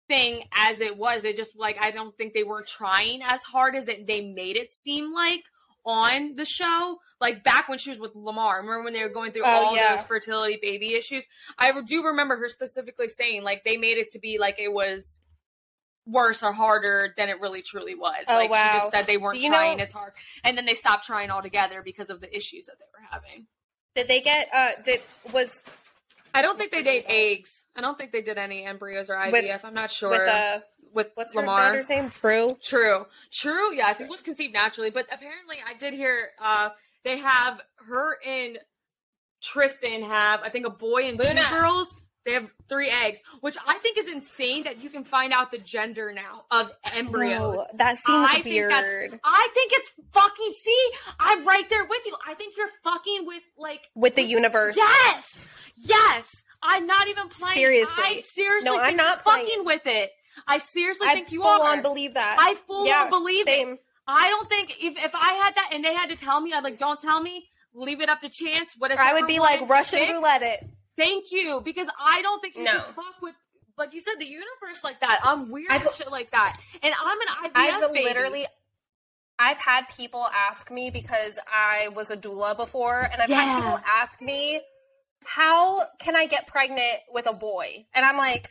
thing 0.09 0.43
as 0.53 0.81
it 0.81 0.97
was. 0.99 1.25
It 1.25 1.37
just 1.37 1.57
like 1.57 1.79
i 1.81 1.91
don't 1.91 2.15
think 2.17 2.35
they 2.35 2.45
were 2.45 2.63
trying 2.63 3.23
as 3.23 3.43
hard 3.43 3.75
as 3.75 3.89
it, 3.89 4.07
they 4.07 4.27
made 4.27 4.57
it 4.57 4.73
seem 4.73 5.13
like 5.15 5.43
on 5.85 6.37
the 6.37 6.45
show 6.45 6.99
like 7.21 7.43
back 7.45 7.69
when 7.69 7.79
she 7.79 7.91
was 7.91 7.99
with 7.99 8.15
lamar. 8.15 8.59
Remember 8.59 8.83
when 8.85 8.93
they 8.93 9.03
were 9.03 9.09
going 9.09 9.33
through 9.33 9.43
Oh, 9.45 9.67
all 9.67 9.77
yeah. 9.77 9.97
those 9.97 10.05
fertility 10.05 10.59
baby 10.61 10.95
issues? 10.95 11.25
I 11.59 11.73
do 11.83 12.05
remember 12.07 12.37
her 12.37 12.49
specifically 12.49 13.09
saying 13.09 13.43
like 13.45 13.65
they 13.65 13.77
made 13.77 13.99
it 13.99 14.11
to 14.11 14.19
be 14.19 14.39
like 14.39 14.59
it 14.59 14.73
was 14.73 15.19
worse 16.07 16.43
or 16.43 16.53
harder 16.53 17.15
than 17.17 17.29
it 17.29 17.41
really 17.41 17.63
truly 17.63 17.95
was. 17.95 18.25
Oh, 18.29 18.35
like 18.35 18.49
she 18.49 18.79
just 18.79 18.91
said 18.91 19.07
they 19.07 19.17
weren't 19.19 19.39
you 19.41 19.51
know- 19.51 19.57
trying 19.57 19.81
as 19.81 19.93
hard 19.93 20.13
and 20.45 20.57
then 20.57 20.65
they 20.67 20.75
stopped 20.75 21.05
trying 21.07 21.31
altogether 21.31 21.83
because 21.83 22.11
of 22.11 22.21
the 22.21 22.35
issues 22.37 22.67
that 22.67 22.77
they 22.79 22.85
were 22.93 23.07
having. 23.11 23.47
Did 23.95 24.09
they 24.09 24.21
get? 24.21 24.49
uh 24.55 24.71
Did 24.85 25.01
was 25.33 25.63
i 26.35 26.43
don't 26.43 26.59
think 26.59 26.73
they 26.73 26.83
did 26.83 27.05
eggs. 27.09 27.65
I 27.77 27.81
don't 27.83 27.97
think 27.99 28.11
they 28.11 28.23
did 28.23 28.39
any 28.39 28.65
embryos 28.65 29.11
or 29.11 29.15
ivf 29.17 29.33
With- 29.33 29.65
i'm 29.65 29.75
not 29.75 29.91
sure. 29.91 30.11
with 30.11 30.23
uh 30.23 30.61
with 30.95 31.11
what's 31.15 31.35
her 31.35 31.41
lamar 31.41 31.69
daughter's 31.69 31.89
name? 31.89 32.11
True. 32.11 32.57
True. 32.63 33.07
True. 33.31 33.75
Yeah, 33.75 33.87
I 33.87 33.93
think 33.93 34.09
it 34.09 34.11
was 34.11 34.23
conceived 34.23 34.53
naturally, 34.55 34.91
but 34.91 35.07
apparently 35.13 35.57
I 35.67 35.75
did 35.75 35.95
hear 35.95 36.29
uh 36.41 36.71
they 37.05 37.19
have 37.19 37.61
her 37.89 38.17
and 38.25 38.59
Tristan 39.43 40.03
have 40.03 40.41
I 40.43 40.49
think 40.49 40.67
a 40.67 40.71
boy 40.71 41.09
and 41.09 41.19
Luna. 41.19 41.43
two 41.45 41.51
girls. 41.51 41.97
They 42.25 42.35
have 42.35 42.49
three 42.69 42.89
eggs, 42.89 43.19
which 43.41 43.57
I 43.67 43.79
think 43.79 43.99
is 43.99 44.07
insane 44.07 44.63
that 44.63 44.81
you 44.81 44.91
can 44.91 45.03
find 45.03 45.33
out 45.33 45.51
the 45.51 45.59
gender 45.59 46.13
now 46.13 46.45
of 46.53 46.71
embryos. 46.95 47.59
That 47.75 47.99
seems 47.99 48.29
I 48.31 48.35
think 48.35 48.45
weird. 48.45 48.71
I 49.25 49.49
think 49.55 49.73
it's 49.75 49.91
fucking 50.13 50.53
see, 50.53 50.91
I'm 51.19 51.45
right 51.45 51.69
there 51.69 51.85
with 51.85 52.07
you. 52.07 52.15
I 52.25 52.35
think 52.35 52.57
you're 52.57 52.69
fucking 52.85 53.27
with 53.27 53.43
like 53.59 53.89
With 53.97 54.15
the 54.15 54.23
universe. 54.23 54.77
Yes. 54.77 55.49
Yes. 55.77 56.45
I'm 56.63 56.87
not 56.87 57.09
even 57.09 57.27
playing. 57.29 57.57
Seriously. 57.57 57.93
I 57.99 58.15
seriously 58.21 58.71
No, 58.71 58.79
I'm 58.79 58.95
not 58.95 59.25
playing. 59.25 59.47
fucking 59.47 59.65
with 59.65 59.83
it. 59.87 60.13
I 60.47 60.59
seriously 60.59 61.07
I 61.09 61.15
think 61.15 61.33
you 61.33 61.41
full 61.43 61.51
are. 61.63 61.73
on 61.73 61.83
believe 61.83 62.15
that. 62.15 62.37
I 62.41 62.55
full 62.67 62.87
Yeah, 62.87 63.03
on 63.05 63.11
believe 63.11 63.47
it. 63.49 63.79
I 64.07 64.29
don't 64.29 64.49
think 64.49 64.83
if 64.83 64.97
if 65.03 65.15
I 65.15 65.33
had 65.35 65.55
that 65.57 65.71
and 65.73 65.85
they 65.85 65.95
had 65.95 66.09
to 66.11 66.17
tell 66.17 66.41
me, 66.41 66.53
I'd 66.53 66.65
like, 66.65 66.79
don't 66.79 67.01
tell 67.01 67.21
me, 67.21 67.49
leave 67.75 68.01
it 68.01 68.09
up 68.09 68.21
to 68.21 68.29
chance. 68.29 68.75
What 68.79 68.91
if 68.91 68.99
I 68.99 69.15
would 69.15 69.27
be 69.27 69.39
like 69.39 69.69
Russian 69.69 70.01
roulette 70.11 70.43
it. 70.43 70.69
Thank 70.97 71.33
you, 71.33 71.61
because 71.65 71.89
I 71.99 72.21
don't 72.23 72.41
think 72.43 72.57
you 72.57 72.65
No. 72.65 72.73
should 72.73 72.95
fuck 72.97 73.23
with. 73.23 73.35
Like 73.79 73.95
you 73.95 74.01
said, 74.03 74.15
the 74.19 74.27
universe 74.27 74.85
like 74.85 75.01
that. 75.01 75.21
I'm 75.23 75.51
weird 75.51 75.69
I've- 75.71 75.87
and 75.87 75.95
shit 75.95 76.11
like 76.11 76.31
that, 76.33 76.59
and 76.83 76.95
I'm 77.03 77.21
an 77.23 77.29
IVF 77.45 77.83
I've 77.83 77.93
baby. 77.93 78.05
literally 78.05 78.47
I've 79.39 79.59
had 79.59 79.89
people 79.89 80.27
ask 80.33 80.71
me 80.71 80.91
because 80.91 81.39
I 81.53 81.89
was 81.95 82.11
a 82.11 82.17
doula 82.17 82.55
before 82.57 83.01
and 83.11 83.21
I've 83.21 83.31
had 83.31 83.57
people 83.63 83.81
ask 83.89 84.21
me 84.21 84.61
how 85.25 85.85
can 85.99 86.15
I 86.17 86.27
get 86.27 86.47
pregnant 86.47 86.99
with 87.11 87.27
a 87.27 87.33
boy? 87.33 87.87
And 87.95 88.05
I'm 88.05 88.17
like 88.19 88.51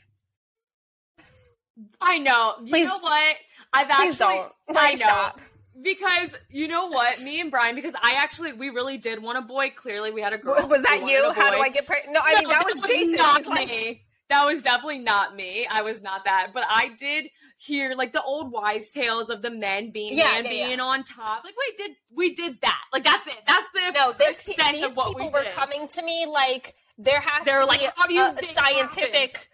I 2.02 2.18
know. 2.20 2.56
You 2.64 2.70
Please- 2.72 2.88
know 2.88 3.00
what? 3.00 3.36
I've 3.74 3.88
Please 3.90 4.20
actually 4.22 4.36
don't. 4.36 4.78
I 4.78 4.92
know. 4.92 5.06
stop. 5.06 5.42
Because 5.82 6.36
you 6.50 6.68
know 6.68 6.88
what, 6.88 7.22
me 7.24 7.40
and 7.40 7.50
Brian, 7.50 7.74
because 7.76 7.96
I 8.02 8.14
actually 8.18 8.54
we 8.54 8.70
really 8.70 8.98
did 8.98 9.22
want 9.22 9.38
a 9.38 9.42
boy. 9.42 9.72
Clearly, 9.76 10.12
we 10.12 10.22
had 10.22 10.34
a 10.34 10.38
girl. 10.38 10.68
Was 10.68 10.84
that 10.84 11.04
you? 11.08 11.32
How 11.34 11.50
do. 11.50 11.58
I 11.58 11.70
get 11.70 11.88
pregnant? 11.88 12.14
No, 12.14 12.22
I 12.24 12.36
mean 12.36 12.44
No, 12.44 12.50
that 12.50 12.66
was 12.66 12.82
Jason. 12.82 13.16
not 13.16 13.46
like- 13.48 13.68
me. 13.68 14.02
That 14.30 14.46
was 14.46 14.62
definitely 14.62 15.00
not 15.00 15.36
me. 15.36 15.68
I 15.70 15.82
was 15.82 16.02
not 16.02 16.24
that. 16.24 16.52
But 16.54 16.64
I 16.70 16.90
did 16.98 17.30
hear 17.58 17.96
like 17.96 18.14
the 18.14 18.22
old 18.24 18.50
wise 18.52 18.90
tales 18.90 19.30
of 19.30 19.42
the 19.42 19.52
men 19.52 19.92
being 19.92 20.18
Yeah, 20.18 20.24
man 20.26 20.46
yeah, 20.46 20.50
being 20.50 20.78
yeah. 20.78 20.84
on 20.84 21.04
top. 21.04 21.44
Like 21.44 21.56
we 21.58 21.76
did 21.78 21.96
we 22.16 22.34
did 22.36 22.60
that. 22.62 22.82
Like 22.94 23.04
that's 23.04 23.28
it. 23.28 23.36
That's 23.46 23.68
the 23.74 23.92
No, 23.92 24.14
this, 24.14 24.48
extent 24.48 24.74
these 24.74 24.84
of 24.86 24.96
what 24.96 25.08
people 25.10 25.28
we 25.28 25.34
were 25.34 25.44
did. 25.44 25.54
coming 25.54 25.88
to 25.90 26.02
me 26.04 26.26
like 26.32 26.76
there 26.98 27.20
has 27.20 27.44
They're 27.44 27.60
to 27.62 27.66
like, 27.66 27.82
be 28.08 28.14
you 28.14 28.26
a 28.26 28.38
scientific 28.44 29.50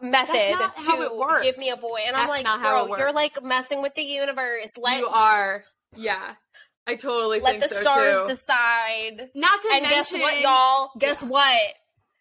method 0.00 0.56
to 0.86 1.40
give 1.42 1.58
me 1.58 1.70
a 1.70 1.76
boy, 1.76 2.00
and 2.06 2.16
I'm 2.16 2.28
like, 2.28 2.44
bro, 2.44 2.96
you're 2.96 3.12
like 3.12 3.42
messing 3.42 3.82
with 3.82 3.94
the 3.94 4.02
universe. 4.02 4.70
Let 4.78 4.98
you 4.98 5.08
are. 5.08 5.64
Yeah. 5.96 6.34
I 6.86 6.96
totally 6.96 7.40
let 7.40 7.60
think 7.60 7.62
the 7.62 7.68
so 7.76 7.80
stars 7.82 8.14
too. 8.14 8.26
decide. 8.28 9.30
Not 9.34 9.62
to 9.62 9.68
And 9.72 9.82
mention, 9.82 10.18
guess 10.18 10.22
what, 10.22 10.40
y'all? 10.40 10.90
Guess 10.98 11.22
what? 11.22 11.58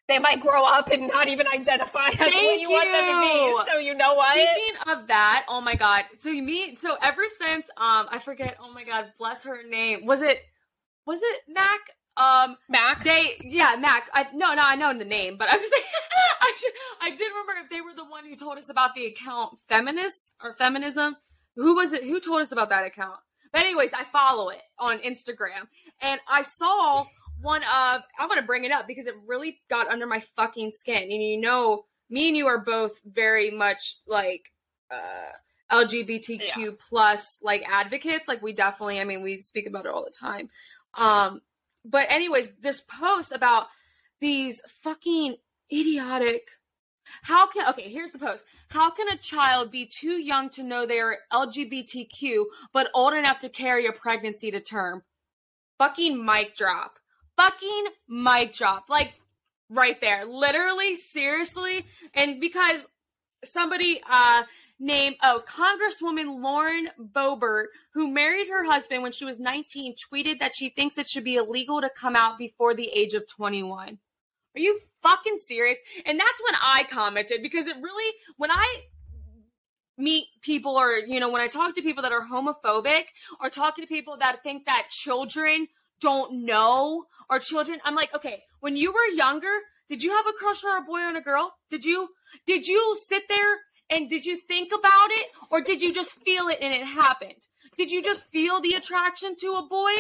They 0.08 0.20
might 0.20 0.42
grow 0.42 0.66
up 0.66 0.90
and 0.92 1.08
not 1.08 1.30
even 1.30 1.48
identify 1.48 2.10
as 2.10 2.20
what 2.20 2.32
Thank 2.32 2.62
you, 2.62 2.70
want 2.70 2.92
them 2.92 3.06
to 3.06 3.22
be. 3.22 3.72
So 3.72 3.78
you 3.80 3.96
know 3.96 4.14
what? 4.14 4.38
Speaking 4.38 4.94
of 4.94 5.08
that, 5.08 5.46
oh 5.48 5.62
my 5.62 5.76
god. 5.76 6.04
So 6.20 6.30
you 6.30 6.44
mean 6.44 6.76
so 6.76 6.98
ever 7.02 7.24
since 7.40 7.70
um 7.78 8.08
I 8.12 8.20
forget, 8.20 8.58
oh 8.60 8.72
my 8.74 8.84
god, 8.84 9.14
bless 9.18 9.46
her 9.46 9.64
name. 9.64 10.06
Was 10.06 10.22
it 10.22 10.42
was 11.06 11.22
it 11.24 11.42
Mac? 11.48 11.80
Um 12.18 12.58
Mac, 12.70 13.04
they 13.04 13.38
yeah, 13.44 13.76
Mac. 13.80 14.10
I 14.14 14.28
no 14.34 14.54
no 14.54 14.62
I 14.64 14.76
know 14.76 14.98
the 14.98 15.06
name, 15.06 15.38
but 15.38 15.48
I'm 15.52 15.60
just 15.60 15.72
saying 15.72 15.84
I 16.42 16.54
should, 16.60 16.74
I 17.02 17.10
did 17.16 17.30
remember 17.30 17.54
if 17.64 17.70
they 17.70 17.82
were 17.82 17.94
the 17.96 18.06
one 18.06 18.26
who 18.26 18.36
told 18.36 18.58
us 18.58 18.70
about 18.70 18.96
the 18.96 19.06
account 19.06 19.58
feminist 19.68 20.36
or 20.44 20.54
feminism. 20.56 21.16
Who 21.56 21.76
was 21.76 21.94
it 21.94 22.04
who 22.04 22.20
told 22.20 22.42
us 22.42 22.52
about 22.52 22.70
that 22.70 22.86
account? 22.86 23.20
But 23.54 23.62
anyways, 23.62 23.94
I 23.94 24.04
follow 24.04 24.50
it 24.50 24.62
on 24.80 25.00
Instagram 25.00 25.68
and 26.02 26.20
I 26.30 26.42
saw 26.42 27.06
one 27.42 27.64
of 27.64 28.02
I'm 28.20 28.28
gonna 28.28 28.42
bring 28.42 28.66
it 28.66 28.72
up 28.72 28.88
because 28.88 29.08
it 29.08 29.16
really 29.26 29.62
got 29.70 29.88
under 29.88 30.06
my 30.06 30.20
fucking 30.36 30.72
skin. 30.72 31.04
And 31.04 31.24
you 31.24 31.40
know, 31.40 31.86
me 32.10 32.28
and 32.28 32.38
you 32.38 32.48
are 32.48 32.64
both 32.64 33.00
very 33.06 33.52
much 33.52 33.98
like 34.06 34.52
uh 34.92 35.32
LGBTQ 35.72 36.78
plus 36.90 37.38
like 37.42 37.64
advocates. 37.70 38.28
Like 38.28 38.42
we 38.42 38.54
definitely, 38.54 39.00
I 39.00 39.06
mean, 39.06 39.22
we 39.22 39.42
speak 39.42 39.68
about 39.68 39.86
it 39.86 39.92
all 39.92 40.04
the 40.04 40.12
time. 40.12 40.50
Um, 40.96 41.42
but 41.84 42.08
anyways, 42.10 42.52
this 42.62 42.82
post 42.82 43.32
about 43.32 43.68
these 44.20 44.62
fucking 44.84 45.36
idiotic. 45.72 46.50
How 47.24 47.48
can 47.48 47.68
okay? 47.70 47.90
Here's 47.90 48.12
the 48.12 48.20
post. 48.20 48.46
How 48.70 48.90
can 48.92 49.10
a 49.10 49.18
child 49.18 49.72
be 49.72 49.86
too 49.86 50.14
young 50.14 50.50
to 50.52 50.64
know 50.64 50.86
they 50.86 51.00
are 51.00 51.18
LGBTQ 51.34 52.46
but 52.72 52.90
old 52.94 53.14
enough 53.14 53.40
to 53.40 53.50
carry 53.50 53.88
a 53.88 53.92
pregnancy 53.92 54.52
to 54.52 54.60
term? 54.60 55.04
Fucking 55.78 56.24
mic 56.24 56.56
drop. 56.56 57.00
Fucking 57.36 57.86
mic 58.08 58.54
drop. 58.54 58.86
Like 58.90 59.14
right 59.70 60.00
there. 60.00 60.26
Literally, 60.26 60.96
seriously. 60.96 61.86
And 62.14 62.40
because 62.40 62.88
somebody 63.44 64.02
uh 64.10 64.44
named 64.82 65.16
oh 65.22 65.44
Congresswoman 65.48 66.42
Lauren 66.42 66.90
Boebert, 67.00 67.68
who 67.94 68.12
married 68.12 68.50
her 68.50 68.66
husband 68.66 69.04
when 69.04 69.12
she 69.12 69.24
was 69.24 69.40
19, 69.40 69.94
tweeted 70.12 70.40
that 70.40 70.56
she 70.56 70.70
thinks 70.70 70.98
it 70.98 71.08
should 71.08 71.24
be 71.24 71.36
illegal 71.36 71.80
to 71.82 71.90
come 71.90 72.16
out 72.16 72.38
before 72.38 72.74
the 72.74 72.90
age 72.90 73.14
of 73.14 73.28
21. 73.28 74.00
Are 74.56 74.60
you 74.60 74.80
fucking 75.02 75.38
serious? 75.38 75.78
And 76.06 76.20
that's 76.20 76.42
when 76.44 76.56
I 76.62 76.86
commented 76.90 77.42
because 77.42 77.68
it 77.68 77.78
really 77.82 78.14
when 78.38 78.52
I 78.52 78.82
meet 79.98 80.26
people 80.42 80.74
or 80.74 80.98
you 80.98 81.20
know 81.20 81.30
when 81.30 81.42
I 81.42 81.48
talk 81.48 81.76
to 81.76 81.82
people 81.82 82.02
that 82.04 82.12
are 82.12 82.28
homophobic 82.28 83.04
or 83.40 83.50
talking 83.50 83.86
to 83.86 83.88
people 83.88 84.18
that 84.18 84.42
think 84.44 84.66
that 84.66 84.88
children 84.90 85.68
don't 86.00 86.44
know 86.46 87.06
or 87.30 87.40
children 87.40 87.80
I'm 87.86 87.96
like, 87.96 88.14
okay, 88.16 88.42
when 88.62 88.76
you 88.76 88.92
were 88.92 89.16
younger, 89.16 89.54
did 89.90 90.02
you 90.02 90.10
have 90.10 90.26
a 90.26 90.34
crush 90.34 90.64
on 90.64 90.82
a 90.82 90.86
boy 90.86 91.02
or 91.02 91.16
a 91.16 91.22
girl? 91.22 91.54
Did 91.70 91.86
you 91.86 92.10
did 92.48 92.68
you 92.68 92.98
sit 93.08 93.24
there 93.30 93.60
and 93.92 94.10
did 94.10 94.26
you 94.26 94.38
think 94.38 94.72
about 94.74 95.10
it 95.12 95.28
or 95.52 95.62
did 95.62 95.82
you 95.82 95.94
just 95.94 96.16
feel 96.24 96.48
it 96.48 96.58
and 96.62 96.74
it 96.74 96.86
happened? 96.86 97.48
Did 97.76 97.92
you 97.92 98.02
just 98.02 98.26
feel 98.32 98.62
the 98.62 98.74
attraction 98.74 99.36
to 99.42 99.54
a 99.54 99.68
boy 99.68 99.92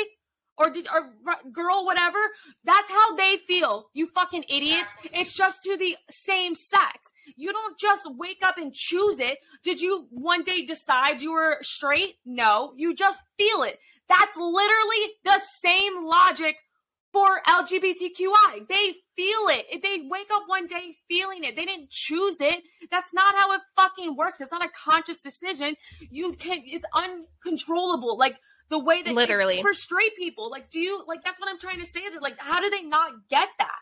or 0.58 0.70
did 0.70 0.88
or 0.88 1.14
girl 1.52 1.86
whatever? 1.86 2.20
That's 2.64 2.90
how 2.90 3.16
they 3.16 3.38
feel. 3.38 3.90
You 3.94 4.08
fucking 4.08 4.46
idiots. 4.50 4.94
It's 5.04 5.34
just 5.34 5.64
to 5.64 5.78
the 5.78 5.96
same 6.10 6.56
sex. 6.56 7.12
You 7.36 7.52
don't 7.52 7.78
just 7.78 8.04
wake 8.18 8.42
up 8.44 8.58
and 8.58 8.74
choose 8.74 9.20
it. 9.20 9.40
Did 9.64 9.82
you 9.82 10.08
one 10.10 10.44
day 10.44 10.66
decide 10.66 11.22
you 11.22 11.34
were 11.34 11.58
straight? 11.62 12.16
No, 12.26 12.74
you 12.76 12.96
just 12.96 13.22
feel 13.38 13.64
it. 13.64 13.80
That's 14.10 14.36
literally 14.38 15.14
the 15.24 15.40
same 15.40 16.04
logic 16.04 16.58
for 17.12 17.42
LGBTQI. 17.48 18.68
They 18.68 18.96
feel 19.16 19.48
it. 19.50 19.82
They 19.82 20.08
wake 20.10 20.30
up 20.32 20.44
one 20.48 20.68
day 20.68 20.98
feeling 21.08 21.44
it. 21.44 21.56
They 21.56 21.66
didn't 21.66 21.90
choose 21.90 22.40
it. 22.40 22.64
That's 22.90 23.14
not 23.14 23.36
how 23.36 23.52
it 23.54 23.62
fucking 23.76 24.16
works. 24.16 24.42
It's 24.42 24.52
not 24.52 24.64
a 24.64 24.70
conscious 24.70 25.22
decision. 25.22 25.76
You 26.10 26.34
can't. 26.34 26.64
it's 26.66 26.86
uncontrollable. 26.94 28.18
Like 28.18 28.38
the 28.70 28.80
way 28.80 29.02
that 29.02 29.14
Literally. 29.14 29.62
for 29.62 29.74
straight 29.74 30.16
people, 30.18 30.50
like 30.50 30.70
do 30.70 30.80
you 30.80 31.04
like 31.08 31.24
that's 31.24 31.40
what 31.40 31.50
I'm 31.50 31.60
trying 31.60 31.80
to 31.80 31.86
say 31.86 32.02
that 32.10 32.22
like 32.22 32.38
how 32.40 32.62
do 32.62 32.70
they 32.70 32.84
not 32.84 33.12
get 33.30 33.50
that? 33.60 33.80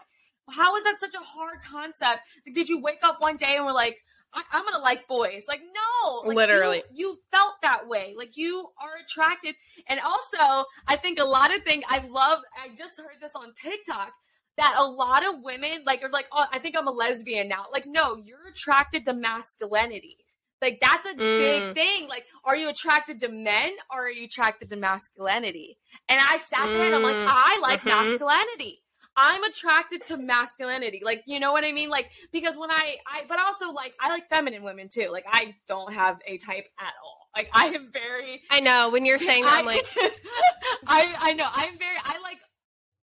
How 0.49 0.75
is 0.75 0.83
that 0.83 0.99
such 0.99 1.13
a 1.13 1.19
hard 1.19 1.61
concept? 1.63 2.21
Like, 2.45 2.55
did 2.55 2.69
you 2.69 2.81
wake 2.81 3.03
up 3.03 3.21
one 3.21 3.37
day 3.37 3.55
and 3.55 3.65
were 3.65 3.71
like, 3.71 3.97
I- 4.33 4.43
I'm 4.51 4.63
gonna 4.63 4.79
like 4.79 5.07
boys? 5.07 5.45
Like, 5.47 5.61
no, 5.61 6.21
Like, 6.25 6.35
Literally. 6.35 6.83
you, 6.93 7.09
you 7.09 7.19
felt 7.31 7.55
that 7.61 7.87
way. 7.87 8.13
Like, 8.17 8.37
you 8.37 8.67
are 8.81 8.97
attracted. 9.03 9.55
And 9.87 9.99
also, 9.99 10.65
I 10.87 10.95
think 10.95 11.19
a 11.19 11.23
lot 11.25 11.53
of 11.55 11.63
things 11.63 11.83
I 11.87 11.99
love. 12.07 12.39
I 12.61 12.69
just 12.75 12.97
heard 12.99 13.17
this 13.21 13.35
on 13.35 13.53
TikTok 13.53 14.11
that 14.57 14.75
a 14.77 14.83
lot 14.85 15.25
of 15.25 15.41
women 15.41 15.83
like 15.85 16.03
are 16.03 16.09
like, 16.09 16.27
oh, 16.31 16.45
I 16.51 16.59
think 16.59 16.77
I'm 16.77 16.87
a 16.87 16.91
lesbian 16.91 17.47
now. 17.47 17.65
Like, 17.71 17.85
no, 17.85 18.17
you're 18.17 18.49
attracted 18.49 19.05
to 19.05 19.13
masculinity. 19.13 20.17
Like 20.61 20.79
that's 20.81 21.05
a 21.07 21.15
big 21.15 21.63
Mm. 21.63 21.73
thing. 21.73 22.07
Like, 22.09 22.25
are 22.43 22.55
you 22.57 22.67
attracted 22.69 23.21
to 23.21 23.29
men 23.29 23.71
or 23.89 24.07
are 24.07 24.11
you 24.11 24.25
attracted 24.25 24.69
to 24.71 24.75
masculinity? 24.75 25.77
And 26.09 26.19
I 26.21 26.37
sat 26.37 26.65
there 26.73 26.85
and 26.85 26.95
I'm 26.95 27.01
like, 27.03 27.15
Mm. 27.15 27.25
I 27.29 27.59
like 27.61 27.81
Mhm. 27.81 27.85
masculinity. 27.85 28.83
I'm 29.19 29.43
attracted 29.43 30.05
to 30.05 30.17
masculinity. 30.17 31.01
Like, 31.03 31.23
you 31.25 31.39
know 31.39 31.51
what 31.51 31.63
I 31.65 31.71
mean? 31.73 31.89
Like, 31.89 32.09
because 32.31 32.55
when 32.57 32.71
I, 32.71 32.95
I, 33.05 33.23
but 33.27 33.37
also 33.39 33.71
like, 33.71 33.93
I 33.99 34.09
like 34.09 34.29
feminine 34.29 34.63
women 34.63 34.87
too. 34.89 35.09
Like, 35.11 35.25
I 35.29 35.55
don't 35.67 35.93
have 35.93 36.19
a 36.25 36.37
type 36.37 36.67
at 36.79 36.93
all. 37.03 37.27
Like, 37.35 37.49
I 37.53 37.65
am 37.67 37.91
very, 37.91 38.41
I 38.49 38.59
know 38.61 38.89
when 38.89 39.05
you're 39.05 39.17
saying 39.19 39.43
that, 39.43 39.53
I'm 39.59 39.65
like, 39.65 39.85
I, 40.87 41.13
I 41.19 41.33
know, 41.33 41.47
I'm 41.53 41.77
very, 41.77 41.97
I 42.03 42.19
like, 42.23 42.39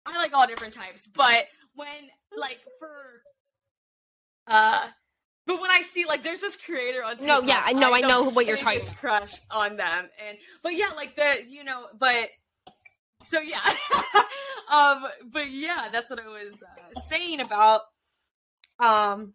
I 0.06 0.16
like 0.18 0.34
all 0.34 0.46
different 0.46 0.74
types. 0.74 1.06
But 1.06 1.46
when, 1.74 1.86
like, 2.36 2.58
for, 2.78 3.22
uh, 4.46 4.88
but 5.46 5.60
when 5.60 5.70
I 5.70 5.80
see 5.80 6.04
like 6.04 6.22
there's 6.22 6.40
this 6.42 6.54
creator 6.56 7.02
on 7.02 7.16
No, 7.24 7.40
yeah, 7.40 7.62
I 7.64 7.72
know- 7.72 7.92
I 7.94 8.00
know 8.00 8.08
don't 8.08 8.34
what 8.34 8.46
you're 8.46 8.56
talking. 8.56 8.80
Crush 9.00 9.34
on 9.50 9.76
them, 9.76 10.08
and 10.28 10.38
but 10.62 10.74
yeah, 10.76 10.90
like 10.94 11.16
the 11.16 11.38
you 11.48 11.64
know, 11.64 11.86
but 11.98 12.28
so 13.22 13.40
yeah, 13.40 13.60
um, 14.72 15.04
but 15.32 15.50
yeah, 15.50 15.88
that's 15.92 16.10
what 16.10 16.20
I 16.20 16.26
was 16.28 16.62
uh, 16.62 17.00
saying 17.08 17.40
about 17.40 17.82
um, 18.78 19.34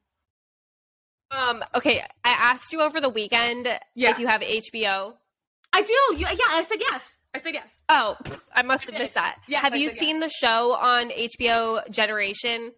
um, 1.31 1.63
okay. 1.75 2.01
I 2.23 2.29
asked 2.29 2.71
you 2.73 2.81
over 2.81 2.99
the 3.01 3.09
weekend 3.09 3.67
Yeah. 3.95 4.11
if 4.11 4.19
you 4.19 4.27
have 4.27 4.41
HBO. 4.41 5.13
I 5.73 5.81
do, 5.81 5.93
you, 6.17 6.25
yeah, 6.27 6.35
I 6.51 6.63
said 6.63 6.77
yes, 6.79 7.17
I 7.33 7.39
said 7.39 7.53
yes. 7.53 7.83
Oh, 7.89 8.15
I 8.53 8.61
must 8.61 8.89
have 8.89 8.97
missed 8.99 9.15
that. 9.15 9.37
Yes, 9.47 9.61
have 9.61 9.73
I 9.73 9.77
you 9.77 9.89
seen 9.89 10.21
yes. 10.21 10.31
the 10.41 10.47
show 10.47 10.73
on 10.75 11.09
HBO 11.09 11.89
Generation? 11.91 12.71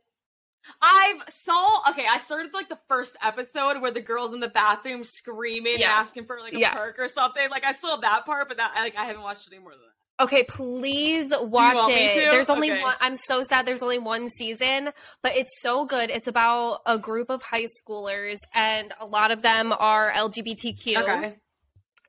I've 0.81 1.21
saw 1.29 1.81
okay. 1.91 2.05
I 2.09 2.17
started 2.17 2.53
like 2.53 2.67
the 2.67 2.79
first 2.89 3.15
episode 3.23 3.81
where 3.81 3.91
the 3.91 4.01
girls 4.01 4.33
in 4.33 4.39
the 4.41 4.49
bathroom 4.49 5.03
screaming 5.05 5.79
Yeah. 5.79 5.91
and 5.97 6.01
asking 6.07 6.25
for 6.25 6.39
like 6.41 6.53
a 6.53 6.59
Yeah. 6.59 6.73
perk 6.73 6.99
or 6.99 7.07
something. 7.07 7.49
Like 7.49 7.63
I 7.65 7.71
saw 7.71 7.95
that 7.97 8.25
part, 8.25 8.47
but 8.49 8.57
that 8.57 8.73
I, 8.75 8.81
like 8.81 8.97
I 8.97 9.05
haven't 9.05 9.21
watched 9.23 9.47
any 9.51 9.61
more 9.61 9.71
than 9.71 9.79
that. 9.81 9.93
Okay, 10.19 10.43
please 10.43 11.31
watch 11.39 11.89
it. 11.89 12.31
There's 12.31 12.49
only 12.49 12.71
Okay. 12.71 12.81
one. 12.81 12.95
I'm 12.99 13.15
so 13.15 13.43
sad. 13.43 13.67
There's 13.67 13.83
only 13.83 13.99
one 13.99 14.29
season, 14.29 14.89
but 15.21 15.35
it's 15.35 15.61
so 15.61 15.85
good. 15.85 16.09
It's 16.09 16.27
about 16.27 16.79
a 16.87 16.97
group 16.97 17.29
of 17.29 17.43
high 17.43 17.67
schoolers, 17.81 18.39
and 18.55 18.93
a 18.99 19.05
lot 19.05 19.29
of 19.29 19.43
them 19.43 19.71
are 19.77 20.11
LGBTQ, 20.11 20.97
Okay. 20.97 21.35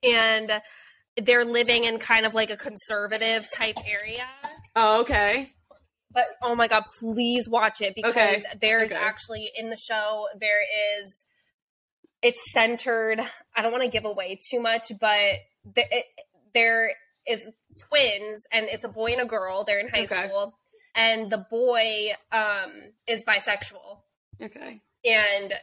and 0.04 0.62
they're 1.16 1.44
living 1.44 1.84
in 1.84 1.98
kind 1.98 2.24
of 2.24 2.32
like 2.32 2.48
a 2.48 2.56
conservative 2.56 3.46
type 3.54 3.76
area. 3.86 4.26
Oh, 4.74 5.00
okay. 5.00 5.52
But 6.10 6.24
oh 6.42 6.54
my 6.54 6.66
god, 6.66 6.84
please 7.00 7.46
watch 7.46 7.82
it 7.82 7.94
because 7.94 8.10
Okay. 8.12 8.42
there's 8.60 8.90
Okay. 8.90 9.00
actually 9.00 9.50
in 9.54 9.68
the 9.68 9.76
show 9.76 10.26
there 10.40 10.62
is 10.62 11.24
it's 12.22 12.40
centered. 12.52 13.20
I 13.54 13.62
don't 13.62 13.70
want 13.70 13.84
to 13.84 13.90
give 13.90 14.06
away 14.06 14.40
too 14.50 14.60
much, 14.60 14.90
but 14.98 15.40
the, 15.74 15.84
it, 15.90 16.06
there 16.54 16.92
is 17.28 17.52
twins 17.78 18.46
and 18.52 18.66
it's 18.66 18.84
a 18.84 18.88
boy 18.88 19.12
and 19.12 19.20
a 19.20 19.26
girl. 19.26 19.64
They're 19.64 19.80
in 19.80 19.88
high 19.88 20.04
Okay. 20.04 20.26
school 20.28 20.58
and 20.96 21.30
the 21.30 21.44
boy 21.50 22.12
um 22.32 22.72
is 23.06 23.22
bisexual 23.24 24.00
Okay. 24.42 24.80
and 25.04 25.54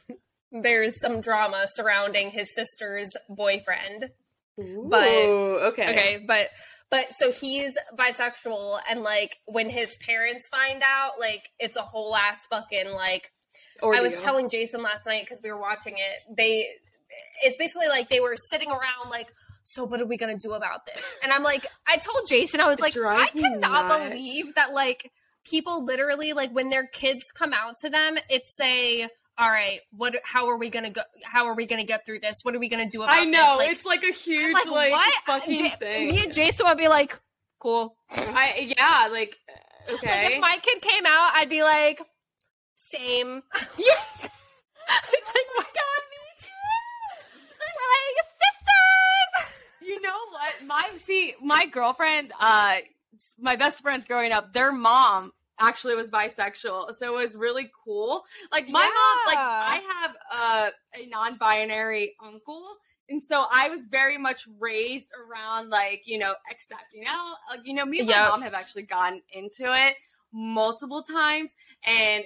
there's 0.52 1.00
some 1.00 1.20
drama 1.20 1.66
surrounding 1.74 2.30
his 2.30 2.54
sister's 2.54 3.10
boyfriend. 3.28 4.10
But 4.58 5.08
okay. 5.08 5.90
Okay, 5.90 6.24
but 6.26 6.48
but 6.90 7.14
so 7.14 7.32
he's 7.32 7.72
bisexual 7.96 8.80
and 8.90 9.02
like 9.02 9.36
when 9.46 9.70
his 9.70 9.96
parents 10.06 10.46
find 10.48 10.82
out, 10.86 11.12
like 11.18 11.48
it's 11.58 11.76
a 11.78 11.82
whole 11.82 12.14
ass 12.14 12.46
fucking 12.50 12.90
like 12.92 13.32
I 13.82 14.00
was 14.02 14.22
telling 14.22 14.48
Jason 14.50 14.82
last 14.82 15.06
night 15.06 15.24
because 15.24 15.40
we 15.42 15.50
were 15.50 15.58
watching 15.60 15.94
it. 15.94 16.36
They 16.36 16.66
it's 17.42 17.56
basically 17.56 17.88
like 17.88 18.08
they 18.10 18.20
were 18.20 18.36
sitting 18.36 18.70
around 18.70 19.08
like 19.10 19.32
so 19.64 19.84
what 19.84 20.00
are 20.00 20.06
we 20.06 20.16
gonna 20.16 20.38
do 20.38 20.52
about 20.52 20.86
this? 20.86 21.16
And 21.22 21.32
I'm 21.32 21.42
like, 21.42 21.66
I 21.86 21.96
told 21.96 22.26
Jason, 22.28 22.60
I 22.60 22.68
was 22.68 22.80
like, 22.80 22.96
I 22.96 23.26
cannot 23.26 24.10
believe 24.10 24.54
that 24.54 24.72
like 24.72 25.10
people 25.44 25.84
literally 25.84 26.32
like 26.32 26.50
when 26.52 26.70
their 26.70 26.86
kids 26.86 27.32
come 27.32 27.52
out 27.52 27.78
to 27.78 27.90
them, 27.90 28.16
it's 28.28 28.60
a 28.60 29.08
all 29.38 29.48
right, 29.48 29.80
what? 29.90 30.14
How 30.24 30.48
are 30.50 30.58
we 30.58 30.68
gonna 30.68 30.90
go? 30.90 31.02
How 31.24 31.46
are 31.46 31.54
we 31.54 31.66
gonna 31.66 31.84
get 31.84 32.04
through 32.04 32.20
this? 32.20 32.44
What 32.44 32.54
are 32.54 32.58
we 32.58 32.68
gonna 32.68 32.88
do 32.88 33.02
about? 33.02 33.14
This? 33.14 33.22
I 33.22 33.30
know 33.30 33.56
like, 33.58 33.70
it's 33.70 33.84
like 33.84 34.04
a 34.04 34.12
huge 34.12 34.52
like, 34.52 34.66
like 34.66 34.92
what? 34.92 35.14
fucking 35.26 35.56
J- 35.56 35.70
thing. 35.70 36.08
Me 36.08 36.24
and 36.24 36.32
Jason 36.32 36.66
would 36.66 36.76
be 36.76 36.88
like, 36.88 37.18
cool. 37.58 37.96
I 38.10 38.74
yeah, 38.76 39.08
like 39.10 39.38
okay. 39.90 40.24
Like 40.24 40.34
if 40.34 40.40
my 40.40 40.58
kid 40.62 40.82
came 40.82 41.06
out, 41.06 41.30
I'd 41.34 41.48
be 41.48 41.62
like, 41.62 42.02
same. 42.74 43.42
Yeah. 43.78 44.28
it's 45.12 45.32
like 45.34 45.71
what? 50.60 50.66
My 50.66 50.96
see, 50.96 51.34
my 51.42 51.66
girlfriend, 51.66 52.32
uh, 52.40 52.76
my 53.38 53.56
best 53.56 53.82
friends 53.82 54.04
growing 54.04 54.32
up, 54.32 54.52
their 54.52 54.72
mom 54.72 55.32
actually 55.58 55.94
was 55.94 56.08
bisexual. 56.08 56.94
So 56.94 57.16
it 57.16 57.20
was 57.20 57.34
really 57.34 57.70
cool. 57.84 58.24
Like 58.50 58.68
my 58.68 58.80
yeah. 58.80 58.88
mom, 58.88 59.26
like 59.26 59.38
I 59.38 60.00
have 60.00 60.16
uh, 60.32 60.70
a 61.00 61.08
non-binary 61.08 62.16
uncle. 62.24 62.64
And 63.08 63.22
so 63.22 63.46
I 63.52 63.68
was 63.68 63.84
very 63.84 64.16
much 64.16 64.46
raised 64.58 65.08
around 65.12 65.68
like, 65.68 66.02
you 66.06 66.18
know, 66.18 66.34
accepting 66.50 67.04
out. 67.06 67.34
Like, 67.50 67.60
you 67.64 67.74
know, 67.74 67.84
me 67.84 68.00
and 68.00 68.08
my 68.08 68.28
mom 68.28 68.42
have 68.42 68.54
actually 68.54 68.84
gotten 68.84 69.20
into 69.32 69.64
it 69.64 69.96
multiple 70.32 71.02
times 71.02 71.54
and 71.84 72.24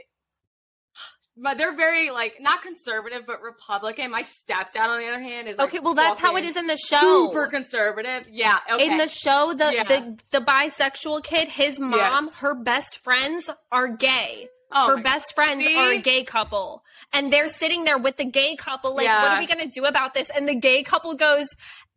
but 1.36 1.58
they're 1.58 1.74
very 1.76 2.10
like 2.10 2.40
not 2.40 2.62
conservative 2.62 3.24
but 3.26 3.42
Republican. 3.42 4.10
My 4.10 4.22
stepdad, 4.22 4.88
on 4.88 4.98
the 5.00 5.06
other 5.06 5.20
hand, 5.20 5.48
is 5.48 5.58
okay. 5.58 5.78
Like, 5.78 5.84
well, 5.84 5.94
that's 5.94 6.20
how 6.20 6.36
it 6.36 6.44
is 6.44 6.56
in 6.56 6.66
the 6.66 6.76
show. 6.76 7.28
Super 7.28 7.46
conservative. 7.46 8.28
Yeah. 8.30 8.58
Okay. 8.72 8.86
In 8.86 8.98
the 8.98 9.08
show, 9.08 9.54
the 9.56 9.72
yeah. 9.72 9.84
the 9.84 10.18
the 10.30 10.40
bisexual 10.40 11.24
kid, 11.24 11.48
his 11.48 11.78
mom, 11.78 11.92
yes. 12.26 12.36
her 12.36 12.54
best 12.54 13.04
friends 13.04 13.50
are 13.70 13.88
gay. 13.88 14.48
Oh 14.72 14.96
her 14.96 15.02
best 15.02 15.34
God. 15.36 15.42
friends 15.42 15.64
See? 15.64 15.76
are 15.76 15.92
a 15.92 15.98
gay 15.98 16.24
couple, 16.24 16.82
and 17.12 17.32
they're 17.32 17.48
sitting 17.48 17.84
there 17.84 17.98
with 17.98 18.16
the 18.16 18.24
gay 18.24 18.56
couple. 18.56 18.96
Like, 18.96 19.04
yeah. 19.04 19.22
what 19.22 19.32
are 19.32 19.38
we 19.38 19.46
gonna 19.46 19.70
do 19.70 19.84
about 19.84 20.14
this? 20.14 20.30
And 20.30 20.48
the 20.48 20.56
gay 20.56 20.82
couple 20.82 21.14
goes, 21.14 21.46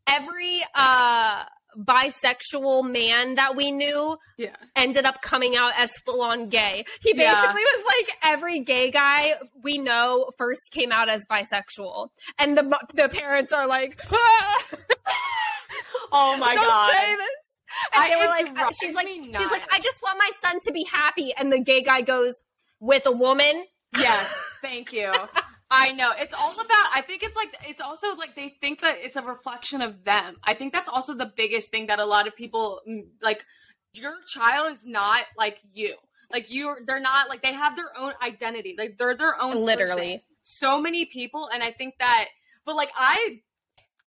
every 0.06 0.60
uh 0.76 1.46
bisexual 1.80 2.92
man 2.92 3.36
that 3.36 3.56
we 3.56 3.72
knew 3.72 4.18
yeah. 4.38 4.56
ended 4.76 5.06
up 5.06 5.22
coming 5.22 5.56
out 5.56 5.72
as 5.78 5.92
full 6.06 6.22
on 6.22 6.50
gay. 6.50 6.84
He 7.02 7.14
basically 7.14 7.24
yeah. 7.24 7.54
was 7.54 7.86
like 7.98 8.18
every 8.24 8.60
gay 8.60 8.92
guy 8.92 9.36
we 9.64 9.78
know 9.78 10.30
first 10.38 10.72
came 10.72 10.92
out 10.92 11.10
as 11.10 11.26
bisexual. 11.26 12.10
And 12.38 12.58
the 12.58 12.78
the 12.94 13.10
parents 13.10 13.54
are 13.54 13.68
like, 13.68 14.00
ah! 14.12 14.64
"Oh 16.12 16.38
my 16.38 16.56
Don't 16.56 16.68
god." 16.68 16.94
Say 16.94 17.16
this. 17.16 17.60
And 17.94 18.04
I, 18.04 18.10
they 18.10 18.16
were 18.16 18.26
like 18.26 18.74
she's 18.74 18.96
like 18.96 19.08
she's 19.08 19.52
like 19.52 19.74
I 19.74 19.80
just 19.80 20.02
want 20.02 20.18
my 20.18 20.32
son 20.42 20.60
to 20.62 20.72
be 20.72 20.84
happy 20.84 21.34
and 21.38 21.52
the 21.52 21.62
gay 21.62 21.82
guy 21.82 22.02
goes 22.02 22.42
with 22.80 23.06
a 23.06 23.12
woman. 23.12 23.66
Yes, 23.98 24.34
thank 24.62 24.92
you. 24.94 25.12
I 25.72 25.92
know. 25.92 26.12
It's 26.18 26.34
all 26.34 26.54
about 26.54 26.90
I 26.94 27.02
think 27.06 27.24
it's 27.24 27.36
like 27.36 27.56
it's 27.68 27.82
also 27.82 28.16
like 28.16 28.36
they 28.36 28.58
think 28.62 28.82
that 28.82 28.98
it's 29.00 29.18
a 29.18 29.22
reflection 29.22 29.82
of 29.82 30.04
them. 30.04 30.38
I 30.44 30.54
think 30.54 30.74
that's 30.74 30.90
also 30.90 31.14
the 31.14 31.32
biggest 31.36 31.70
thing 31.70 31.88
that 31.88 32.00
a 32.00 32.06
lot 32.06 32.28
of 32.28 32.36
people 32.36 32.82
mm, 32.90 33.06
like 33.22 33.46
your 33.94 34.14
child 34.28 34.72
is 34.72 34.86
not 34.86 35.24
like 35.38 35.60
you. 35.74 35.96
Like 36.32 36.52
you 36.52 36.76
they're 36.88 37.00
not 37.00 37.30
like 37.30 37.44
they 37.44 37.54
have 37.54 37.76
their 37.76 37.96
own 37.98 38.14
identity. 38.24 38.76
Like 38.78 38.98
they're 38.98 39.16
their 39.16 39.40
own 39.42 39.64
literally. 39.64 39.96
Person. 39.96 40.22
So 40.42 40.82
many 40.82 41.06
people 41.06 41.50
and 41.54 41.62
I 41.62 41.72
think 41.72 41.96
that 42.00 42.30
but 42.66 42.76
like 42.76 42.92
I 42.98 43.42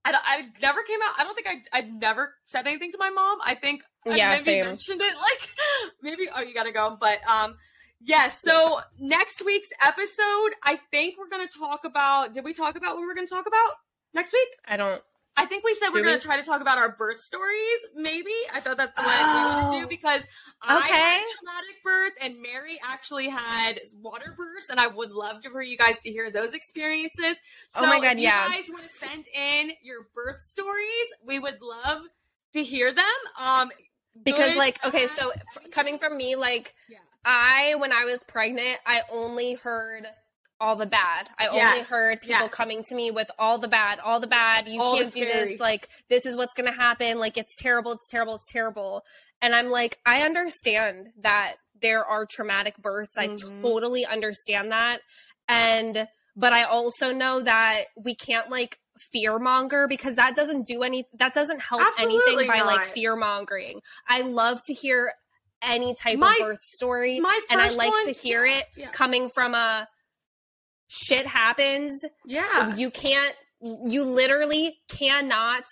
I, 0.06 0.14
I 0.14 0.46
never 0.62 0.82
came 0.84 1.00
out. 1.04 1.16
I 1.18 1.24
don't 1.26 1.36
think 1.36 1.48
I 1.48 1.78
I 1.78 1.82
never 1.82 2.36
said 2.46 2.68
anything 2.68 2.94
to 2.94 2.98
my 2.98 3.10
mom. 3.10 3.40
I 3.44 3.56
think 3.56 3.84
yeah, 4.06 4.30
I 4.30 4.34
maybe 4.36 4.44
same. 4.44 4.66
mentioned 4.66 5.02
it 5.02 5.14
like 5.16 5.50
maybe 6.02 6.28
oh 6.34 6.42
you 6.42 6.54
gotta 6.54 6.72
go. 6.72 6.98
But 7.00 7.20
um 7.30 7.58
Yes. 8.02 8.42
So 8.42 8.80
next 9.00 9.44
week's 9.46 9.70
episode, 9.82 10.52
I 10.64 10.80
think 10.92 11.16
we're 11.18 11.30
going 11.30 11.48
to 11.48 11.58
talk 11.58 11.82
about. 11.84 12.34
Did 12.34 12.46
we 12.46 12.54
talk 12.54 12.76
about 12.76 12.96
what 12.96 13.02
we 13.02 13.12
are 13.12 13.16
going 13.16 13.28
to 13.28 13.34
talk 13.34 13.48
about 13.48 13.72
next 14.14 14.34
week? 14.34 14.48
I 14.66 14.78
don't. 14.78 15.02
I 15.38 15.46
think 15.46 15.64
we 15.64 15.74
said 15.74 15.92
we 15.94 16.02
are 16.02 16.04
going 16.04 16.20
to 16.20 16.26
try 16.26 16.36
to 16.36 16.44
talk 16.44 16.60
about 16.60 16.78
our 16.78 16.96
birth 16.98 17.22
stories. 17.22 17.80
Maybe 17.96 18.32
I 18.54 18.60
thought 18.60 18.76
that's 18.76 18.98
what 18.98 19.08
oh. 19.08 19.12
we 19.12 19.62
want 19.62 19.74
to 19.74 19.80
do 19.80 19.88
because 19.88 20.22
okay. 20.22 20.28
I 20.64 20.88
had 20.88 21.22
a 21.22 21.34
traumatic 21.38 21.84
birth 21.84 22.14
and 22.22 22.42
Mary 22.42 22.78
actually 22.84 23.30
had 23.30 23.80
water 24.02 24.36
births, 24.38 24.70
and 24.70 24.80
I 24.82 24.88
would 24.88 25.12
love 25.12 25.38
for 25.50 25.62
you 25.62 25.78
guys 25.78 25.98
to 26.00 26.10
hear 26.10 26.30
those 26.30 26.54
experiences. 26.54 27.38
So 27.70 27.82
oh 27.82 27.88
my 27.88 28.02
god, 28.02 28.18
if 28.18 28.24
yeah! 28.24 28.48
You 28.50 28.56
guys 28.56 28.70
want 28.70 28.84
to 28.84 28.90
send 28.90 29.28
in 29.34 29.72
your 29.82 30.08
birth 30.14 30.42
stories? 30.42 31.14
We 31.26 31.40
would 31.40 31.60
love 31.62 32.02
to 32.54 32.64
hear 32.64 32.92
them. 32.92 33.06
Um, 33.42 33.72
because 34.22 34.58
like 34.58 34.86
okay, 34.86 35.08
so 35.08 35.32
f- 35.32 35.72
coming 35.72 35.98
from 36.00 36.18
me, 36.18 36.36
like. 36.36 36.74
Yeah 36.90 36.98
I, 37.26 37.76
when 37.78 37.92
I 37.92 38.06
was 38.06 38.24
pregnant, 38.24 38.78
I 38.86 39.02
only 39.12 39.56
heard 39.56 40.06
all 40.62 40.76
the 40.76 40.86
bad. 40.86 41.28
I 41.38 41.46
yes. 41.46 41.74
only 41.74 41.86
heard 41.86 42.22
people 42.22 42.42
yes. 42.42 42.54
coming 42.54 42.84
to 42.84 42.96
me 42.96 43.12
with 43.12 43.32
all 43.40 43.58
the 43.60 43.68
bad, 43.68 44.00
all 44.00 44.20
the 44.20 44.28
bad. 44.28 44.68
You 44.68 44.82
all 44.82 44.98
can't 44.98 45.14
do 45.14 45.26
this. 45.26 45.60
Like, 45.60 45.88
this 46.10 46.26
is 46.26 46.36
what's 46.36 46.54
going 46.54 46.70
to 46.70 46.78
happen. 46.78 47.20
Like, 47.20 47.38
it's 47.38 47.56
terrible. 47.56 47.94
It's 47.94 48.10
terrible. 48.10 48.36
It's 48.36 48.52
terrible. 48.52 49.04
And 49.42 49.56
I'm 49.56 49.70
like, 49.70 50.00
I 50.06 50.24
understand 50.24 51.08
that 51.22 51.56
there 51.82 52.04
are 52.04 52.26
traumatic 52.26 52.78
births. 52.78 53.18
I 53.18 53.30
mm-hmm. 53.30 53.62
totally 53.62 54.06
understand 54.06 54.72
that. 54.72 55.00
And, 55.48 56.08
but 56.36 56.52
I 56.52 56.64
also 56.64 57.14
know 57.14 57.42
that 57.42 57.86
we 57.96 58.16
can't 58.16 58.50
like 58.50 58.80
fear 58.98 59.40
monger 59.40 59.88
because 59.88 60.18
that 60.18 60.36
doesn't 60.36 60.68
do 60.68 60.84
any, 60.84 61.06
that 61.18 61.34
doesn't 61.34 61.62
help 61.62 61.82
Absolutely 61.82 62.34
anything 62.34 62.48
by 62.48 62.58
not. 62.58 62.66
like 62.66 62.94
fear 62.94 63.16
mongering. 63.16 63.80
I 64.10 64.24
love 64.24 64.62
to 64.64 64.74
hear 64.74 65.14
any 65.62 65.94
type 65.94 66.18
my, 66.18 66.38
of 66.42 66.48
birth 66.48 66.62
story. 66.62 67.18
and 67.18 67.62
I 67.62 67.70
like 67.72 67.92
one, 67.92 68.06
to 68.06 68.12
hear 68.12 68.46
it 68.46 68.66
yeah. 68.76 68.90
coming 68.90 69.30
from 69.30 69.56
a 69.56 69.88
shit 70.88 71.26
happens. 71.26 72.06
Yeah. 72.26 72.76
You 72.76 72.90
can't, 72.90 73.36
you 73.62 74.06
literally 74.06 74.78
cannot 74.90 75.64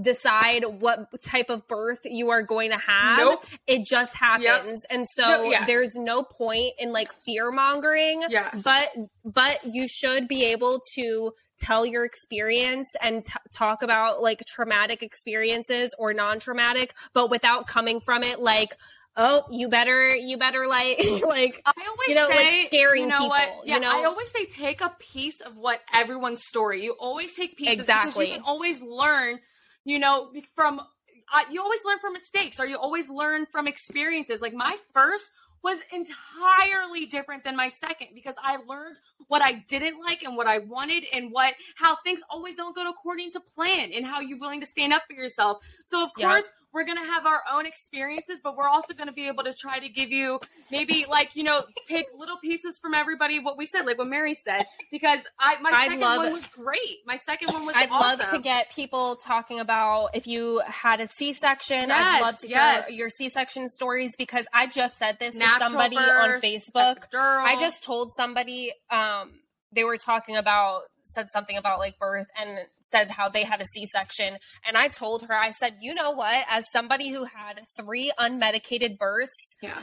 decide 0.00 0.64
what 0.64 1.06
type 1.22 1.50
of 1.50 1.66
birth 1.68 2.00
you 2.04 2.30
are 2.30 2.42
going 2.42 2.70
to 2.70 2.78
have. 2.78 3.18
Nope. 3.18 3.44
It 3.66 3.84
just 3.84 4.16
happens. 4.16 4.44
Yep. 4.44 4.98
And 4.98 5.06
so 5.08 5.22
no, 5.22 5.44
yes. 5.44 5.66
there's 5.66 5.94
no 5.94 6.22
point 6.22 6.72
in 6.78 6.92
like 6.92 7.12
fear 7.12 7.50
mongering. 7.50 8.22
Yes. 8.28 8.62
But 8.62 8.88
but 9.24 9.58
you 9.64 9.86
should 9.88 10.28
be 10.28 10.46
able 10.46 10.80
to 10.94 11.32
tell 11.58 11.86
your 11.86 12.04
experience 12.04 12.90
and 13.00 13.24
t- 13.24 13.32
talk 13.52 13.82
about 13.82 14.20
like 14.20 14.42
traumatic 14.46 15.02
experiences 15.02 15.94
or 15.98 16.12
non-traumatic, 16.12 16.94
but 17.12 17.30
without 17.30 17.66
coming 17.66 18.00
from 18.00 18.22
it 18.22 18.40
like 18.40 18.74
oh, 19.16 19.44
you 19.50 19.68
better, 19.68 20.14
you 20.14 20.36
better 20.36 20.66
like, 20.66 20.98
like, 21.26 21.62
I 21.64 21.72
always 21.88 22.08
you 22.08 22.14
know, 22.14 22.28
say, 22.28 22.58
like 22.58 22.66
scaring 22.66 23.02
you 23.02 23.08
know 23.08 23.14
people. 23.14 23.28
What? 23.28 23.66
Yeah, 23.66 23.74
you 23.74 23.80
know, 23.80 23.90
I 23.90 24.04
always 24.04 24.30
say 24.30 24.46
take 24.46 24.80
a 24.80 24.94
piece 24.98 25.40
of 25.40 25.56
what 25.56 25.80
everyone's 25.92 26.44
story. 26.44 26.82
You 26.82 26.92
always 26.92 27.34
take 27.34 27.56
pieces 27.56 27.80
exactly. 27.80 28.26
because 28.26 28.28
you 28.28 28.34
can 28.34 28.44
always 28.44 28.82
learn. 28.82 29.40
You 29.84 29.98
know, 29.98 30.32
from 30.54 30.80
uh, 30.80 31.40
you 31.50 31.60
always 31.60 31.84
learn 31.84 31.98
from 31.98 32.12
mistakes, 32.12 32.60
or 32.60 32.66
you 32.66 32.76
always 32.76 33.08
learn 33.08 33.46
from 33.50 33.66
experiences. 33.66 34.40
Like 34.40 34.54
my 34.54 34.76
first 34.92 35.32
was 35.62 35.78
entirely 35.92 37.06
different 37.06 37.44
than 37.44 37.56
my 37.56 37.68
second 37.68 38.08
because 38.14 38.34
I 38.42 38.58
learned 38.66 38.98
what 39.28 39.42
I 39.42 39.64
didn't 39.68 40.00
like 40.00 40.22
and 40.24 40.36
what 40.36 40.46
I 40.46 40.58
wanted 40.58 41.04
and 41.12 41.30
what 41.30 41.54
how 41.76 41.96
things 42.04 42.20
always 42.28 42.56
don't 42.56 42.74
go 42.74 42.88
according 42.90 43.30
to 43.32 43.40
plan 43.40 43.92
and 43.92 44.04
how 44.04 44.20
you're 44.20 44.38
willing 44.38 44.60
to 44.60 44.66
stand 44.66 44.92
up 44.92 45.02
for 45.06 45.14
yourself. 45.14 45.58
So 45.84 46.02
of 46.02 46.12
course 46.14 46.50
we're 46.72 46.84
going 46.84 46.98
to 46.98 47.04
have 47.04 47.26
our 47.26 47.42
own 47.52 47.66
experiences, 47.66 48.40
but 48.42 48.56
we're 48.56 48.68
also 48.68 48.94
going 48.94 49.08
to 49.08 49.12
be 49.12 49.28
able 49.28 49.44
to 49.44 49.52
try 49.52 49.78
to 49.78 49.88
give 49.88 50.10
you 50.10 50.40
maybe 50.70 51.04
like, 51.08 51.36
you 51.36 51.42
know, 51.42 51.62
take 51.86 52.06
little 52.16 52.38
pieces 52.38 52.78
from 52.78 52.94
everybody, 52.94 53.38
what 53.38 53.58
we 53.58 53.66
said, 53.66 53.84
like 53.84 53.98
what 53.98 54.08
Mary 54.08 54.34
said, 54.34 54.64
because 54.90 55.20
I, 55.38 55.60
my 55.60 55.70
I'd 55.70 55.90
second 55.90 56.00
one 56.00 56.32
was 56.32 56.46
great. 56.48 56.98
My 57.06 57.16
second 57.16 57.52
one 57.52 57.66
was 57.66 57.76
I'd 57.76 57.90
awesome. 57.90 58.18
love 58.18 58.30
to 58.30 58.38
get 58.38 58.72
people 58.74 59.16
talking 59.16 59.60
about 59.60 60.10
if 60.14 60.26
you 60.26 60.62
had 60.66 61.00
a 61.00 61.06
C-section. 61.06 61.88
Yes, 61.88 61.92
I'd 61.92 62.22
love 62.22 62.38
to 62.40 62.48
yes. 62.48 62.88
hear 62.88 62.96
your 62.96 63.10
C-section 63.10 63.68
stories 63.68 64.16
because 64.16 64.46
I 64.52 64.66
just 64.66 64.98
said 64.98 65.18
this 65.18 65.34
Natural 65.34 65.58
to 65.58 65.66
somebody 65.66 65.96
birth, 65.96 66.34
on 66.34 66.40
Facebook. 66.40 67.04
I 67.14 67.56
just 67.60 67.84
told 67.84 68.10
somebody, 68.12 68.72
um, 68.90 69.30
they 69.74 69.84
were 69.84 69.96
talking 69.96 70.36
about 70.36 70.82
said 71.04 71.26
something 71.32 71.56
about 71.56 71.78
like 71.78 71.98
birth 71.98 72.26
and 72.38 72.58
said 72.80 73.10
how 73.12 73.28
they 73.28 73.42
had 73.44 73.60
a 73.60 73.64
C-section 73.64 74.38
and 74.66 74.76
I 74.76 74.88
told 74.88 75.22
her 75.24 75.34
I 75.34 75.50
said, 75.50 75.76
"You 75.80 75.94
know 75.94 76.10
what? 76.10 76.44
As 76.50 76.64
somebody 76.72 77.10
who 77.10 77.24
had 77.24 77.60
3 77.76 78.12
unmedicated 78.18 78.98
births, 78.98 79.56
yeah. 79.62 79.82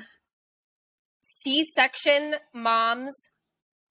C-section 1.22 2.36
moms 2.54 3.14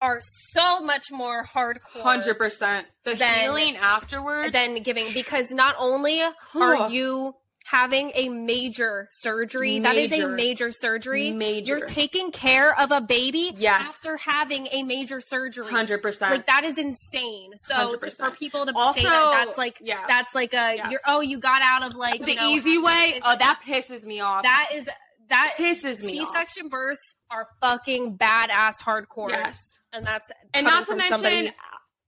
are 0.01 0.19
so 0.53 0.81
much 0.81 1.05
more 1.11 1.45
hardcore. 1.45 2.03
Hundred 2.03 2.35
percent. 2.39 2.87
The 3.05 3.15
Then- 3.15 3.41
healing 3.41 3.77
afterwards. 3.77 4.53
than 4.53 4.83
giving 4.83 5.13
because 5.13 5.51
not 5.51 5.75
only 5.79 6.21
are 6.55 6.89
you 6.91 7.35
having 7.71 8.11
a 8.15 8.29
major 8.29 9.09
surgery 9.13 9.79
that 9.81 9.95
is 9.97 10.11
a 10.13 10.17
Major. 10.17 10.29
major 10.29 10.73
surgery 10.73 11.33
Major. 11.33 11.77
you're 11.79 11.87
taking 11.87 12.31
care 12.31 12.79
of 12.81 12.91
a 12.93 13.01
baby 13.01 13.53
Yes. 13.57 13.83
after 13.89 14.17
having 14.17 14.69
a 14.73 14.83
major 14.83 15.21
surgery 15.21 15.67
Hundred 15.67 16.01
percent. 16.01 16.33
like 16.33 16.47
that 16.47 16.65
is 16.65 16.79
insane 16.79 17.51
so 17.57 17.95
to, 17.97 18.07
100%. 18.07 18.17
for 18.17 18.31
people 18.31 18.65
to 18.67 18.73
Also, 18.75 19.01
say 19.01 19.07
that 19.07 19.45
that's 19.45 19.59
like 19.59 19.77
yeah. 19.83 20.05
that's 20.09 20.35
like 20.35 20.53
a 20.55 20.77
Yes. 20.77 20.91
you're 20.91 21.01
oh 21.07 21.21
you 21.21 21.39
got 21.39 21.61
out 21.63 21.85
of 21.85 21.95
like 21.97 22.23
the 22.23 22.31
you 22.33 22.37
know, 22.37 22.51
easy 22.51 22.79
way. 22.79 23.21
Oh, 23.23 23.29
like- 23.31 23.39
that 23.41 23.61
pisses 23.67 24.03
me 24.05 24.21
off. 24.21 24.43
that 24.45 24.71
is 24.75 24.89
that 25.29 25.55
pisses 25.59 26.03
me 26.03 26.21
off. 26.21 26.29
c-section 26.31 26.69
births 26.69 27.15
are 27.31 27.47
fucking 27.61 28.17
badass 28.17 28.81
hardcore 28.83 29.29
Yes. 29.29 29.79
and 29.93 30.07
that's 30.07 30.33
and 30.55 30.65
not 30.65 30.87
to 30.87 30.97
mention 30.97 31.15
somebody- 31.17 31.53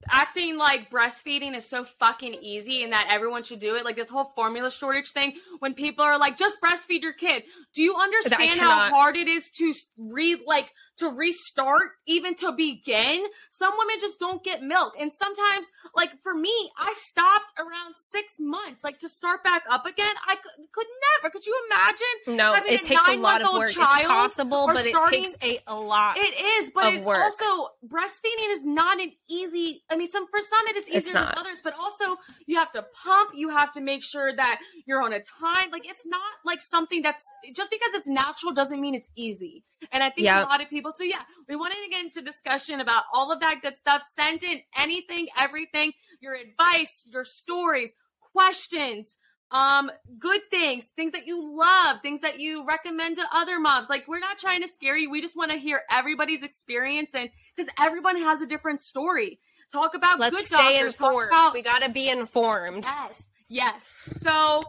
acting 0.09 0.57
like 0.57 0.91
breastfeeding 0.91 1.55
is 1.55 1.69
so 1.69 1.85
fucking 1.85 2.35
easy 2.35 2.83
and 2.85 2.93
that 2.93 3.09
everyone 3.11 3.43
should 3.43 3.59
do 3.59 3.77
it 3.77 3.85
like 3.85 3.97
this 3.97 4.09
whole 4.09 4.33
formula 4.35 4.71
shortage 4.71 5.11
thing 5.11 5.35
when 5.59 5.75
people 5.75 6.05
are 6.05 6.19
like 6.19 6.37
just 6.37 6.61
breastfeed 6.61 7.03
your 7.03 7.13
kid. 7.13 7.45
Do 7.75 7.83
you 7.83 7.97
understand 7.97 8.59
how 8.59 8.91
hard 8.91 9.17
it 9.17 9.29
is 9.29 9.51
to 9.51 9.75
read, 9.99 10.39
like 10.47 10.73
to 11.01 11.09
restart 11.11 11.83
even 12.07 12.35
to 12.35 12.53
begin 12.53 13.25
some 13.51 13.73
women 13.77 13.97
just 14.01 14.19
don't 14.19 14.43
get 14.45 14.63
milk 14.63 14.95
and 14.99 15.13
sometimes 15.13 15.67
like 15.95 16.11
for 16.23 16.35
me 16.35 16.55
i 16.79 16.93
stopped 16.97 17.53
around 17.59 17.95
six 17.95 18.37
months 18.41 18.85
like 18.85 18.99
to 18.99 19.09
start 19.09 19.43
back 19.43 19.65
up 19.69 19.85
again 19.87 20.15
i 20.29 20.35
could, 20.37 20.67
could 20.73 20.87
never 21.23 21.31
could 21.33 21.45
you 21.45 21.55
imagine 21.67 22.37
no 22.39 22.55
it 22.55 22.81
a 22.83 22.85
takes 22.87 23.09
a 23.09 23.17
lot 23.17 23.43
of 23.43 23.53
work 23.55 23.71
child 23.71 23.99
it's 24.01 24.09
possible 24.09 24.67
but 24.67 24.79
starting- 24.79 25.25
it 25.25 25.41
takes 25.41 25.61
a, 25.69 25.73
a 25.73 25.75
lot 25.75 26.17
it 26.17 26.35
is, 26.65 26.71
but 26.75 26.93
it 26.93 27.05
work. 27.05 27.23
also 27.23 27.73
breastfeeding 27.87 28.51
is 28.51 28.65
not 28.65 29.01
an 29.01 29.13
easy. 29.29 29.83
I 29.91 29.97
mean, 29.97 30.09
some 30.09 30.27
for 30.29 30.41
some 30.41 30.67
it 30.69 30.77
is 30.77 30.89
easier 30.89 31.15
than 31.15 31.33
others, 31.37 31.61
but 31.63 31.75
also 31.79 32.17
you 32.47 32.57
have 32.57 32.71
to 32.73 32.85
pump. 33.05 33.31
You 33.35 33.49
have 33.51 33.73
to 33.73 33.81
make 33.81 34.03
sure 34.03 34.35
that 34.35 34.61
you're 34.87 35.03
on 35.03 35.13
a 35.13 35.21
time. 35.21 35.71
Like 35.71 35.89
it's 35.89 36.07
not 36.07 36.21
like 36.45 36.61
something 36.61 37.03
that's 37.03 37.27
just 37.55 37.71
because 37.71 37.91
it's 37.95 38.09
natural 38.09 38.53
doesn't 38.53 38.81
mean 38.81 38.95
it's 38.95 39.11
easy. 39.17 39.65
And 39.93 40.03
I 40.03 40.11
think 40.11 40.27
Yeah. 40.27 40.43
a 40.45 40.47
lot 40.47 40.61
of 40.63 40.69
people. 40.69 40.90
So 40.91 41.05
yeah, 41.05 41.23
we 41.49 41.57
wanted 41.57 41.77
to 41.85 41.91
get 41.91 42.05
into 42.05 42.23
discussion 42.23 42.81
about 42.81 43.05
all 43.13 43.33
of 43.33 43.41
that 43.41 43.61
good 43.63 43.77
stuff. 43.77 44.03
Send 44.15 44.43
in 44.43 44.61
anything, 44.77 45.29
everything, 45.39 45.93
your 46.21 46.35
advice, 46.35 47.07
your 47.11 47.25
stories, 47.25 47.91
questions 48.33 49.17
um 49.53 49.91
good 50.21 50.41
things 50.49 50.85
things 50.95 51.11
that 51.11 51.27
you 51.27 51.59
love 51.59 52.01
things 52.03 52.21
that 52.21 52.39
you 52.39 52.65
recommend 52.65 53.17
to 53.17 53.25
other 53.33 53.59
moms. 53.59 53.91
Like 53.91 54.07
we're 54.07 54.21
not 54.21 54.39
trying 54.39 54.63
to 54.63 54.69
scare 54.69 54.97
you. 54.97 55.11
We 55.11 55.21
just 55.21 55.37
want 55.37 55.51
to 55.51 55.57
hear 55.57 55.83
everybody's 55.91 56.45
experience 56.45 57.11
and 57.15 57.29
because 57.57 57.69
everyone 57.81 58.17
has 58.19 58.41
a 58.43 58.47
different 58.47 58.81
story. 58.81 59.41
Talk 59.73 59.95
about 59.95 60.21
let's 60.21 60.37
good 60.37 60.45
stay 60.45 60.75
doctors. 60.75 60.95
Informed. 60.95 61.31
about 61.33 61.55
we 61.55 61.63
got 61.63 61.83
to 61.83 61.91
be 61.91 62.09
informed. 62.09 62.85
Yes 62.85 63.31
yes. 63.51 63.93
So 64.19 64.61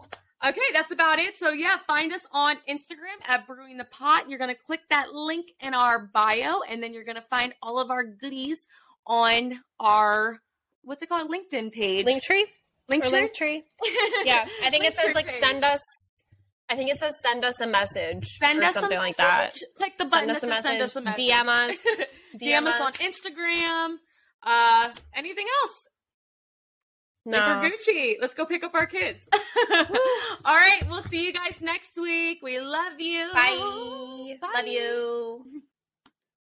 okay 0.44 0.60
that's 0.72 0.90
about 0.92 1.18
it 1.18 1.36
so 1.36 1.50
yeah 1.50 1.76
find 1.86 2.12
us 2.12 2.26
on 2.32 2.56
instagram 2.68 3.18
at 3.26 3.46
brewing 3.46 3.76
the 3.76 3.84
pot 3.84 4.28
you're 4.28 4.38
gonna 4.38 4.54
click 4.54 4.80
that 4.90 5.12
link 5.12 5.46
in 5.60 5.74
our 5.74 5.98
bio 6.12 6.60
and 6.68 6.82
then 6.82 6.92
you're 6.92 7.04
gonna 7.04 7.24
find 7.30 7.54
all 7.62 7.78
of 7.80 7.90
our 7.90 8.04
goodies 8.04 8.66
on 9.06 9.60
our 9.80 10.40
what's 10.82 11.02
it 11.02 11.08
called 11.08 11.30
linkedin 11.30 11.70
page 11.72 12.06
linktree 12.06 12.44
link 12.88 13.04
or 13.04 13.10
linktree 13.10 13.62
yeah 14.24 14.46
i 14.64 14.70
think 14.70 14.84
it 14.84 14.96
says 14.96 15.14
like 15.14 15.28
send 15.28 15.64
us 15.64 16.24
i 16.68 16.74
think 16.76 16.90
it 16.90 16.98
says 16.98 17.14
send 17.22 17.44
us 17.44 17.60
a 17.60 17.66
message 17.66 18.26
send 18.38 18.60
or 18.60 18.64
us 18.64 18.74
something 18.74 18.98
like 18.98 19.16
that. 19.16 19.56
Click 19.76 19.96
the 19.98 20.04
button 20.06 20.34
Send 20.34 20.50
that 20.50 20.64
us 20.64 20.64
a 20.64 20.64
says 20.64 20.64
message. 20.64 20.70
send 20.70 20.82
us 20.82 20.96
a 20.96 21.00
message. 21.00 21.24
DM 21.30 21.48
us. 21.48 21.76
DM, 22.40 22.66
us 22.66 22.80
on 22.80 22.92
Instagram. 22.94 23.96
Uh, 24.42 24.90
anything 25.14 25.46
else? 25.62 25.86
No 27.24 27.38
Like 27.38 27.62
we're 27.62 27.70
Gucci. 27.70 28.16
Let's 28.20 28.34
go 28.34 28.44
pick 28.44 28.64
up 28.64 28.74
our 28.74 28.86
kids. 28.86 29.28
All 30.44 30.56
right, 30.56 30.82
we'll 30.88 31.02
see 31.02 31.24
you 31.24 31.32
guys 31.32 31.60
next 31.60 31.96
week. 31.96 32.40
We 32.42 32.60
love 32.60 32.98
you. 32.98 33.30
bye 33.32 34.36
Bye. 34.40 34.50
love 34.54 34.66
you 34.66 35.62